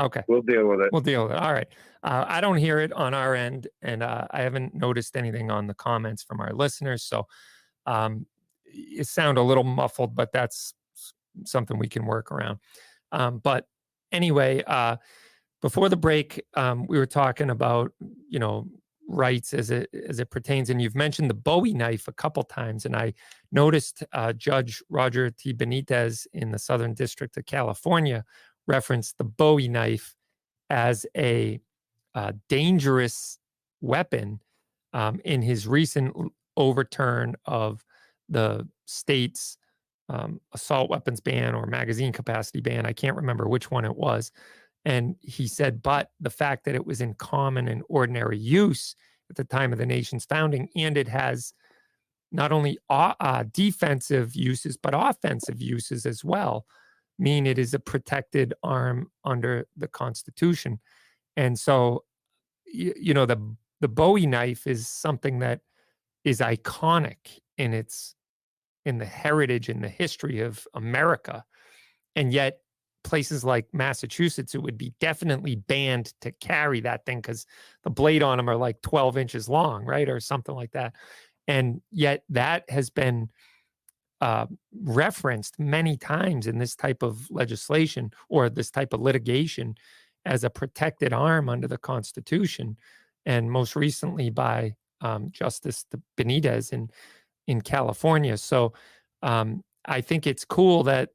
okay. 0.00 0.22
we'll 0.28 0.42
deal 0.42 0.66
with 0.66 0.80
it. 0.80 0.90
We'll 0.92 1.02
deal 1.02 1.24
with 1.24 1.32
it. 1.32 1.38
All 1.38 1.52
right. 1.52 1.68
Uh, 2.02 2.24
I 2.26 2.40
don't 2.40 2.56
hear 2.56 2.78
it 2.80 2.92
on 2.92 3.14
our 3.14 3.34
end, 3.34 3.68
and 3.82 4.02
uh, 4.02 4.26
I 4.30 4.42
haven't 4.42 4.74
noticed 4.74 5.16
anything 5.16 5.50
on 5.50 5.66
the 5.66 5.74
comments 5.74 6.22
from 6.22 6.40
our 6.40 6.52
listeners. 6.52 7.02
So 7.02 7.26
um, 7.86 8.26
it 8.64 9.06
sound 9.06 9.38
a 9.38 9.42
little 9.42 9.64
muffled, 9.64 10.14
but 10.14 10.32
that's 10.32 10.74
something 11.44 11.78
we 11.78 11.88
can 11.88 12.06
work 12.06 12.32
around. 12.32 12.58
Um, 13.12 13.38
but 13.38 13.66
anyway, 14.12 14.62
uh, 14.66 14.96
before 15.60 15.88
the 15.88 15.96
break, 15.96 16.42
um, 16.54 16.86
we 16.86 16.98
were 16.98 17.06
talking 17.06 17.50
about 17.50 17.92
you 18.28 18.38
know 18.38 18.66
rights 19.08 19.52
as 19.52 19.70
it 19.70 19.90
as 20.08 20.20
it 20.20 20.30
pertains, 20.30 20.70
and 20.70 20.80
you've 20.80 20.94
mentioned 20.94 21.28
the 21.28 21.34
Bowie 21.34 21.74
knife 21.74 22.08
a 22.08 22.12
couple 22.12 22.42
times, 22.42 22.86
and 22.86 22.96
I 22.96 23.12
noticed 23.52 24.02
uh, 24.12 24.32
Judge 24.32 24.82
Roger 24.88 25.30
T. 25.30 25.52
Benitez 25.52 26.26
in 26.32 26.50
the 26.50 26.58
Southern 26.58 26.94
District 26.94 27.36
of 27.36 27.44
California 27.44 28.24
referenced 28.66 29.18
the 29.18 29.24
Bowie 29.24 29.68
knife 29.68 30.16
as 30.68 31.06
a 31.16 31.60
uh, 32.14 32.32
dangerous 32.48 33.38
weapon 33.80 34.40
um, 34.92 35.20
in 35.24 35.42
his 35.42 35.66
recent 35.66 36.14
overturn 36.56 37.34
of 37.46 37.84
the 38.28 38.66
state's 38.86 39.56
um, 40.08 40.40
assault 40.52 40.90
weapons 40.90 41.20
ban 41.20 41.54
or 41.54 41.66
magazine 41.66 42.12
capacity 42.12 42.60
ban. 42.60 42.86
I 42.86 42.92
can't 42.92 43.16
remember 43.16 43.48
which 43.48 43.70
one 43.70 43.84
it 43.84 43.96
was. 43.96 44.32
And 44.84 45.16
he 45.20 45.46
said, 45.46 45.82
but 45.82 46.10
the 46.20 46.30
fact 46.30 46.64
that 46.64 46.74
it 46.74 46.86
was 46.86 47.00
in 47.00 47.14
common 47.14 47.68
and 47.68 47.82
ordinary 47.88 48.38
use 48.38 48.96
at 49.28 49.36
the 49.36 49.44
time 49.44 49.72
of 49.72 49.78
the 49.78 49.86
nation's 49.86 50.24
founding, 50.24 50.68
and 50.74 50.96
it 50.96 51.06
has 51.06 51.52
not 52.32 52.50
only 52.52 52.78
uh, 52.88 53.44
defensive 53.52 54.34
uses, 54.34 54.76
but 54.76 54.94
offensive 54.96 55.60
uses 55.60 56.06
as 56.06 56.24
well, 56.24 56.64
mean 57.20 57.46
it 57.46 57.58
is 57.58 57.74
a 57.74 57.78
protected 57.78 58.54
arm 58.62 59.10
under 59.24 59.66
the 59.76 59.88
Constitution. 59.88 60.80
And 61.36 61.58
so, 61.58 62.04
you, 62.66 62.94
you 62.96 63.14
know, 63.14 63.26
the 63.26 63.56
the 63.80 63.88
Bowie 63.88 64.26
knife 64.26 64.66
is 64.66 64.88
something 64.88 65.38
that 65.38 65.60
is 66.24 66.40
iconic 66.40 67.40
in 67.56 67.72
its 67.72 68.14
in 68.84 68.98
the 68.98 69.06
heritage 69.06 69.68
and 69.68 69.84
the 69.84 69.88
history 69.88 70.40
of 70.40 70.66
America, 70.74 71.44
and 72.16 72.32
yet 72.32 72.60
places 73.02 73.44
like 73.44 73.72
Massachusetts, 73.72 74.54
it 74.54 74.62
would 74.62 74.76
be 74.76 74.92
definitely 75.00 75.56
banned 75.56 76.12
to 76.20 76.32
carry 76.32 76.80
that 76.80 77.06
thing 77.06 77.18
because 77.18 77.46
the 77.82 77.90
blade 77.90 78.22
on 78.22 78.36
them 78.36 78.48
are 78.48 78.56
like 78.56 78.82
12 78.82 79.16
inches 79.16 79.48
long, 79.48 79.84
right, 79.84 80.08
or 80.08 80.20
something 80.20 80.54
like 80.54 80.72
that. 80.72 80.94
And 81.48 81.80
yet 81.90 82.24
that 82.28 82.68
has 82.68 82.90
been 82.90 83.30
uh, 84.20 84.46
referenced 84.82 85.58
many 85.58 85.96
times 85.96 86.46
in 86.46 86.58
this 86.58 86.76
type 86.76 87.02
of 87.02 87.30
legislation 87.30 88.10
or 88.28 88.48
this 88.48 88.70
type 88.70 88.92
of 88.92 89.00
litigation 89.00 89.74
as 90.26 90.44
a 90.44 90.50
protected 90.50 91.12
arm 91.12 91.48
under 91.48 91.66
the 91.66 91.78
Constitution, 91.78 92.76
and 93.24 93.50
most 93.50 93.74
recently 93.76 94.30
by 94.30 94.74
um, 95.00 95.30
Justice 95.30 95.84
Benitez 96.16 96.72
in 96.72 96.90
in 97.46 97.60
California. 97.60 98.36
So 98.36 98.74
um, 99.22 99.62
I 99.86 100.00
think 100.00 100.26
it's 100.26 100.44
cool 100.44 100.82
that 100.84 101.10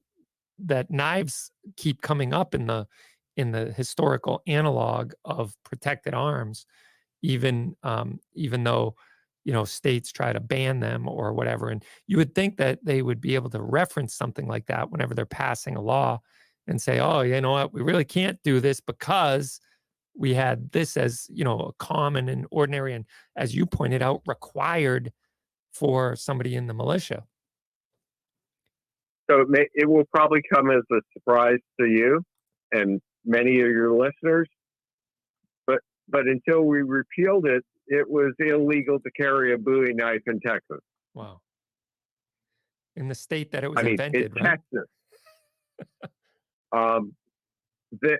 that 0.60 0.90
knives 0.90 1.52
keep 1.78 2.02
coming 2.02 2.34
up 2.34 2.56
in 2.56 2.68
the 2.68 2.88
in 3.38 3.52
the 3.52 3.72
historical 3.74 4.42
analog 4.48 5.14
of 5.26 5.54
protected 5.64 6.14
arms, 6.14 6.66
even 7.22 7.76
um, 7.84 8.20
even 8.34 8.64
though 8.64 8.96
you 9.46 9.54
know 9.54 9.64
states 9.64 10.12
try 10.12 10.34
to 10.34 10.40
ban 10.40 10.80
them 10.82 11.08
or 11.08 11.34
whatever. 11.34 11.70
And 11.70 11.84
you 12.08 12.18
would 12.18 12.36
think 12.36 12.58
that 12.58 12.84
they 12.84 13.02
would 13.02 13.22
be 13.22 13.36
able 13.36 13.50
to 13.52 13.62
reference 13.62 14.14
something 14.14 14.48
like 14.48 14.66
that 14.66 14.92
whenever 14.92 15.14
they're 15.14 15.26
passing 15.26 15.76
a 15.76 15.82
law 15.82 16.20
and 16.68 16.82
say, 16.82 17.00
"Oh, 17.00 17.22
you 17.22 17.40
know 17.40 17.52
what? 17.52 17.74
We 17.74 17.82
really 17.82 18.06
can't 18.06 18.42
do 18.44 18.60
this 18.60 18.82
because." 18.82 19.60
we 20.18 20.34
had 20.34 20.72
this 20.72 20.96
as 20.96 21.28
you 21.30 21.44
know 21.44 21.60
a 21.60 21.74
common 21.74 22.30
and 22.30 22.46
ordinary 22.50 22.94
and 22.94 23.04
as 23.36 23.54
you 23.54 23.66
pointed 23.66 24.02
out 24.02 24.22
required 24.26 25.12
for 25.74 26.16
somebody 26.16 26.56
in 26.56 26.68
the 26.68 26.74
militia 26.74 27.24
So 29.30 29.42
it, 29.42 29.50
may, 29.50 29.68
it 29.74 29.90
will 29.90 30.06
probably 30.14 30.42
come 30.54 30.72
as 30.72 30.84
a 30.92 31.02
surprise 31.14 31.60
to 31.80 31.88
you 31.88 32.22
and 32.72 33.02
many 33.26 33.60
of 33.60 33.68
your 33.68 33.92
listeners. 33.92 34.48
But 35.68 35.80
but 36.08 36.28
until 36.28 36.62
we 36.62 36.82
repealed 36.82 37.46
it, 37.48 37.64
it 37.88 38.10
was 38.10 38.34
illegal 38.40 39.00
to 39.00 39.12
carry 39.12 39.54
a 39.54 39.58
Bowie 39.58 39.94
knife 39.94 40.22
in 40.28 40.40
Texas. 40.40 40.80
wow 41.14 41.40
in 42.96 43.08
the 43.08 43.16
state 43.16 43.52
that 43.52 43.64
it 43.64 43.70
was 43.70 43.78
I 43.78 43.84
mean, 43.84 43.92
invented 43.92 44.26
in 44.38 44.44
right 44.44 44.60
Texas. 44.74 44.90
um, 46.72 47.14
the 48.02 48.18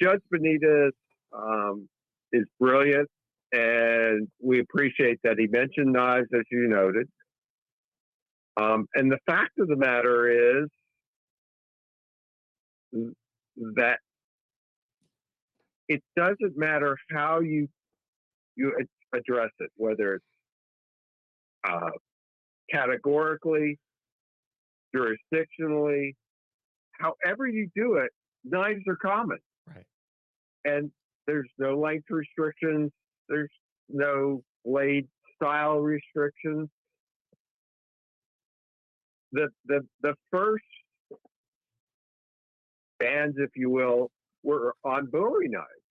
Judge 0.00 0.20
Benitez 0.32 0.90
um, 1.32 1.88
is 2.32 2.44
brilliant, 2.58 3.08
and 3.52 4.28
we 4.42 4.60
appreciate 4.60 5.20
that 5.24 5.38
he 5.38 5.46
mentioned 5.46 5.92
knives, 5.92 6.28
as 6.34 6.42
you 6.50 6.68
noted. 6.68 7.08
Um, 8.56 8.86
and 8.94 9.10
the 9.10 9.18
fact 9.26 9.58
of 9.58 9.68
the 9.68 9.76
matter 9.76 10.62
is 10.62 10.68
that 13.76 13.98
it 15.88 16.02
doesn't 16.16 16.56
matter 16.56 16.96
how 17.10 17.40
you 17.40 17.68
you 18.56 18.72
address 19.12 19.50
it, 19.60 19.70
whether 19.76 20.14
it's 20.14 20.24
uh, 21.68 21.90
categorically, 22.70 23.78
jurisdictionally, 24.94 26.14
however 26.92 27.46
you 27.46 27.68
do 27.74 27.96
it, 27.96 28.10
knives 28.44 28.82
are 28.88 28.96
common. 28.96 29.38
Right. 29.66 29.84
And 30.64 30.90
there's 31.26 31.48
no 31.58 31.78
length 31.78 32.06
restrictions. 32.10 32.90
There's 33.28 33.50
no 33.88 34.42
blade 34.64 35.06
style 35.36 35.78
restrictions. 35.78 36.68
The 39.32 39.48
the 39.66 39.80
the 40.02 40.14
first 40.30 40.64
bans, 43.00 43.34
if 43.38 43.50
you 43.56 43.70
will, 43.70 44.10
were 44.42 44.74
on 44.84 45.06
Bowie 45.06 45.48
knives. 45.48 45.83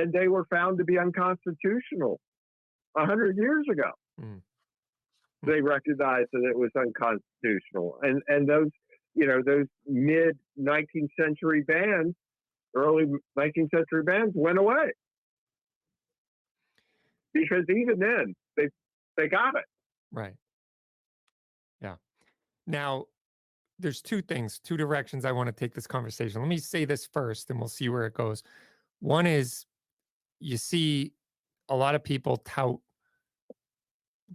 And 0.00 0.12
they 0.12 0.28
were 0.28 0.46
found 0.50 0.78
to 0.78 0.84
be 0.84 0.98
unconstitutional 0.98 2.20
a 2.96 3.04
hundred 3.04 3.36
years 3.36 3.66
ago. 3.70 3.90
Hmm. 4.18 4.38
They 5.46 5.60
recognized 5.60 6.28
that 6.32 6.44
it 6.44 6.56
was 6.56 6.70
unconstitutional. 6.76 7.98
And 8.02 8.22
and 8.28 8.48
those 8.48 8.70
you 9.14 9.26
know, 9.26 9.42
those 9.44 9.66
mid 9.86 10.38
19th 10.58 11.08
century 11.18 11.62
bans, 11.66 12.14
early 12.74 13.04
19th 13.38 13.70
century 13.74 14.02
bans 14.04 14.32
went 14.34 14.58
away. 14.58 14.92
Because 17.32 17.64
even 17.68 17.98
then, 17.98 18.34
they 18.56 18.68
they 19.16 19.28
got 19.28 19.54
it. 19.56 19.64
Right. 20.12 20.34
Yeah. 21.80 21.96
Now, 22.66 23.06
there's 23.78 24.02
two 24.02 24.22
things, 24.22 24.58
two 24.58 24.76
directions 24.76 25.24
I 25.24 25.32
want 25.32 25.46
to 25.46 25.52
take 25.52 25.74
this 25.74 25.86
conversation. 25.86 26.40
Let 26.40 26.48
me 26.48 26.58
say 26.58 26.84
this 26.84 27.06
first 27.06 27.50
and 27.50 27.58
we'll 27.58 27.68
see 27.68 27.88
where 27.88 28.06
it 28.06 28.14
goes. 28.14 28.42
One 29.00 29.26
is 29.26 29.64
you 30.40 30.56
see 30.56 31.12
a 31.68 31.76
lot 31.76 31.94
of 31.94 32.02
people 32.02 32.38
tout 32.38 32.80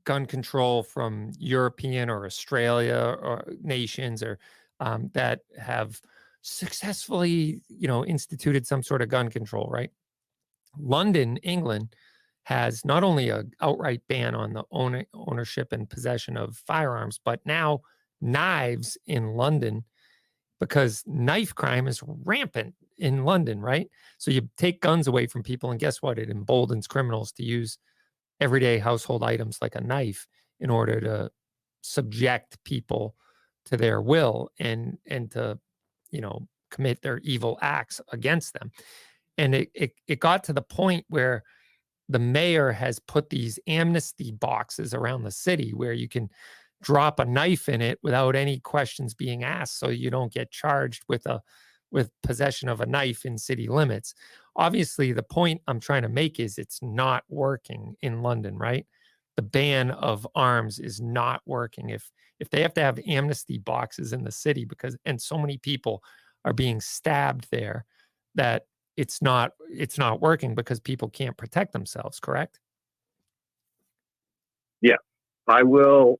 gun 0.03 0.25
control 0.25 0.83
from 0.83 1.31
European 1.37 2.09
or 2.09 2.25
Australia 2.25 3.17
or 3.21 3.45
nations 3.61 4.21
or 4.21 4.39
um, 4.79 5.09
that 5.13 5.41
have 5.57 5.99
successfully, 6.41 7.61
you 7.69 7.87
know, 7.87 8.05
instituted 8.05 8.67
some 8.67 8.83
sort 8.83 9.01
of 9.01 9.09
gun 9.09 9.29
control, 9.29 9.67
right? 9.71 9.89
London, 10.77 11.37
England, 11.37 11.95
has 12.43 12.85
not 12.85 13.03
only 13.03 13.29
a 13.29 13.43
outright 13.61 14.01
ban 14.07 14.35
on 14.35 14.53
the 14.53 14.63
owner, 14.69 15.03
ownership 15.13 15.71
and 15.71 15.89
possession 15.89 16.37
of 16.37 16.55
firearms, 16.55 17.19
but 17.23 17.39
now 17.45 17.81
knives 18.21 18.97
in 19.07 19.33
London 19.33 19.83
because 20.59 21.03
knife 21.07 21.55
crime 21.55 21.87
is 21.87 22.03
rampant 22.03 22.75
in 22.97 23.25
London, 23.25 23.61
right? 23.61 23.89
So 24.17 24.31
you 24.31 24.49
take 24.57 24.81
guns 24.81 25.07
away 25.07 25.27
from 25.27 25.43
people, 25.43 25.71
and 25.71 25.79
guess 25.79 26.01
what? 26.01 26.19
It 26.19 26.29
emboldens 26.29 26.87
criminals 26.87 27.31
to 27.33 27.43
use 27.43 27.77
everyday 28.39 28.77
household 28.77 29.23
items 29.23 29.59
like 29.61 29.75
a 29.75 29.81
knife 29.81 30.27
in 30.59 30.69
order 30.69 30.99
to 31.01 31.31
subject 31.81 32.57
people 32.63 33.15
to 33.65 33.77
their 33.77 34.01
will 34.01 34.49
and 34.59 34.97
and 35.07 35.31
to 35.31 35.59
you 36.11 36.21
know 36.21 36.47
commit 36.71 37.01
their 37.01 37.19
evil 37.19 37.57
acts 37.61 38.01
against 38.11 38.53
them 38.53 38.71
and 39.37 39.53
it, 39.55 39.69
it 39.73 39.91
it 40.07 40.19
got 40.19 40.43
to 40.43 40.53
the 40.53 40.61
point 40.61 41.05
where 41.09 41.43
the 42.09 42.19
mayor 42.19 42.71
has 42.71 42.99
put 42.99 43.29
these 43.29 43.59
amnesty 43.67 44.31
boxes 44.31 44.93
around 44.93 45.23
the 45.23 45.31
city 45.31 45.71
where 45.73 45.93
you 45.93 46.07
can 46.07 46.29
drop 46.81 47.19
a 47.19 47.25
knife 47.25 47.69
in 47.69 47.81
it 47.81 47.99
without 48.03 48.35
any 48.35 48.59
questions 48.59 49.13
being 49.13 49.43
asked 49.43 49.79
so 49.79 49.89
you 49.89 50.09
don't 50.09 50.33
get 50.33 50.51
charged 50.51 51.03
with 51.07 51.25
a 51.25 51.41
with 51.95 52.11
possession 52.21 52.67
of 52.67 52.81
a 52.81 52.85
knife 52.85 53.25
in 53.25 53.37
city 53.37 53.69
limits. 53.69 54.13
Obviously 54.57 55.13
the 55.13 55.23
point 55.23 55.61
i'm 55.67 55.79
trying 55.79 56.01
to 56.03 56.09
make 56.09 56.39
is 56.39 56.57
it's 56.57 56.79
not 56.83 57.23
working 57.29 57.95
in 58.01 58.21
london 58.21 58.57
right? 58.57 58.85
The 59.37 59.41
ban 59.41 59.91
of 59.91 60.27
arms 60.35 60.77
is 60.77 61.01
not 61.01 61.41
working. 61.45 61.89
If 61.89 62.11
if 62.39 62.49
they 62.49 62.61
have 62.61 62.73
to 62.75 62.81
have 62.81 62.99
amnesty 63.07 63.57
boxes 63.57 64.13
in 64.13 64.23
the 64.23 64.31
city 64.31 64.65
because 64.65 64.97
and 65.05 65.19
so 65.19 65.37
many 65.37 65.57
people 65.57 66.03
are 66.43 66.53
being 66.53 66.81
stabbed 66.81 67.47
there 67.49 67.85
that 68.35 68.63
it's 68.97 69.21
not 69.21 69.51
it's 69.69 69.97
not 69.97 70.21
working 70.21 70.53
because 70.53 70.79
people 70.81 71.09
can't 71.09 71.37
protect 71.37 71.71
themselves 71.71 72.19
correct? 72.19 72.59
Yeah. 74.81 74.97
I 75.47 75.63
will 75.63 76.19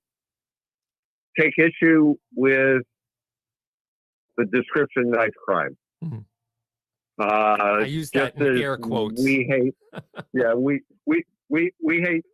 take 1.38 1.53
issue 1.57 2.15
with 2.34 2.84
the 4.38 4.45
description 4.45 5.12
knife 5.12 5.34
crime 5.45 5.78
mm-hmm. 6.03 6.20
uh, 7.20 7.82
i 7.82 7.86
use 7.86 8.12
that 8.12 8.36
in 8.36 8.57
air 8.57 8.78
quotes 8.78 9.24
we 9.24 9.44
hate 9.49 9.76
yeah 10.34 10.53
we 10.53 10.82
we 11.06 11.24
we 11.49 11.72
we 11.84 12.02
hate 12.02 12.26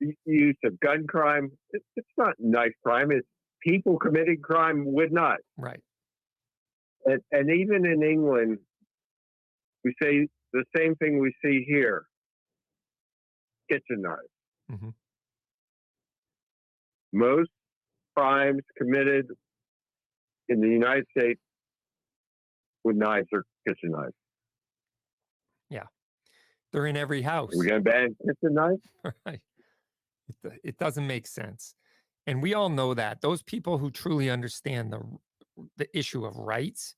the 0.00 0.14
use 0.24 0.56
of 0.64 0.78
gun 0.80 1.06
crime. 1.06 1.50
It's, 1.70 1.84
it's 1.96 2.08
not 2.16 2.34
knife 2.38 2.72
crime. 2.84 3.10
It's 3.10 3.26
people 3.62 3.98
committing 3.98 4.40
crime 4.42 4.84
with 4.86 5.12
not 5.12 5.38
Right. 5.56 5.80
And, 7.04 7.20
and 7.32 7.50
even 7.50 7.86
in 7.86 8.02
England, 8.02 8.58
we 9.84 9.94
say 10.02 10.28
the 10.52 10.64
same 10.76 10.94
thing 10.96 11.18
we 11.18 11.34
see 11.42 11.64
here 11.66 12.04
kitchen 13.70 14.02
knives. 14.02 14.18
Mm-hmm. 14.70 14.88
Most 17.12 17.50
crimes 18.16 18.62
committed 18.76 19.28
in 20.50 20.60
the 20.60 20.68
United 20.68 21.06
States 21.16 21.40
with 22.84 22.96
knives 22.96 23.28
or 23.32 23.44
kitchen 23.66 23.92
knives. 23.92 24.14
Yeah. 25.70 25.84
They're 26.72 26.86
in 26.86 26.96
every 26.96 27.22
house. 27.22 27.52
We're 27.54 27.68
going 27.68 27.84
to 27.84 27.90
ban 27.90 28.16
kitchen 28.26 28.54
knives? 28.54 28.82
Right. 29.26 29.40
It, 30.44 30.60
it 30.62 30.78
doesn't 30.78 31.06
make 31.06 31.26
sense. 31.26 31.74
And 32.26 32.42
we 32.42 32.54
all 32.54 32.68
know 32.68 32.94
that. 32.94 33.20
Those 33.20 33.42
people 33.42 33.78
who 33.78 33.90
truly 33.90 34.28
understand 34.28 34.92
the 34.92 35.00
the 35.76 35.98
issue 35.98 36.24
of 36.24 36.36
rights 36.36 36.94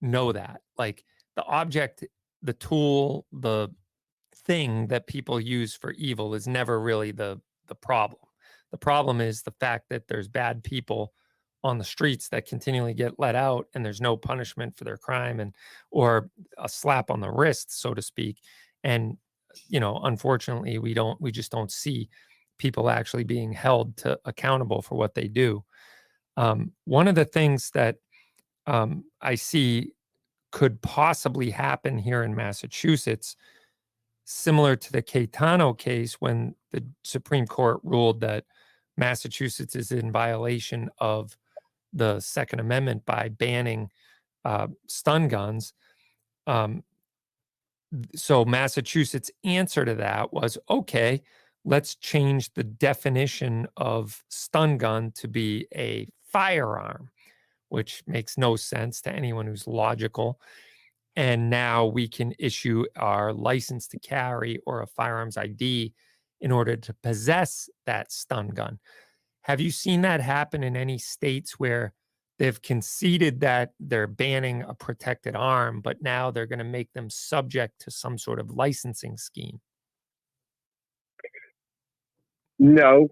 know 0.00 0.32
that. 0.32 0.60
Like 0.78 1.04
the 1.36 1.44
object, 1.44 2.04
the 2.42 2.52
tool, 2.52 3.26
the 3.32 3.68
thing 4.34 4.86
that 4.88 5.06
people 5.06 5.40
use 5.40 5.74
for 5.74 5.92
evil 5.92 6.34
is 6.34 6.46
never 6.46 6.80
really 6.80 7.12
the 7.12 7.40
the 7.68 7.74
problem. 7.74 8.20
The 8.70 8.78
problem 8.78 9.20
is 9.20 9.42
the 9.42 9.54
fact 9.60 9.86
that 9.90 10.08
there's 10.08 10.28
bad 10.28 10.64
people 10.64 11.12
on 11.64 11.78
the 11.78 11.84
streets 11.84 12.28
that 12.28 12.46
continually 12.46 12.94
get 12.94 13.18
let 13.18 13.34
out 13.34 13.66
and 13.74 13.84
there's 13.84 14.00
no 14.00 14.16
punishment 14.16 14.76
for 14.76 14.84
their 14.84 14.96
crime 14.96 15.40
and 15.40 15.54
or 15.90 16.28
a 16.58 16.68
slap 16.68 17.10
on 17.10 17.20
the 17.20 17.30
wrist 17.30 17.80
so 17.80 17.94
to 17.94 18.02
speak 18.02 18.38
and 18.82 19.16
you 19.68 19.78
know 19.78 20.00
unfortunately 20.04 20.78
we 20.78 20.92
don't 20.92 21.20
we 21.20 21.30
just 21.30 21.52
don't 21.52 21.70
see 21.70 22.08
people 22.62 22.88
actually 22.88 23.24
being 23.24 23.52
held 23.52 23.96
to 23.96 24.16
accountable 24.24 24.80
for 24.80 24.94
what 24.94 25.16
they 25.16 25.26
do. 25.26 25.64
Um, 26.36 26.70
one 26.84 27.08
of 27.08 27.16
the 27.16 27.24
things 27.24 27.70
that 27.74 27.96
um, 28.68 29.04
I 29.20 29.34
see 29.34 29.94
could 30.52 30.80
possibly 30.80 31.50
happen 31.50 31.98
here 31.98 32.22
in 32.22 32.36
Massachusetts, 32.36 33.34
similar 34.24 34.76
to 34.76 34.92
the 34.92 35.02
Caetano 35.02 35.76
case 35.76 36.14
when 36.20 36.54
the 36.70 36.84
Supreme 37.02 37.46
Court 37.46 37.80
ruled 37.82 38.20
that 38.20 38.44
Massachusetts 38.96 39.74
is 39.74 39.90
in 39.90 40.12
violation 40.12 40.88
of 40.98 41.36
the 41.92 42.20
Second 42.20 42.60
Amendment 42.60 43.04
by 43.04 43.28
banning 43.28 43.90
uh, 44.44 44.68
stun 44.88 45.28
guns. 45.28 45.72
Um, 46.46 46.82
so 48.14 48.44
Massachusetts' 48.44 49.30
answer 49.44 49.84
to 49.84 49.94
that 49.96 50.32
was 50.32 50.58
okay, 50.68 51.22
let's 51.64 51.94
change 51.94 52.52
the 52.54 52.64
definition 52.64 53.66
of 53.76 54.22
stun 54.28 54.78
gun 54.78 55.12
to 55.16 55.28
be 55.28 55.66
a 55.74 56.08
firearm, 56.24 57.10
which 57.68 58.02
makes 58.06 58.38
no 58.38 58.56
sense 58.56 59.00
to 59.02 59.12
anyone 59.12 59.46
who's 59.46 59.66
logical. 59.66 60.40
And 61.14 61.50
now 61.50 61.84
we 61.84 62.08
can 62.08 62.34
issue 62.38 62.84
our 62.96 63.32
license 63.34 63.86
to 63.88 63.98
carry 63.98 64.58
or 64.66 64.80
a 64.80 64.86
firearms 64.86 65.36
ID 65.36 65.92
in 66.40 66.50
order 66.50 66.76
to 66.76 66.94
possess 67.02 67.68
that 67.86 68.10
stun 68.10 68.48
gun. 68.48 68.78
Have 69.42 69.60
you 69.60 69.70
seen 69.70 70.02
that 70.02 70.20
happen 70.20 70.62
in 70.62 70.76
any 70.76 70.98
states 70.98 71.58
where 71.58 71.92
they've 72.38 72.60
conceded 72.62 73.40
that 73.40 73.72
they're 73.80 74.06
banning 74.06 74.62
a 74.62 74.74
protected 74.74 75.36
arm, 75.36 75.80
but 75.80 76.02
now 76.02 76.30
they're 76.30 76.46
going 76.46 76.58
to 76.58 76.64
make 76.64 76.92
them 76.92 77.10
subject 77.10 77.80
to 77.80 77.90
some 77.90 78.18
sort 78.18 78.38
of 78.38 78.50
licensing 78.50 79.16
scheme? 79.16 79.60
No, 82.58 83.08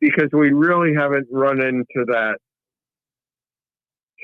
because 0.00 0.28
we 0.32 0.50
really 0.52 0.94
haven't 0.94 1.26
run 1.30 1.60
into 1.60 2.04
that 2.06 2.38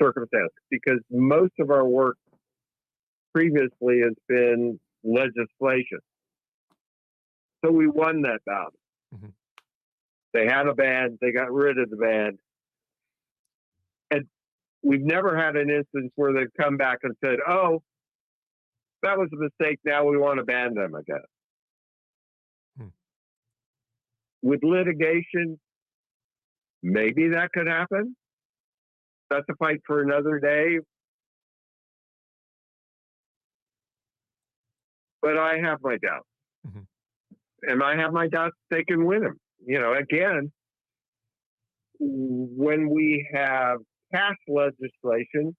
circumstance 0.01 0.51
because 0.69 0.99
most 1.11 1.53
of 1.59 1.69
our 1.69 1.85
work 1.85 2.17
previously 3.33 3.99
has 4.01 4.13
been 4.27 4.79
legislation. 5.03 5.99
So 7.63 7.71
we 7.71 7.87
won 7.87 8.21
that 8.23 8.39
battle. 8.45 8.73
Mhm. 9.13 9.33
They 10.33 10.45
had 10.45 10.67
a 10.67 10.73
band, 10.73 11.17
they 11.21 11.31
got 11.31 11.51
rid 11.51 11.77
of 11.77 11.89
the 11.89 11.97
band. 11.97 12.37
And 14.11 14.25
we've 14.81 15.01
never 15.03 15.37
had 15.37 15.55
an 15.55 15.69
instance 15.69 16.11
where 16.15 16.33
they've 16.33 16.53
come 16.59 16.77
back 16.77 16.99
and 17.03 17.15
said, 17.23 17.37
oh, 17.47 17.81
that 19.03 19.17
was 19.17 19.29
a 19.33 19.37
mistake. 19.37 19.79
Now 19.83 20.05
we 20.05 20.17
want 20.17 20.37
to 20.37 20.45
ban 20.45 20.73
them 20.73 20.95
again. 20.95 21.23
Hmm. 22.77 22.87
With 24.41 24.61
litigation, 24.63 25.59
maybe 26.83 27.29
that 27.29 27.51
could 27.51 27.67
happen. 27.67 28.15
That's 29.29 29.45
a 29.49 29.55
fight 29.55 29.81
for 29.85 30.01
another 30.01 30.39
day. 30.39 30.79
But 35.21 35.37
I 35.37 35.59
have 35.63 35.79
my 35.81 35.97
doubts. 35.97 36.27
Mhm. 36.67 36.85
And 37.63 37.83
I 37.83 37.95
have 37.95 38.11
my 38.11 38.27
doubts 38.27 38.55
they 38.69 38.83
can 38.83 39.05
win 39.05 39.21
them. 39.21 39.39
You 39.65 39.79
know, 39.79 39.93
again, 39.93 40.51
when 41.99 42.89
we 42.89 43.27
have 43.33 43.77
passed 44.11 44.39
legislation, 44.47 45.55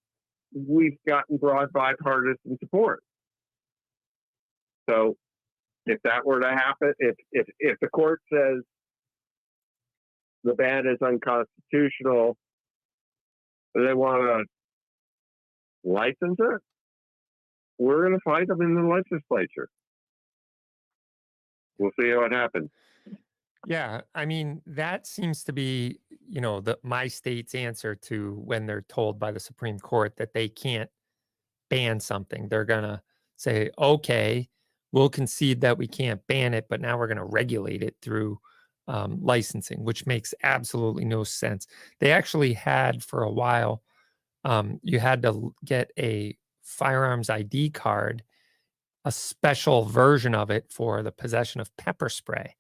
we've 0.55 0.99
gotten 1.07 1.37
broad 1.37 1.73
bipartisan 1.73 2.59
support. 2.61 3.03
So 4.91 5.17
if 5.87 6.01
that 6.05 6.27
were 6.27 6.41
to 6.41 6.49
happen, 6.49 6.93
if 6.99 7.15
if 7.31 7.47
if 7.59 7.79
the 7.81 7.89
court 7.89 8.21
says 8.33 8.63
the 10.45 10.55
ban 10.55 10.87
is 10.87 10.99
unconstitutional, 11.01 12.37
they 13.75 13.95
want 13.95 14.23
to 14.23 14.45
license 15.89 16.39
it, 16.39 16.61
we're 17.79 18.09
going 18.09 18.19
to 18.19 18.21
fight 18.25 18.49
them 18.49 18.61
in 18.63 18.75
the 18.75 18.83
legislature. 18.83 19.69
We'll 21.79 21.93
see 22.01 22.13
what 22.15 22.33
happens. 22.33 22.71
Yeah, 23.67 24.01
I 24.15 24.25
mean 24.27 24.61
that 24.67 25.07
seems 25.07 25.45
to 25.45 25.53
be, 25.53 26.01
you 26.29 26.41
know, 26.41 26.61
the 26.61 26.79
my 26.83 27.07
state's 27.07 27.55
answer 27.55 27.95
to 27.95 28.35
when 28.45 28.67
they're 28.67 28.83
told 28.83 29.19
by 29.21 29.31
the 29.31 29.39
Supreme 29.41 29.79
Court 29.79 30.17
that 30.17 30.35
they 30.35 30.49
can't 30.49 30.91
ban 31.71 32.01
something. 32.01 32.49
They're 32.49 32.65
gonna 32.67 33.03
say, 33.37 33.71
okay, 33.79 34.49
we'll 34.93 35.11
concede 35.11 35.61
that 35.63 35.79
we 35.79 35.89
can't 35.89 36.27
ban 36.29 36.55
it, 36.55 36.67
but 36.71 36.81
now 36.81 36.99
we're 36.99 37.09
gonna 37.09 37.25
regulate 37.27 37.83
it 37.83 37.97
through 38.03 38.41
um, 38.89 39.21
licensing, 39.23 39.85
which 39.85 40.07
makes 40.07 40.35
absolutely 40.45 41.05
no 41.07 41.25
sense. 41.25 41.67
They 42.01 42.13
actually 42.13 42.55
had 42.55 43.05
for 43.05 43.23
a 43.25 43.33
while, 43.33 43.83
um, 44.45 44.81
you 44.83 45.01
had 45.01 45.23
to 45.23 45.55
get 45.65 45.93
a 45.99 46.37
firearms 46.63 47.31
ID 47.31 47.71
card, 47.71 48.25
a 49.05 49.13
special 49.13 49.85
version 49.85 50.35
of 50.35 50.51
it 50.51 50.71
for 50.71 51.03
the 51.03 51.13
possession 51.13 51.61
of 51.61 51.77
pepper 51.77 52.09
spray 52.09 52.55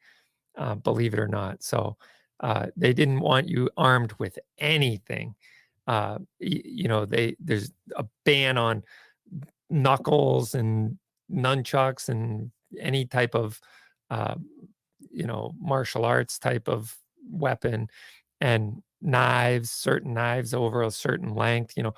uh, 0.56 0.74
believe 0.76 1.14
it 1.14 1.20
or 1.20 1.28
not. 1.28 1.62
So 1.62 1.96
uh, 2.40 2.66
they 2.76 2.92
didn't 2.92 3.20
want 3.20 3.48
you 3.48 3.70
armed 3.76 4.12
with 4.18 4.38
anything. 4.58 5.34
Uh, 5.86 6.18
y- 6.40 6.62
you 6.64 6.88
know, 6.88 7.04
they 7.06 7.36
there's 7.40 7.70
a 7.96 8.04
ban 8.24 8.58
on 8.58 8.82
knuckles 9.70 10.54
and 10.54 10.98
nunchucks 11.32 12.08
and 12.08 12.50
any 12.78 13.06
type 13.06 13.34
of 13.34 13.60
uh, 14.10 14.34
you 15.10 15.26
know 15.26 15.52
martial 15.60 16.04
arts 16.04 16.38
type 16.38 16.68
of 16.68 16.96
weapon 17.30 17.88
and 18.40 18.82
knives 19.02 19.70
certain 19.70 20.14
knives 20.14 20.54
over 20.54 20.82
a 20.82 20.90
certain 20.90 21.34
length 21.34 21.74
you 21.76 21.82
know 21.82 21.94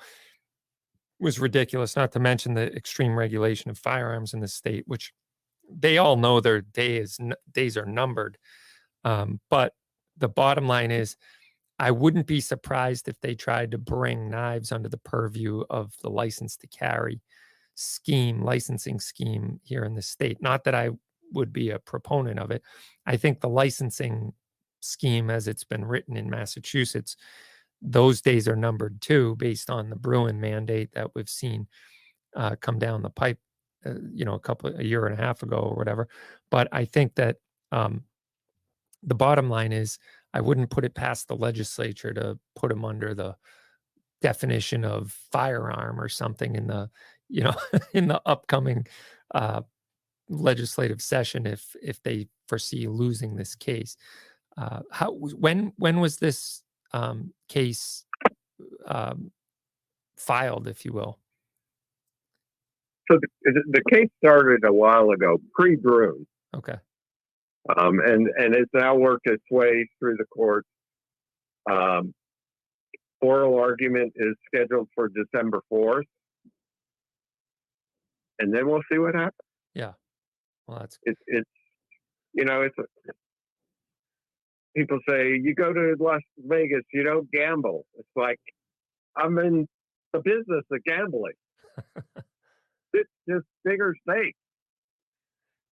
was 1.19 1.39
ridiculous 1.39 1.95
not 1.95 2.11
to 2.11 2.19
mention 2.19 2.53
the 2.53 2.73
extreme 2.75 3.17
regulation 3.17 3.71
of 3.71 3.77
firearms 3.77 4.33
in 4.33 4.39
the 4.41 4.47
state 4.47 4.83
which 4.87 5.13
they 5.69 5.97
all 5.97 6.15
know 6.15 6.39
their 6.39 6.61
days 6.61 7.19
days 7.51 7.77
are 7.77 7.85
numbered 7.85 8.37
um, 9.03 9.39
but 9.49 9.73
the 10.17 10.29
bottom 10.29 10.67
line 10.67 10.91
is 10.91 11.15
i 11.79 11.91
wouldn't 11.91 12.27
be 12.27 12.39
surprised 12.39 13.07
if 13.07 13.19
they 13.21 13.35
tried 13.35 13.71
to 13.71 13.77
bring 13.77 14.29
knives 14.29 14.71
under 14.71 14.89
the 14.89 14.97
purview 14.97 15.63
of 15.69 15.93
the 16.01 16.09
license 16.09 16.55
to 16.55 16.67
carry 16.67 17.21
scheme 17.75 18.41
licensing 18.41 18.99
scheme 18.99 19.59
here 19.63 19.83
in 19.83 19.93
the 19.95 20.01
state. 20.01 20.41
Not 20.41 20.63
that 20.63 20.75
i 20.75 20.89
would 21.33 21.51
be 21.51 21.71
a 21.71 21.79
proponent 21.79 22.39
of 22.39 22.51
it. 22.51 22.61
I 23.05 23.17
think 23.17 23.41
the 23.41 23.49
licensing 23.49 24.33
scheme 24.79 25.29
as 25.29 25.47
it's 25.47 25.63
been 25.63 25.83
written 25.83 26.15
in 26.15 26.29
massachusetts 26.29 27.17
those 27.81 28.21
days 28.21 28.47
are 28.47 28.55
numbered 28.55 29.01
too 29.01 29.35
based 29.37 29.69
on 29.69 29.89
the 29.89 29.95
Bruen 29.95 30.39
mandate 30.39 30.91
that 30.93 31.09
we've 31.15 31.29
seen 31.29 31.67
uh, 32.35 32.55
come 32.61 32.77
down 32.77 33.01
the 33.01 33.09
pipe 33.09 33.39
uh, 33.85 33.93
you 34.13 34.25
know 34.25 34.33
a 34.33 34.39
couple 34.39 34.73
a 34.75 34.83
year 34.83 35.05
and 35.05 35.19
a 35.19 35.23
half 35.23 35.43
ago 35.43 35.57
or 35.57 35.75
whatever 35.75 36.07
but 36.51 36.67
i 36.71 36.85
think 36.85 37.15
that 37.15 37.37
um, 37.71 38.03
the 39.03 39.15
bottom 39.15 39.49
line 39.49 39.71
is 39.71 39.99
i 40.33 40.41
wouldn't 40.41 40.69
put 40.69 40.85
it 40.85 40.95
past 40.95 41.27
the 41.27 41.35
legislature 41.35 42.13
to 42.13 42.37
put 42.55 42.69
them 42.69 42.85
under 42.85 43.13
the 43.13 43.35
definition 44.21 44.83
of 44.83 45.11
firearm 45.31 45.99
or 45.99 46.09
something 46.09 46.55
in 46.55 46.67
the 46.67 46.89
you 47.29 47.43
know 47.43 47.55
in 47.93 48.07
the 48.07 48.21
upcoming 48.25 48.85
uh, 49.33 49.61
legislative 50.29 51.01
session 51.01 51.45
if 51.45 51.75
if 51.81 52.01
they 52.03 52.27
foresee 52.47 52.87
losing 52.87 53.35
this 53.35 53.55
case. 53.55 53.97
Uh, 54.57 54.81
how 54.91 55.11
when 55.11 55.73
when 55.77 55.99
was 55.99 56.17
this 56.17 56.63
um, 56.93 57.33
case 57.49 58.05
um, 58.87 59.31
filed 60.17 60.67
if 60.67 60.85
you 60.85 60.93
will 60.93 61.19
So 63.09 63.19
the, 63.43 63.63
the 63.67 63.81
case 63.91 64.09
started 64.23 64.63
a 64.65 64.73
while 64.73 65.11
ago, 65.11 65.37
pre-Bruen, 65.55 66.25
okay 66.55 66.75
um, 67.69 67.99
and 67.99 68.29
and 68.37 68.55
it's 68.55 68.71
now 68.73 68.95
worked 68.95 69.27
its 69.27 69.43
way 69.49 69.89
through 69.99 70.17
the 70.17 70.25
courts. 70.25 70.67
Um, 71.69 72.13
oral 73.21 73.59
argument 73.59 74.13
is 74.15 74.35
scheduled 74.45 74.87
for 74.93 75.09
December 75.09 75.61
fourth, 75.69 76.05
and 78.39 78.53
then 78.53 78.67
we'll 78.67 78.83
see 78.91 78.99
what 78.99 79.15
happens. 79.15 79.33
Yeah, 79.73 79.93
well 80.67 80.79
that's 80.79 80.99
It's 81.03 81.21
it's 81.25 81.49
you 82.33 82.45
know 82.45 82.61
it's 82.61 82.75
people 84.75 84.99
say 85.09 85.39
you 85.41 85.55
go 85.55 85.73
to 85.73 85.95
Las 85.99 86.21
Vegas, 86.37 86.83
you 86.93 87.03
don't 87.03 87.29
gamble. 87.31 87.85
It's 87.97 88.07
like 88.15 88.39
I'm 89.17 89.39
in 89.39 89.67
the 90.13 90.19
business 90.19 90.63
of 90.71 90.83
gambling. 90.85 91.33
it's 92.95 93.09
just 93.29 93.45
bigger 93.63 93.95
stakes. 94.07 94.37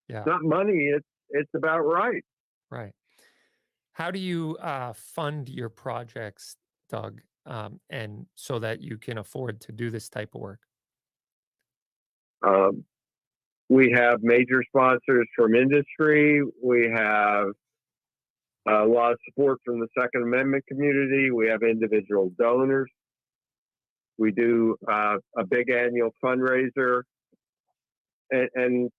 yeah 0.10 0.24
not 0.26 0.44
money. 0.44 0.90
It's 0.95 1.08
it's 1.30 1.52
about 1.56 1.82
right. 1.82 2.24
Right. 2.70 2.94
How 3.94 4.12
do 4.12 4.20
you 4.20 4.58
uh, 4.60 4.94
fund 4.94 5.50
your 5.50 5.70
projects, 5.70 6.56
Doug, 6.90 7.22
um, 7.45 7.80
and 7.90 8.26
so 8.36 8.60
that 8.60 8.82
you 8.82 8.98
can 8.98 9.20
afford 9.20 9.62
to 9.62 9.72
do 9.72 9.90
this 9.90 10.10
type 10.10 10.34
of 10.34 10.41
work? 10.41 10.60
Um, 12.45 12.84
we 13.70 13.91
have 13.91 14.22
major 14.22 14.64
sponsors 14.68 15.28
from 15.36 15.56
industry. 15.56 16.41
We 16.64 16.91
have 16.94 17.48
a 18.68 18.86
lot 18.86 19.12
of 19.12 19.20
support 19.26 19.60
from 19.66 19.80
the 19.80 19.88
Second 20.00 20.24
Amendment 20.24 20.66
community. 20.68 21.32
We 21.32 21.48
have 21.48 21.62
individual 21.64 22.32
donors. 22.40 22.90
We 24.18 24.32
do 24.32 24.76
uh, 24.88 25.18
a 25.38 25.45
big 25.45 25.70
annual 25.70 26.12
fundraiser, 26.24 27.04
and, 28.34 28.50
and 28.56 28.90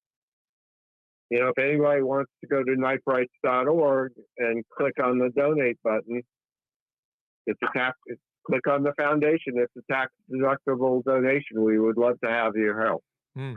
you 1.31 1.40
know, 1.40 1.48
if 1.48 1.59
anybody 1.59 2.02
wants 2.02 2.31
to 2.43 2.47
go 2.47 2.62
to 2.62 2.77
kniferights.org 2.77 4.12
and 4.39 4.65
click 4.77 4.94
on 5.02 5.19
the 5.19 5.31
donate 5.36 5.78
button, 5.82 6.23
it's 7.47 7.59
a 7.62 7.78
tax. 7.78 7.97
It's, 8.06 8.20
click 8.47 8.66
on 8.69 8.82
the 8.82 8.93
foundation. 8.98 9.55
It's 9.56 9.73
a 9.77 9.93
tax 9.93 10.12
deductible 10.31 11.02
donation. 11.05 11.62
We 11.62 11.78
would 11.78 11.97
love 11.97 12.20
to 12.23 12.31
have 12.31 12.55
your 12.56 12.85
help. 12.85 13.02
Mm, 13.36 13.56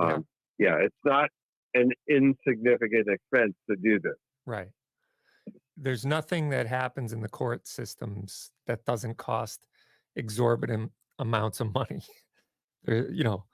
Yeah. 0.00 0.06
Um, 0.06 0.26
yeah, 0.58 0.76
it's 0.80 0.94
not 1.04 1.30
an 1.74 1.90
insignificant 2.08 3.08
expense 3.08 3.54
to 3.68 3.76
do 3.76 3.98
this. 4.00 4.14
right. 4.46 4.68
There's 5.76 6.06
nothing 6.06 6.50
that 6.50 6.68
happens 6.68 7.12
in 7.12 7.20
the 7.20 7.28
court 7.28 7.66
systems 7.66 8.52
that 8.68 8.84
doesn't 8.84 9.16
cost 9.16 9.66
exorbitant 10.14 10.92
amounts 11.18 11.60
of 11.60 11.74
money. 11.74 12.00
You 12.86 13.24
know, 13.24 13.44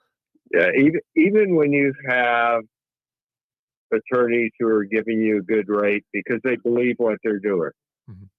Yeah, 0.53 0.69
even 0.77 0.99
even 1.15 1.55
when 1.55 1.71
you 1.71 1.93
have 2.07 2.63
attorneys 3.91 4.51
who 4.59 4.67
are 4.67 4.83
giving 4.85 5.19
you 5.21 5.37
a 5.39 5.41
good 5.41 5.67
rate 5.69 6.05
because 6.13 6.39
they 6.43 6.55
believe 6.57 6.95
what 6.97 7.17
they're 7.23 7.39
doing, 7.39 7.71
Mhm. 8.09 8.29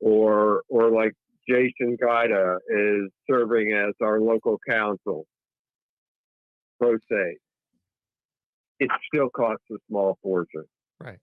or 0.00 0.62
or 0.68 0.90
like 0.90 1.12
Jason 1.48 1.96
Gaida 1.96 2.58
is 2.68 3.10
serving 3.28 3.72
as 3.72 3.94
our 4.02 4.20
local 4.20 4.58
counsel, 4.68 5.26
pro 6.78 6.96
se. 7.10 7.38
It 8.78 8.90
still 9.06 9.28
costs 9.30 9.64
a 9.70 9.76
small 9.88 10.18
fortune. 10.22 10.66
Right. 10.98 11.18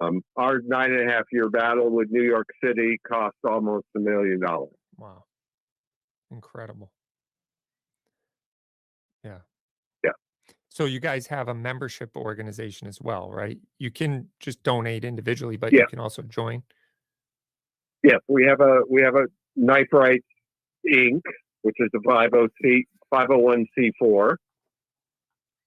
Um, 0.00 0.22
our 0.36 0.60
nine 0.60 0.92
and 0.92 1.08
a 1.08 1.12
half 1.12 1.24
year 1.32 1.48
battle 1.48 1.90
with 1.90 2.10
New 2.10 2.22
York 2.22 2.48
City 2.62 2.98
cost 3.06 3.36
almost 3.44 3.86
a 3.96 3.98
million 4.00 4.40
dollars. 4.40 4.74
wow. 4.98 5.24
Incredible. 6.30 6.90
Yeah. 9.22 9.40
Yeah. 10.04 10.12
So 10.76 10.84
you 10.84 11.00
guys 11.00 11.26
have 11.28 11.48
a 11.48 11.54
membership 11.54 12.14
organization 12.16 12.86
as 12.86 13.00
well, 13.00 13.30
right? 13.32 13.58
You 13.78 13.90
can 13.90 14.28
just 14.40 14.62
donate 14.62 15.06
individually, 15.06 15.56
but 15.56 15.72
Yeah. 15.72 15.80
you 15.80 15.86
can 15.86 15.98
also 15.98 16.20
join. 16.20 16.64
Yeah, 18.02 18.18
we 18.28 18.44
have 18.44 18.60
a 18.60 18.82
we 18.86 19.00
have 19.00 19.14
a 19.14 19.24
Knife 19.56 19.90
Rights 19.90 20.26
Inc., 20.86 21.22
which 21.62 21.76
is 21.78 21.88
a 21.94 21.98
50C 22.00 22.84
501c4. 23.10 24.36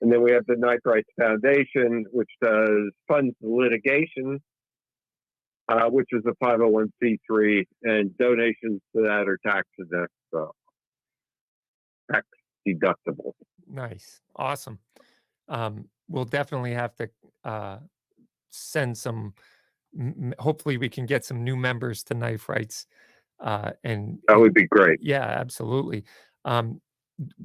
And 0.02 0.11
then 0.11 0.22
we 0.22 0.31
have 0.31 0.45
the 0.45 0.57
Knife 0.57 0.86
Rights 0.86 1.10
Foundation, 1.19 2.06
which 2.11 2.30
does 2.40 2.91
funds 3.07 3.36
litigation, 3.41 4.40
uh, 5.69 5.90
which 5.90 6.10
is 6.11 6.23
a 6.27 6.36
501c3, 6.36 7.65
and 7.81 8.15
donations 8.19 8.80
to 8.95 9.02
that 9.02 9.27
are 9.27 9.40
tax 9.44 9.68
deduct, 9.76 10.14
uh, 10.38 10.52
tax 12.11 12.27
deductible. 12.68 13.34
Nice. 13.69 14.22
Awesome. 14.36 14.80
Um, 15.48 15.86
we'll 16.07 16.26
definitely 16.26 16.73
have 16.73 16.95
to 16.95 17.10
uh, 17.44 17.77
send 18.49 18.98
some, 18.98 19.34
m- 19.98 20.34
hopefully, 20.40 20.77
we 20.77 20.90
can 20.90 21.06
get 21.06 21.26
some 21.26 21.44
new 21.44 21.56
members 21.56 22.03
to 22.03 22.14
Knife 22.14 22.49
Rights. 22.49 22.86
Uh, 23.40 23.72
and 23.84 24.19
That 24.27 24.40
would 24.40 24.53
be 24.53 24.68
great. 24.68 24.99
yeah, 25.02 25.23
absolutely. 25.23 26.03
Um, 26.45 26.81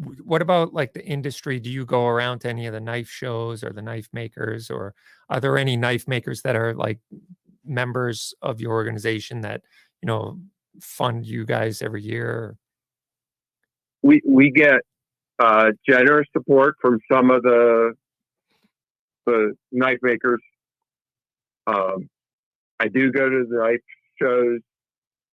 w- 0.01 0.23
what 0.25 0.43
about 0.43 0.75
like 0.75 0.93
the 0.93 1.05
industry? 1.05 1.61
Do 1.61 1.71
you 1.71 1.85
go 1.85 2.07
around 2.07 2.41
to 2.41 2.49
any 2.49 2.67
of 2.67 2.73
the 2.73 2.81
knife 2.81 3.09
shows 3.09 3.63
or 3.63 3.71
the 3.71 3.83
knife 3.83 4.09
makers, 4.13 4.71
or 4.71 4.95
are 5.29 5.41
there 5.41 5.57
any 5.57 5.77
knife 5.77 6.09
makers 6.09 6.43
that 6.43 6.57
are 6.57 6.75
like 6.75 6.99
members 7.65 8.35
of 8.43 8.61
your 8.61 8.73
organization 8.73 9.41
that 9.43 9.63
you 10.03 10.07
know 10.07 10.41
fund 10.81 11.27
you 11.27 11.45
guys 11.47 11.81
every 11.81 12.03
year? 12.03 12.57
we 14.03 14.21
we 14.27 14.51
get 14.51 14.81
uh, 15.39 15.73
generous 15.89 16.27
support 16.37 16.77
from 16.81 16.99
some 17.11 17.31
of 17.31 17.43
the 17.43 17.93
the 19.27 19.55
knife 19.73 19.99
makers. 20.03 20.41
Um, 21.67 22.09
I 22.79 22.89
do 22.89 23.11
go 23.11 23.29
to 23.29 23.45
the 23.49 23.57
knife 23.57 23.81
shows 24.21 24.61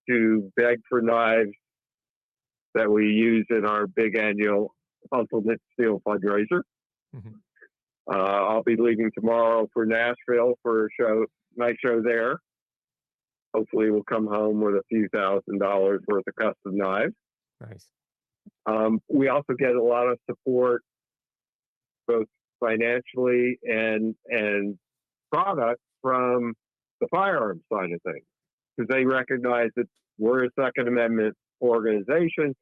to 0.10 0.52
beg 0.56 0.80
for 0.88 1.02
knives 1.02 1.52
that 2.74 2.90
we 2.90 3.08
use 3.08 3.46
in 3.50 3.66
our 3.66 3.86
big 3.86 4.16
annual 4.16 4.74
Ultimate 5.14 5.62
Steel 5.74 6.00
fundraiser. 6.08 6.62
Mhm. 7.14 7.42
Uh, 8.10 8.18
I'll 8.18 8.64
be 8.64 8.78
leaving 8.78 9.12
tomorrow 9.14 9.68
for 9.74 9.86
Nashville 9.86 10.56
for 10.64 10.86
a 10.86 10.90
show, 10.98 11.26
night 11.56 11.76
show 11.84 12.02
there. 12.02 12.40
Hopefully, 13.54 13.92
we'll 13.92 14.04
come 14.04 14.26
home 14.28 14.62
with 14.62 14.76
a 14.76 14.84
few 14.88 15.10
thousand 15.10 15.60
dollars 15.60 16.02
worth 16.08 16.24
of 16.28 16.36
custom 16.36 16.78
knives. 16.78 17.14
Nice. 17.60 17.90
Um, 18.66 19.00
we 19.10 19.28
also 19.28 19.54
get 19.58 19.76
a 19.76 19.84
lot 19.84 20.08
of 20.08 20.20
support, 20.30 20.84
both 22.08 22.28
financially 22.60 23.58
and 23.64 24.16
and 24.28 24.78
product 25.32 25.80
from 26.02 26.54
the 27.00 27.08
firearms 27.10 27.62
side 27.74 27.92
of 27.92 28.02
things, 28.04 28.26
because 28.78 28.88
they 28.90 29.06
recognize 29.06 29.70
that 29.76 29.88
we're 30.20 30.46
a 30.46 30.50
Second 30.60 30.88
Amendment 30.88 31.36
organization, 31.62 32.54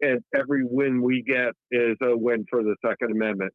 and 0.00 0.20
every 0.36 0.64
win 0.64 1.02
we 1.02 1.22
get 1.22 1.52
is 1.70 1.96
a 2.02 2.16
win 2.16 2.44
for 2.50 2.62
the 2.62 2.76
Second 2.84 3.12
Amendment. 3.12 3.52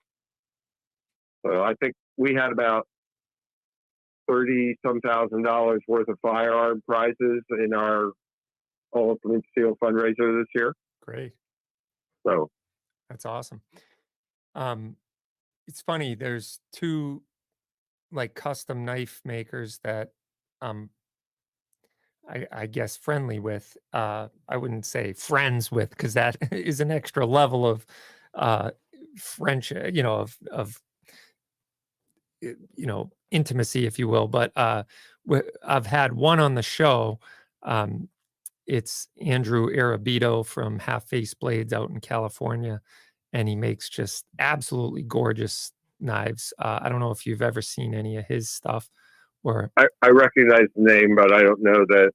So 1.46 1.62
I 1.64 1.74
think 1.82 1.94
we 2.18 2.34
had 2.34 2.52
about 2.52 2.88
thirty 4.28 4.76
some 4.86 5.00
thousand 5.02 5.44
dollars 5.44 5.82
worth 5.88 6.08
of 6.08 6.18
firearm 6.22 6.82
prizes 6.88 7.44
in 7.52 7.74
our 7.76 8.12
Ultimate 8.96 9.44
Steel 9.52 9.76
fundraiser 9.84 10.40
this 10.40 10.48
year. 10.56 10.74
Great. 11.02 11.34
So 12.26 12.50
That's 13.10 13.26
awesome. 13.26 13.62
Um, 14.56 14.96
it's 15.68 15.82
funny. 15.82 16.16
There's 16.16 16.60
two 16.72 17.24
like 18.12 18.34
custom 18.34 18.86
knife 18.86 19.22
makers 19.24 19.80
that 19.84 20.14
um 20.62 20.90
I, 22.28 22.48
I 22.52 22.66
guess 22.68 22.98
friendly 22.98 23.40
with. 23.40 23.78
Uh, 23.94 24.28
I 24.48 24.58
wouldn't 24.58 24.86
say 24.86 25.14
friends 25.14 25.72
with 25.72 25.90
because 25.90 26.14
that 26.14 26.38
is 26.52 26.80
an 26.80 26.92
extra 26.92 27.26
level 27.26 27.66
of 27.68 27.86
uh 28.34 28.72
French, 29.18 29.72
uh, 29.72 29.88
you 29.88 30.04
know, 30.04 30.16
of 30.16 30.38
of 30.52 30.82
uh, 32.46 32.50
you 32.76 32.86
know 32.86 33.12
intimacy, 33.32 33.86
if 33.86 34.00
you 34.00 34.08
will. 34.08 34.28
But 34.28 34.52
uh, 34.56 34.84
wh- 35.30 35.48
I've 35.64 35.86
had 35.86 36.14
one 36.14 36.40
on 36.40 36.56
the 36.56 36.64
show. 36.64 37.20
Um, 37.64 38.10
it's 38.70 39.08
Andrew 39.20 39.68
Arrabito 39.76 40.46
from 40.46 40.78
Half 40.78 41.06
Face 41.06 41.34
Blades 41.34 41.74
out 41.74 41.90
in 41.90 42.00
California, 42.00 42.82
and 43.34 43.50
he 43.50 43.56
makes 43.56 43.90
just 43.90 44.26
absolutely 44.38 45.02
gorgeous 45.02 45.74
knives. 46.00 46.54
Uh, 46.60 46.80
I 46.82 46.88
don't 46.88 47.00
know 47.00 47.10
if 47.10 47.26
you've 47.26 47.42
ever 47.42 47.64
seen 47.64 47.96
any 47.96 48.18
of 48.18 48.26
his 48.26 48.50
stuff, 48.50 48.88
or 49.44 49.72
I, 49.76 49.88
I 50.04 50.10
recognize 50.10 50.68
the 50.76 50.84
name, 50.84 51.16
but 51.16 51.34
I 51.34 51.42
don't 51.42 51.62
know 51.64 51.84
that 51.88 52.12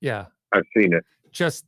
yeah, 0.00 0.26
I've 0.52 0.66
seen 0.76 0.92
it. 0.92 1.04
just 1.32 1.64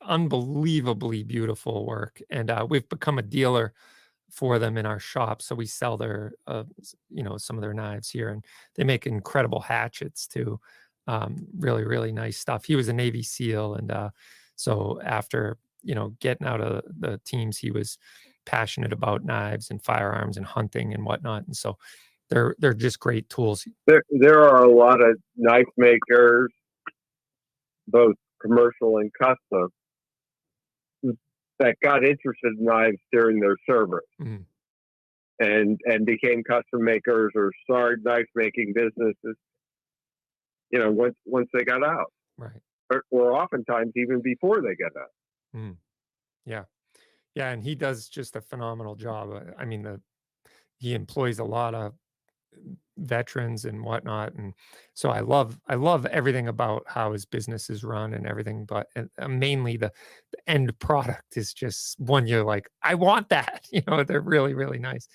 unbelievably 0.00 1.24
beautiful 1.24 1.84
work. 1.84 2.22
And 2.30 2.50
uh, 2.50 2.66
we've 2.68 2.88
become 2.88 3.18
a 3.18 3.22
dealer 3.22 3.74
for 4.30 4.58
them 4.58 4.78
in 4.78 4.86
our 4.86 4.98
shop, 4.98 5.42
so 5.42 5.54
we 5.54 5.66
sell 5.66 5.98
their, 5.98 6.32
uh, 6.46 6.64
you 7.10 7.22
know, 7.22 7.36
some 7.36 7.56
of 7.56 7.62
their 7.62 7.74
knives 7.74 8.08
here, 8.08 8.30
and 8.30 8.42
they 8.74 8.84
make 8.84 9.06
incredible 9.06 9.60
hatchets 9.60 10.26
too. 10.26 10.58
Um, 11.08 11.48
really, 11.58 11.84
really 11.84 12.12
nice 12.12 12.36
stuff. 12.38 12.66
He 12.66 12.76
was 12.76 12.86
a 12.88 12.92
Navy 12.92 13.22
SEAL, 13.22 13.74
and 13.76 13.90
uh, 13.90 14.10
so 14.56 15.00
after 15.02 15.56
you 15.82 15.94
know 15.94 16.10
getting 16.20 16.46
out 16.46 16.60
of 16.60 16.84
the 17.00 17.18
teams, 17.24 17.56
he 17.58 17.70
was 17.70 17.96
passionate 18.44 18.92
about 18.92 19.24
knives 19.24 19.70
and 19.70 19.82
firearms 19.82 20.36
and 20.36 20.44
hunting 20.46 20.92
and 20.94 21.04
whatnot. 21.06 21.46
And 21.46 21.56
so 21.56 21.78
they're 22.28 22.54
they're 22.58 22.74
just 22.74 23.00
great 23.00 23.30
tools. 23.30 23.66
There, 23.86 24.02
there 24.10 24.42
are 24.44 24.62
a 24.64 24.70
lot 24.70 25.00
of 25.00 25.16
knife 25.36 25.72
makers, 25.78 26.52
both 27.86 28.16
commercial 28.42 28.98
and 28.98 29.10
custom, 29.18 29.70
that 31.58 31.76
got 31.82 32.04
interested 32.04 32.52
in 32.58 32.64
knives 32.64 32.98
during 33.12 33.40
their 33.40 33.56
service, 33.66 34.04
Mhm. 34.20 34.44
and 35.40 35.80
and 35.86 36.04
became 36.04 36.44
custom 36.44 36.84
makers 36.84 37.32
or 37.34 37.50
started 37.64 38.04
knife 38.04 38.28
making 38.34 38.74
businesses. 38.74 39.36
You 40.70 40.78
know, 40.80 40.90
once 40.90 41.16
once 41.24 41.48
they 41.52 41.64
got 41.64 41.82
out, 41.84 42.12
Right. 42.36 42.60
or, 42.92 43.04
or 43.10 43.32
oftentimes 43.36 43.92
even 43.96 44.20
before 44.22 44.60
they 44.62 44.74
got 44.74 44.92
out. 45.00 45.10
Yeah. 46.44 46.64
Yeah, 47.34 47.50
and 47.50 47.62
he 47.62 47.74
does 47.74 48.08
just 48.08 48.34
a 48.36 48.40
phenomenal 48.40 48.96
job. 48.96 49.30
Uh, 49.30 49.52
I 49.56 49.64
mean, 49.64 49.82
the 49.82 50.00
he 50.78 50.94
employs 50.94 51.38
a 51.38 51.44
lot 51.44 51.74
of 51.74 51.94
veterans 52.96 53.64
and 53.64 53.84
whatnot, 53.84 54.34
and 54.34 54.54
so 54.94 55.10
I 55.10 55.20
love 55.20 55.60
I 55.68 55.74
love 55.76 56.06
everything 56.06 56.48
about 56.48 56.84
how 56.88 57.12
his 57.12 57.26
business 57.26 57.70
is 57.70 57.84
run 57.84 58.14
and 58.14 58.26
everything. 58.26 58.64
But 58.64 58.88
and, 58.96 59.10
uh, 59.18 59.28
mainly 59.28 59.76
the, 59.76 59.92
the 60.32 60.50
end 60.50 60.76
product 60.80 61.36
is 61.36 61.52
just 61.52 62.00
one 62.00 62.26
you're 62.26 62.44
like, 62.44 62.68
I 62.82 62.94
want 62.94 63.28
that. 63.28 63.66
You 63.72 63.82
know, 63.86 64.02
they're 64.02 64.20
really 64.20 64.54
really 64.54 64.78
nice. 64.78 65.06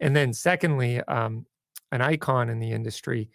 And 0.00 0.16
then 0.16 0.32
secondly, 0.32 1.00
um, 1.02 1.46
an 1.92 2.00
icon 2.00 2.48
in 2.48 2.58
the 2.58 2.72
industry 2.72 3.30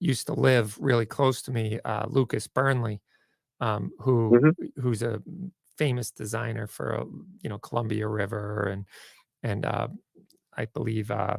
used 0.00 0.26
to 0.28 0.34
live 0.34 0.78
really 0.80 1.06
close 1.06 1.42
to 1.42 1.52
me, 1.52 1.80
uh, 1.84 2.06
Lucas 2.08 2.46
Burnley, 2.46 3.00
um, 3.60 3.92
who 4.00 4.38
Mhm. 4.38 4.72
who's 4.82 5.02
a 5.02 5.22
famous 5.76 6.10
designer 6.10 6.66
for 6.66 7.00
uh, 7.00 7.04
you 7.42 7.48
know 7.50 7.58
Columbia 7.58 8.08
River 8.08 8.64
and 8.68 8.86
and 9.42 9.64
uh, 9.66 9.88
I 10.56 10.66
believe 10.66 11.10
uh, 11.10 11.38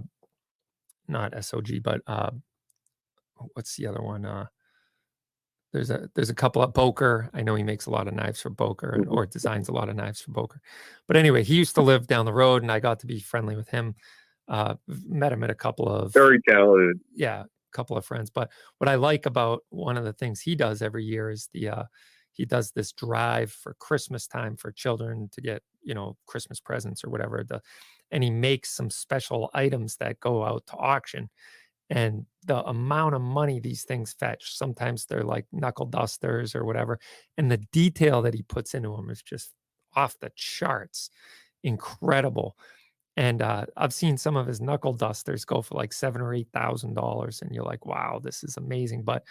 not 1.07 1.33
SOG, 1.33 1.81
but 1.83 2.01
uh, 2.07 2.31
what's 3.53 3.75
the 3.77 3.87
other 3.87 4.01
one? 4.01 4.25
Uh, 4.25 4.47
there's 5.71 5.91
a 5.91 6.09
there's 6.15 6.29
a 6.31 6.35
couple 6.35 6.63
at 6.63 6.73
Boker. 6.73 7.29
I 7.33 7.41
know 7.43 7.55
he 7.55 7.63
makes 7.63 7.85
a 7.85 7.91
lot 7.91 8.07
of 8.07 8.13
knives 8.15 8.41
for 8.41 8.49
Boker 8.49 8.89
and, 8.89 9.05
Mhm. 9.05 9.11
or 9.11 9.25
designs 9.27 9.69
a 9.69 9.71
lot 9.73 9.87
of 9.89 9.95
knives 9.95 10.19
for 10.21 10.31
Boker. 10.31 10.61
But 11.07 11.15
anyway, 11.15 11.43
he 11.43 11.55
used 11.55 11.75
to 11.75 11.81
live 11.81 12.07
down 12.07 12.25
the 12.25 12.33
road, 12.33 12.63
and 12.63 12.71
I 12.71 12.79
got 12.79 12.99
to 13.01 13.07
be 13.07 13.19
friendly 13.19 13.55
with 13.55 13.69
him. 13.69 13.95
Uh, 14.47 14.75
met 14.87 15.31
him 15.31 15.43
at 15.43 15.51
a 15.51 15.55
couple 15.55 15.87
of 15.87 16.11
Very 16.13 16.41
talented. 16.41 16.99
yeah, 17.13 17.43
couple 17.71 17.97
of 17.97 18.05
friends. 18.05 18.29
But 18.29 18.49
what 18.77 18.89
I 18.89 18.95
like 18.95 19.25
about 19.25 19.63
one 19.69 19.97
of 19.97 20.03
the 20.05 20.13
things 20.13 20.41
he 20.41 20.55
does 20.55 20.81
every 20.81 21.05
year 21.05 21.29
is 21.29 21.49
the 21.53 21.69
uh 21.69 21.83
he 22.33 22.45
does 22.45 22.71
this 22.71 22.91
drive 22.93 23.51
for 23.51 23.73
Christmas 23.79 24.25
time 24.27 24.55
for 24.55 24.71
children 24.71 25.29
to 25.33 25.41
get, 25.41 25.61
you 25.83 25.93
know, 25.93 26.15
Christmas 26.25 26.59
presents 26.59 27.03
or 27.03 27.09
whatever. 27.09 27.43
The 27.47 27.61
and 28.11 28.23
he 28.23 28.31
makes 28.31 28.71
some 28.75 28.89
special 28.89 29.49
items 29.53 29.97
that 29.97 30.19
go 30.19 30.43
out 30.43 30.65
to 30.67 30.73
auction. 30.77 31.29
And 31.89 32.25
the 32.45 32.63
amount 32.65 33.15
of 33.15 33.21
money 33.21 33.59
these 33.59 33.83
things 33.83 34.13
fetch, 34.13 34.55
sometimes 34.55 35.05
they're 35.05 35.23
like 35.23 35.45
knuckle 35.51 35.87
dusters 35.87 36.55
or 36.55 36.63
whatever. 36.65 36.99
And 37.37 37.51
the 37.51 37.57
detail 37.71 38.21
that 38.23 38.35
he 38.35 38.43
puts 38.43 38.73
into 38.75 38.95
them 38.95 39.09
is 39.09 39.23
just 39.23 39.53
off 39.95 40.19
the 40.19 40.31
charts. 40.35 41.09
Incredible 41.63 42.55
and 43.19 43.41
uh, 43.41 43.65
I've 43.75 43.93
seen 43.93 44.15
some 44.15 44.37
of 44.37 44.47
his 44.47 44.61
knuckle 44.61 44.93
dusters 44.93 45.43
go 45.43 45.61
for 45.61 45.75
like 45.75 45.91
seven 45.91 46.21
or 46.21 46.33
eight 46.33 46.47
thousand 46.53 46.93
dollars, 46.93 47.41
and 47.41 47.53
you're 47.53 47.65
like, 47.65 47.85
"Wow, 47.85 48.21
this 48.23 48.45
is 48.45 48.55
amazing!" 48.55 49.03
But 49.03 49.25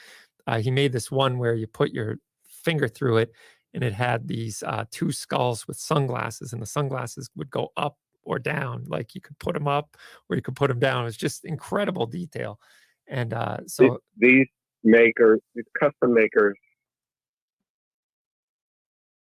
uh, 0.46 0.58
he 0.60 0.70
made 0.70 0.92
this 0.92 1.10
one 1.10 1.38
where 1.38 1.54
you 1.54 1.66
put 1.66 1.90
your 1.90 2.18
finger 2.44 2.86
through 2.86 3.16
it, 3.16 3.32
and 3.72 3.82
it 3.82 3.94
had 3.94 4.28
these 4.28 4.62
uh, 4.62 4.84
two 4.90 5.10
skulls 5.10 5.66
with 5.66 5.78
sunglasses, 5.78 6.52
and 6.52 6.60
the 6.60 6.66
sunglasses 6.66 7.30
would 7.34 7.48
go 7.50 7.70
up 7.78 7.96
or 8.24 8.38
down. 8.38 8.84
Like 8.88 9.14
you 9.14 9.22
could 9.22 9.38
put 9.38 9.54
them 9.54 9.66
up 9.66 9.96
or 10.28 10.36
you 10.36 10.42
could 10.42 10.54
put 10.54 10.68
them 10.68 10.80
down. 10.80 11.06
It's 11.06 11.16
just 11.16 11.46
incredible 11.46 12.04
detail. 12.04 12.60
And 13.08 13.32
uh, 13.32 13.60
so 13.66 14.00
these 14.18 14.48
makers, 14.84 15.40
these 15.54 15.64
custom 15.80 16.12
makers, 16.12 16.58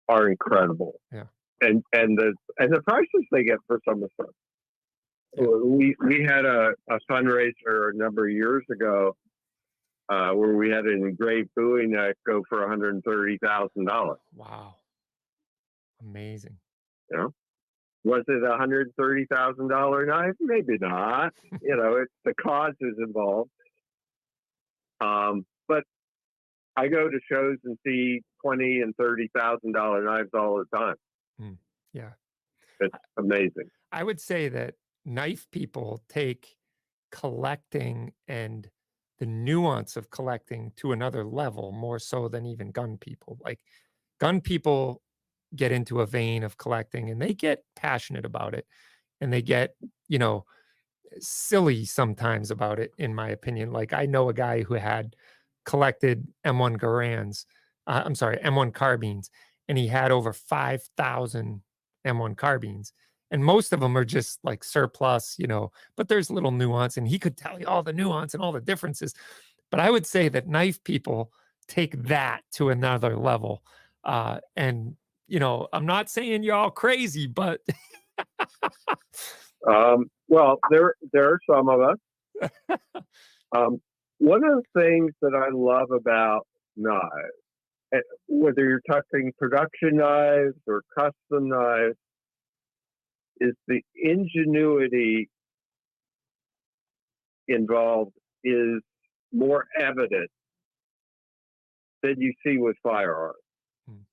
are 0.09 0.27
incredible. 0.27 0.99
Yeah. 1.13 1.25
And 1.61 1.83
and 1.93 2.17
the 2.17 2.33
and 2.57 2.73
the 2.73 2.81
prices 2.81 3.27
they 3.31 3.43
get 3.43 3.59
for 3.67 3.79
some 3.87 4.01
of 4.01 4.09
the 4.09 4.23
stuff. 4.23 4.33
We 5.37 5.95
we 5.99 6.23
had 6.23 6.45
a, 6.45 6.71
a 6.89 6.97
fundraiser 7.09 7.91
a 7.93 7.97
number 7.97 8.25
of 8.25 8.31
years 8.31 8.63
ago 8.71 9.15
uh, 10.09 10.31
where 10.31 10.55
we 10.55 10.69
had 10.69 10.85
an 10.85 11.03
engraved 11.05 11.49
Bowie 11.55 11.87
neck 11.87 12.15
go 12.25 12.43
for 12.47 12.61
one 12.61 12.69
hundred 12.69 12.93
and 12.95 13.03
thirty 13.03 13.37
thousand 13.43 13.85
dollars. 13.85 14.19
wow, 14.33 14.75
amazing. 16.01 16.57
You 17.11 17.17
know, 17.17 17.33
was 18.03 18.23
it 18.27 18.43
a 18.43 18.57
hundred 18.57 18.91
thirty 18.97 19.25
thousand 19.25 19.67
dollar 19.67 20.05
knife? 20.05 20.35
Maybe 20.39 20.77
not. 20.79 21.33
you 21.61 21.75
know, 21.75 21.97
it's 21.97 22.13
the 22.23 22.33
cause 22.41 22.73
is 22.79 22.95
involved. 22.97 23.49
Um, 25.01 25.45
but 25.67 25.83
I 26.77 26.87
go 26.87 27.09
to 27.09 27.19
shows 27.29 27.57
and 27.65 27.77
see 27.85 28.21
twenty 28.41 28.81
and 28.81 28.95
thirty 28.95 29.29
thousand 29.35 29.73
dollar 29.73 30.03
knives 30.03 30.29
all 30.33 30.57
the 30.63 30.77
time. 30.77 30.95
Mm, 31.41 31.57
yeah. 31.93 32.11
it's 32.79 32.95
amazing. 33.17 33.69
I 33.91 34.03
would 34.03 34.21
say 34.21 34.49
that 34.49 34.75
knife 35.05 35.47
people 35.51 36.01
take 36.09 36.55
collecting 37.11 38.11
and 38.27 38.69
the 39.19 39.25
nuance 39.25 39.95
of 39.95 40.09
collecting 40.09 40.71
to 40.75 40.91
another 40.91 41.23
level 41.23 41.71
more 41.71 41.99
so 41.99 42.27
than 42.27 42.45
even 42.45 42.71
gun 42.71 42.97
people. 42.97 43.37
Like 43.41 43.59
gun 44.19 44.41
people 44.41 45.01
get 45.55 45.71
into 45.71 46.01
a 46.01 46.05
vein 46.05 46.43
of 46.43 46.57
collecting 46.57 47.09
and 47.09 47.21
they 47.21 47.33
get 47.33 47.63
passionate 47.75 48.25
about 48.25 48.53
it 48.53 48.65
and 49.21 49.31
they 49.31 49.41
get, 49.41 49.75
you 50.09 50.19
know, 50.19 50.45
silly 51.19 51.85
sometimes 51.85 52.51
about 52.51 52.79
it 52.79 52.91
in 52.97 53.15
my 53.15 53.29
opinion. 53.29 53.71
Like 53.71 53.93
I 53.93 54.05
know 54.05 54.27
a 54.29 54.33
guy 54.33 54.63
who 54.63 54.73
had 54.73 55.15
collected 55.65 56.27
M1 56.45 56.77
Garands, 56.77 57.45
uh, 57.87 58.03
I'm 58.05 58.15
sorry, 58.15 58.37
M1 58.37 58.73
carbines 58.73 59.29
and 59.69 59.77
he 59.77 59.87
had 59.87 60.11
over 60.11 60.33
5,000 60.33 61.61
M1 62.05 62.35
carbines 62.35 62.91
and 63.31 63.43
most 63.43 63.73
of 63.73 63.79
them 63.79 63.97
are 63.97 64.05
just 64.05 64.39
like 64.43 64.63
surplus, 64.63 65.35
you 65.37 65.47
know, 65.47 65.71
but 65.95 66.07
there's 66.07 66.29
little 66.29 66.51
nuance 66.51 66.97
and 66.97 67.07
he 67.07 67.19
could 67.19 67.37
tell 67.37 67.59
you 67.59 67.65
all 67.65 67.83
the 67.83 67.93
nuance 67.93 68.33
and 68.33 68.43
all 68.43 68.51
the 68.51 68.61
differences. 68.61 69.13
But 69.71 69.79
I 69.79 69.89
would 69.89 70.05
say 70.05 70.29
that 70.29 70.47
knife 70.47 70.83
people 70.83 71.31
take 71.67 72.03
that 72.03 72.41
to 72.53 72.69
another 72.69 73.17
level. 73.17 73.63
Uh, 74.03 74.39
and, 74.55 74.95
you 75.27 75.39
know, 75.39 75.67
I'm 75.73 75.85
not 75.85 76.09
saying 76.09 76.43
you're 76.43 76.55
all 76.55 76.71
crazy, 76.71 77.27
but. 77.27 77.61
um, 79.67 80.09
well, 80.27 80.59
there, 80.69 80.93
there 81.11 81.31
are 81.31 81.39
some 81.49 81.69
of 81.69 81.81
us. 81.81 82.49
um, 83.55 83.81
one 84.19 84.43
of 84.43 84.63
the 84.63 84.81
things 84.81 85.11
that 85.21 85.33
I 85.35 85.49
love 85.53 85.91
about 85.91 86.47
knives, 86.77 87.09
eh, 87.93 87.99
whether 88.27 88.63
you're 88.63 88.81
talking 88.89 89.33
production 89.37 89.97
knives 89.97 90.55
or 90.67 90.83
custom 90.97 91.49
knives, 91.49 91.95
is 93.39 93.53
the 93.67 93.81
ingenuity 93.95 95.29
involved 97.47 98.13
is 98.43 98.81
more 99.33 99.65
evident 99.79 100.29
than 102.01 102.15
you 102.19 102.33
see 102.45 102.57
with 102.57 102.75
firearms. 102.83 103.35
Hmm. 103.87 104.03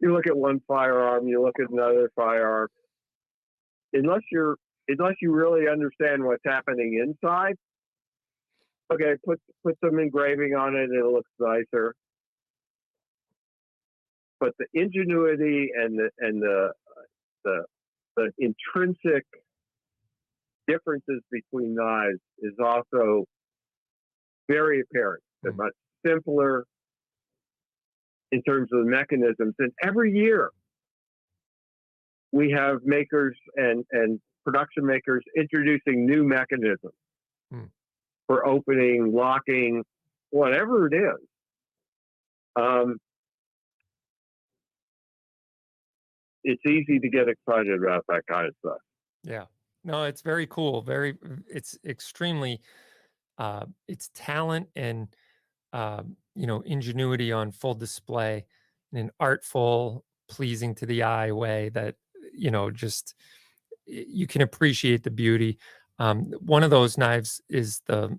You 0.00 0.12
look 0.12 0.26
at 0.26 0.36
one 0.36 0.60
firearm, 0.66 1.26
you 1.28 1.42
look 1.42 1.56
at 1.60 1.70
another 1.70 2.10
firearm. 2.16 2.68
Unless 3.92 4.22
you're 4.30 4.56
unless 4.88 5.14
you 5.20 5.32
really 5.32 5.68
understand 5.68 6.24
what's 6.24 6.42
happening 6.44 7.00
inside, 7.02 7.54
okay, 8.92 9.14
put 9.24 9.40
put 9.64 9.76
some 9.84 9.98
engraving 9.98 10.54
on 10.54 10.74
it, 10.74 10.90
it 10.90 11.04
looks 11.04 11.30
nicer. 11.38 11.94
But 14.40 14.52
the 14.58 14.66
ingenuity 14.74 15.70
and 15.74 15.98
the 15.98 16.10
and 16.18 16.42
the 16.42 16.72
the 17.44 17.64
the 18.16 18.30
intrinsic 18.38 19.24
differences 20.68 21.20
between 21.30 21.74
knives 21.74 22.20
is 22.38 22.52
also 22.62 23.24
very 24.48 24.82
apparent. 24.82 25.22
They're 25.42 25.52
much 25.52 25.72
simpler 26.06 26.64
in 28.30 28.42
terms 28.42 28.68
of 28.72 28.84
the 28.84 28.90
mechanisms. 28.90 29.54
And 29.58 29.72
every 29.82 30.12
year 30.12 30.50
we 32.32 32.50
have 32.50 32.78
makers 32.84 33.36
and, 33.56 33.84
and 33.92 34.20
production 34.44 34.86
makers 34.86 35.22
introducing 35.36 36.06
new 36.06 36.24
mechanisms 36.24 36.94
hmm. 37.52 37.64
for 38.26 38.46
opening, 38.46 39.12
locking, 39.14 39.84
whatever 40.30 40.86
it 40.86 40.94
is. 40.94 41.26
Um, 42.56 42.96
it's 46.44 46.64
easy 46.66 46.98
to 46.98 47.08
get 47.08 47.28
excited 47.28 47.82
about 47.82 48.04
that 48.08 48.22
kind 48.28 48.46
of 48.46 48.54
stuff. 48.60 48.78
Yeah. 49.24 49.44
No, 49.84 50.04
it's 50.04 50.22
very 50.22 50.46
cool. 50.46 50.82
Very, 50.82 51.16
it's 51.48 51.78
extremely, 51.84 52.60
uh, 53.38 53.66
it's 53.88 54.10
talent 54.14 54.68
and, 54.76 55.08
uh, 55.72 56.02
you 56.34 56.46
know, 56.46 56.60
ingenuity 56.60 57.32
on 57.32 57.50
full 57.50 57.74
display 57.74 58.44
in 58.92 58.98
an 58.98 59.10
artful, 59.18 60.04
pleasing 60.28 60.74
to 60.76 60.86
the 60.86 61.02
eye 61.02 61.32
way 61.32 61.68
that, 61.70 61.96
you 62.32 62.50
know, 62.50 62.70
just 62.70 63.14
you 63.86 64.26
can 64.26 64.42
appreciate 64.42 65.02
the 65.02 65.10
beauty. 65.10 65.58
Um, 65.98 66.32
one 66.40 66.62
of 66.62 66.70
those 66.70 66.96
knives 66.96 67.40
is 67.48 67.80
the 67.86 68.18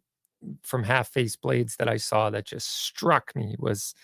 from 0.61 0.83
half 0.83 1.07
face 1.07 1.35
blades 1.35 1.77
that 1.77 1.87
I 1.87 1.97
saw 1.97 2.29
that 2.29 2.45
just 2.45 2.69
struck 2.69 3.33
me 3.35 3.55
was 3.57 3.95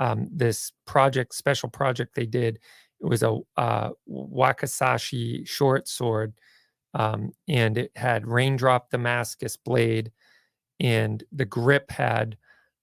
um, 0.00 0.28
this 0.30 0.72
project, 0.86 1.34
special 1.34 1.68
project 1.68 2.14
they 2.14 2.26
did 2.26 2.60
it 3.00 3.06
was 3.06 3.22
a 3.22 3.38
uh, 3.56 3.90
Wakizashi 4.08 5.46
short 5.46 5.88
sword, 5.88 6.34
um, 6.94 7.32
and 7.48 7.78
it 7.78 7.92
had 7.96 8.26
raindrop 8.26 8.90
Damascus 8.90 9.56
blade, 9.56 10.12
and 10.80 11.22
the 11.32 11.44
grip 11.44 11.90
had 11.90 12.36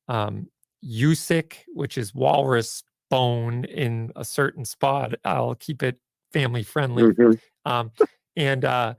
um, 0.07 0.47
oosic, 0.83 1.57
which 1.73 1.97
is 1.97 2.13
walrus 2.13 2.83
bone 3.09 3.65
in 3.65 4.11
a 4.15 4.25
certain 4.25 4.65
spot. 4.65 5.15
I'll 5.23 5.55
keep 5.55 5.83
it 5.83 5.99
family 6.31 6.63
friendly. 6.63 7.03
Mm-hmm. 7.03 7.71
Um, 7.71 7.91
and 8.35 8.65
uh, 8.65 8.95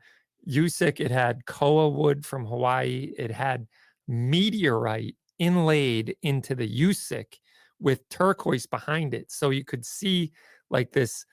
oosic, 0.49 1.01
it 1.01 1.11
had 1.11 1.47
koa 1.47 1.89
wood 1.89 2.25
from 2.25 2.47
Hawaii. 2.47 3.13
It 3.19 3.31
had 3.31 3.67
meteorite 4.09 5.17
inlaid 5.39 6.17
into 6.23 6.55
the 6.55 6.69
oosic 6.69 7.39
with 7.79 8.09
turquoise 8.09 8.67
behind 8.67 9.13
it, 9.13 9.31
so 9.31 9.51
you 9.51 9.65
could 9.65 9.85
see 9.85 10.33
like 10.71 10.93
this 10.93 11.25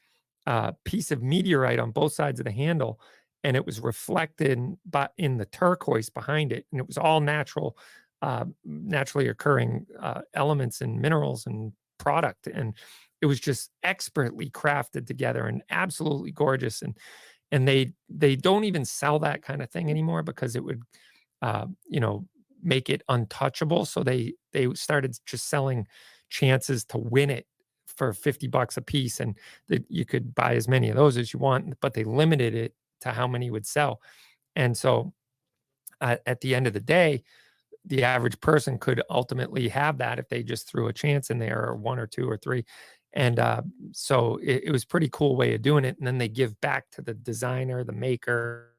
uh, 0.46 0.72
piece 0.84 1.12
of 1.12 1.24
meteorite 1.24 1.80
on 1.80 1.92
both 1.92 2.14
sides 2.14 2.40
of 2.40 2.46
the 2.46 2.52
handle 2.52 3.00
and 3.44 3.56
it 3.58 3.66
was 3.66 3.80
reflected 3.80 4.60
but 4.86 5.14
in 5.18 5.38
the 5.38 5.46
turquoise 5.46 6.10
behind 6.10 6.52
it 6.52 6.66
and 6.72 6.80
it 6.80 6.88
was 6.88 6.98
all 6.98 7.20
natural 7.20 7.78
uh, 8.22 8.46
naturally 8.66 9.28
occurring 9.28 9.86
uh, 10.00 10.22
elements 10.34 10.82
and 10.82 11.02
minerals 11.02 11.46
and 11.46 11.74
product 11.98 12.48
and 12.48 12.74
it 13.22 13.26
was 13.26 13.40
just 13.40 13.72
expertly 13.84 14.50
crafted 14.50 15.08
together 15.08 15.46
and 15.46 15.64
absolutely 15.70 16.32
gorgeous 16.32 16.82
and 16.82 16.98
and 17.52 17.68
they 17.68 17.94
they 18.10 18.36
don't 18.36 18.64
even 18.64 18.84
sell 18.84 19.20
that 19.20 19.42
kind 19.42 19.62
of 19.62 19.70
thing 19.70 19.90
anymore 19.90 20.24
because 20.24 20.56
it 20.56 20.64
would 20.64 20.82
uh, 21.42 21.66
you 21.88 22.00
know 22.00 22.26
make 22.62 22.90
it 22.90 23.04
untouchable 23.10 23.86
so 23.86 24.04
they 24.04 24.34
they 24.52 24.74
started 24.74 25.16
just 25.26 25.50
selling 25.50 25.86
chances 26.30 26.84
to 26.84 26.98
win 26.98 27.30
it 27.30 27.46
for 27.96 28.14
50 28.14 28.48
bucks 28.48 28.78
a 28.78 28.82
piece 28.82 29.20
and 29.20 29.36
that 29.68 29.86
you 29.90 30.06
could 30.06 30.34
buy 30.36 30.56
as 30.56 30.68
many 30.68 30.90
of 30.90 30.96
those 30.96 31.18
as 31.18 31.34
you 31.34 31.40
want 31.40 31.74
but 31.82 31.94
they 31.94 32.04
limited 32.04 32.56
it 32.56 32.74
to 33.02 33.12
how 33.12 33.28
many 33.28 33.52
would 33.52 33.66
sell. 33.66 34.02
And 34.56 34.76
so 34.78 35.14
uh, 36.02 36.18
at 36.26 36.42
the 36.42 36.56
end 36.56 36.68
of 36.68 36.74
the 36.74 36.80
day 36.80 37.24
the 37.86 38.04
average 38.04 38.40
person 38.40 38.78
could 38.78 39.02
ultimately 39.10 39.68
have 39.68 39.98
that 39.98 40.18
if 40.18 40.30
they 40.30 40.42
just 40.42 40.70
threw 40.70 40.88
a 40.88 40.94
chance 40.94 41.30
in 41.30 41.38
there 41.38 41.66
or 41.66 41.76
one 41.76 42.00
or 42.00 42.08
two 42.08 42.30
or 42.30 42.38
three. 42.38 42.64
And 43.12 43.40
uh, 43.40 43.62
so 43.92 44.38
it, 44.42 44.64
it 44.66 44.72
was 44.72 44.86
pretty 44.86 45.10
cool 45.12 45.36
way 45.36 45.54
of 45.54 45.62
doing 45.62 45.84
it 45.84 45.98
and 45.98 46.08
then 46.08 46.18
they 46.18 46.30
give 46.30 46.60
back 46.62 46.90
to 46.92 47.02
the 47.02 47.14
designer 47.14 47.84
the 47.84 47.92
maker 47.92 48.70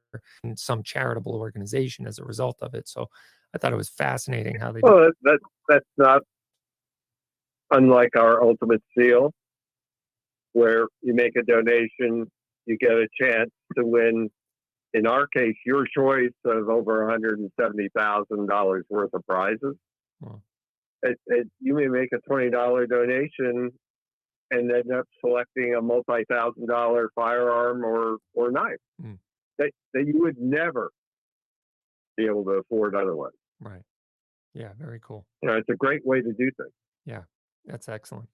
and 0.43 0.59
some 0.59 0.83
charitable 0.83 1.35
organization 1.35 2.07
as 2.07 2.19
a 2.19 2.25
result 2.25 2.59
of 2.63 2.75
it. 2.75 2.89
So 2.89 3.09
i 3.55 3.59
thought 3.59 3.73
it 3.73 3.77
was 3.77 3.89
fascinating 3.89 4.59
how 4.59 4.73
they 4.73 4.81
well 4.83 5.11
that, 5.23 5.39
that's 5.69 5.87
not 5.97 6.23
unlike 7.71 8.17
our 8.17 8.43
Ultimate 8.43 8.83
Steel, 8.93 9.33
where 10.53 10.87
you 11.03 11.15
make 11.15 11.37
a 11.37 11.43
donation, 11.43 12.31
you 12.67 12.79
get 12.79 12.93
a 12.93 13.09
chance 13.21 13.51
to 13.77 13.85
win. 13.85 14.31
In 14.93 15.07
our 15.07 15.27
case, 15.27 15.57
your 15.67 15.87
choice 15.87 16.31
of 16.45 16.69
over 16.69 17.19
$170,000 17.21 18.83
worth 18.89 19.11
of 19.13 19.27
prizes. 19.27 19.75
Hmm. 20.23 20.37
It, 21.03 21.19
it, 21.27 21.49
you 21.61 21.75
may 21.75 21.89
make 21.89 22.11
a 22.13 22.31
$20 22.31 22.89
donation 22.89 23.71
and 24.51 24.71
end 24.71 24.93
up 24.93 25.07
selecting 25.21 25.75
a 25.75 25.83
multi 25.83 26.25
thousand 26.31 26.69
dollar 26.69 27.11
firearm 27.15 27.85
or, 27.85 28.19
or 28.35 28.51
knife. 28.51 28.77
Mm. 29.03 29.19
that, 29.59 29.71
that 29.93 30.07
you 30.07 30.21
would 30.21 30.39
never 30.39 30.91
be 32.17 32.27
able 32.27 32.45
to 32.45 32.51
afford 32.53 32.95
otherwise. 32.95 33.33
Right. 33.61 33.83
Yeah. 34.55 34.71
Very 34.79 35.01
cool. 35.03 35.27
You 35.43 35.49
know, 35.49 35.57
it's 35.57 35.69
a 35.69 35.77
great 35.77 36.07
way 36.07 36.21
to 36.21 36.33
do 36.33 36.51
things. 36.57 36.73
That's 37.67 37.89
excellent. 37.89 38.29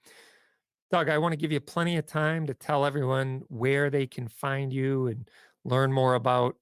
Doug, 0.90 1.08
I 1.08 1.18
want 1.18 1.32
to 1.32 1.36
give 1.36 1.52
you 1.52 1.60
plenty 1.60 1.96
of 1.96 2.06
time 2.06 2.46
to 2.46 2.54
tell 2.54 2.84
everyone 2.84 3.42
where 3.48 3.90
they 3.90 4.06
can 4.06 4.26
find 4.26 4.72
you 4.72 5.06
and 5.06 5.28
learn 5.64 5.92
more 5.92 6.14
about 6.14 6.56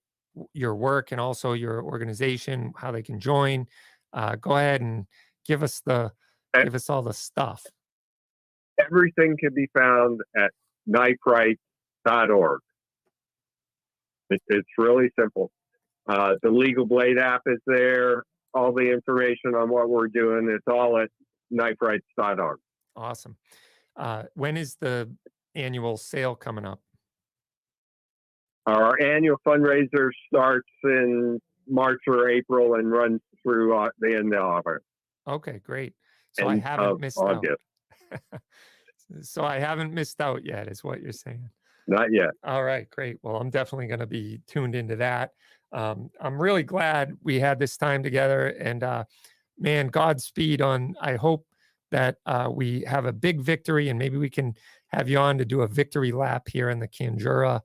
your 0.53 0.75
work 0.75 1.13
and 1.13 1.21
also 1.21 1.55
your 1.55 1.83
organization, 1.83 2.73
how 2.77 2.93
they 2.93 3.03
can 3.03 3.19
join. 3.19 3.67
Uh, 4.13 4.37
go 4.37 4.57
ahead 4.57 4.83
and 4.83 5.07
give 5.47 5.63
us 5.63 5.81
the 5.85 6.13
give 6.63 6.75
us 6.75 6.91
all 6.91 7.03
the 7.03 7.13
stuff. 7.13 7.65
Everything 8.79 9.37
can 9.39 9.55
be 9.55 9.69
found 9.77 10.21
at 10.37 10.51
kniferight.org. 10.89 12.61
It, 14.31 14.43
it's 14.49 14.69
really 14.77 15.11
simple. 15.19 15.51
Uh, 16.07 16.35
the 16.43 16.51
Legal 16.51 16.87
Blade 16.87 17.19
app 17.19 17.43
is 17.47 17.59
there. 17.67 18.25
All 18.55 18.73
the 18.73 18.91
information 18.91 19.55
on 19.55 19.69
what 19.69 19.89
we're 19.89 20.09
doing, 20.09 20.49
it's 20.51 20.67
all 20.67 20.99
at 20.99 21.11
kniferights.org. 21.53 22.59
Awesome. 22.97 23.37
Uh, 23.97 24.25
when 24.35 24.57
is 24.57 24.77
the 24.81 25.11
annual 25.55 25.97
sale 25.97 26.35
coming 26.35 26.65
up? 26.65 26.81
Our 28.67 29.01
annual 29.01 29.39
fundraiser 29.47 30.11
starts 30.27 30.69
in 30.85 31.41
March 31.67 32.01
or 32.07 32.29
April 32.29 32.75
and 32.75 32.91
runs 32.91 33.21
through 33.43 33.77
uh, 33.77 33.89
the 33.99 34.15
end 34.15 34.35
of 34.35 34.43
August. 34.43 34.85
Okay, 35.27 35.61
great. 35.65 35.95
So 36.33 36.49
I 36.49 36.57
haven't 36.57 37.01
missed 37.01 37.19
out. 37.19 37.45
So 39.23 39.43
I 39.43 39.59
haven't 39.59 39.95
missed 39.95 40.21
out 40.21 40.45
yet, 40.45 40.69
is 40.69 40.85
what 40.85 41.01
you're 41.01 41.13
saying. 41.13 41.49
Not 41.87 42.13
yet. 42.13 42.31
All 42.45 42.63
right, 42.63 42.89
great. 42.91 43.17
Well, 43.23 43.37
I'm 43.37 43.49
definitely 43.49 43.87
going 43.87 44.01
to 44.01 44.07
be 44.07 44.41
tuned 44.47 44.75
into 44.75 44.97
that. 44.97 45.31
Um, 45.73 46.11
I'm 46.21 46.41
really 46.41 46.63
glad 46.63 47.17
we 47.23 47.41
had 47.41 47.59
this 47.59 47.79
time 47.79 48.03
together, 48.03 48.49
and 48.49 48.83
uh, 48.83 49.05
man, 49.59 49.89
Godspeed 49.89 50.61
on. 50.61 50.95
I 51.01 51.17
hope 51.17 51.47
that 51.91 52.17
uh, 52.27 52.49
we 52.53 52.85
have 52.87 53.07
a 53.07 53.13
big 53.13 53.41
victory, 53.41 53.89
and 53.89 53.99
maybe 53.99 54.17
we 54.17 54.31
can 54.31 54.55
have 54.89 55.09
you 55.09 55.19
on 55.19 55.39
to 55.39 55.45
do 55.45 55.63
a 55.63 55.69
victory 55.69 56.13
lap 56.13 56.49
here 56.49 56.71
in 56.71 56.79
the 56.79 56.89
Canjura 56.89 57.61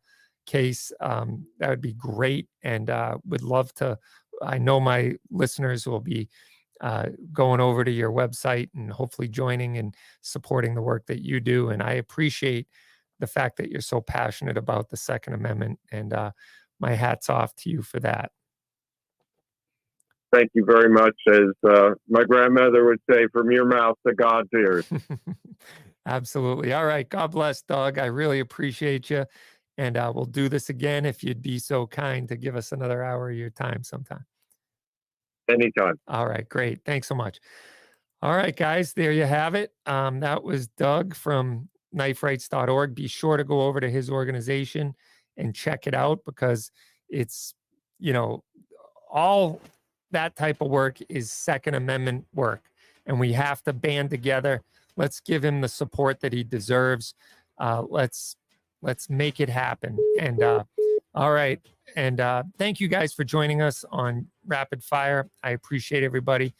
case. 0.46 0.92
Um, 1.00 1.46
that 1.60 1.70
would 1.70 1.82
be 1.82 1.94
great, 1.94 2.48
and 2.64 2.90
uh, 2.90 3.18
would 3.26 3.44
love 3.44 3.74
to. 3.76 3.98
I 4.42 4.58
know 4.58 4.80
my 4.80 5.16
listeners 5.30 5.86
will 5.86 6.00
be 6.00 6.30
uh, 6.82 7.08
going 7.32 7.62
over 7.62 7.84
to 7.84 7.92
your 7.92 8.12
website 8.12 8.70
and 8.76 8.92
hopefully 8.92 9.28
joining 9.28 9.78
and 9.78 9.96
supporting 10.22 10.76
the 10.76 10.82
work 10.82 11.06
that 11.08 11.24
you 11.24 11.40
do. 11.40 11.70
And 11.70 11.82
I 11.82 11.94
appreciate 11.94 12.68
the 13.20 13.28
fact 13.28 13.58
that 13.58 13.70
you're 13.70 13.80
so 13.80 14.02
passionate 14.02 14.58
about 14.58 14.90
the 14.90 14.98
Second 14.98 15.34
Amendment. 15.34 15.80
And 15.92 16.14
uh, 16.14 16.32
my 16.82 16.94
hat's 16.94 17.30
off 17.30 17.56
to 17.58 17.70
you 17.70 17.84
for 17.84 18.02
that. 18.02 18.32
Thank 20.34 20.50
you 20.54 20.66
very 20.66 20.90
much. 20.90 21.16
As 21.32 21.70
uh, 21.70 21.92
my 22.10 22.24
grandmother 22.24 22.86
would 22.86 23.02
say, 23.10 23.28
from 23.32 23.52
your 23.52 23.66
mouth 23.66 23.98
to 24.08 24.16
God's 24.16 24.50
ears. 24.54 24.90
Absolutely. 26.08 26.74
All 26.74 26.86
right. 26.86 27.08
God 27.08 27.32
bless, 27.32 27.62
Doug. 27.62 28.00
I 28.00 28.06
really 28.06 28.40
appreciate 28.40 29.10
you. 29.10 29.26
And 29.78 29.96
uh, 29.96 30.12
we'll 30.14 30.26
do 30.26 30.50
this 30.50 30.70
again 30.70 31.06
if 31.06 31.24
you'd 31.24 31.42
be 31.42 31.60
so 31.60 31.88
kind 31.88 32.28
to 32.30 32.36
give 32.36 32.56
us 32.56 32.72
another 32.72 33.04
hour 33.04 33.30
of 33.30 33.38
your 33.38 33.52
time 33.52 33.84
sometime. 33.84 34.26
Anytime. 35.50 36.00
All 36.08 36.28
right, 36.28 36.48
great. 36.48 36.84
Thanks 36.86 37.08
so 37.08 37.16
much. 37.16 37.40
All 38.22 38.36
right, 38.36 38.56
guys, 38.56 38.94
there 38.94 39.12
you 39.12 39.26
have 39.26 39.56
it. 39.56 39.72
Um, 39.86 40.22
that 40.22 40.44
was 40.44 40.68
Doug 40.68 41.16
from 41.16 41.70
kniferights.org. 41.96 42.96
Be 42.96 43.08
sure 43.08 43.38
to 43.38 43.44
go 43.44 43.62
over 43.62 43.80
to 43.80 43.90
his 43.90 44.10
organization 44.10 44.94
and 45.38 45.54
check 45.54 45.88
it 45.88 45.94
out 45.94 46.20
because 46.26 46.72
it's, 47.10 47.54
you 48.00 48.14
know, 48.14 48.44
all 49.12 49.60
that 50.14 50.36
type 50.36 50.62
of 50.62 50.70
work 50.70 50.98
is 51.10 51.32
Second 51.32 51.76
Amendment 51.76 52.26
work, 52.34 52.64
and 53.06 53.20
we 53.20 53.34
have 53.34 53.62
to 53.64 53.74
band 53.74 54.10
together. 54.10 54.64
Let's 54.96 55.20
give 55.20 55.44
him 55.44 55.62
the 55.62 55.68
support 55.68 56.22
that 56.22 56.34
he 56.34 56.44
deserves. 56.44 57.14
Uh, 57.58 57.84
let's 57.88 58.36
let's 58.82 59.10
make 59.10 59.40
it 59.40 59.50
happen. 59.50 59.98
And 60.20 60.42
uh, 60.42 60.64
all 61.14 61.32
right, 61.32 61.60
and 61.96 62.20
uh, 62.20 62.44
thank 62.58 62.80
you 62.80 62.88
guys 62.88 63.14
for 63.14 63.24
joining 63.24 63.62
us 63.62 63.86
on 63.92 64.28
Rapid 64.46 64.84
Fire. 64.84 65.30
I 65.44 65.52
appreciate 65.52 66.04
everybody. 66.04 66.54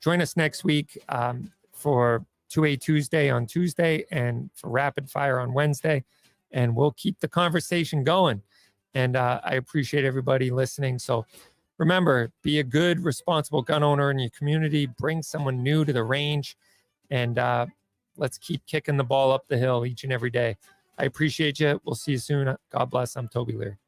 Join 0.00 0.20
us 0.20 0.36
next 0.36 0.64
week 0.64 0.98
um, 1.08 1.52
for 1.72 2.24
2A 2.52 2.80
Tuesday 2.80 3.30
on 3.30 3.46
Tuesday 3.46 4.04
and 4.10 4.50
for 4.54 4.68
Rapid 4.68 5.08
Fire 5.08 5.38
on 5.40 5.52
Wednesday. 5.52 6.04
And 6.50 6.76
we'll 6.76 6.92
keep 6.92 7.20
the 7.20 7.28
conversation 7.28 8.04
going. 8.04 8.42
And 8.94 9.16
uh, 9.16 9.40
I 9.42 9.54
appreciate 9.54 10.04
everybody 10.04 10.50
listening. 10.50 10.98
So 10.98 11.24
remember, 11.82 12.30
be 12.42 12.60
a 12.60 12.62
good, 12.62 13.00
responsible 13.00 13.60
gun 13.60 13.82
owner 13.82 14.12
in 14.12 14.18
your 14.20 14.30
community. 14.30 14.86
Bring 14.86 15.20
someone 15.20 15.64
new 15.64 15.84
to 15.84 15.92
the 15.92 16.04
range. 16.04 16.56
And 17.10 17.40
uh, 17.40 17.66
let's 18.16 18.38
keep 18.38 18.64
kicking 18.66 18.96
the 18.96 19.04
ball 19.04 19.32
up 19.32 19.48
the 19.48 19.58
hill 19.58 19.84
each 19.84 20.04
and 20.04 20.12
every 20.12 20.30
day. 20.30 20.56
I 20.96 21.06
appreciate 21.06 21.58
you. 21.58 21.80
We'll 21.84 21.96
see 21.96 22.12
you 22.12 22.18
soon. 22.18 22.56
God 22.70 22.84
bless. 22.86 23.16
I'm 23.16 23.28
Toby 23.28 23.54
Leary. 23.54 23.78